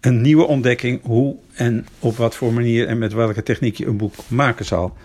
een 0.00 0.20
nieuwe 0.20 0.46
ontdekking 0.46 1.00
hoe 1.02 1.36
en 1.52 1.86
op 1.98 2.16
wat 2.16 2.34
voor 2.34 2.52
manier 2.52 2.86
en 2.86 2.98
met 2.98 3.12
welke 3.12 3.42
techniek 3.42 3.76
je 3.76 3.86
een 3.86 3.96
boek 3.96 4.14
maken 4.28 4.64
zal. 4.64 4.96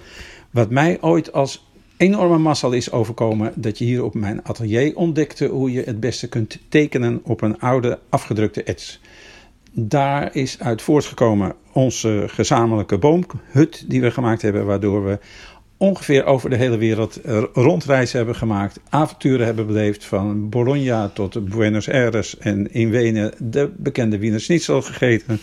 Wat 0.52 0.70
mij 0.70 0.98
ooit 1.02 1.34
als 1.34 1.66
enorme 1.98 2.38
mazzel 2.38 2.72
is 2.72 2.92
overkomen, 2.92 3.52
dat 3.56 3.78
je 3.78 3.86
hier 3.86 4.04
op 4.04 4.14
mijn 4.14 4.44
atelier 4.44 4.96
ontdekte 4.96 5.46
hoe 5.46 5.72
je 5.72 5.84
het 5.84 6.00
beste 6.00 6.30
kunt 6.30 6.60
tekenen 6.70 7.22
op 7.24 7.42
een 7.42 7.60
oude 7.60 8.00
afgedrukte 8.10 8.64
ets. 8.64 9.00
Daar 9.72 10.36
is 10.36 10.60
uit 10.60 10.82
voortgekomen 10.82 11.56
onze 11.72 12.24
gezamenlijke 12.28 12.98
boomhut 12.98 13.86
die 13.88 14.02
we 14.02 14.12
gemaakt 14.12 14.42
hebben, 14.42 14.66
waardoor 14.66 15.06
we 15.06 15.20
ongeveer 15.84 16.26
over 16.26 16.50
de 16.50 16.56
hele 16.56 16.78
wereld 16.78 17.22
eh, 17.22 17.44
rondreizen 17.54 18.18
hebben 18.18 18.36
gemaakt, 18.36 18.80
avonturen 18.90 19.46
hebben 19.46 19.68
beleefd 19.68 20.06
van 20.06 20.50
Bologna 20.50 21.10
tot 21.10 21.50
Buenos 21.50 21.90
Aires 21.90 22.38
en 22.38 22.74
in 22.74 22.90
Wenen 22.90 23.34
de 23.38 23.72
bekende 23.78 24.18
Wiener 24.18 24.40
Schnitzel 24.40 24.82
gegeten. 24.82 25.40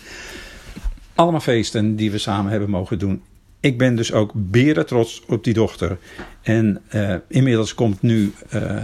Allemaal 1.14 1.40
feesten 1.40 1.96
die 1.96 2.10
we 2.10 2.18
samen 2.18 2.50
hebben 2.50 2.70
mogen 2.70 2.98
doen. 2.98 3.22
Ik 3.60 3.78
ben 3.78 3.96
dus 3.96 4.12
ook 4.12 4.32
beren 4.34 4.86
trots 4.86 5.22
op 5.26 5.44
die 5.44 5.54
dochter. 5.54 5.98
En 6.42 6.82
eh, 6.88 7.14
inmiddels 7.28 7.74
komt 7.74 8.02
nu 8.02 8.32
eh, 8.48 8.82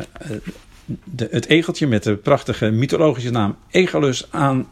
de, 1.04 1.28
het 1.30 1.46
egeltje 1.46 1.86
met 1.86 2.02
de 2.02 2.16
prachtige 2.16 2.70
mythologische 2.70 3.30
naam 3.30 3.56
Egelus 3.70 4.28
aan 4.30 4.68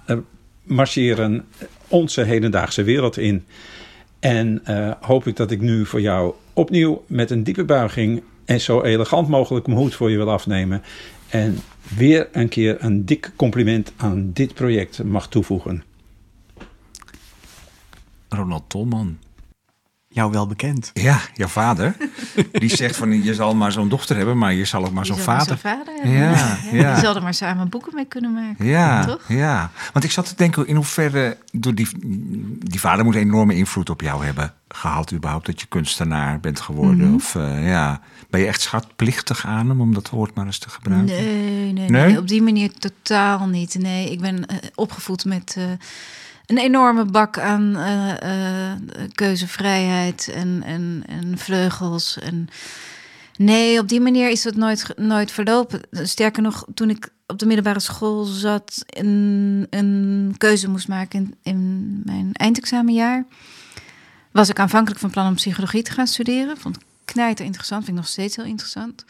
marcheren 0.62 1.44
onze 1.88 2.22
hedendaagse 2.22 2.82
wereld 2.82 3.16
in. 3.16 3.44
En 4.20 4.62
hoop 5.00 5.26
ik 5.26 5.36
dat 5.36 5.50
ik 5.50 5.60
nu 5.60 5.86
voor 5.86 6.00
jou 6.00 6.34
opnieuw 6.54 7.04
met 7.06 7.30
een 7.30 7.44
diepe 7.44 7.64
buiging 7.64 8.22
en 8.44 8.60
zo 8.60 8.82
elegant 8.82 9.28
mogelijk 9.28 9.66
mijn 9.66 9.78
hoed 9.78 9.94
voor 9.94 10.10
je 10.10 10.16
wil 10.16 10.30
afnemen. 10.30 10.82
En 11.28 11.58
weer 11.96 12.28
een 12.32 12.48
keer 12.48 12.76
een 12.84 13.04
dik 13.04 13.32
compliment 13.36 13.92
aan 13.96 14.30
dit 14.32 14.54
project 14.54 15.04
mag 15.04 15.28
toevoegen. 15.28 15.84
Ronald 18.28 18.64
Tolman. 18.66 19.18
Jou 20.14 20.30
wel 20.30 20.46
bekend. 20.46 20.90
Ja, 20.92 21.18
jouw 21.34 21.48
vader. 21.48 21.96
Die 22.52 22.76
zegt 22.82 22.96
van 22.96 23.22
je 23.22 23.34
zal 23.34 23.54
maar 23.54 23.72
zo'n 23.72 23.88
dochter 23.88 24.16
hebben, 24.16 24.38
maar 24.38 24.52
je 24.54 24.64
zal 24.64 24.84
ook 24.84 24.92
maar 24.92 25.06
zo'n 25.06 25.16
maar 25.16 25.24
vader. 25.24 25.58
vader 25.58 25.94
hebben. 25.94 26.10
Ja, 26.12 26.58
ja. 26.72 26.94
Je 26.94 27.00
zal 27.00 27.16
er 27.16 27.22
maar 27.22 27.34
samen 27.34 27.68
boeken 27.68 27.94
mee 27.94 28.04
kunnen 28.04 28.32
maken. 28.32 28.66
Ja, 28.66 29.04
Toch? 29.04 29.20
ja. 29.28 29.70
Want 29.92 30.04
ik 30.04 30.10
zat 30.10 30.26
te 30.26 30.34
denken 30.36 30.66
in 30.66 30.76
hoeverre 30.76 31.36
door 31.52 31.74
die, 31.74 31.88
die 32.58 32.80
vader 32.80 33.04
moet 33.04 33.14
een 33.14 33.20
enorme 33.20 33.54
invloed 33.54 33.90
op 33.90 34.00
jou 34.00 34.24
hebben 34.24 34.52
gehad, 34.68 35.12
überhaupt 35.12 35.46
dat 35.46 35.60
je 35.60 35.66
kunstenaar 35.66 36.40
bent 36.40 36.60
geworden. 36.60 37.06
Mhm. 37.06 37.14
Of 37.14 37.34
eh, 37.34 37.68
ja, 37.68 38.00
ben 38.30 38.40
je 38.40 38.46
echt 38.46 38.60
schatplichtig 38.60 39.46
aan 39.46 39.68
hem 39.68 39.80
om 39.80 39.94
dat 39.94 40.10
woord 40.10 40.34
maar 40.34 40.46
eens 40.46 40.58
te 40.58 40.70
gebruiken? 40.70 41.14
Nee, 41.14 41.72
nee, 41.72 41.88
Nee? 41.90 42.06
nee, 42.06 42.18
op 42.18 42.28
die 42.28 42.42
manier 42.42 42.72
totaal 42.72 43.46
niet. 43.46 43.74
Nee, 43.78 44.10
ik 44.10 44.20
ben 44.20 44.46
eh, 44.46 44.56
opgevoed 44.74 45.24
met 45.24 45.54
eh, 45.58 45.64
een 46.46 46.58
enorme 46.58 47.04
bak 47.04 47.38
aan 47.38 47.76
eh, 47.76 48.72
eh, 48.72 48.78
keuzevrijheid 49.12 50.30
en, 50.34 50.62
en, 50.64 51.02
en 51.06 51.38
vleugels. 51.38 52.18
En 52.18 52.48
nee, 53.36 53.78
op 53.78 53.88
die 53.88 54.00
manier 54.00 54.30
is 54.30 54.44
het 54.44 54.56
nooit, 54.56 54.92
nooit 54.96 55.32
verlopen. 55.32 55.80
Sterker 55.90 56.42
nog, 56.42 56.66
toen 56.74 56.90
ik 56.90 57.08
op 57.26 57.38
de 57.38 57.46
middelbare 57.46 57.80
school 57.80 58.24
zat 58.24 58.84
en 58.86 59.06
een 59.70 60.34
keuze 60.38 60.68
moest 60.68 60.88
maken 60.88 61.18
in, 61.18 61.34
in 61.42 62.02
mijn 62.04 62.30
eindexamenjaar, 62.32 63.24
was 64.30 64.48
ik 64.48 64.58
aanvankelijk 64.58 65.00
van 65.00 65.10
plan 65.10 65.26
om 65.26 65.34
psychologie 65.34 65.82
te 65.82 65.90
gaan 65.90 66.06
studeren. 66.06 66.56
Vond 66.56 66.76
ik 66.76 66.82
knijter 67.04 67.44
interessant, 67.44 67.84
vind 67.84 67.96
ik 67.96 68.02
nog 68.02 68.12
steeds 68.12 68.36
heel 68.36 68.44
interessant. 68.44 69.04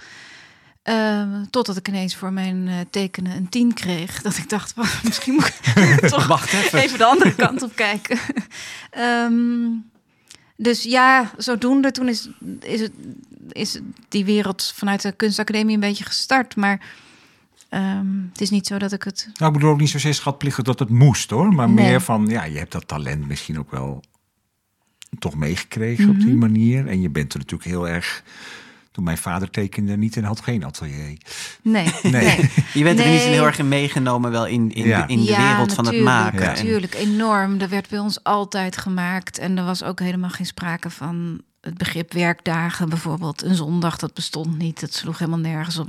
Ehm, 0.85 1.45
totdat 1.51 1.77
ik 1.77 1.89
ineens 1.89 2.17
voor 2.17 2.33
mijn 2.33 2.69
eh, 2.69 2.75
tekenen 2.91 3.37
een 3.37 3.49
10 3.49 3.75
kreeg. 3.75 4.21
Dat 4.23 4.37
ik 4.37 4.49
dacht, 4.49 4.75
"Wacht, 4.75 5.05
misschien 5.05 5.35
moet 5.35 5.47
ik 5.75 5.99
toch 6.09 6.27
Wacht 6.27 6.53
even. 6.53 6.79
even 6.79 6.99
de 6.99 7.05
andere 7.05 7.35
kant 7.35 7.63
op 7.63 7.77
kijken. 7.77 8.19
Ehm, 8.91 9.69
dus 10.57 10.83
ja, 10.83 11.31
zodoende 11.37 11.91
toen 11.91 12.09
is, 12.09 12.29
is, 12.61 12.81
het, 12.81 12.93
is 13.53 13.79
die 14.09 14.25
wereld 14.25 14.73
vanuit 14.77 15.03
de 15.03 15.13
kunstacademie 15.13 15.75
een 15.75 15.81
beetje 15.81 16.05
gestart. 16.05 16.57
Maar 16.57 16.81
ehm, 17.69 18.07
het 18.33 18.41
is 18.41 18.51
niet 18.51 18.67
zo 18.67 18.79
dat 18.79 18.93
ik 18.93 19.03
het... 19.03 19.29
Nou, 19.35 19.53
ik 19.53 19.59
bedoel 19.59 19.73
ook 19.73 19.81
niet 19.81 19.91
zozeer 19.91 20.15
schatplichtig 20.15 20.65
dat 20.65 20.79
het 20.79 20.89
moest 20.89 21.31
hoor, 21.31 21.53
maar 21.55 21.71
Nee. 21.71 21.87
meer 21.89 22.01
van 22.01 22.27
ja, 22.27 22.45
je 22.45 22.59
hebt 22.59 22.73
dat 22.73 22.89
talent 22.89 23.27
misschien 23.29 23.59
ook 23.59 23.71
wel 23.71 24.03
toch 25.19 25.35
meegekregen 25.35 26.09
op 26.09 26.17
Mhm. 26.17 26.25
die 26.27 26.35
manier. 26.35 26.87
En 26.89 27.01
je 27.01 27.11
bent 27.11 27.33
er 27.33 27.39
natuurlijk 27.39 27.71
heel 27.71 27.89
erg... 27.89 28.23
Toen 28.95 29.05
mijn 29.05 29.19
vader 29.19 29.51
tekende 29.51 29.97
niet 29.97 30.17
en 30.17 30.25
had 30.25 30.41
geen 30.41 30.65
atelier. 30.65 30.95
Nee, 30.97 31.19
Nee. 32.03 32.13
nee. 32.13 32.51
Je 32.75 32.83
bent 32.83 32.99
er 32.99 33.09
niet 33.11 33.21
heel 33.21 33.45
erg 33.47 33.59
in 33.59 33.69
meegenomen, 33.69 34.31
wel 34.31 34.47
in, 34.47 34.73
in, 34.73 34.87
Ja. 34.87 35.07
in 35.09 35.19
de 35.19 35.25
Ja, 35.25 35.51
wereld 35.51 35.73
van 35.75 35.87
het 35.87 36.01
maken. 36.01 36.41
Ja. 36.41 36.47
Natuurlijk, 36.47 36.95
enorm. 36.95 37.61
Er 37.61 37.69
werd 37.69 37.89
bij 37.89 37.99
ons 37.99 38.23
altijd 38.23 38.77
gemaakt. 38.77 39.39
En 39.39 39.59
er 39.59 39.65
was 39.65 39.83
ook 39.83 40.01
helemaal 40.01 40.31
geen 40.31 40.47
sprake 40.47 40.91
van 40.91 41.41
het 41.61 41.79
begrip 41.79 42.13
werkdagen 42.13 42.89
bijvoorbeeld. 42.89 43.43
Een 43.43 43.55
zondag, 43.55 43.97
dat 43.99 44.15
bestond 44.15 44.59
niet. 44.59 44.81
Dat 44.81 44.95
sloeg 44.95 45.19
helemaal 45.19 45.41
nergens 45.41 45.79
op. 45.79 45.89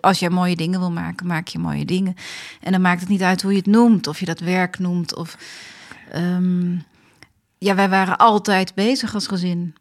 Als 0.00 0.18
jij 0.18 0.30
mooie 0.30 0.56
dingen 0.56 0.80
wil 0.80 0.92
maken, 0.92 1.26
maak 1.26 1.48
je 1.48 1.58
mooie 1.58 1.84
dingen. 1.84 2.14
En 2.60 2.72
dan 2.72 2.80
maakt 2.80 3.00
het 3.00 3.08
niet 3.08 3.22
uit 3.22 3.42
hoe 3.42 3.50
je 3.52 3.58
het 3.58 3.66
noemt. 3.66 4.06
Of 4.06 4.20
je 4.20 4.26
dat 4.26 4.40
werk 4.40 4.78
noemt. 4.78 5.14
Of, 5.16 5.36
ehm, 6.12 6.72
ja, 7.58 7.74
wij 7.74 7.88
waren 7.88 8.16
altijd 8.16 8.74
bezig 8.74 9.14
als 9.14 9.26
gezin. 9.26 9.74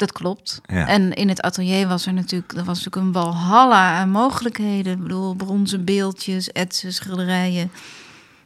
Dat 0.00 0.12
klopt. 0.12 0.60
Ja. 0.66 0.86
En 0.86 1.12
in 1.12 1.28
het 1.28 1.40
atelier 1.40 1.88
was 1.88 2.06
er 2.06 2.12
natuurlijk, 2.12 2.52
er 2.52 2.64
was 2.64 2.84
natuurlijk 2.84 3.06
een 3.06 3.22
walhalla 3.22 3.98
aan 3.98 4.10
mogelijkheden. 4.10 4.92
Ik 4.92 5.02
bedoel, 5.02 5.34
bronzen 5.34 5.84
beeldjes, 5.84 6.52
etsen, 6.52 6.92
schilderijen. 6.92 7.70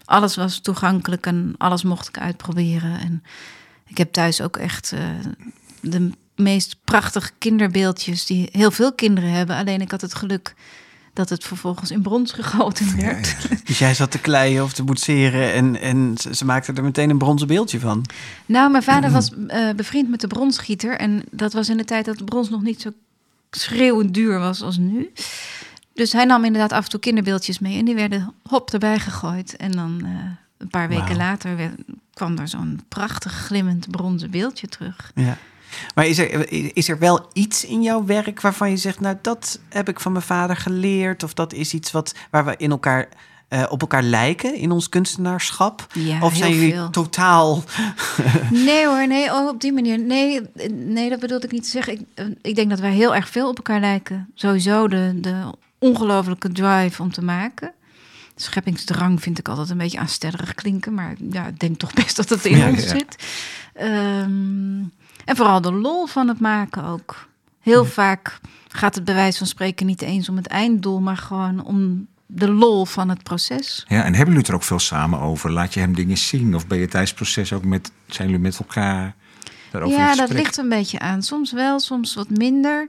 Alles 0.04 0.36
was 0.36 0.58
toegankelijk 0.58 1.26
en 1.26 1.54
alles 1.58 1.82
mocht 1.82 2.08
ik 2.08 2.18
uitproberen. 2.18 3.00
En 3.00 3.22
ik 3.86 3.98
heb 3.98 4.12
thuis 4.12 4.40
ook 4.40 4.56
echt 4.56 4.92
eh, 4.92 5.00
de 5.80 6.10
meest 6.36 6.76
prachtige 6.84 7.30
kinderbeeldjes 7.38 8.26
die 8.26 8.48
heel 8.52 8.70
veel 8.70 8.92
kinderen 8.92 9.30
hebben. 9.30 9.56
Alleen 9.56 9.80
ik 9.80 9.90
had 9.90 10.00
het 10.00 10.14
geluk 10.14 10.54
dat 11.14 11.28
het 11.28 11.44
vervolgens 11.44 11.90
in 11.90 12.02
brons 12.02 12.32
gegoten 12.32 12.96
werd. 12.96 13.36
Dus 13.64 13.78
jij 13.78 13.94
zat 13.94 14.10
te 14.10 14.18
kleien 14.18 14.62
of 14.62 14.72
te 14.72 14.82
boetseren 14.82 15.52
en, 15.52 15.80
en 15.80 16.14
ze, 16.30 16.44
maakten 16.44 16.76
er 16.76 16.82
meteen 16.84 17.10
een 17.10 17.18
bronzen 17.18 17.46
beeldje 17.46 17.80
van. 17.80 18.04
Nou, 18.46 18.70
mijn 18.70 18.82
vader 18.82 19.10
was 19.10 19.30
eh, 19.48 19.70
bevriend 19.76 20.10
met 20.10 20.20
de 20.20 20.26
bronsgieter. 20.26 20.96
En 20.96 21.22
dat 21.30 21.52
was 21.52 21.68
in 21.68 21.76
de 21.76 21.84
tijd 21.84 22.04
dat 22.04 22.18
de 22.18 22.24
brons 22.24 22.50
nog 22.50 22.62
niet 22.62 22.80
zo 22.80 22.90
schreeuwend 23.50 24.14
duur 24.14 24.38
was 24.38 24.62
als 24.62 24.76
nu. 24.76 25.12
Dus 25.92 26.12
hij 26.12 26.24
nam 26.24 26.44
inderdaad 26.44 26.72
af 26.72 26.84
en 26.84 26.90
toe 26.90 27.00
kinderbeeldjes 27.00 27.58
mee. 27.58 27.78
En 27.78 27.84
die 27.84 27.94
werden 27.94 28.32
hop 28.48 28.70
erbij 28.70 28.98
gegooid. 28.98 29.56
En 29.56 29.70
dan 29.70 30.00
eh, 30.04 30.10
een 30.58 30.68
paar 30.68 30.88
weken 30.88 31.16
later 31.16 31.56
werd- 31.56 31.80
kwam 32.14 32.38
er 32.38 32.48
zo'n 32.48 32.80
prachtig 32.88 33.32
glimmend 33.32 33.90
bronzen 33.90 34.30
beeldje 34.30 34.66
terug. 34.68 35.10
Ja. 35.14 35.38
Maar 35.94 36.06
is 36.06 36.18
er, 36.18 36.52
is 36.76 36.88
er 36.88 36.98
wel 36.98 37.28
iets 37.32 37.64
in 37.64 37.82
jouw 37.82 38.04
werk 38.04 38.40
waarvan 38.40 38.70
je 38.70 38.76
zegt, 38.76 39.00
nou 39.00 39.16
dat 39.22 39.60
heb 39.68 39.88
ik 39.88 40.00
van 40.00 40.12
mijn 40.12 40.24
vader 40.24 40.56
geleerd, 40.56 41.22
of 41.22 41.34
dat 41.34 41.52
is 41.52 41.74
iets 41.74 41.92
wat, 41.92 42.14
waar 42.30 42.44
we 42.44 42.54
in 42.56 42.70
elkaar, 42.70 43.08
eh, 43.48 43.64
op 43.68 43.80
elkaar 43.80 44.02
lijken 44.02 44.54
in 44.54 44.70
ons 44.70 44.88
kunstenaarschap? 44.88 45.86
Ja, 45.92 46.20
of 46.20 46.34
zijn 46.36 46.54
jullie 46.54 46.72
veel. 46.72 46.90
totaal 46.90 47.62
Nee 48.50 48.86
hoor, 48.86 49.06
nee, 49.06 49.32
oh, 49.32 49.48
op 49.48 49.60
die 49.60 49.72
manier. 49.72 49.98
Nee, 49.98 50.40
nee, 50.70 51.08
dat 51.08 51.20
bedoelde 51.20 51.46
ik 51.46 51.52
niet 51.52 51.64
te 51.64 51.70
zeggen. 51.70 51.92
Ik, 51.92 52.00
eh, 52.14 52.26
ik 52.42 52.54
denk 52.54 52.70
dat 52.70 52.80
wij 52.80 52.92
heel 52.92 53.14
erg 53.14 53.28
veel 53.28 53.48
op 53.48 53.56
elkaar 53.56 53.80
lijken. 53.80 54.30
Sowieso 54.34 54.88
de, 54.88 55.12
de 55.20 55.42
ongelofelijke 55.78 56.52
drive 56.52 57.02
om 57.02 57.12
te 57.12 57.22
maken. 57.22 57.72
Scheppingsdrang 58.36 59.22
vind 59.22 59.38
ik 59.38 59.48
altijd 59.48 59.70
een 59.70 59.78
beetje 59.78 59.98
aanstellerig 59.98 60.54
klinken. 60.54 60.94
Maar 60.94 61.14
ja, 61.30 61.46
ik 61.46 61.58
denk 61.60 61.78
toch 61.78 61.92
best 61.92 62.16
dat 62.16 62.28
het 62.28 62.44
in 62.44 62.56
Ja, 62.56 62.68
ons 62.68 62.82
ja. 62.82 62.88
zit. 62.88 63.16
Ehm, 63.74 64.80
en 65.24 65.36
vooral 65.36 65.60
de 65.60 65.72
lol 65.72 66.06
van 66.06 66.28
het 66.28 66.40
maken 66.40 66.84
ook. 66.84 67.28
Heel 67.60 67.84
vaak 67.84 68.40
gaat 68.68 68.94
het 68.94 69.04
bij 69.04 69.14
wijze 69.14 69.38
van 69.38 69.46
spreken 69.46 69.86
niet 69.86 70.02
eens 70.02 70.28
om 70.28 70.36
het 70.36 70.46
einddoel... 70.46 71.00
maar 71.00 71.16
gewoon 71.16 71.64
om 71.64 72.06
de 72.26 72.50
lol 72.50 72.84
van 72.84 73.08
het 73.08 73.22
proces. 73.22 73.84
Ja, 73.88 73.96
en 73.96 74.14
hebben 74.14 74.18
jullie 74.18 74.38
het 74.38 74.48
er 74.48 74.54
ook 74.54 74.62
veel 74.62 74.78
samen 74.78 75.20
over? 75.20 75.50
Laat 75.52 75.74
je 75.74 75.80
hem 75.80 75.94
dingen 75.94 76.18
zien? 76.18 76.54
Of 76.54 76.66
ben 76.66 76.78
je 76.78 76.88
tijdens 76.88 77.10
het 77.10 77.20
proces 77.20 77.52
ook 77.52 77.64
met... 77.64 77.92
Zijn 78.06 78.28
jullie 78.28 78.42
met 78.42 78.58
elkaar 78.58 79.14
daarover 79.70 79.98
Ja, 79.98 80.14
dat 80.14 80.32
ligt 80.32 80.56
een 80.56 80.68
beetje 80.68 80.98
aan. 80.98 81.22
Soms 81.22 81.52
wel, 81.52 81.80
soms 81.80 82.14
wat 82.14 82.30
minder. 82.30 82.88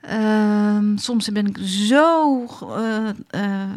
Ehm, 0.00 0.96
soms 0.96 1.32
ben 1.32 1.46
ik 1.46 1.58
zo 1.62 2.44
eh, 2.60 3.08
eh, 3.30 3.70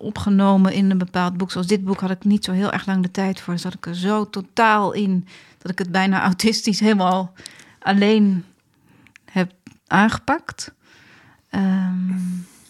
opgenomen 0.00 0.72
in 0.72 0.90
een 0.90 0.98
bepaald 0.98 1.36
boek. 1.36 1.50
Zoals 1.50 1.66
dit 1.66 1.84
boek 1.84 2.00
had 2.00 2.10
ik 2.10 2.24
niet 2.24 2.44
zo 2.44 2.52
heel 2.52 2.72
erg 2.72 2.86
lang 2.86 3.02
de 3.02 3.10
tijd 3.10 3.40
voor. 3.40 3.58
Zat 3.58 3.74
ik 3.74 3.86
er 3.86 3.96
zo 3.96 4.30
totaal 4.30 4.92
in 4.92 5.26
dat 5.58 5.70
ik 5.72 5.78
het 5.78 5.90
bijna 5.90 6.22
autistisch 6.30 6.80
helemaal 6.80 7.32
alleen 7.78 8.44
heb 9.30 9.52
aangepakt. 9.86 10.72
Ehm, 11.50 12.10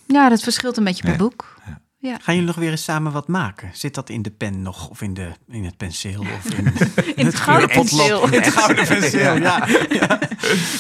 ja, 0.07 0.29
dat 0.29 0.43
verschilt 0.43 0.77
een 0.77 0.85
beetje 0.85 1.03
per 1.03 1.13
Ja. 1.13 1.19
boek. 1.19 1.55
Gaan 2.01 2.35
jullie 2.35 2.43
nog 2.49 2.57
weer 2.57 2.71
eens 2.71 2.85
samen 2.85 3.13
wat 3.13 3.29
maken? 3.29 3.71
Zit 3.73 3.95
dat 3.95 4.09
in 4.11 4.23
de 4.23 4.31
pen 4.31 4.63
nog? 4.63 4.89
Of 4.89 5.03
in, 5.03 5.15
de, 5.15 5.31
in 5.49 5.65
het 5.65 5.77
penseel? 5.77 6.21
Of 6.21 6.45
in, 6.55 6.73
In 7.17 7.27
het 7.27 7.35
gouden 7.35 7.69
penseel. 7.69 8.25
In 8.25 8.33
het 8.43 8.53
gouden 8.53 8.87
penseel, 8.87 9.37
ja. 9.37 9.67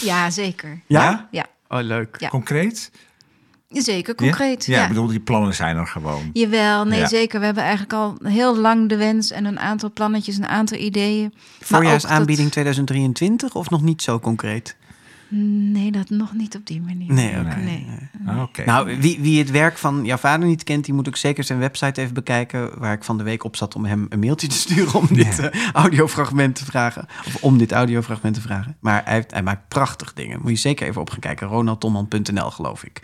Ja, 0.02 0.30
zeker. 0.30 0.80
Ja? 0.86 1.28
Ja, 1.30 1.46
Oh, 1.68 1.80
leuk. 1.82 2.16
Ja. 2.20 2.28
Concreet? 2.28 2.90
Zeker, 3.82 4.14
Ja? 4.16 4.22
concreet. 4.30 4.64
Ja, 4.66 4.82
ik 4.82 4.88
bedoel, 4.88 5.06
die 5.06 5.20
plannen 5.20 5.54
zijn 5.54 5.76
er 5.76 5.86
gewoon. 5.86 6.30
Jawel, 6.32 6.84
nee 6.84 6.98
Ja. 7.00 7.06
zeker. 7.06 7.38
We 7.38 7.44
hebben 7.44 7.62
eigenlijk 7.62 7.92
al 7.92 8.16
heel 8.22 8.56
lang 8.58 8.88
de 8.88 8.96
wens 8.96 9.30
en 9.30 9.44
een 9.44 9.58
aantal 9.58 9.92
plannetjes, 9.92 10.36
een 10.36 10.46
aantal 10.48 10.78
ideeën. 10.78 11.32
Voorjaarsaanbieding 11.60 12.50
2023 12.50 13.54
of 13.54 13.70
nog 13.70 13.82
niet 13.82 14.02
zo 14.02 14.18
concreet? 14.20 14.64
dat- 14.64 14.84
Nee, 15.38 15.90
dat 15.92 16.10
nog 16.10 16.32
niet 16.34 16.56
op 16.56 16.66
die 16.66 16.80
manier. 16.80 17.12
Nee, 17.12 17.38
oké. 17.40 17.56
Nee. 17.56 17.86
Ah, 18.26 18.42
Oké. 18.42 18.64
Nou, 18.64 18.98
wie, 19.00 19.18
wie 19.20 19.38
het 19.38 19.50
werk 19.50 19.78
van 19.78 20.04
jouw 20.04 20.16
vader 20.16 20.46
niet 20.48 20.64
kent, 20.64 20.84
die 20.84 20.94
moet 20.94 21.08
ook 21.08 21.16
zeker 21.16 21.44
zijn 21.44 21.58
website 21.58 22.00
even 22.00 22.14
bekijken. 22.14 22.78
Waar 22.78 22.92
ik 22.92 23.04
van 23.04 23.18
de 23.18 23.22
week 23.24 23.44
op 23.44 23.56
zat 23.56 23.74
om 23.74 23.84
hem 23.84 24.06
een 24.08 24.18
mailtje 24.18 24.46
te 24.46 24.56
sturen 24.56 24.94
om 24.94 25.06
dit 25.10 25.38
eh, 25.38 25.70
audiofragment 25.72 26.54
te 26.54 26.64
vragen. 26.64 27.06
Of 27.26 27.36
om 27.42 27.58
dit 27.58 27.72
audiofragment 27.72 28.34
te 28.34 28.40
vragen. 28.40 28.76
Maar 28.80 29.02
hij, 29.04 29.14
heeft- 29.14 29.30
hij 29.30 29.42
maakt 29.42 29.68
prachtig 29.68 30.12
dingen. 30.12 30.38
Moet 30.42 30.50
je 30.50 30.56
zeker 30.56 30.86
even 30.86 31.00
op 31.00 31.10
gaan 31.10 31.20
kijken. 31.20 31.46
ronaldtomman.nl 31.46 32.50
geloof 32.50 32.84
ik. 32.84 33.00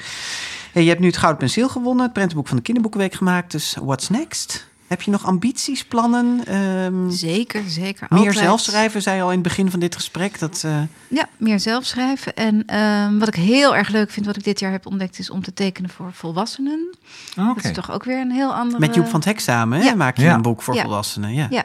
Hey, 0.72 0.82
je 0.82 0.88
hebt 0.88 1.00
nu 1.00 1.06
het 1.06 1.16
Gouden 1.16 1.40
Penseel 1.40 1.68
gewonnen. 1.68 2.04
Het 2.04 2.12
prentenboek 2.12 2.46
van 2.48 2.56
de 2.56 2.62
Kinderboekenweek 2.62 3.14
gemaakt. 3.14 3.50
Dus 3.52 3.76
what's 3.82 4.08
next? 4.08 4.70
Heb 4.86 5.02
je 5.02 5.10
nog 5.10 5.24
ambities, 5.26 5.84
plannen? 5.84 6.40
Ehm, 6.46 7.10
Zeker, 7.10 7.62
zeker. 7.66 8.06
meer 8.10 8.18
altijd. 8.18 8.36
zelfschrijven, 8.38 9.02
zei 9.02 9.16
je 9.16 9.22
al 9.22 9.28
in 9.28 9.34
het 9.34 9.42
begin 9.42 9.70
van 9.70 9.80
dit 9.80 9.94
gesprek. 9.94 10.38
Dat, 10.38 10.62
eh, 10.64 10.80
Ja, 11.08 11.28
meer 11.36 11.60
zelf 11.60 11.84
schrijven. 11.84 12.34
En 12.34 12.62
ehm, 12.66 13.18
wat 13.18 13.28
ik 13.28 13.34
heel 13.34 13.76
erg 13.76 13.88
leuk 13.88 14.10
vind, 14.10 14.26
wat 14.26 14.36
ik 14.36 14.44
dit 14.44 14.60
jaar 14.60 14.70
heb 14.72 14.86
ontdekt, 14.86 15.18
is 15.18 15.30
om 15.30 15.42
te 15.42 15.52
tekenen 15.54 15.90
voor 15.90 16.12
volwassenen. 16.12 16.96
Ah, 17.36 17.44
Oké. 17.48 17.54
Dat 17.54 17.64
is 17.64 17.76
toch 17.76 17.92
ook 17.92 18.04
weer 18.04 18.20
een 18.20 18.30
heel 18.30 18.54
andere... 18.54 18.80
Met 18.80 18.94
Joep 18.94 19.06
van 19.06 19.14
het 19.20 19.24
Hek 19.24 19.40
samen 19.40 19.78
hè, 19.78 19.84
Ja. 19.84 19.94
maak 19.94 20.16
je 20.16 20.22
Ja. 20.22 20.34
een 20.34 20.42
boek 20.42 20.62
voor 20.62 20.74
Ja. 20.74 20.82
volwassenen. 20.82 21.34
Ja. 21.34 21.46
Ja. 21.50 21.64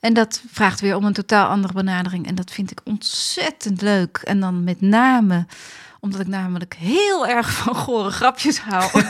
En 0.00 0.14
dat 0.14 0.42
vraagt 0.52 0.80
weer 0.80 0.96
om 0.96 1.04
een 1.04 1.12
totaal 1.12 1.48
andere 1.48 1.72
benadering. 1.72 2.26
En 2.26 2.34
dat 2.34 2.50
vind 2.50 2.70
ik 2.70 2.80
ontzettend 2.84 3.80
leuk. 3.82 4.16
En 4.24 4.40
dan 4.40 4.64
met 4.64 4.80
name 4.80 5.46
omdat 6.04 6.20
ik 6.20 6.26
namelijk 6.26 6.74
heel 6.74 7.26
erg 7.26 7.52
van 7.52 7.74
gore 7.74 8.10
grapjes 8.10 8.60
hou. 8.60 8.90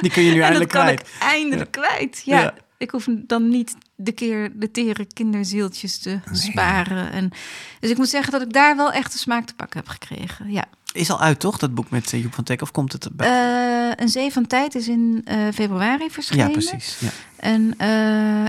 Die 0.00 0.10
kun 0.10 0.22
je 0.22 0.32
nu 0.32 0.40
en 0.40 0.40
dat 0.40 0.42
eindelijk 0.42 0.70
kan 0.70 0.82
kwijt. 0.82 1.00
ik 1.00 1.06
eindelijk 1.20 1.70
kwijt. 1.70 2.22
Ja. 2.24 2.40
Ja. 2.40 2.54
Ik 2.78 2.90
hoef 2.90 3.06
dan 3.08 3.48
niet 3.48 3.76
de 4.02 4.12
keer 4.12 4.52
de 4.54 4.70
tere 4.70 5.06
kinderzieltjes 5.12 5.98
te 5.98 6.20
sparen. 6.32 7.12
En, 7.12 7.30
dus 7.80 7.90
ik 7.90 7.96
moet 7.96 8.08
zeggen 8.08 8.32
dat 8.32 8.42
ik 8.42 8.52
daar 8.52 8.76
wel 8.76 8.92
echt 8.92 9.12
de 9.12 9.18
smaak 9.18 9.46
te 9.46 9.54
pakken 9.54 9.78
heb 9.78 9.88
gekregen. 9.88 10.50
Ja. 10.50 10.64
Is 10.92 11.10
al 11.10 11.20
uit, 11.20 11.40
toch, 11.40 11.58
dat 11.58 11.74
boek 11.74 11.90
met 11.90 12.12
eh, 12.12 12.22
Joep 12.22 12.34
van 12.34 12.44
Teck? 12.44 12.62
Of 12.62 12.70
komt 12.70 12.92
het 12.92 13.04
erbij? 13.04 13.26
Eh, 13.26 13.92
een 13.96 14.08
Zee 14.08 14.32
van 14.32 14.46
Tijd 14.46 14.74
is 14.74 14.88
in 14.88 15.22
eh, 15.24 15.38
februari 15.54 16.10
verschenen. 16.10 16.46
ja, 16.46 16.52
precies. 16.52 16.98
Ja. 17.00 17.08
En 17.36 17.78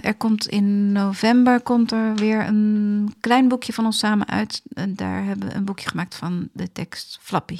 er 0.02 0.16
komt 0.16 0.48
in 0.48 0.92
november 0.92 1.62
komt 1.62 1.92
er 1.92 2.16
weer 2.16 2.48
een 2.48 3.14
klein 3.20 3.48
boekje 3.48 3.74
van 3.74 3.86
ons 3.86 3.98
samen 3.98 4.28
uit. 4.28 4.62
En 4.74 4.96
daar 4.96 5.24
hebben 5.24 5.48
we 5.48 5.54
een 5.54 5.66
boekje 5.66 5.90
gemaakt 5.90 6.16
van 6.16 6.50
de 6.54 6.72
tekst 6.72 7.20
Flappy. 7.22 7.60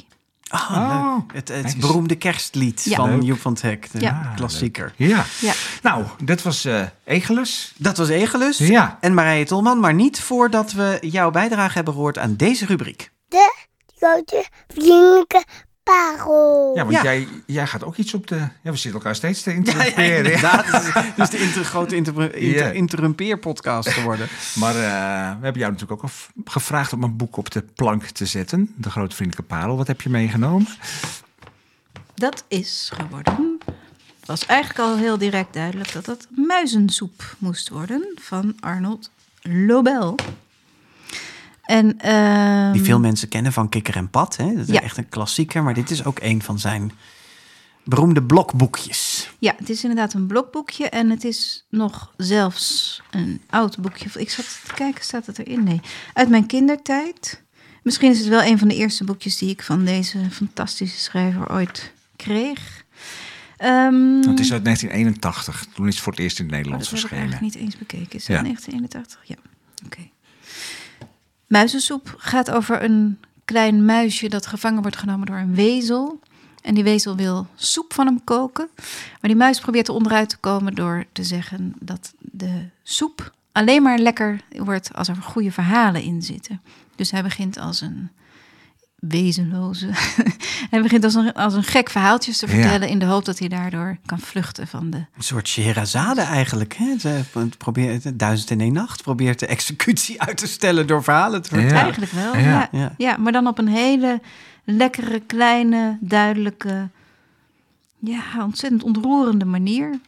Oh, 0.52 0.70
Oh, 0.70 1.14
leuk. 1.16 1.32
Het, 1.34 1.48
het 1.48 1.76
beroemde 1.80 2.14
kerstlied 2.16 2.84
Ja. 2.84 2.96
van. 2.96 3.22
Joep 3.22 3.40
van 3.40 3.54
Teck, 3.54 3.88
de 3.92 4.00
Ja. 4.00 4.32
klassieker. 4.36 4.92
Ja. 4.96 5.24
Ja. 5.40 5.52
Nou, 5.82 6.04
dit 6.24 6.42
was 6.42 6.64
eh 6.64 6.82
Egelus. 7.04 7.72
Dat 7.76 7.96
was 7.96 8.08
Egelus 8.08 8.58
Ja. 8.58 8.98
en 9.00 9.14
Marije 9.14 9.44
Tolman, 9.44 9.80
maar 9.80 9.94
niet 9.94 10.20
voordat 10.20 10.72
we 10.72 10.98
jouw 11.00 11.30
bijdrage 11.30 11.72
hebben 11.74 11.94
gehoord 11.94 12.18
aan 12.18 12.36
deze 12.36 12.66
rubriek. 12.66 13.10
De 13.28 13.54
grote 13.96 14.44
vriendelijke 14.68 15.44
parel. 15.92 16.72
Ja, 16.74 16.82
want 16.84 16.96
Ja. 16.96 17.02
Jij, 17.02 17.28
jij 17.46 17.66
gaat 17.66 17.84
ook 17.84 17.96
iets 17.96 18.14
op 18.14 18.26
de... 18.26 18.36
Ja, 18.36 18.70
we 18.70 18.76
zitten 18.76 18.92
elkaar 18.92 19.14
steeds 19.14 19.42
te 19.42 19.50
Ja, 19.50 19.56
interrumperen. 19.56 20.04
ja, 20.08 20.16
inderdaad. 20.16 20.64
Het 20.66 20.82
is, 20.82 20.92
het 20.94 21.18
is 21.18 21.30
de 21.30 21.38
inter, 21.38 21.64
grote 21.64 21.96
inter, 22.00 22.34
inter, 22.34 22.64
Ja. 22.66 22.70
interrumpeerpodcast 22.70 23.88
geworden. 23.88 24.28
Maar 24.54 24.74
eh, 24.74 24.80
we 25.38 25.44
hebben 25.44 25.60
jou 25.60 25.72
natuurlijk 25.72 26.04
ook 26.04 26.10
gevraagd 26.44 26.92
om 26.92 27.02
een 27.02 27.16
boek 27.16 27.36
op 27.36 27.50
de 27.50 27.62
plank 27.74 28.04
te 28.04 28.26
zetten. 28.26 28.72
De 28.76 28.90
Grote 28.90 29.14
Vriendelijke 29.16 29.54
Parel. 29.54 29.76
Wat 29.76 29.86
heb 29.86 30.00
je 30.00 30.08
meegenomen? 30.10 30.66
Dat 32.14 32.44
is 32.48 32.90
geworden. 32.94 33.58
Het 34.20 34.26
was 34.30 34.46
eigenlijk 34.46 34.80
al 34.80 34.96
heel 34.96 35.18
direct 35.18 35.52
duidelijk 35.54 35.92
dat 35.92 36.04
dat 36.04 36.26
muizensoep 36.36 37.34
moest 37.38 37.68
worden 37.68 38.18
van 38.20 38.54
Arnold 38.60 39.10
Lobel. 39.42 40.14
En, 41.62 41.98
ehm, 41.98 42.72
Die 42.72 42.82
veel 42.82 43.00
mensen 43.00 43.28
kennen 43.28 43.52
van 43.52 43.68
Kikker 43.68 43.96
en 43.96 44.10
Pad. 44.10 44.36
Hè? 44.36 44.54
Dat 44.54 44.68
is 44.68 44.74
Ja. 44.74 44.80
echt 44.82 44.96
een 44.96 45.08
klassieker, 45.08 45.62
maar 45.62 45.74
dit 45.74 45.90
is 45.90 46.04
ook 46.04 46.18
een 46.20 46.42
van 46.42 46.58
zijn 46.58 46.92
beroemde 47.84 48.22
blokboekjes. 48.22 49.30
Ja, 49.38 49.54
het 49.58 49.68
is 49.70 49.82
inderdaad 49.82 50.12
een 50.14 50.26
blokboekje 50.26 50.88
en 50.88 51.10
het 51.10 51.24
is 51.24 51.66
nog 51.70 52.12
zelfs 52.16 53.00
een 53.10 53.40
oud 53.50 53.78
boekje. 53.78 54.08
Ik 54.20 54.30
zat 54.30 54.60
te 54.66 54.74
kijken, 54.74 55.04
staat 55.04 55.26
het 55.26 55.38
erin? 55.38 55.62
Nee. 55.64 55.80
Uit 56.14 56.28
mijn 56.28 56.46
kindertijd. 56.46 57.42
Misschien 57.82 58.10
is 58.10 58.18
het 58.18 58.28
wel 58.28 58.42
een 58.42 58.58
van 58.58 58.68
de 58.68 58.74
eerste 58.76 59.04
boekjes 59.04 59.38
die 59.38 59.50
ik 59.50 59.62
van 59.62 59.84
deze 59.84 60.18
fantastische 60.30 60.98
schrijver 61.00 61.50
ooit 61.52 61.92
kreeg. 62.16 62.84
Ehm, 63.56 64.28
Het 64.28 64.40
is 64.40 64.52
uit 64.52 64.64
1981. 64.64 65.66
Toen 65.74 65.86
is 65.86 65.94
het 65.94 66.02
voor 66.02 66.12
het 66.12 66.20
eerst 66.22 66.38
in 66.38 66.44
het 66.44 66.52
Oh, 66.52 66.58
Nederlands 66.58 66.90
dat 66.90 67.00
heb 67.00 67.10
ik 67.10 67.16
verschenen. 67.16 67.32
eigenlijk 67.40 67.62
niet 67.62 67.64
eens 67.74 67.78
bekeken. 67.88 68.18
Is 68.18 68.26
Ja. 68.26 68.34
dat 68.34 68.42
1981? 68.42 69.20
Ja, 69.24 69.36
oké. 69.86 70.10
Muizensoep 71.52 72.14
gaat 72.18 72.50
over 72.50 72.82
een 72.82 73.18
klein 73.44 73.84
muisje 73.84 74.28
dat 74.28 74.46
gevangen 74.46 74.82
wordt 74.82 74.96
genomen 74.96 75.26
door 75.26 75.36
een 75.36 75.54
wezel. 75.54 76.20
En 76.62 76.74
die 76.74 76.84
wezel 76.84 77.16
wil 77.16 77.46
soep 77.54 77.92
van 77.92 78.06
hem 78.06 78.24
koken. 78.24 78.68
Maar 79.20 79.30
die 79.30 79.36
muis 79.36 79.60
probeert 79.60 79.88
er 79.88 79.94
onderuit 79.94 80.28
te 80.28 80.36
komen 80.36 80.74
door 80.74 81.04
te 81.12 81.24
zeggen 81.24 81.74
dat 81.78 82.14
de 82.18 82.68
soep 82.82 83.32
alleen 83.52 83.82
maar 83.82 83.98
lekker 83.98 84.40
wordt 84.56 84.94
als 84.94 85.08
er 85.08 85.16
goede 85.16 85.52
verhalen 85.52 86.02
in 86.02 86.22
zitten. 86.22 86.60
Dus 86.96 87.10
hij 87.10 87.22
begint 87.22 87.58
als 87.58 87.80
een 87.80 88.10
wezenloze. 89.08 89.88
hij 90.70 90.82
begint 90.82 91.04
als 91.04 91.14
een, 91.14 91.32
als 91.32 91.54
een 91.54 91.62
gek 91.62 91.90
verhaaltjes 91.90 92.36
te 92.38 92.46
Ja. 92.46 92.52
vertellen 92.52 92.88
in 92.88 92.98
de 92.98 93.04
hoop 93.04 93.24
dat 93.24 93.38
hij 93.38 93.48
daardoor 93.48 93.96
kan 94.06 94.18
vluchten 94.18 94.66
van 94.66 94.90
de 94.90 94.96
Een 94.96 95.22
soort 95.22 95.48
Scheherazade 95.48 96.20
eigenlijk. 96.20 96.74
Hè? 96.74 96.98
Ze 96.98 97.20
probeert, 97.58 98.18
duizend 98.18 98.50
en 98.50 98.60
één 98.60 98.72
nacht 98.72 99.02
probeert 99.02 99.38
de 99.38 99.46
executie 99.46 100.22
uit 100.22 100.36
te 100.36 100.46
stellen 100.46 100.86
door 100.86 101.02
verhalen 101.02 101.42
te 101.42 101.48
vertellen. 101.48 101.74
Ja. 101.76 101.82
Eigenlijk 101.82 102.12
wel, 102.12 102.36
Ja. 102.36 102.40
ja. 102.40 102.68
Ja. 102.72 102.94
Ja. 102.98 103.16
maar 103.16 103.32
dan 103.32 103.46
op 103.46 103.58
een 103.58 103.68
hele 103.68 104.20
lekkere, 104.64 105.20
kleine, 105.26 105.96
duidelijke, 106.00 106.88
ja, 107.98 108.22
ontzettend 108.44 108.82
ontroerende 108.82 109.44
manier. 109.44 110.00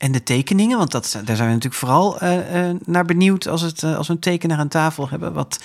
En 0.00 0.12
de 0.12 0.22
tekeningen, 0.22 0.78
want 0.78 0.90
dat, 0.90 1.12
daar 1.12 1.36
zijn 1.36 1.48
we 1.48 1.54
natuurlijk 1.54 1.74
vooral 1.74 2.20
eh, 2.20 2.68
eh, 2.68 2.76
naar 2.84 3.04
benieuwd 3.04 3.48
als, 3.48 3.60
het, 3.60 3.82
eh, 3.82 3.96
als 3.96 4.06
we 4.06 4.12
een 4.12 4.18
tekenaar 4.18 4.58
aan 4.58 4.68
tafel 4.68 5.08
hebben. 5.08 5.32
Wat, 5.32 5.62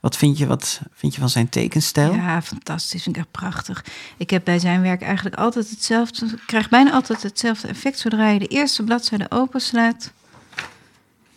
wat, 0.00 0.16
vind 0.16 0.38
je, 0.38 0.46
wat 0.46 0.80
vind 0.92 1.14
je 1.14 1.20
van 1.20 1.28
zijn 1.28 1.48
tekenstijl? 1.48 2.14
Ja, 2.14 2.42
fantastisch. 2.42 3.02
Vind 3.02 3.16
ik 3.16 3.22
echt 3.22 3.30
prachtig. 3.30 3.84
Ik 4.16 4.30
heb 4.30 4.44
bij 4.44 4.58
zijn 4.58 4.82
werk 4.82 5.02
eigenlijk 5.02 5.36
altijd 5.36 5.70
hetzelfde. 5.70 6.26
Ik 6.26 6.42
krijg 6.46 6.68
bijna 6.68 6.92
altijd 6.92 7.22
hetzelfde 7.22 7.68
effect. 7.68 7.98
Zodra 7.98 8.28
je 8.28 8.38
de 8.38 8.46
eerste 8.46 8.84
bladzijde 8.84 9.26
openslaat, 9.28 10.12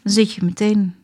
dan 0.02 0.14
zit 0.14 0.34
je 0.34 0.44
meteen. 0.44 0.96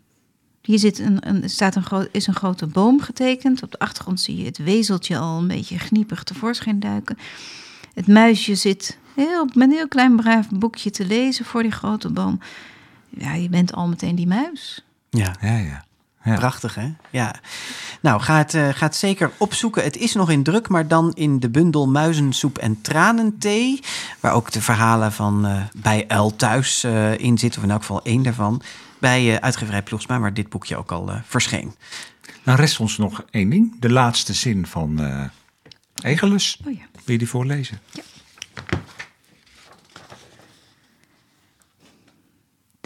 Hier 0.62 0.80
zit 0.80 1.00
een, 1.00 1.28
een, 1.28 1.50
staat 1.50 1.76
een 1.76 1.86
groot, 1.86 2.10
is 2.12 2.28
een 2.28 2.36
grote 2.36 2.68
boom 2.68 3.02
getekend. 3.02 3.64
Op 3.64 3.72
de 3.72 3.80
achtergrond 3.80 4.22
zie 4.22 4.38
je 4.38 4.46
het 4.46 4.58
wezeltje 4.58 5.18
al 5.18 5.38
een 5.38 5.48
beetje 5.48 5.80
gniepig 5.80 6.24
tevoorschijn 6.24 6.80
duiken. 6.80 7.18
Het 7.94 8.08
muisje 8.08 8.56
zit 8.56 8.98
heel, 9.26 9.46
met 9.54 9.70
een 9.70 9.76
heel 9.76 9.88
klein 9.88 10.16
braaf 10.16 10.50
boekje 10.50 10.90
te 10.90 11.06
lezen 11.06 11.46
voor 11.46 11.62
die 11.62 11.72
grote 11.72 12.12
boom. 12.12 12.40
Ja, 13.10 13.34
je 13.34 13.50
bent 13.50 13.74
al 13.74 13.88
meteen 13.88 14.16
die 14.16 14.28
muis. 14.28 14.86
Ja. 15.10 15.36
Ja, 15.42 15.58
ja. 15.58 15.86
Ja. 16.24 16.36
Prachtig, 16.36 16.76
hè? 16.76 16.94
Ja. 17.10 17.36
Nou, 18.02 18.22
ga 18.22 18.38
het, 18.38 18.54
eh, 18.54 18.70
ga 18.70 18.86
het 18.86 18.96
zeker 18.96 19.32
opzoeken. 19.38 19.84
Het 19.84 19.98
is 19.98 20.14
nog 20.14 20.30
in 20.30 20.44
druk, 20.44 20.68
maar 20.68 20.88
dan 20.88 21.12
in 21.14 21.40
de 21.40 21.50
bundel 21.50 21.88
Muizensoep 21.88 22.58
en 22.58 22.82
Tranenthee. 22.82 23.80
Waar 24.20 24.34
ook 24.34 24.52
de 24.52 24.62
verhalen 24.62 25.12
van 25.12 25.46
eh, 25.46 25.62
Bij 25.76 26.06
Uil 26.08 26.36
Thuis 26.36 26.84
eh, 26.84 27.18
in 27.18 27.38
zitten. 27.38 27.60
Of 27.60 27.66
in 27.66 27.72
elk 27.72 27.82
geval 27.82 28.04
één 28.04 28.24
daarvan. 28.24 28.62
Bij 29.00 29.36
eh, 29.36 29.42
uitgeverij 29.42 29.82
Ploegsma, 29.82 30.20
waar 30.20 30.34
dit 30.34 30.50
boekje 30.50 30.78
ook 30.78 30.92
al 30.92 31.12
eh, 31.12 31.18
verscheen. 31.26 31.76
Nou 32.44 32.60
rest 32.60 32.80
ons 32.80 32.98
nog 32.98 33.24
één 33.30 33.50
ding. 33.50 33.80
De 33.80 33.90
laatste 33.90 34.34
zin 34.34 34.66
van 34.66 35.00
eh 35.00 35.24
Egelus. 36.04 36.60
Oh 36.66 36.74
ja. 36.74 36.86
Wil 36.94 37.14
je 37.14 37.18
die 37.18 37.30
voorlezen? 37.30 37.80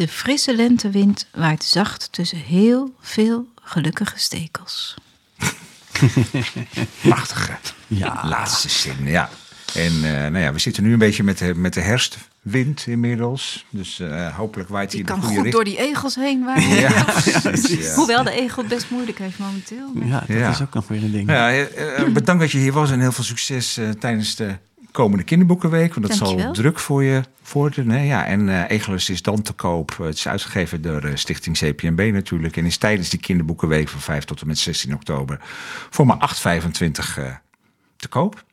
De 0.02 0.08
frisse 0.08 0.56
lentewind 0.56 1.28
waait 1.34 1.64
zacht 1.64 2.08
tussen 2.12 2.38
heel 2.38 2.96
veel 3.02 3.48
gelukkige 3.62 4.20
stekels. 4.20 4.96
Prachtige. 7.02 7.52
Ja. 7.88 8.22
Laatste 8.26 8.70
zin, 8.70 8.96
ja. 9.06 9.30
En 9.74 9.92
eh, 10.04 10.12
nou 10.12 10.38
ja, 10.38 10.54
we 10.54 10.60
zitten 10.60 10.84
nu 10.84 10.94
een 10.94 11.00
beetje 11.00 11.24
met 11.24 11.38
de, 11.38 11.56
met 11.56 11.74
de 11.74 11.82
herfstwind 11.82 12.88
inmiddels. 12.88 13.66
Dus 13.70 14.00
eh, 14.00 14.36
hopelijk 14.38 14.70
waait 14.70 14.92
hij 14.94 15.02
Die 15.04 15.10
in 15.12 15.16
de 15.16 15.22
kan 15.22 15.30
goede 15.30 15.42
goed 15.44 15.52
door 15.52 15.64
richting. 15.64 15.86
die 15.86 15.96
egels 15.96 16.16
heen 16.16 16.44
waaien. 16.44 16.80
Ja, 16.80 17.04
precies, 17.44 17.86
ja. 17.86 17.94
Hoewel 17.94 18.24
de 18.24 18.32
egel 18.32 18.58
het 18.64 18.72
best 18.74 18.90
moeilijk 18.90 19.18
heeft 19.20 19.38
momenteel. 19.40 19.92
maar- 19.94 20.08
Ja, 20.08 20.20
dat 20.28 20.38
Ja. 20.38 20.50
is 20.50 20.62
ook 20.62 20.74
nog 20.74 20.88
weer 20.88 21.04
een 21.04 21.12
ding. 21.12 21.30
Ja, 21.30 21.52
eh, 21.54 22.08
bedankt 22.08 22.42
dat 22.42 22.52
je 22.52 22.58
hier 22.58 22.74
was 22.74 22.92
en 22.92 23.00
heel 23.00 23.12
veel 23.12 23.24
succes 23.24 23.78
eh, 23.78 23.90
tijdens 23.90 24.36
de 24.36 24.58
komende 24.92 25.24
kinderboekenweek. 25.24 25.94
Want 25.94 26.08
dat 26.08 26.18
zal 26.18 26.52
druk 26.52 26.80
voor 26.80 27.04
je 27.04 27.22
worden. 27.52 27.90
Hè? 27.90 28.04
Ja, 28.04 28.26
en 28.26 28.50
eh 28.50 28.70
Egelus 28.70 29.10
is 29.10 29.22
dan 29.22 29.42
te 29.42 29.54
koop. 29.54 29.98
Het 29.98 30.16
is 30.16 30.28
uitgegeven 30.28 30.82
door 30.82 31.04
eh, 31.04 31.16
Stichting 31.16 31.58
CPNB 31.58 32.10
natuurlijk. 32.14 32.58
En 32.58 32.66
is 32.66 32.78
tijdens 32.78 33.10
die 33.10 33.20
kinderboekenweek 33.20 33.90
van 33.90 34.00
5 34.00 34.24
tot 34.24 34.42
en 34.42 34.48
met 34.48 34.58
16 34.58 34.94
oktober 34.94 35.40
voor 35.90 36.06
maar 36.06 36.34
8,25 36.36 37.18
eh 37.18 37.36
te 37.98 38.08
koop. 38.08 38.44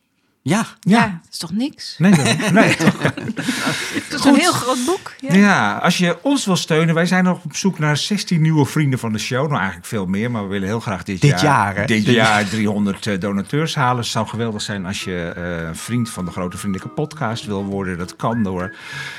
Ja, 0.48 0.66
Ja, 0.80 1.20
dat 1.22 1.32
is 1.32 1.38
toch 1.38 1.52
niks? 1.52 1.94
Nee, 1.98 2.10
nee, 2.10 2.36
nee. 2.52 2.68
Het 2.68 4.14
is 4.14 4.24
een 4.24 4.34
heel 4.34 4.52
groot 4.52 4.84
boek. 4.86 5.12
Ja. 5.20 5.34
Ja, 5.34 5.76
als 5.76 5.98
je 5.98 6.18
ons 6.22 6.44
wil 6.44 6.56
steunen, 6.56 6.94
wij 6.94 7.06
zijn 7.06 7.24
nog 7.24 7.44
op 7.44 7.56
zoek 7.56 7.78
naar 7.78 7.96
16 7.96 8.40
nieuwe 8.40 8.64
vrienden 8.64 8.98
van 8.98 9.12
de 9.12 9.18
show. 9.18 9.46
Nou, 9.46 9.56
eigenlijk 9.56 9.86
veel 9.86 10.06
meer, 10.06 10.30
maar 10.30 10.42
we 10.42 10.48
willen 10.48 10.68
heel 10.68 10.80
graag 10.80 11.02
dit, 11.02 11.20
Dit 11.20 11.40
jaar, 11.40 11.86
dit 11.86 12.04
Dit 12.04 12.14
jaar 12.14 12.48
300 12.48 13.06
eh, 13.06 13.20
donateurs 13.20 13.74
halen. 13.74 13.96
Het 14.02 14.06
zou 14.06 14.26
geweldig 14.26 14.62
zijn 14.62 14.86
als 14.86 15.04
je 15.04 15.32
eh, 15.36 15.68
vriend 15.72 16.10
van 16.10 16.24
de 16.24 16.30
Grote 16.30 16.56
Vriendelijke 16.56 16.94
Podcast 16.94 17.46
wil 17.46 17.64
worden. 17.64 17.98
Dat 17.98 18.16
kan 18.16 18.42
door 18.42 18.74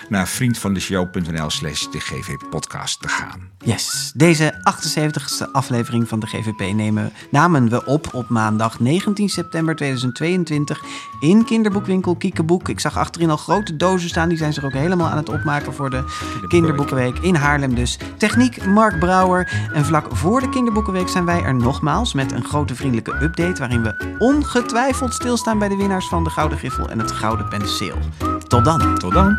naar 0.09 0.27
vriendvandeshow.nl 0.27 1.49
slash 1.49 1.87
de 1.87 1.99
GV 1.99 2.29
podcast 2.49 3.01
te 3.01 3.07
gaan. 3.07 3.49
Yes, 3.65 4.11
deze 4.15 4.53
78ste 4.53 5.51
aflevering 5.51 6.07
van 6.07 6.19
de 6.19 6.27
GVP 6.27 6.73
nemen, 6.73 7.13
namen 7.31 7.69
we 7.69 7.85
op 7.85 8.13
op 8.13 8.29
maandag 8.29 8.79
19 8.79 9.29
september 9.29 9.75
2022 9.75 10.83
in 11.19 11.45
kinderboekwinkel 11.45 12.15
Kiekeboek. 12.15 12.69
Ik 12.69 12.79
zag 12.79 12.97
achterin 12.97 13.29
al 13.29 13.37
grote 13.37 13.75
dozen 13.75 14.09
staan, 14.09 14.29
die 14.29 14.37
zijn 14.37 14.53
zich 14.53 14.63
ook 14.63 14.73
helemaal 14.73 15.07
aan 15.07 15.17
het 15.17 15.29
opmaken 15.29 15.73
voor 15.73 15.89
de 15.89 16.03
kinderboekenweek 16.47 17.17
in 17.17 17.35
Haarlem 17.35 17.75
dus. 17.75 17.99
Techniek 18.17 18.65
Mark 18.65 18.99
Brouwer 18.99 19.69
en 19.73 19.85
vlak 19.85 20.15
voor 20.15 20.39
de 20.39 20.49
kinderboekenweek 20.49 21.07
zijn 21.07 21.25
wij 21.25 21.43
er 21.43 21.55
nogmaals 21.55 22.13
met 22.13 22.31
een 22.31 22.43
grote 22.43 22.75
vriendelijke 22.75 23.23
update 23.23 23.59
waarin 23.59 23.83
we 23.83 24.15
ongetwijfeld 24.19 25.13
stilstaan 25.13 25.59
bij 25.59 25.67
de 25.67 25.75
winnaars 25.75 26.07
van 26.07 26.23
de 26.23 26.29
Gouden 26.29 26.57
Griffel 26.57 26.89
en 26.89 26.99
het 26.99 27.11
Gouden 27.11 27.49
Penseel. 27.49 27.97
Tot 28.47 28.65
dan! 28.65 28.97
Tot 28.97 29.13
dan! 29.13 29.37